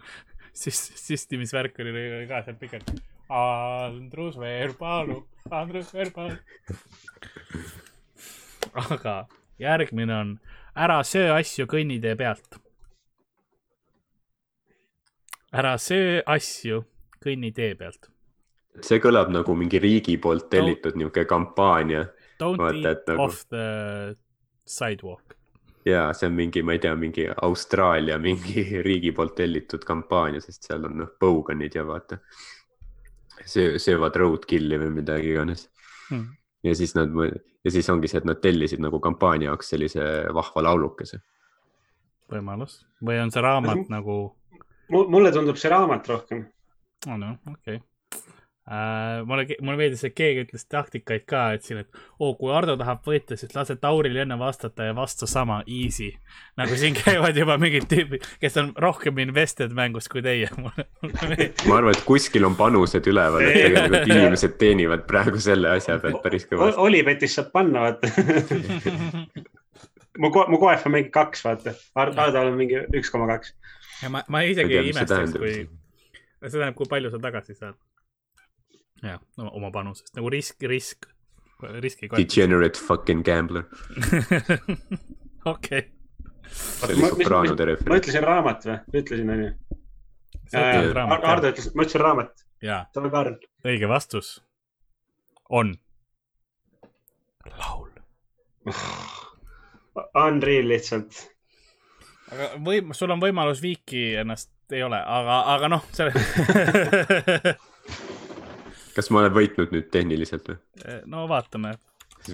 süst-, 0.55 0.95
süstimisvärk 0.99 1.79
oli 1.83 2.25
ka 2.29 2.43
seal 2.45 2.59
pikalt. 2.59 2.91
Andrus 3.29 4.37
Veerpalu, 4.39 5.23
Andrus 5.51 5.93
Veerpalu. 5.93 6.37
aga 8.91 9.15
järgmine 9.59 10.15
on 10.15 10.35
ära 10.75 10.99
söö 11.07 11.31
asju 11.37 11.67
kõnnitee 11.71 12.15
pealt. 12.19 12.59
ära 15.55 15.77
söö 15.79 16.19
asju 16.25 16.83
kõnnitee 17.23 17.75
pealt. 17.79 18.11
see 18.81 18.99
kõlab 18.99 19.31
nagu 19.31 19.55
mingi 19.55 19.79
riigi 19.79 20.17
poolt 20.17 20.49
tellitud 20.51 20.97
niisugune 20.99 21.25
kampaania 21.25 22.05
Don't 22.39 22.59
Vaata, 22.59 22.91
eat 22.91 23.07
nagu... 23.07 23.21
off 23.23 23.45
the 23.49 24.15
sidewalk. 24.65 25.35
ja 25.85 26.07
see 26.13 26.27
on 26.27 26.33
mingi, 26.33 26.63
ma 26.65 26.73
ei 26.73 26.81
tea, 26.81 26.95
mingi 26.97 27.27
Austraalia 27.29 28.17
mingi 28.19 28.63
riigi 28.87 29.11
poolt 29.15 29.35
tellitud 29.37 29.85
kampaania, 29.85 30.41
sest 30.41 30.65
seal 30.67 30.87
on 30.89 30.97
noh, 31.03 31.11
põuganid 31.21 31.77
ja 31.77 31.85
vaata. 31.85 32.17
söö, 33.45 33.77
söövad 33.79 34.15
roadkill'i 34.17 34.79
või 34.81 34.93
midagi 35.01 35.33
iganes 35.35 35.67
hmm.. 36.09 36.27
ja 36.63 36.75
siis 36.75 36.95
nad, 36.97 37.13
ja 37.63 37.71
siis 37.71 37.89
ongi 37.93 38.09
see, 38.09 38.23
et 38.23 38.27
nad 38.27 38.41
tellisid 38.41 38.81
nagu 38.81 38.99
kampaania 39.03 39.51
jaoks 39.51 39.73
sellise 39.75 40.05
vahva 40.33 40.65
laulukese. 40.69 41.21
võimalus 42.31 42.81
või 43.05 43.19
on 43.21 43.31
see 43.31 43.45
raamat 43.45 43.91
nagu? 43.93 44.19
mulle 44.89 45.31
tundub 45.35 45.59
see 45.61 45.69
raamat 45.69 46.07
rohkem. 46.09 46.47
on 47.07 47.19
oh, 47.19 47.27
jah, 47.27 47.37
okei 47.53 47.77
okay 47.77 47.83
Uh, 48.65 49.27
mulle, 49.29 49.45
mulle 49.61 49.77
meeldis, 49.77 50.01
et 50.07 50.13
keegi 50.17 50.41
ütles 50.41 50.63
taktikaid 50.65 51.27
ka, 51.29 51.41
et 51.53 51.61
siin, 51.61 51.83
et 51.83 51.99
oo 52.17 52.31
oh,, 52.31 52.37
kui 52.39 52.49
Ardo 52.49 52.73
tahab 52.79 53.03
võita, 53.05 53.37
siis 53.37 53.53
lase 53.53 53.75
Tauril 53.77 54.17
enne 54.23 54.39
vastata 54.41 54.87
ja 54.87 54.95
vastu 54.97 55.29
sama, 55.29 55.59
easy. 55.69 56.07
nagu 56.57 56.73
siin 56.81 56.97
käivad 57.03 57.37
juba 57.37 57.59
mingid 57.61 57.85
tüübid, 57.91 58.25
kes 58.41 58.57
on 58.57 58.73
rohkem 58.81 59.21
invested 59.21 59.69
mängus 59.69 60.09
kui 60.09 60.25
teie 60.25 60.49
ma 60.57 60.73
arvan, 61.77 61.91
et 61.93 62.01
kuskil 62.09 62.49
on 62.49 62.57
panused 62.57 63.05
üleval, 63.13 63.45
et 63.45 63.61
tegelikult 63.67 64.09
inimesed 64.15 64.57
teenivad 64.57 65.05
praegu 65.13 65.45
selle 65.45 65.69
asja 65.77 66.01
pealt 66.01 66.25
päris 66.25 66.49
kõvasti. 66.49 66.81
Olipetis 66.89 67.37
saab 67.37 67.53
panna, 67.53 67.85
vaata 67.85 68.09
mu, 70.25 70.33
mu 70.33 70.57
koef 70.57 70.89
on 70.89 70.97
mingi 70.97 71.13
kaks, 71.13 71.45
vaata. 71.45 71.77
Ardal 72.01 72.47
on 72.47 72.57
mingi 72.57 72.81
üks 72.97 73.13
koma 73.13 73.29
kaks. 73.35 73.53
ja 74.01 74.09
ma, 74.09 74.25
ma 74.25 74.41
isegi 74.41 74.81
ei 74.81 74.89
imestaks, 74.89 75.37
kui, 75.37 75.59
see 75.69 76.55
tähendab, 76.55 76.79
kui 76.81 76.89
palju 76.89 77.13
sa 77.13 77.21
tagasi 77.29 77.61
saad 77.61 77.77
jah, 79.05 79.21
oma 79.51 79.71
panusest 79.73 80.15
nagu 80.17 80.31
risk, 80.33 80.63
risk, 80.69 81.07
riski. 81.81 82.09
Degenerate 82.15 82.79
fucking 82.79 83.23
gambler 83.25 83.65
okei. 85.53 85.85
ma 87.85 87.99
ütlesin 87.99 88.25
raamat 88.25 88.67
või, 88.67 88.79
ütlesin 89.01 89.31
onju. 89.35 89.51
Hardo 90.55 91.51
ütles, 91.51 91.71
ma 91.73 91.85
ütlesin 91.85 92.03
raamat. 92.03 92.45
tore 92.95 93.11
Karl. 93.13 93.37
õige 93.65 93.89
vastus 93.91 94.37
on 95.49 95.75
laul 97.57 97.91
Unreal 100.25 100.67
lihtsalt. 100.69 101.21
aga 102.33 102.49
või, 102.65 102.81
sul 102.97 103.13
on 103.13 103.21
võimalus 103.21 103.61
viiki 103.63 104.07
ennast, 104.21 104.51
ei 104.73 104.83
ole, 104.83 104.97
aga, 104.97 105.39
aga 105.55 105.71
noh, 105.77 105.85
see 105.93 106.09
kas 108.95 109.11
ma 109.11 109.23
olen 109.23 109.35
võitnud 109.35 109.75
nüüd 109.75 109.91
tehniliselt 109.93 110.47
või? 110.49 110.57
Eh, 110.85 111.01
no 111.09 111.27
vaatame. 111.31 111.75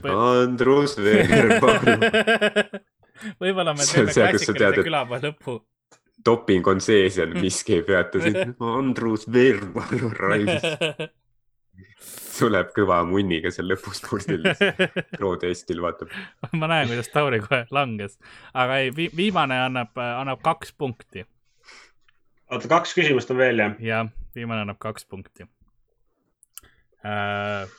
Andrus 0.07 0.95
Veerpalu 1.03 1.97
võib-olla 3.41 3.73
me 3.75 3.85
teeme 3.85 4.11
klassikalise 4.11 4.85
külapoe 4.85 5.21
lõpu. 5.23 5.57
doping 6.25 6.67
on 6.67 6.81
sees 6.81 7.17
ja 7.19 7.25
miski 7.29 7.79
ei 7.79 7.87
peata 7.87 8.21
sind. 8.23 8.55
Andrus 8.59 9.27
Veerpalu 9.31 10.13
raisk. 10.17 10.69
tuleb 12.41 12.71
kõva 12.73 13.01
munniga 13.05 13.51
seal 13.53 13.67
lõpus 13.69 14.01
purdil. 14.01 14.47
protestil 15.17 15.81
vaatab. 15.83 16.13
ma 16.57 16.69
näen, 16.71 16.89
kuidas 16.89 17.11
Tauri 17.13 17.41
kohe 17.43 17.65
langes, 17.75 18.17
aga 18.57 18.79
ei 18.81 18.89
vi, 18.95 19.09
viimane 19.15 19.59
annab, 19.67 19.93
annab 19.97 20.41
kaks 20.41 20.73
punkti. 20.73 21.27
oota, 22.49 22.67
kaks 22.71 22.95
küsimust 22.97 23.33
on 23.33 23.41
veel 23.43 23.61
jah? 23.61 23.75
jah, 23.79 24.13
viimane 24.35 24.65
annab 24.65 24.81
kaks 24.81 25.05
punkti 25.05 25.45
äh,. 27.05 27.69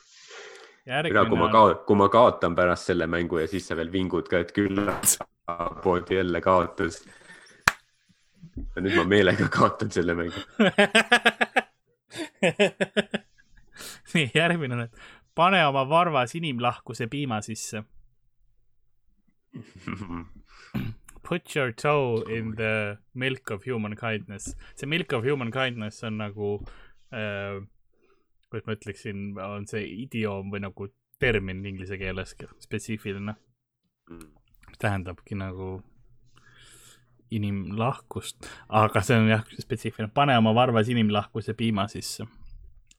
Järgmine... 0.87 1.29
kui 1.31 1.39
ma 1.39 1.49
kao-, 1.53 1.75
kui 1.87 1.97
ma 1.97 2.09
kaotan 2.11 2.57
pärast 2.59 2.91
selle 2.91 3.07
mängu 3.07 3.39
ja 3.39 3.47
siis 3.49 3.69
sa 3.69 3.77
veel 3.79 3.93
vingud 3.93 4.27
ka, 4.29 4.41
et 4.43 4.51
küllapoodi 4.57 6.19
jälle 6.19 6.41
kaotas. 6.43 7.05
ja 8.77 8.83
nüüd 8.83 8.97
ma 8.99 9.05
meelega 9.09 9.49
kaotan 9.49 9.91
selle 9.95 10.15
mängu 10.19 10.35
nii, 14.15 14.31
järgmine 14.35 14.75
on, 14.77 14.81
et 14.87 14.95
pane 15.39 15.63
oma 15.67 15.85
varvas 15.89 16.35
inimlahkuse 16.37 17.07
piima 17.13 17.41
sisse. 17.45 17.85
Put 21.29 21.57
your 21.57 21.73
toe 21.73 22.23
in 22.29 22.57
the 22.57 22.99
milk 23.15 23.51
of 23.51 23.65
human 23.67 23.97
kindness. 23.97 24.57
see 24.75 24.87
milk 24.87 25.13
of 25.13 25.25
human 25.25 25.51
kindness 25.53 26.05
on 26.05 26.19
nagu 26.19 26.61
äh,, 27.13 27.63
kuidas 28.53 28.69
ma 28.69 28.77
ütleksin, 28.77 29.31
on 29.41 29.65
see 29.71 29.87
idioom 30.05 30.53
või 30.53 30.61
nagu 30.67 30.89
termin 31.23 31.65
inglise 31.67 31.97
keeles 32.01 32.35
spetsiifiline 32.61 33.35
mm.. 34.11 34.29
tähendabki 34.83 35.39
nagu 35.39 35.79
inimlahkust, 37.33 38.45
aga 38.69 39.01
see 39.01 39.17
on 39.17 39.31
jah 39.31 39.45
spetsiifiline, 39.57 40.11
pane 40.13 40.37
oma 40.37 40.53
varvas 40.57 40.91
inimlahkuse 40.93 41.55
piima 41.57 41.87
sisse. 41.89 42.27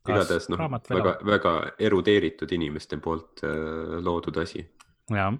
igatahes 0.09 0.49
noh, 0.51 0.59
väga, 0.89 1.13
väga 1.23 1.53
erudeeritud 1.79 2.51
inimeste 2.51 2.97
poolt 2.97 3.43
äh, 3.45 3.99
loodud 4.03 4.41
asi. 4.41 4.65
jah. 5.13 5.37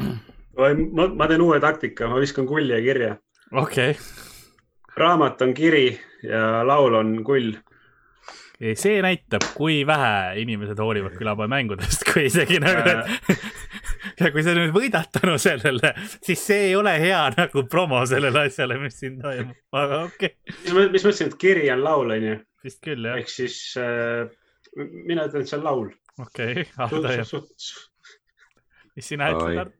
ma, 0.00 1.08
ma 1.14 1.28
teen 1.28 1.44
uue 1.44 1.60
taktika, 1.60 2.08
ma 2.08 2.20
viskan 2.22 2.48
kulje 2.48 2.80
kirja. 2.82 3.14
okei 3.52 3.90
okay.. 3.92 4.02
raamat 4.96 5.44
on 5.44 5.54
kiri 5.54 5.88
ja 6.24 6.64
laul 6.66 6.96
on 6.98 7.18
kull 7.24 7.52
see 8.58 8.98
näitab, 9.04 9.44
kui 9.54 9.84
vähe 9.86 10.40
inimesed 10.42 10.80
hoolivad 10.82 11.14
külapoe 11.18 11.46
mängudest, 11.50 12.02
kui 12.08 12.24
isegi 12.26 12.58
nagu, 12.62 12.82
et 12.90 13.44
ja 14.20 14.30
kui 14.34 14.42
sa 14.42 14.54
nüüd 14.56 14.72
võidad 14.74 15.06
tänu 15.14 15.36
sellele, 15.38 15.92
siis 16.16 16.42
see 16.42 16.68
ei 16.70 16.74
ole 16.78 16.96
hea 16.98 17.20
nagu 17.36 17.64
promo 17.70 18.02
sellele 18.10 18.48
asjale, 18.48 18.80
mis 18.82 18.98
siin 18.98 19.20
toimub, 19.22 19.54
aga 19.78 20.02
okei 20.08 20.34
okay.. 20.34 20.90
mis 20.90 21.06
mõtlesin, 21.06 21.30
et 21.30 21.38
kiri 21.38 21.70
on 21.74 21.84
laul, 21.86 22.12
onju. 22.18 22.34
vist 22.66 22.82
küll, 22.82 23.06
jah. 23.06 23.22
ehk 23.22 23.30
siis 23.30 23.60
äh, 23.78 24.26
mina 25.06 25.28
ütlen, 25.30 25.46
et 25.46 25.52
see 25.52 25.60
on 25.60 25.66
laul. 25.68 25.88
okei 26.18 26.66
okay. 26.66 26.68
ah,, 26.82 26.90
mis 28.98 29.12
sina 29.14 29.30
ütled, 29.36 29.64
Art? 29.68 29.74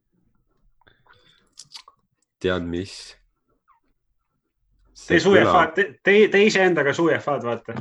tead, 2.39 2.71
mis? 2.71 2.97
tee 5.09 5.19
sujefaad, 5.23 5.79
tee, 6.07 6.27
tee 6.31 6.47
iseendaga 6.47 6.95
sujefaad, 6.95 7.43
vaata 7.43 7.81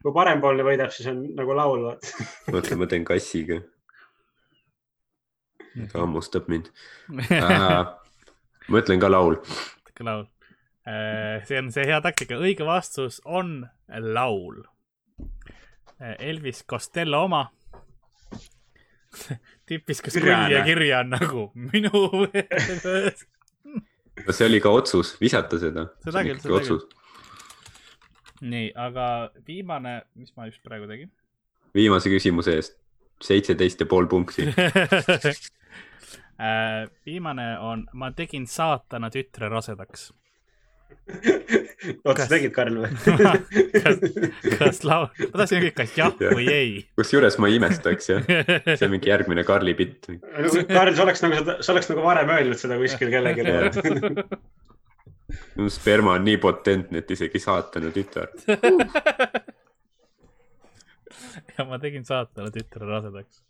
kui 0.00 0.14
parempoolne 0.16 0.64
võidab, 0.66 0.92
siis 0.94 1.10
on 1.12 1.22
nagu 1.36 1.56
laul. 1.56 1.86
mõtle, 2.52 2.78
ma 2.80 2.88
teen 2.90 3.06
kassiga. 3.08 3.60
ta 5.92 6.02
hammustab 6.02 6.48
mind 6.50 6.70
äh,. 7.30 7.86
ma 8.68 8.82
ütlen 8.82 9.00
ka 9.02 9.10
laul. 9.10 9.38
ka 9.94 10.06
laul. 10.06 10.26
Äh, 10.88 11.44
see 11.46 11.60
on 11.60 11.70
see 11.74 11.86
hea 11.86 12.00
taktika, 12.02 12.40
õige 12.40 12.66
vastus 12.66 13.20
on 13.24 13.68
laul. 13.88 14.62
Äh, 16.00 16.16
Elvis 16.30 16.64
Costello 16.64 17.26
oma 17.28 17.44
tippis, 19.68 20.00
kas 20.02 20.16
kurja 20.16 20.64
kirja 20.64 21.02
on 21.04 21.12
nagu 21.12 21.50
minu 21.54 21.90
see 24.36 24.46
oli 24.46 24.60
ka 24.62 24.72
otsus 24.72 25.14
visata 25.20 25.58
seda. 25.60 25.86
seda 26.04 26.24
küll, 26.24 26.40
seda 26.42 26.62
küll 26.64 26.99
nii, 28.40 28.72
aga 28.74 29.30
viimane, 29.46 30.02
mis 30.18 30.36
ma 30.36 30.46
just 30.48 30.62
praegu 30.66 30.86
tegin? 30.90 31.10
viimase 31.76 32.10
küsimuse 32.12 32.54
eest, 32.58 32.74
seitseteist 33.22 33.80
ja 33.84 33.88
pool 33.90 34.06
punkti 34.10 34.42
äh, 34.50 34.54
viimane 37.06 37.48
on, 37.58 37.86
ma 37.92 38.10
tegin 38.16 38.46
saatana 38.50 39.10
tütre 39.14 39.48
rasedaks 39.52 40.10
oota, 42.04 42.24
sa 42.24 42.28
tegid, 42.30 42.52
Karl 42.54 42.76
või 42.82 42.90
kas, 43.84 43.96
kas 44.58 44.82
laul, 44.86 45.06
ma 45.10 45.42
tahtsin 45.42 45.62
küsida, 45.64 45.76
kas 45.82 45.90
jah 45.98 46.12
ja. 46.22 46.28
või 46.36 46.46
ei. 46.52 46.72
kusjuures 46.98 47.36
ma 47.42 47.46
ei 47.50 47.54
imestaks 47.60 48.04
jah, 48.12 48.20
see 48.76 48.86
on 48.86 48.92
mingi 48.94 49.08
järgmine 49.10 49.42
Karli 49.48 49.72
bitt. 49.78 50.00
Karl, 50.70 50.92
sa 50.96 51.02
oleks 51.06 51.20
nagu, 51.24 51.36
sa 51.60 51.68
oleks 51.74 51.88
nagu 51.92 52.00
varem 52.04 52.28
öelnud 52.36 52.58
seda 52.60 52.74
kuskil 52.80 53.08
kellelegi 53.12 53.42
sperma 55.68 56.16
on 56.18 56.24
nii 56.24 56.38
potentne, 56.42 57.02
et 57.02 57.10
isegi 57.10 57.38
saatana 57.42 57.90
tütar 57.94 58.28
ja 61.58 61.64
ma 61.64 61.78
tegin 61.78 62.04
saatana 62.04 62.50
tütre 62.54 62.86
rasedaks. 62.86 63.42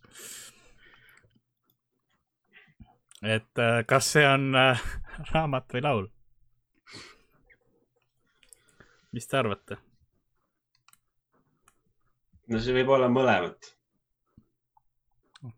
et 3.23 3.59
äh, 3.59 3.83
kas 3.87 4.13
see 4.15 4.27
on 4.27 4.55
äh, 4.57 4.81
raamat 5.33 5.75
või 5.75 5.85
laul? 5.85 6.07
mis 9.13 9.29
te 9.29 9.39
arvate? 9.41 9.81
no 12.49 12.61
see 12.61 12.77
võib 12.77 12.95
olla 12.97 13.11
mõlemat. 13.13 13.75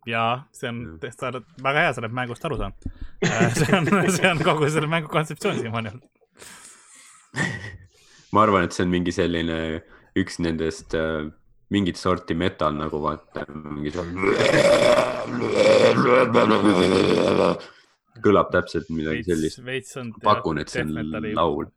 jaa, 0.07 0.43
see 0.53 0.73
on, 0.73 0.83
sa 1.11 1.31
oled 1.31 1.47
väga 1.69 1.87
hea, 1.87 1.93
sa 1.95 2.03
oled 2.05 2.17
mängust 2.17 2.45
aru 2.47 2.59
saanud. 2.61 2.91
Äh, 3.27 3.47
see 3.57 3.71
on, 3.77 3.89
see 4.17 4.29
on 4.31 4.43
kogu 4.43 4.71
selle 4.71 4.91
mängu 4.91 5.11
kontseptsioon 5.13 5.61
siiamaani 5.61 5.95
olnud 5.95 6.12
ma 8.33 8.43
arvan, 8.45 8.67
et 8.67 8.75
see 8.77 8.85
on 8.87 8.93
mingi 8.93 9.15
selline 9.15 9.59
üks 10.19 10.39
nendest 10.45 10.97
äh, 10.99 11.29
mingit 11.73 11.97
sorti 11.97 12.37
metal 12.37 12.75
nagu 12.77 13.01
vaata, 13.03 13.47
mingi 13.49 13.93
kõlab 18.23 18.53
täpselt 18.53 18.91
midagi 18.93 19.25
sellist. 19.25 19.63
pakun, 20.25 20.61
et 20.61 20.73
see 20.73 20.85
on 20.85 21.33
laul. 21.33 21.71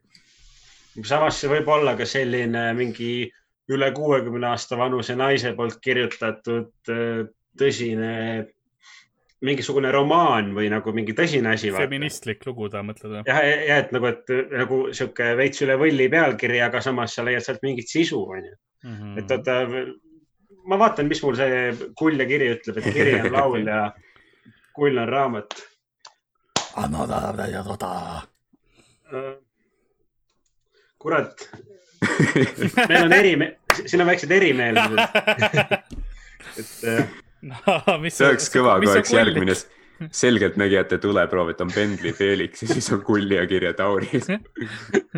samas 1.03 1.39
see 1.39 1.51
võib 1.51 1.71
olla 1.77 1.95
ka 1.99 2.07
selline 2.07 2.67
mingi 2.77 3.29
üle 3.71 3.89
kuuekümne 3.95 4.51
aasta 4.51 4.77
vanuse 4.77 5.15
naise 5.17 5.55
poolt 5.57 5.79
kirjutatud 5.81 6.91
äh, 6.91 7.23
tõsine 7.57 8.11
mingisugune 9.45 9.91
romaan 9.93 10.51
või 10.55 10.69
nagu 10.73 10.93
mingi 10.95 11.15
tõsine 11.17 11.53
asi. 11.55 11.71
feministlik 11.75 12.45
lugu 12.47 12.69
ta 12.73 12.81
mõtled 12.85 13.11
või? 13.11 13.23
jah, 13.29 13.41
ja 13.69 13.77
et 13.83 13.93
nagu, 13.95 14.09
et 14.11 14.33
nagu 14.51 14.79
sihuke 14.95 15.31
veits 15.39 15.63
üle 15.65 15.77
võlli 15.81 16.07
pealkiri, 16.11 16.61
aga 16.65 16.81
samas 16.83 17.15
sa 17.15 17.25
leiad 17.25 17.45
sealt 17.45 17.63
mingit 17.65 17.91
sisu, 17.91 18.21
onju. 18.37 18.55
Mhm. 18.85 19.17
et 19.21 19.31
oota, 19.33 19.59
ma 20.69 20.79
vaatan, 20.81 21.07
mis 21.09 21.21
mul 21.25 21.37
see 21.39 21.61
kull 21.97 22.19
ja 22.21 22.27
kiri 22.29 22.51
ütleb, 22.53 22.81
et 22.81 22.93
kiri 22.93 23.15
on 23.21 23.31
laul 23.33 23.65
ja 23.69 23.87
kull 24.75 24.97
on 25.01 25.09
raamat. 25.09 25.57
kurat, 31.01 31.45
meil 32.89 33.05
on 33.05 33.13
eri, 33.13 33.35
siin 33.85 34.01
on 34.01 34.09
väiksed 34.09 34.31
erimeelsused 34.33 34.99
et 36.59 36.83
no, 36.83 37.24
see 38.15 38.27
oleks 38.27 38.47
kõva, 38.53 38.77
kui 38.81 38.91
oleks 38.91 39.13
järgmine 39.13 39.55
selgeltnägijate 40.21 40.97
tuleproov, 41.01 41.53
et 41.53 41.61
on 41.63 41.71
Bentley 41.71 42.13
Felix 42.15 42.63
ja 42.63 42.69
siis 42.73 42.89
on 42.93 43.03
Kulli 43.05 43.37
ja 43.37 43.73
Tauris 43.77 44.27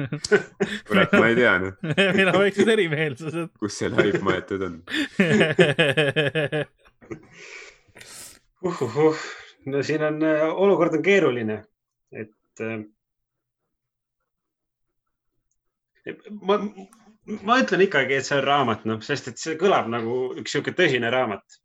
kurat, 0.87 1.15
ma 1.17 1.29
ei 1.31 1.37
tea 1.39 1.55
noh. 1.63 1.79
meil 1.97 2.31
on 2.31 2.39
väiksed 2.43 2.73
erimeelsused. 2.75 3.49
kus 3.59 3.79
see 3.79 3.89
laip 3.93 4.19
maetud 4.25 4.67
on? 4.67 4.77
Uhuhuh, 8.67 9.25
no 9.71 9.81
siin 9.85 10.03
on, 10.03 10.21
äh, 10.25 10.45
olukord 10.49 10.97
on 10.97 11.03
keeruline, 11.05 11.61
et 12.11 12.63
äh, 12.65 12.79
ma, 16.41 16.57
ma 17.41 17.59
ütlen 17.61 17.85
ikkagi, 17.85 18.17
et 18.17 18.27
see 18.27 18.39
on 18.39 18.45
raamat, 18.45 18.85
noh, 18.89 19.01
sest 19.05 19.31
et 19.31 19.41
see 19.41 19.57
kõlab 19.61 19.89
nagu 19.93 20.19
üks 20.41 20.53
sihuke 20.53 20.73
tõsine 20.77 21.09
raamat 21.13 21.61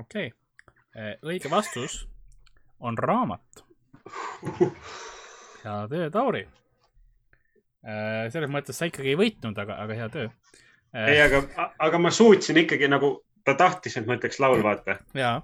okei 0.00 0.30
okay., 0.30 1.16
õige 1.22 1.50
vastus 1.52 2.00
on 2.80 2.98
raamat. 2.98 3.64
hea 5.64 5.78
töö, 5.90 6.08
Tauri. 6.10 6.46
selles 8.32 8.50
mõttes 8.50 8.78
sa 8.78 8.88
ikkagi 8.88 9.12
ei 9.12 9.18
võitnud, 9.18 9.58
aga, 9.58 9.78
aga 9.84 9.96
hea 9.98 10.08
töö. 10.12 10.28
ei, 10.96 11.20
aga, 11.22 11.42
aga 11.78 12.00
ma 12.02 12.10
suutsin 12.14 12.58
ikkagi 12.64 12.88
nagu, 12.90 13.12
ta 13.46 13.54
tahtis, 13.58 13.96
et 13.98 14.08
ma 14.08 14.16
ütleks 14.18 14.40
laul, 14.42 14.62
vaata. 14.64 14.98
ja, 15.18 15.36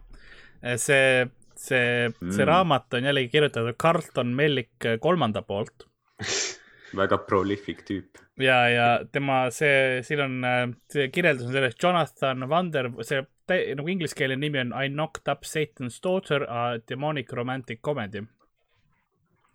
see, 0.80 1.26
see, 1.54 2.10
see 2.10 2.42
mm. 2.42 2.48
raamat 2.50 2.98
on 2.98 3.10
jällegi 3.10 3.32
kirjutatud 3.36 3.78
Carlton 3.80 4.34
Mellik 4.34 4.90
kolmanda 5.04 5.44
poolt 5.46 5.86
väga 6.96 7.18
prolific 7.26 7.84
tüüp. 7.88 8.18
ja, 8.40 8.58
ja 8.68 8.88
tema 9.12 9.44
see, 9.54 10.02
siin 10.06 10.20
on, 10.24 10.74
see 10.92 11.08
kirjeldus 11.14 11.48
on 11.48 11.56
sellest 11.56 11.82
Jonathan 11.82 12.48
Vander, 12.50 12.90
see 13.02 13.22
nagu 13.48 13.88
ingliskeelne 13.88 14.36
nimi 14.40 14.60
on 14.60 14.72
I 14.72 14.88
knocked 14.88 15.28
up 15.32 15.44
Satan's 15.44 16.00
daughter, 16.02 16.46
a 16.48 16.78
demonic 16.88 17.32
romantic 17.32 17.80
comedy 17.82 18.24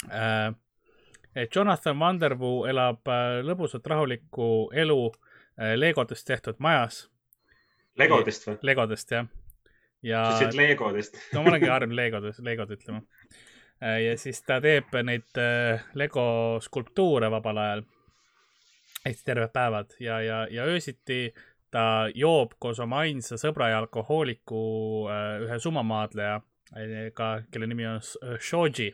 äh,. 0.10 0.54
Jonathan 1.56 2.00
Vandervoo 2.00 2.66
elab 2.68 3.08
äh, 3.08 3.40
lõbusat 3.46 3.86
rahulikku 3.88 4.72
elu 4.74 4.98
äh, 5.06 5.76
Legodest 5.78 6.26
tehtud 6.28 6.58
majas. 6.60 7.04
Legodest 7.98 8.48
või? 8.48 8.56
Legodest 8.66 9.12
jah. 9.14 9.28
ja. 10.02 10.24
sa 10.26 10.48
ütlesid 10.48 10.58
Legodest 10.58 11.22
no 11.34 11.44
ma 11.44 11.54
olengi 11.54 11.70
harjunud 11.76 11.96
Legodest, 11.96 12.42
Legod 12.44 12.74
ütlema 12.74 13.04
äh,. 13.04 13.49
Ja 13.80 14.18
siis 14.20 14.42
ta 14.44 14.60
teeb 14.62 14.92
neid 15.04 15.38
äh, 15.40 15.86
Lego 15.96 16.60
skulptuure 16.62 17.32
vabal 17.32 17.58
ajal. 17.58 17.84
siis 19.06 19.24
terved 19.24 19.54
päevad 19.54 19.96
ja, 20.00 20.22
ja, 20.22 20.48
ja 20.52 20.66
öösiti 20.68 21.34
ta 21.72 22.10
joob 22.16 22.56
koos 22.60 22.80
oma 22.84 23.04
ainsa 23.06 23.38
sõbra 23.40 23.70
ja 23.72 23.82
alkohooliku 23.84 24.62
äh, 25.10 25.28
ühe 25.46 25.60
summamaadleja 25.62 26.40
ka, 27.18 27.30
kelle 27.50 27.66
nimi 27.66 27.88
on 27.90 28.02
Shoji. 28.38 28.92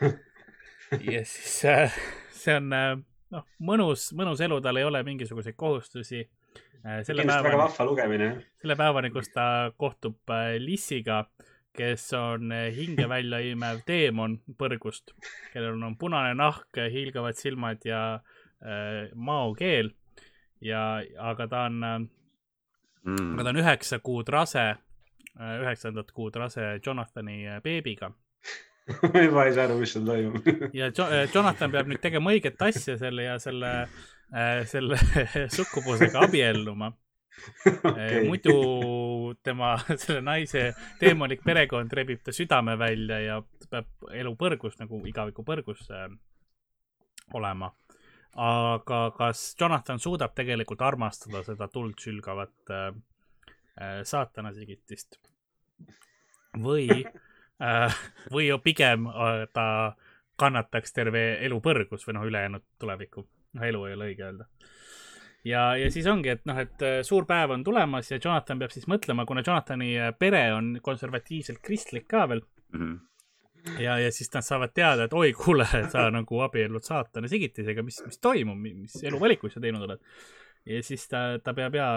ja 1.12 1.24
siis 1.26 1.58
äh, 1.70 1.98
see 2.34 2.56
on 2.58 2.72
äh, 2.74 2.94
noh, 3.34 3.46
mõnus, 3.62 4.08
mõnus 4.16 4.42
elu, 4.44 4.60
tal 4.64 4.80
ei 4.80 4.86
ole 4.86 5.02
mingisuguseid 5.06 5.58
kohustusi. 5.58 6.24
kindlasti 6.82 7.48
väga 7.48 7.58
vahva 7.58 7.86
lugemine. 7.88 8.30
selle 8.60 8.76
päevani, 8.76 9.10
kus 9.10 9.30
ta 9.34 9.72
kohtub 9.76 10.34
Lissiga, 10.58 11.24
kes 11.74 12.06
on 12.18 12.52
hinge 12.74 13.08
välja 13.10 13.40
imev 13.42 13.82
teemon 13.86 14.38
põrgust, 14.58 15.14
kellel 15.52 15.82
on 15.82 15.96
punane 15.98 16.34
nahk, 16.38 16.70
hiilgavad 16.78 17.38
silmad 17.38 17.84
ja 17.84 18.02
äh, 18.14 19.10
maokeel. 19.14 19.92
ja, 20.60 21.02
aga 21.18 21.48
ta 21.48 21.66
on 21.68 21.80
mm., 21.82 23.32
aga 23.34 23.44
ta 23.44 23.50
on 23.50 23.62
üheksa 23.62 23.98
kuud 24.02 24.28
rase, 24.32 24.68
üheksandat 25.34 26.12
kuud 26.14 26.36
rase 26.40 26.78
Jonathani 26.86 27.42
beebiga 27.62 28.12
ma 29.34 29.44
ei 29.44 29.54
saa 29.54 29.64
aru, 29.68 29.78
mis 29.80 29.94
seal 29.94 30.04
toimub 30.08 30.48
ja 30.78 30.90
jo 30.90 31.06
Jonathan 31.34 31.72
peab 31.72 31.88
nüüd 31.90 32.02
tegema 32.02 32.34
õiget 32.34 32.60
asja 32.66 32.98
selle 33.00 33.26
ja 33.26 33.38
selle 33.42 33.70
äh,, 33.84 34.60
selle 34.68 34.98
sukkubusega 35.56 36.26
abielluma 36.28 36.92
okay.. 37.90 38.24
Muidu 38.28 39.34
tema, 39.42 39.74
selle 40.02 40.22
naise 40.24 40.70
teemolik 41.00 41.44
perekond 41.44 41.92
rebib 41.92 42.22
ta 42.24 42.32
südame 42.32 42.78
välja 42.80 43.20
ja 43.20 43.40
peab 43.70 44.08
elu 44.12 44.34
põrgus 44.40 44.78
nagu 44.80 45.00
igaviku 45.06 45.44
põrgus 45.46 45.86
äh, 45.90 46.08
olema. 47.34 47.72
aga 48.34 49.00
kas 49.16 49.54
Jonathan 49.60 50.00
suudab 50.02 50.34
tegelikult 50.34 50.82
armastada 50.82 51.44
seda 51.46 51.68
tuld 51.68 52.00
sülgavat 52.02 52.74
äh, 52.74 52.88
äh 53.80 54.00
saatana 54.04 54.52
sigitist 54.52 55.20
või 56.58 57.04
Äh, 57.62 57.94
või 58.34 58.48
pigem 58.62 59.06
äh, 59.06 59.46
ta 59.52 59.94
kannataks 60.40 60.92
terve 60.92 61.20
elu 61.46 61.60
põrgus 61.62 62.02
või 62.06 62.16
noh, 62.16 62.26
ülejäänud 62.26 62.64
tulevikku. 62.82 63.28
noh, 63.54 63.62
elu 63.62 63.84
ei 63.86 63.94
ole 63.94 64.08
õige 64.10 64.24
öelda. 64.26 64.46
Ja, 65.44 65.64
ja 65.76 65.90
siis 65.92 66.06
ongi, 66.10 66.32
et 66.34 66.44
noh, 66.48 66.58
et 66.60 66.84
äh, 66.84 67.00
suur 67.06 67.26
päev 67.28 67.54
on 67.56 67.64
tulemas 67.64 68.10
ja 68.10 68.18
Jonathan 68.18 68.60
peab 68.62 68.74
siis 68.74 68.86
mõtlema, 68.90 69.26
kuna 69.28 69.44
Jonathani 69.46 69.92
pere 70.18 70.46
on 70.56 70.74
konservatiivselt 70.82 71.60
kristlik 71.64 72.08
ka 72.10 72.26
veel 72.30 72.42
mm. 72.72 72.80
-hmm. 72.80 73.78
ja, 73.82 73.98
ja 73.98 74.12
siis 74.12 74.32
nad 74.34 74.46
saavad 74.46 74.74
teada, 74.74 75.04
et 75.04 75.12
oi, 75.12 75.32
kuule, 75.32 75.68
sa 75.92 76.08
nagu 76.10 76.40
abiellud 76.46 76.84
saatana 76.84 77.28
sigitisega, 77.28 77.82
mis, 77.82 78.02
mis 78.06 78.18
toimub, 78.18 78.58
mis 78.58 79.02
eluvalikuid 79.02 79.52
sa 79.52 79.60
teinud 79.60 79.88
oled. 79.88 80.00
ja 80.66 80.82
siis 80.82 81.08
ta, 81.08 81.38
ta 81.44 81.54
peab 81.54 81.74
ja 81.74 81.88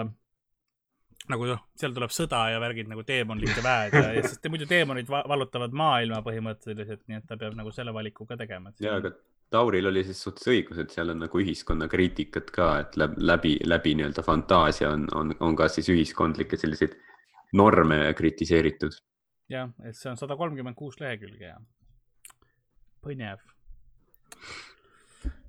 nagu 1.28 1.48
noh, 1.48 1.64
seal 1.76 1.94
tuleb 1.96 2.12
sõda 2.14 2.44
ja 2.52 2.60
värgid 2.62 2.88
nagu 2.88 3.02
teemonlike 3.04 3.64
väed 3.64 3.96
ja, 3.96 4.12
ja 4.16 4.22
sest 4.22 4.46
muidu 4.48 4.68
teemonid 4.68 5.08
vallutavad 5.08 5.74
maailma 5.76 6.22
põhimõtteliselt, 6.24 7.02
nii 7.08 7.20
et 7.20 7.26
ta 7.28 7.36
peab 7.40 7.56
nagu 7.58 7.72
selle 7.74 7.92
valiku 7.94 8.26
ka 8.28 8.36
tegema. 8.36 8.72
ja, 8.80 8.96
aga 9.00 9.12
Tauril 9.50 9.88
oli 9.88 10.02
siis 10.04 10.20
suhtes 10.22 10.48
õigus, 10.52 10.80
et 10.82 10.92
seal 10.92 11.14
on 11.14 11.22
nagu 11.24 11.40
ühiskonna 11.40 11.88
kriitikat 11.88 12.50
ka, 12.52 12.68
et 12.82 12.98
läbi, 13.00 13.22
läbi, 13.30 13.52
läbi 13.64 13.94
nii-öelda 13.96 14.24
fantaasia 14.26 14.90
on, 14.92 15.06
on, 15.16 15.32
on 15.40 15.56
ka 15.56 15.70
siis 15.72 15.88
ühiskondlikke 15.94 16.58
selliseid 16.60 16.98
norme 17.56 18.02
kritiseeritud. 18.18 18.98
jah, 19.48 19.70
et 19.88 19.96
see 19.96 20.10
on 20.12 20.20
sada 20.20 20.36
kolmkümmend 20.36 20.76
kuus 20.76 21.00
lehekülge 21.00 21.48
ja 21.48 21.56
põnev. 23.04 23.40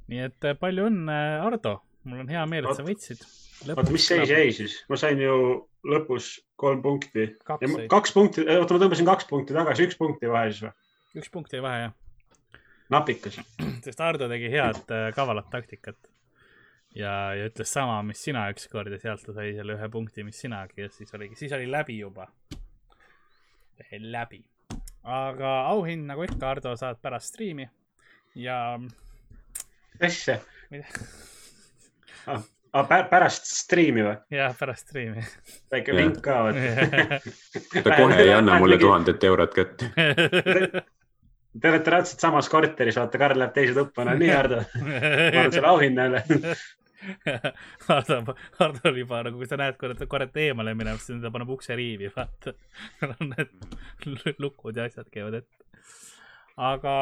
nii 0.08 0.24
et 0.30 0.50
palju 0.62 0.88
õnne, 0.88 1.20
Ardo, 1.44 1.76
mul 2.08 2.24
on 2.24 2.32
hea 2.32 2.46
meel, 2.48 2.70
et 2.70 2.80
sa 2.80 2.88
võitsid 2.88 3.28
oota, 3.68 3.92
mis 3.92 4.08
seis 4.08 4.30
jäi 4.32 4.52
siis? 4.56 4.78
ma 4.90 4.98
sain 5.00 5.20
ju 5.22 5.36
lõpus 5.90 6.32
kolm 6.60 6.82
punkti. 6.84 7.28
kaks 7.92 8.14
punkti, 8.16 8.46
oota, 8.48 8.76
ma 8.76 8.84
tõmbasin 8.86 9.10
kaks 9.10 9.28
punkti 9.30 9.56
tagasi, 9.58 9.90
üks 9.90 10.00
punkt 10.00 10.24
jäi 10.24 10.32
vahe 10.34 10.52
siis 10.52 10.64
või? 10.68 10.74
üks 11.20 11.34
punkt 11.34 11.56
jäi 11.56 11.64
vahe, 11.66 11.88
jah. 11.88 11.98
Napikas. 12.90 13.40
sest 13.86 14.02
Ardo 14.02 14.30
tegi 14.32 14.52
head 14.54 14.94
äh, 14.94 15.10
kavalat 15.16 15.50
taktikat. 15.52 15.98
ja, 16.96 17.34
ja 17.38 17.50
ütles 17.50 17.74
sama, 17.74 18.02
mis 18.04 18.22
sina 18.24 18.48
ükskord 18.54 18.92
ja 18.92 19.00
sealt 19.02 19.26
ta 19.26 19.36
sai 19.38 19.54
selle 19.58 19.78
ühe 19.78 19.90
punkti, 19.94 20.26
mis 20.28 20.40
sinagi 20.42 20.86
ja 20.86 20.90
siis 20.94 21.14
oligi, 21.14 21.38
siis 21.40 21.54
oli 21.58 21.70
läbi 21.72 22.00
juba. 22.00 22.28
läbi. 24.00 24.44
aga 25.04 25.52
auhind, 25.74 26.08
nagu 26.10 26.24
ikka, 26.28 26.50
Ardo, 26.50 26.76
saad 26.78 27.02
pärast 27.02 27.34
striimi 27.34 27.70
ja. 28.36 28.80
mis 28.80 30.22
asja? 30.22 30.40
ah 32.28 32.44
ah,. 32.74 32.86
pärast 33.10 33.48
striimi 33.50 34.04
või? 34.06 34.16
jah, 34.34 34.54
pärast 34.58 34.88
striimi. 34.88 35.24
väike 35.72 35.96
link 35.96 36.22
ka 36.26 36.38
ta 37.84 37.98
kohe 37.98 38.22
ei 38.22 38.34
anna 38.36 38.60
mulle 38.62 38.78
tuhandet 38.82 39.24
eurot 39.24 39.56
kätte 39.56 39.92
Te 41.50 41.72
olete 41.72 41.94
raudselt 41.96 42.22
samas 42.22 42.50
korteris, 42.52 42.98
vaata, 43.00 43.22
Karl 43.22 43.40
läheb 43.42 43.56
teise 43.56 43.74
tuppa, 43.78 44.06
no 44.06 44.14
nii, 44.20 44.30
Hardo. 44.30 44.60
ma 44.84 45.00
annan 45.00 45.56
sulle 45.56 45.72
auhinna 45.72 46.06
jälle 46.06 46.56
Hardo, 47.88 48.36
Hardo 48.60 48.92
on 48.92 49.00
juba 49.00 49.24
nagu, 49.26 49.40
kui 49.40 49.50
sa 49.50 49.58
näed, 49.58 49.80
kui 49.80 49.96
ta 49.98 50.10
korra 50.10 50.28
eemale 50.44 50.76
minemas, 50.78 51.08
siis 51.08 51.22
ta 51.24 51.32
paneb 51.34 51.50
ukse 51.56 51.78
riivi, 51.80 52.12
vaata. 52.16 52.54
Need 53.24 54.38
lukud 54.44 54.78
ja 54.78 54.86
asjad 54.86 55.10
käivad 55.14 55.42
ette 55.42 55.60
aga, 56.60 56.94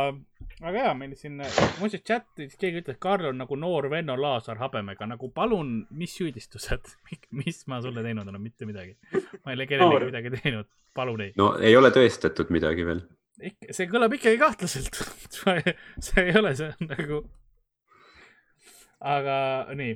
aga 0.62 0.84
jaa, 0.84 0.94
meil 0.98 1.14
siin, 1.18 1.40
muuseas 1.82 2.04
chatis 2.06 2.56
keegi 2.62 2.84
ütles, 2.84 3.00
Karl 3.02 3.32
on 3.32 3.40
nagu 3.42 3.58
noor 3.60 3.90
Venno 3.92 4.16
Laasar 4.20 4.62
habemega, 4.62 5.08
nagu 5.10 5.32
palun, 5.34 5.80
mis 5.98 6.14
süüdistused, 6.20 6.94
mis 7.42 7.64
ma 7.72 7.82
sulle 7.84 8.06
teinud 8.06 8.28
olen, 8.28 8.42
mitte 8.44 8.70
midagi. 8.70 8.96
ma 9.44 9.54
ei 9.54 9.58
ole 9.58 9.70
kellelegi 9.70 10.12
midagi 10.12 10.34
teinud, 10.38 10.70
palun 10.98 11.26
ei. 11.26 11.34
no 11.42 11.56
ei 11.58 11.78
ole 11.80 11.92
tõestatud 11.96 12.54
midagi 12.54 12.86
veel. 12.88 13.02
Ikka, 13.42 13.74
see 13.76 13.90
kõlab 13.92 14.16
ikkagi 14.18 14.40
kahtlaselt 14.42 15.02
see 16.08 16.26
ei 16.26 16.36
ole, 16.40 16.56
see 16.58 16.72
nagu. 16.88 17.22
aga 19.14 19.38
nii 19.78 19.96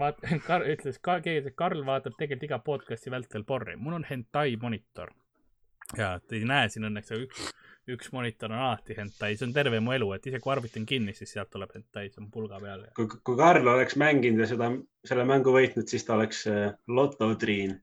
vaat-, 0.00 0.24
Karl 0.46 0.72
ütles, 0.72 0.98
keegi 1.02 1.42
ütles, 1.42 1.56
Karl 1.58 1.84
vaatab 1.86 2.16
tegelikult 2.18 2.48
iga 2.48 2.62
podcast'i 2.64 3.12
vältel 3.12 3.46
porri, 3.48 3.76
mul 3.76 4.00
on 4.00 4.08
hentai 4.08 4.56
monitor. 4.62 5.12
ja, 5.98 6.16
te 6.26 6.40
ei 6.40 6.48
näe 6.48 6.70
siin 6.72 6.88
õnneks, 6.88 7.12
aga 7.12 7.28
üks 7.28 7.48
üks 7.94 8.10
monitor 8.10 8.50
on 8.50 8.58
alati 8.58 8.96
hentai, 8.98 9.36
see 9.38 9.46
on 9.46 9.52
terve 9.54 9.78
mu 9.82 9.92
elu, 9.94 10.08
et 10.16 10.24
isegi 10.26 10.42
kui 10.42 10.52
arvuti 10.52 10.80
on 10.80 10.86
kinni, 10.90 11.14
siis 11.14 11.30
sealt 11.36 11.52
tuleb 11.52 11.70
hentai, 11.76 12.08
see 12.10 12.22
on 12.22 12.30
pulga 12.34 12.58
peal. 12.62 12.82
kui, 12.98 13.06
kui 13.06 13.38
Karl 13.38 13.70
oleks 13.70 13.98
mänginud 14.02 14.42
ja 14.42 14.48
seda, 14.50 14.70
selle 15.06 15.26
mängu 15.28 15.54
võitnud, 15.54 15.86
siis 15.90 16.06
ta 16.06 16.16
oleks 16.16 16.42
äh, 16.50 16.72
lototriin. 16.90 17.76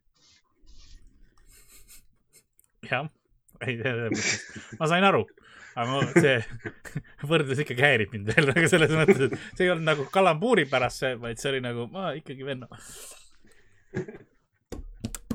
jah, 2.90 3.08
ei, 3.68 3.80
ma 4.80 4.90
sain 4.92 5.08
aru, 5.08 5.24
aga 5.76 5.88
ma, 5.90 6.04
see 6.16 6.38
võrdlus 7.32 7.64
ikkagi 7.64 7.86
häirib 7.86 8.14
mind 8.16 8.34
veel 8.34 8.52
nagu 8.52 8.70
selles 8.72 8.94
mõttes, 8.98 9.26
et 9.28 9.58
see 9.58 9.68
ei 9.68 9.74
olnud 9.74 9.90
nagu 9.94 10.08
kalambuuri 10.14 10.68
pärast 10.72 11.04
see, 11.06 11.16
vaid 11.22 11.42
see 11.42 11.54
oli 11.54 11.64
nagu, 11.66 11.88
ma 11.94 12.12
ikkagi 12.20 12.48
venno 12.48 12.70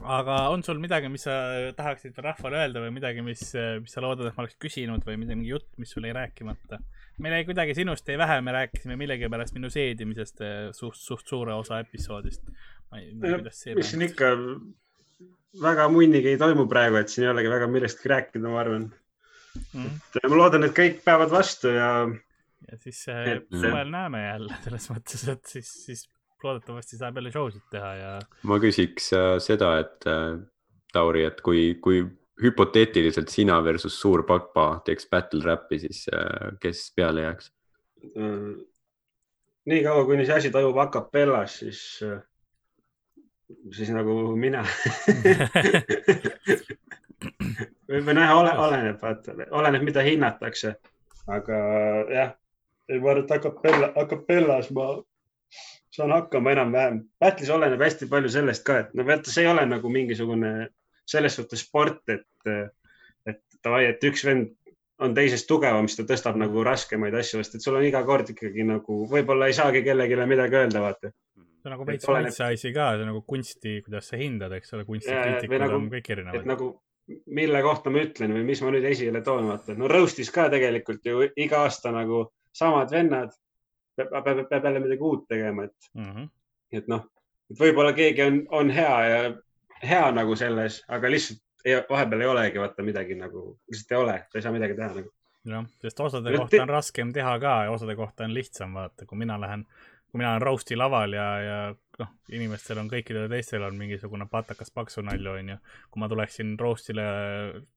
aga 0.08 0.36
on 0.52 0.62
sul 0.64 0.78
midagi, 0.80 1.10
mis 1.12 1.26
sa 1.26 1.34
tahaksid 1.76 2.16
rahvale 2.24 2.62
öelda 2.62 2.82
või 2.82 2.94
midagi, 2.96 3.24
mis, 3.24 3.42
mis 3.82 3.92
sa 3.92 4.02
loodad, 4.04 4.30
et 4.30 4.38
ma 4.38 4.44
oleks 4.44 4.56
küsinud 4.62 5.04
või 5.06 5.18
mingi 5.20 5.50
jutt, 5.52 5.68
mis 5.80 5.92
sul 5.94 6.06
jäi 6.08 6.16
rääkimata? 6.16 6.80
meil 7.18 7.34
jäi 7.34 7.46
kuidagi 7.48 7.74
sinust 7.74 8.08
jäi 8.08 8.18
vähe, 8.18 8.40
me 8.46 8.52
rääkisime 8.54 8.96
millegipärast 8.98 9.56
minu 9.56 9.70
seedimisest 9.74 10.42
eh, 10.46 10.58
suht, 10.76 11.00
suht 11.02 11.26
suure 11.26 11.56
osa 11.58 11.80
episoodist. 11.82 12.44
ma 12.90 13.00
ei, 13.02 13.10
kuidas 13.18 13.64
see. 13.64 13.74
mis 13.74 13.90
siin 13.90 14.06
ikka, 14.06 14.30
väga 15.62 15.88
munnigi 15.92 16.34
ei 16.34 16.40
toimu 16.40 16.66
praegu, 16.70 17.00
et 17.00 17.12
siin 17.12 17.26
ei 17.26 17.32
olegi 17.32 17.52
väga 17.52 17.68
millestki 17.72 18.10
rääkida, 18.12 18.44
ma 18.48 18.60
arvan 18.62 18.86
mm.. 19.72 19.98
et 20.18 20.28
ma 20.28 20.40
loodan, 20.42 20.66
et 20.68 20.76
kõik 20.76 21.00
päevad 21.06 21.32
vastu 21.32 21.72
ja. 21.74 21.90
ja 22.68 22.78
siis 22.82 23.00
eh, 23.12 23.34
suvel 23.48 23.90
näeme 23.92 24.22
jälle 24.26 24.58
selles 24.66 24.88
mõttes, 24.92 25.26
et 25.32 25.56
siis, 25.56 25.72
siis 25.86 26.06
loodetavasti 26.44 27.00
saab 27.00 27.18
jälle 27.18 27.32
show 27.34 27.50
sid 27.52 27.66
teha 27.72 27.92
ja. 27.98 28.14
ma 28.48 28.60
küsiks 28.62 29.10
äh, 29.16 29.34
seda, 29.42 29.74
et 29.82 30.08
äh, 30.10 30.38
Tauri, 30.92 31.26
et 31.28 31.42
kui, 31.44 31.74
kui 31.84 32.00
hüpoteetiliselt 32.40 33.28
sina 33.32 33.58
versus 33.64 33.98
suur 34.00 34.22
papa 34.24 34.70
teeks 34.86 35.08
battle 35.10 35.44
rap'i, 35.44 35.80
siis 35.82 36.06
äh, 36.12 36.54
kes 36.62 36.88
peale 36.96 37.26
jääks 37.26 37.52
mm,? 38.14 38.58
nii 39.68 39.84
kaua, 39.84 40.06
kuni 40.08 40.24
see 40.24 40.36
asi 40.38 40.50
toimub 40.54 40.78
a 40.80 40.86
capellas, 40.92 41.58
siis, 41.60 41.80
siis 43.72 43.90
nagu 43.94 44.14
mina 44.36 44.64
või, 47.88 48.14
noh, 48.14 48.32
ole, 48.38 48.52
oleneb, 48.66 48.98
vaata, 49.02 49.34
oleneb, 49.50 49.84
mida 49.88 50.04
hinnatakse. 50.04 50.74
aga 51.28 51.60
jah, 52.12 52.34
ma 52.88 53.12
arvan, 53.12 53.24
et 53.24 53.32
a 53.32 53.40
capella, 53.44 53.92
a 53.96 54.06
capellas 54.08 54.70
ma 54.76 54.90
saan 55.94 56.12
hakkama 56.14 56.52
enam-vähem. 56.54 57.00
Battle'is 57.20 57.52
oleneb 57.52 57.82
hästi 57.82 58.08
palju 58.10 58.30
sellest 58.32 58.64
ka, 58.66 58.82
et 58.84 58.94
no 58.96 59.06
vaata, 59.08 59.32
see 59.32 59.46
ei 59.46 59.50
ole 59.52 59.64
nagu 59.68 59.90
mingisugune 59.92 60.52
selles 61.08 61.36
suhtes 61.38 61.64
sport, 61.64 62.02
et, 62.12 62.52
et 63.28 63.42
davai, 63.64 63.86
et 63.88 64.04
üks 64.04 64.24
vend 64.28 64.52
on 65.04 65.14
teisest 65.14 65.46
tugevam, 65.48 65.86
siis 65.88 66.00
ta 66.00 66.08
tõstab 66.08 66.38
nagu 66.40 66.64
raskemaid 66.66 67.14
asju, 67.14 67.40
sest 67.40 67.58
et 67.58 67.64
sul 67.64 67.78
on 67.78 67.86
iga 67.86 68.02
kord 68.06 68.30
ikkagi 68.34 68.66
nagu, 68.66 69.04
võib-olla 69.10 69.48
ei 69.48 69.56
saagi 69.56 69.84
kellelegi 69.86 70.18
midagi 70.26 70.58
öelda, 70.58 70.82
vaata. 70.82 71.12
See 71.68 71.74
on 71.74 71.76
nagu 71.76 71.88
veits 71.88 72.08
maitse 72.08 72.44
asi 72.48 72.72
ka, 72.74 72.90
see 72.94 73.04
on 73.04 73.12
nagu 73.12 73.22
kunsti, 73.28 73.78
kuidas 73.86 74.08
sa 74.10 74.20
hindad, 74.20 74.54
eks 74.58 74.76
ole, 74.76 74.84
kunstikriitikud 74.88 75.64
nagu, 75.64 75.80
on 75.80 75.90
kõik 75.92 76.12
erinevad. 76.14 76.48
nagu 76.48 76.70
mille 77.26 77.60
kohta 77.64 77.90
ma 77.92 78.02
ütlen 78.04 78.34
või 78.36 78.44
mis 78.48 78.62
ma 78.62 78.72
nüüd 78.72 78.86
esile 78.88 79.22
toon, 79.24 79.48
vaata. 79.48 79.76
no 79.78 79.88
Roast'is 79.88 80.30
ka 80.32 80.48
tegelikult 80.52 81.06
ju 81.08 81.28
iga 81.40 81.64
aasta 81.66 81.92
nagu 81.94 82.26
samad 82.56 82.92
vennad 82.92 83.32
peab, 83.96 84.24
peab, 84.24 84.42
peab 84.50 84.64
jälle 84.68 84.82
midagi 84.84 85.04
uut 85.04 85.28
tegema, 85.28 85.64
et 85.64 85.90
mm, 85.94 86.10
-hmm. 86.12 86.30
et 86.72 86.88
noh, 86.88 87.06
et 87.50 87.60
võib-olla 87.60 87.92
keegi 87.96 88.24
on, 88.24 88.40
on 88.60 88.70
hea 88.70 88.96
ja 89.08 89.20
hea 89.82 90.10
nagu 90.12 90.36
selles, 90.36 90.82
aga 90.88 91.10
lihtsalt 91.10 91.42
ei, 91.64 91.78
vahepeal 91.90 92.24
ei 92.24 92.32
olegi 92.32 92.60
vaata 92.60 92.84
midagi 92.86 93.16
nagu, 93.18 93.44
lihtsalt 93.70 93.94
ei 93.94 94.02
ole, 94.02 94.18
sa 94.30 94.38
ei 94.38 94.46
saa 94.46 94.52
midagi 94.52 94.76
teha 94.78 94.90
nagu. 95.00 95.12
jah, 95.48 95.68
sest 95.82 96.00
osade 96.00 96.36
kohta 96.36 96.62
on 96.62 96.74
raskem 96.76 97.12
teha 97.12 97.38
ka 97.40 97.54
ja 97.64 97.70
osade 97.72 97.96
kohta 97.96 98.24
on 98.24 98.34
lihtsam 98.34 98.74
vaata, 98.74 99.06
kui 99.06 99.18
mina 99.18 99.40
lähen 99.40 99.64
kui 100.08 100.22
mina 100.22 100.32
olen 100.32 100.42
roast'i 100.42 100.76
laval 100.78 101.12
ja, 101.12 101.26
ja 101.44 101.56
noh, 102.00 102.10
inimestel 102.32 102.78
on, 102.80 102.88
kõikidel 102.90 103.26
teistel 103.30 103.64
on 103.66 103.76
mingisugune 103.78 104.28
patakas 104.30 104.70
paksu 104.74 105.02
nalju, 105.04 105.34
onju. 105.40 105.56
kui 105.92 106.02
ma 106.02 106.08
tuleksin 106.10 106.54
roast'ile, 106.60 107.04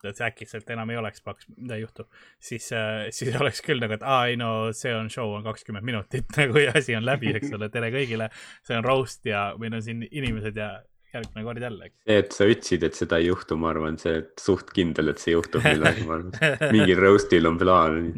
et 0.08 0.22
äkitselt 0.28 0.70
enam 0.72 0.94
ei 0.94 1.00
oleks 1.02 1.24
paks, 1.26 1.50
mida 1.58 1.76
ei 1.76 1.84
juhtu, 1.84 2.08
siis 2.40 2.70
äh,, 2.78 3.10
siis 3.18 3.36
oleks 3.36 3.64
küll 3.66 3.84
nagu, 3.84 3.98
et 3.98 4.06
aa, 4.06 4.30
ei 4.32 4.40
no 4.40 4.72
see 4.78 4.94
on 4.96 5.12
show, 5.12 5.34
on 5.36 5.44
kakskümmend 5.48 5.88
minutit 5.88 6.32
nagu 6.40 6.64
ja 6.64 6.76
asi 6.78 6.96
on 6.96 7.08
läbi, 7.08 7.34
eks 7.36 7.52
ole, 7.58 7.72
tere 7.74 7.92
kõigile. 7.94 8.32
see 8.68 8.80
on 8.80 8.88
roast 8.88 9.28
ja 9.28 9.50
meil 9.60 9.76
on 9.80 9.84
siin 9.84 10.06
inimesed 10.08 10.58
ja 10.58 10.74
järgmine 11.12 11.44
kord 11.44 11.64
jälle. 11.68 11.92
see, 12.06 12.20
et 12.24 12.36
sa 12.36 12.48
ütlesid, 12.48 12.86
et 12.88 12.96
seda 12.96 13.20
ei 13.20 13.28
juhtu, 13.28 13.58
ma 13.60 13.74
arvan, 13.74 14.00
see 14.00 14.22
suht 14.40 14.72
kindel, 14.76 15.12
et 15.12 15.20
see 15.20 15.36
juhtub 15.36 15.66
millalgi, 15.68 16.08
ma 16.08 16.20
arvan. 16.20 16.36
mingil 16.78 17.02
roast'il 17.04 17.50
on 17.50 17.60
plaan 17.60 18.14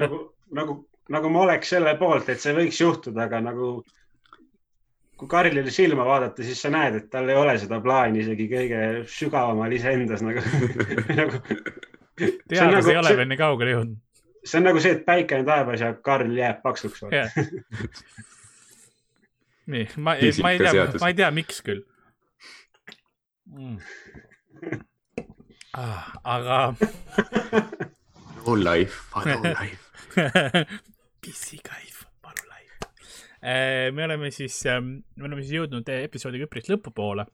nagu, 0.00 0.22
nagu 0.56 0.78
nagu 1.12 1.30
ma 1.32 1.44
oleks 1.46 1.72
selle 1.74 1.94
poolt, 2.00 2.28
et 2.28 2.42
see 2.42 2.54
võiks 2.56 2.80
juhtuda, 2.82 3.28
aga 3.28 3.40
nagu 3.44 3.78
kui 5.18 5.28
Karlile 5.28 5.70
silma 5.74 6.04
vaadata, 6.06 6.44
siis 6.46 6.60
sa 6.62 6.70
näed, 6.70 7.00
et 7.00 7.08
tal 7.10 7.28
ei 7.28 7.38
ole 7.38 7.56
seda 7.58 7.80
plaani 7.82 8.20
isegi 8.22 8.46
kõige 8.52 8.82
sügavamal 9.10 9.72
iseendas 9.74 10.22
nagu, 10.22 10.44
nagu. 11.18 11.40
teadus 12.18 12.76
nagu, 12.76 12.92
ei 12.92 13.00
ole 13.00 13.16
veel 13.18 13.30
nii 13.32 13.40
kaugele 13.40 13.74
jõudnud. 13.74 13.98
see 14.44 14.60
on 14.60 14.68
nagu 14.70 14.84
see, 14.84 14.94
et 14.94 15.02
päike 15.08 15.40
on 15.40 15.48
taevas 15.48 15.82
ja 15.82 15.90
Karl 16.06 16.38
jääb 16.38 16.62
paksuks 16.62 17.02
yeah. 17.10 17.34
nii, 19.74 19.88
ma, 19.96 20.14
ma 20.14 20.54
ei 20.54 20.62
tea, 20.62 20.86
ma 21.00 21.10
ei 21.10 21.18
tea, 21.18 21.32
miks 21.34 21.58
küll 21.66 21.82
mm.. 23.50 23.78
Ah, 25.78 26.06
aga. 26.24 26.74
no 28.46 28.54
life, 28.54 29.02
no 29.26 29.42
life 29.42 29.88
pissikaif, 31.28 32.04
palu 32.22 32.44
live. 32.48 32.76
Äh, 33.44 33.92
me 33.92 34.04
oleme 34.04 34.30
siis, 34.30 34.66
ähm, 34.66 34.86
me 35.16 35.26
oleme 35.28 35.42
siis 35.42 35.58
jõudnud 35.58 35.88
episoodiga 35.92 36.48
üpris 36.48 36.70
lõpupoole. 36.72 37.26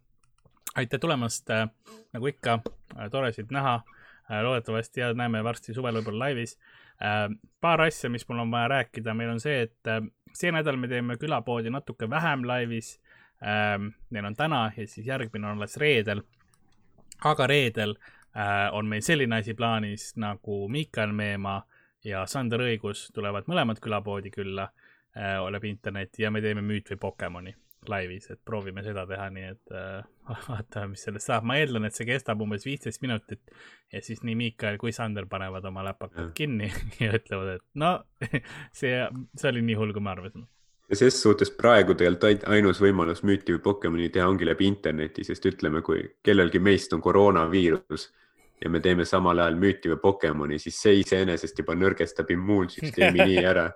aitäh 0.75 0.99
tulemast, 0.99 1.51
äh, 1.51 1.69
nagu 2.13 2.27
ikka, 2.27 2.59
äh, 2.97 3.11
tore 3.11 3.33
sind 3.33 3.55
näha. 3.55 3.83
loodetavasti 4.25 5.01
ja 5.01 5.11
näeme 5.13 5.43
varsti 5.45 5.75
suvel 5.75 5.99
võib-olla 5.99 6.23
laivis. 6.25 6.57
paar 7.61 7.81
asja, 7.81 8.09
mis 8.11 8.25
mul 8.29 8.39
on 8.39 8.51
vaja 8.51 8.69
rääkida, 8.69 9.15
meil 9.15 9.31
on 9.31 9.41
see, 9.41 9.63
et 9.63 9.91
see 10.33 10.51
nädal 10.51 10.79
me 10.81 10.89
teeme 10.89 11.19
külapoodi 11.21 11.71
natuke 11.71 12.09
vähem 12.11 12.47
laivis. 12.49 13.01
Neil 14.11 14.25
on 14.25 14.37
täna 14.37 14.73
ja 14.77 14.87
siis 14.87 15.07
järgmine 15.07 15.47
on 15.47 15.59
alles 15.59 15.77
reedel. 15.77 16.23
aga 17.25 17.47
reedel 17.47 17.95
on 18.73 18.87
meil 18.87 19.03
selline 19.03 19.37
asi 19.37 19.55
plaanis 19.55 20.17
nagu 20.17 20.69
Miikael 20.69 21.13
Meemaa 21.13 21.67
ja 22.05 22.25
Sander 22.31 22.63
Õigus 22.65 23.09
tulevad 23.15 23.49
mõlemad 23.51 23.81
külapoodi 23.83 24.33
külla 24.35 24.69
äh, 25.17 25.39
läbi 25.51 25.73
interneti 25.73 26.25
ja 26.25 26.31
me 26.31 26.43
teeme 26.45 26.65
Müüt 26.65 26.91
või 26.95 27.01
Pokemoni 27.09 27.55
laivis, 27.89 28.31
et 28.33 28.41
proovime 28.45 28.81
seda 28.85 29.05
teha, 29.09 29.29
nii 29.33 29.47
et 29.51 29.75
äh, 29.77 30.07
vaatame, 30.49 30.95
mis 30.95 31.05
sellest 31.07 31.29
saab. 31.29 31.45
ma 31.49 31.59
eeldan, 31.61 31.89
et 31.89 31.97
see 31.97 32.09
kestab 32.09 32.41
umbes 32.45 32.65
viisteist 32.67 33.03
minutit 33.05 33.43
ja 33.93 34.03
siis 34.05 34.25
nii 34.25 34.37
Miikael 34.41 34.79
kui 34.81 34.93
Sander 34.93 35.29
panevad 35.31 35.65
oma 35.69 35.85
läpakad 35.91 36.33
kinni 36.37 36.71
ja 37.05 37.13
ütlevad, 37.19 37.59
et 37.59 37.67
no 37.81 37.97
see, 38.81 38.97
see 39.37 39.53
oli 39.53 39.65
nii 39.69 39.79
hull, 39.81 39.95
kui 39.97 40.05
me 40.05 40.15
arvasime 40.15 40.49
ja 40.91 40.99
ses 41.01 41.17
suhtes 41.23 41.53
praegu 41.55 41.97
tegelikult 41.97 42.45
ainus 42.53 42.81
võimalus 42.83 43.25
müüti 43.25 43.57
või 43.57 43.63
Pokemoni 43.65 44.11
teha 44.13 44.29
ongi 44.29 44.49
läbi 44.49 44.69
interneti, 44.69 45.25
sest 45.25 45.47
ütleme, 45.49 45.81
kui 45.83 46.03
kellelgi 46.25 46.61
meist 46.61 46.93
on 46.93 47.03
koroonaviirus 47.05 48.11
ja 48.65 48.71
me 48.71 48.81
teeme 48.81 49.05
samal 49.05 49.39
ajal 49.43 49.57
müüti 49.61 49.91
või 49.93 50.01
Pokemoni, 50.03 50.59
siis 50.63 50.79
see 50.81 51.01
iseenesest 51.03 51.59
juba 51.61 51.77
nõrgestab 51.77 52.31
immuunsüsteemi 52.33 53.27
nii 53.29 53.43
ära, 53.45 53.67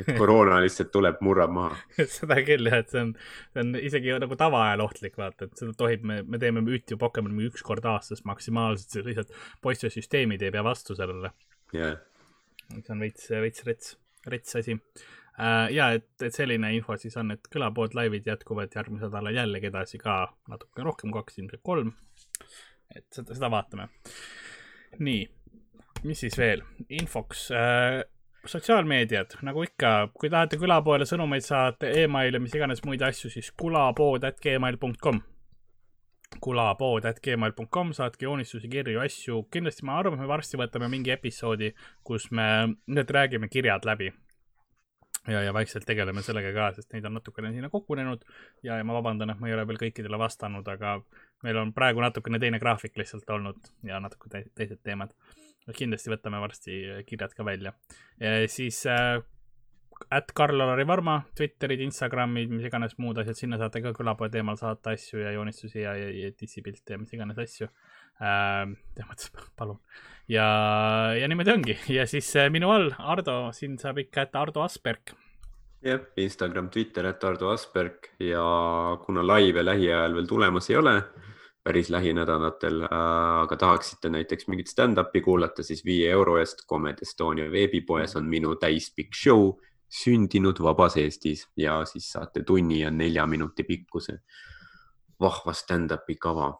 et 0.00 0.08
koroona 0.20 0.60
lihtsalt 0.64 0.90
tuleb, 0.94 1.20
murrab 1.24 1.52
maha. 1.54 1.76
seda 2.00 2.40
küll 2.46 2.70
jah, 2.70 2.80
et 2.80 2.92
see 2.92 3.04
on, 3.04 3.12
see 3.52 3.64
on 3.64 3.74
isegi 3.80 4.16
nagu 4.24 4.38
tavaajal 4.40 4.84
ohtlik, 4.86 5.18
vaata, 5.20 5.48
et 5.48 5.60
seda 5.60 5.76
tohib, 5.76 6.06
me, 6.08 6.20
me 6.24 6.40
teeme 6.42 6.64
müüti 6.64 6.96
või 6.96 7.04
Pokemoni 7.04 7.48
üks 7.50 7.64
kord 7.66 7.86
aastas 7.92 8.24
maksimaalselt, 8.28 8.92
see 8.92 9.06
lihtsalt 9.06 9.36
poiste 9.64 9.92
süsteemid 9.92 10.44
ei 10.46 10.54
pea 10.54 10.64
vastu 10.66 10.96
sellele 10.98 11.34
yeah.. 11.76 12.00
see 12.72 12.94
on 12.94 13.04
veits, 13.04 13.28
veits 13.44 13.66
rets, 13.68 13.96
rets 14.32 14.60
asi 14.62 14.78
uh,. 14.80 15.68
ja 15.72 15.92
et, 15.98 16.10
et 16.24 16.32
selline 16.34 16.72
info 16.76 16.96
siis 17.00 17.16
on, 17.20 17.36
et 17.36 17.52
külapood 17.52 17.96
laivid 17.98 18.28
jätkuvad 18.32 18.72
järgmisel 18.76 19.12
nädalal 19.12 19.42
jällegi 19.42 19.68
edasi 19.68 20.00
ka 20.00 20.22
natuke 20.48 20.88
rohkem, 20.88 21.12
kaks, 21.14 21.40
ilmselt 21.42 21.64
kolm 21.66 21.92
et 22.94 23.06
seda, 23.14 23.36
seda 23.36 23.50
vaatame. 23.52 23.88
nii, 24.98 25.20
mis 26.04 26.22
siis 26.24 26.38
veel, 26.38 26.62
infoks 27.00 27.48
äh, 27.56 28.00
sotsiaalmeediad, 28.46 29.38
nagu 29.46 29.64
ikka, 29.64 30.10
kui 30.14 30.30
tahate 30.32 30.58
külapoele 30.60 31.06
sõnumeid 31.08 31.44
saata 31.44 31.90
e, 31.90 32.06
emaili, 32.06 32.40
mis 32.42 32.54
iganes 32.56 32.84
muid 32.86 33.02
asju, 33.04 33.32
siis 33.32 33.52
kulapood.gmail.com 33.60 35.20
kulapood.gmail.com, 36.40 37.90
saatke 37.92 38.24
joonistusi, 38.24 38.68
kirju, 38.70 39.00
asju. 39.02 39.42
kindlasti 39.52 39.84
ma 39.84 39.98
arvan, 39.98 40.14
et 40.14 40.22
me 40.22 40.30
varsti 40.30 40.60
võtame 40.60 40.86
mingi 40.92 41.10
episoodi, 41.10 41.72
kus 42.06 42.28
me 42.30 42.46
nüüd 42.86 43.10
räägime 43.16 43.50
kirjad 43.50 43.88
läbi 43.88 44.12
ja, 45.28 45.42
ja 45.42 45.54
vaikselt 45.54 45.84
tegeleme 45.88 46.22
sellega 46.24 46.52
ka, 46.54 46.68
sest 46.76 46.92
neid 46.94 47.06
on 47.08 47.18
natukene 47.18 47.52
sinna 47.54 47.70
kogunenud 47.72 48.22
ja, 48.62 48.78
ja 48.78 48.84
ma 48.86 48.96
vabandan, 48.96 49.34
et 49.34 49.40
ma 49.40 49.50
ei 49.50 49.56
ole 49.56 49.66
veel 49.68 49.80
kõikidele 49.82 50.20
vastanud, 50.20 50.68
aga 50.68 50.96
meil 51.44 51.60
on 51.60 51.74
praegu 51.76 52.02
natukene 52.04 52.40
teine 52.40 52.60
graafik 52.62 52.96
lihtsalt 53.00 53.28
olnud 53.36 53.72
ja 53.86 54.00
natuke 54.00 54.32
te 54.32 54.44
teised 54.56 54.82
teemad. 54.84 55.12
kindlasti 55.76 56.10
võtame 56.10 56.40
varsti 56.40 56.80
kirjad 57.06 57.34
ka 57.36 57.44
välja. 57.44 57.72
siis 58.46 58.86
äh, 58.86 59.20
at 60.10 60.32
Karl-Alari 60.34 60.86
Varma, 60.86 61.22
Twitterid, 61.36 61.80
Instagramid, 61.80 62.50
mis 62.50 62.64
iganes 62.64 62.96
muud 62.98 63.18
asjad, 63.18 63.36
sinna 63.36 63.58
saate 63.58 63.82
ka 63.82 63.92
külapoe 63.92 64.30
teemal 64.30 64.56
saata 64.56 64.94
asju 64.96 65.20
ja 65.20 65.32
joonistusi 65.32 65.82
ja, 65.82 65.94
ja, 65.96 66.08
ja 66.10 66.32
dissipilte 66.40 66.96
ja 66.96 66.98
mis 66.98 67.12
iganes 67.12 67.38
asju 67.38 67.68
selles 68.20 69.08
mõttes, 69.08 69.32
palun. 69.58 69.80
Ja, 70.30 70.44
ja 71.18 71.26
niimoodi 71.28 71.52
ongi. 71.54 71.76
Ja 71.90 72.06
siis 72.06 72.28
äh, 72.38 72.50
minu 72.52 72.70
all 72.70 72.92
Ardo, 72.98 73.48
sind 73.56 73.80
saab 73.82 73.98
ikka, 74.04 74.28
et 74.28 74.36
Ardo 74.38 74.62
Asperg. 74.62 75.14
jah, 75.82 76.04
Instagram, 76.20 76.68
Twitter, 76.70 77.08
et 77.10 77.24
Ardo 77.24 77.50
Asperg. 77.50 78.12
Ja 78.22 78.44
kuna 79.04 79.26
laive 79.26 79.64
lähiajal 79.64 80.14
veel 80.14 80.28
tulemas 80.30 80.70
ei 80.70 80.76
ole, 80.76 80.94
päris 81.64 81.90
lähinädalatel 81.90 82.84
äh,, 82.84 82.94
aga 83.42 83.56
tahaksite 83.56 84.12
näiteks 84.12 84.46
mingit 84.48 84.70
stand-up'i 84.70 85.20
kuulata, 85.24 85.64
siis 85.66 85.82
viie 85.84 86.12
euro 86.12 86.38
eest 86.38 86.66
Comedy 86.68 87.02
Estonia 87.08 87.50
veebipoes 87.50 88.16
on 88.16 88.28
minu 88.28 88.54
täispikk 88.60 89.16
show 89.16 89.50
sündinud 89.90 90.62
vabas 90.62 90.96
Eestis. 90.96 91.48
Ja 91.56 91.80
siis 91.84 92.12
saate 92.12 92.44
tunni 92.46 92.84
ja 92.84 92.90
nelja 92.94 93.26
minuti 93.26 93.66
pikkuse 93.66 94.20
vahva 95.20 95.52
stand-up'i 95.52 96.16
kava. 96.16 96.52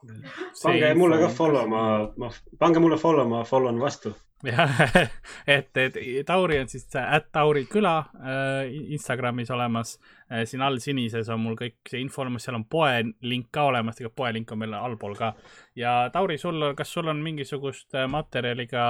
pange 0.62 0.94
mulle 0.94 1.20
ka 1.20 1.28
follow, 1.28 1.68
ma, 1.68 1.84
ma, 2.16 2.30
pange 2.58 2.82
mulle 2.82 2.98
follow, 3.00 3.28
ma 3.28 3.44
follow 3.44 3.72
n 3.72 3.80
vastu. 3.80 4.12
jah, 4.44 4.70
et, 5.56 5.76
et 5.76 5.96
Tauri 6.26 6.58
on 6.62 6.68
siis 6.68 6.86
at 6.96 7.26
Tauri 7.32 7.66
küla 7.68 7.98
äh, 8.24 8.70
Instagramis 8.96 9.50
olemas 9.52 9.98
äh,. 10.30 10.46
siin 10.48 10.62
all 10.64 10.78
sinises 10.80 11.28
on 11.28 11.42
mul 11.44 11.58
kõik 11.60 11.76
see 11.90 12.00
info 12.00 12.22
olemas, 12.24 12.46
seal 12.46 12.56
on 12.56 12.64
poe 12.64 13.02
link 13.20 13.50
ka 13.52 13.66
olemas, 13.68 13.98
tegelikult 13.98 14.16
poe 14.22 14.32
link 14.32 14.52
on 14.52 14.62
meil 14.62 14.76
allpool 14.78 15.16
ka. 15.18 15.34
ja 15.76 15.94
Tauri, 16.12 16.38
sul, 16.40 16.70
kas 16.76 16.92
sul 16.92 17.12
on 17.12 17.20
mingisugust 17.24 17.92
äh, 17.94 18.08
materjali 18.08 18.68
ka 18.70 18.84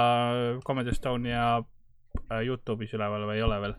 Comedy 0.67 0.95
Estonia 0.95 1.47
äh, 1.59 2.43
Youtube'is 2.47 2.95
üleval 2.95 3.27
või 3.27 3.41
ei 3.41 3.47
ole 3.47 3.59
veel? 3.65 3.75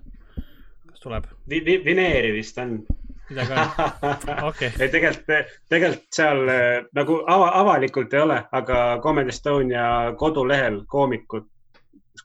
kas 0.92 1.00
tuleb 1.00 1.28
vi? 1.48 1.62
Vi 1.64 1.78
vineeri 1.84 2.32
vist 2.36 2.58
on 2.60 2.82
midagi 3.30 3.52
on 3.52 4.44
okay., 4.48 4.70
ei 4.78 4.88
tegelikult, 4.88 5.48
tegelikult 5.70 6.16
seal 6.16 6.42
eh, 6.48 6.84
nagu 6.96 7.18
ava, 7.30 7.48
avalikult 7.60 8.14
ei 8.14 8.20
ole, 8.24 8.38
aga 8.58 8.82
Comedy 9.02 9.32
Estonia 9.34 9.86
kodulehel 10.18 10.82
koomikud, 10.90 11.48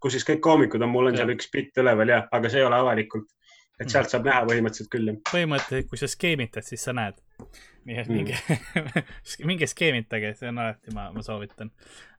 kus 0.02 0.18
siis 0.18 0.28
kõik 0.28 0.44
koomikud 0.44 0.84
on, 0.84 0.94
mul 0.94 1.12
on 1.12 1.18
ja. 1.18 1.24
seal 1.24 1.34
üks 1.36 1.50
bitt 1.54 1.82
üleval 1.82 2.14
ja, 2.14 2.22
aga 2.32 2.52
see 2.52 2.64
ei 2.64 2.68
ole 2.68 2.80
avalikult. 2.82 3.34
et 3.78 3.92
sealt 3.94 4.10
saab 4.10 4.26
näha 4.26 4.42
põhimõtteliselt 4.50 4.90
küll. 4.90 5.10
põhimõtteliselt, 5.32 5.90
kui 5.90 6.00
sa 6.02 6.10
skeemitad, 6.10 6.66
siis 6.66 6.84
sa 6.84 6.96
näed. 6.98 7.20
nii 7.88 8.00
et 8.02 8.08
minge 8.12 8.38
mm. 8.42 9.04
minge 9.50 9.68
skeemitage, 9.70 10.34
see 10.40 10.50
on 10.50 10.64
alati, 10.64 10.94
ma, 10.96 11.10
ma 11.14 11.24
soovitan 11.24 11.72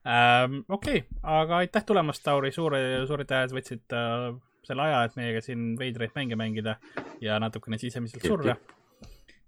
ähm,. 0.07 0.61
okei 0.69 1.03
okay., 1.03 1.19
aga 1.23 1.63
aitäh 1.63 1.85
tulemast, 1.85 2.23
Tauri, 2.23 2.51
suure, 2.55 2.79
suured 3.07 3.29
tähed 3.29 3.53
võtsid 3.53 3.97
äh, 3.97 4.31
selle 4.67 4.87
aja, 4.87 5.03
et 5.07 5.15
meiega 5.19 5.43
siin 5.45 5.71
veidraid 5.79 6.15
mänge 6.17 6.39
mängida 6.39 6.75
ja 7.21 7.39
natukene 7.41 7.79
sisemiselt 7.81 8.25
surra 8.25 8.55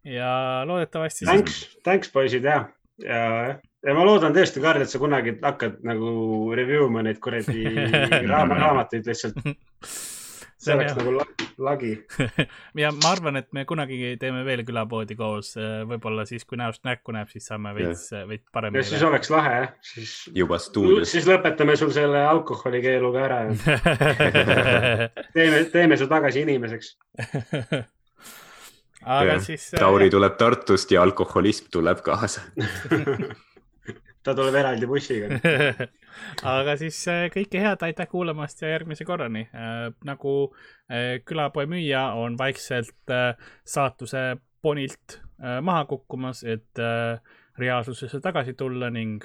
ja 0.05 0.63
loodetavasti. 0.65 1.25
Thanks, 1.25 1.77
thanks 1.83 2.11
poisid 2.13 2.47
ja, 2.47 2.63
ja 3.03 3.59
ja 3.85 3.93
ma 3.97 4.05
loodan 4.05 4.33
tõesti, 4.35 4.61
Karl, 4.63 4.83
et 4.83 4.91
sa 4.91 5.01
kunagi 5.01 5.35
hakkad 5.41 5.81
nagu 5.87 6.53
review 6.57 6.89
ma 6.93 7.03
neid 7.05 7.21
kuradi 7.23 7.65
raam 8.31 8.53
raamatuid 8.55 9.07
lihtsalt. 9.09 9.39
see 10.61 10.75
oleks 10.75 10.95
nagu 10.97 11.11
lagi 11.61 11.91
ja 12.83 12.91
ma 12.95 13.11
arvan, 13.11 13.39
et 13.41 13.49
me 13.55 13.65
kunagi 13.69 14.15
teeme 14.21 14.43
veel 14.47 14.63
külapoodi 14.67 15.17
koos, 15.19 15.53
võib-olla 15.89 16.25
siis, 16.29 16.45
kui 16.47 16.59
näost 16.61 16.83
näkku 16.87 17.13
näeb, 17.15 17.29
siis 17.33 17.47
saame 17.49 17.73
veits, 17.77 18.09
veits 18.29 18.47
paremini. 18.53 18.85
siis 18.87 19.05
oleks 19.07 19.31
lahe 19.33 19.53
jah, 19.57 19.71
siis. 19.93 20.15
juba 20.37 20.59
stuudios. 20.61 21.11
siis 21.11 21.29
lõpetame 21.29 21.77
sul 21.79 21.93
selle 21.95 22.23
alkoholikeeluga 22.31 23.25
ära 23.27 23.41
teeme, 25.35 25.63
teeme 25.73 25.99
su 25.99 26.09
tagasi 26.11 26.45
inimeseks 26.45 26.95
aga 29.01 29.37
ja, 29.37 29.39
siis. 29.41 29.71
Tauri 29.75 30.09
tuleb 30.13 30.37
Tartust 30.39 30.91
ja 30.93 31.01
alkoholism 31.05 31.71
tuleb 31.73 32.03
kaasa 32.05 32.45
ta 34.23 34.35
tuleb 34.37 34.55
eraldi 34.59 34.89
bussiga 34.89 35.29
aga 36.57 36.75
siis 36.79 36.99
äh, 37.11 37.25
kõike 37.33 37.61
head, 37.63 37.83
aitäh 37.87 38.09
kuulamast 38.11 38.61
ja 38.61 38.73
järgmise 38.75 39.07
korrani 39.07 39.47
äh,. 39.49 39.89
nagu 40.07 40.35
äh, 40.91 41.19
külapoe 41.25 41.67
müüja 41.69 42.11
on 42.19 42.37
vaikselt 42.39 43.15
saatuse 43.65 44.35
ponilt 44.61 45.21
maha 45.41 45.87
kukkumas, 45.89 46.43
et 46.45 46.77
reaalsusesse 47.57 48.19
tagasi 48.21 48.53
tulla 48.53 48.91
ning 48.93 49.23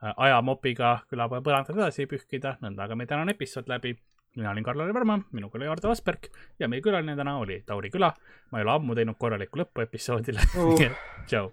ajamopiga 0.00 0.94
külapoe 1.10 1.42
põrandad 1.44 1.76
edasi 1.76 2.06
pühkida, 2.08 2.54
nõnda 2.64 2.86
aga 2.86 2.96
meie 2.96 3.10
tänane 3.10 3.36
episood 3.36 3.68
läbi 3.68 3.92
mina 4.36 4.50
olin 4.50 4.64
Karl-Lari 4.64 4.94
Varma, 4.94 5.18
minuga 5.32 5.58
oli 5.60 5.68
Ardo 5.68 5.92
Asperg 5.92 6.30
ja 6.58 6.68
meie 6.72 6.80
külaline 6.80 7.16
täna 7.16 7.36
oli 7.38 7.62
Tauri 7.66 7.90
Küla. 7.92 8.12
ma 8.50 8.58
ei 8.58 8.64
ole 8.64 8.78
ammu 8.78 8.96
teinud 8.96 9.20
korralikku 9.20 9.60
lõppu 9.60 9.84
episoodile 9.84 10.48
uh. 10.56 10.86
tšau 11.28 11.52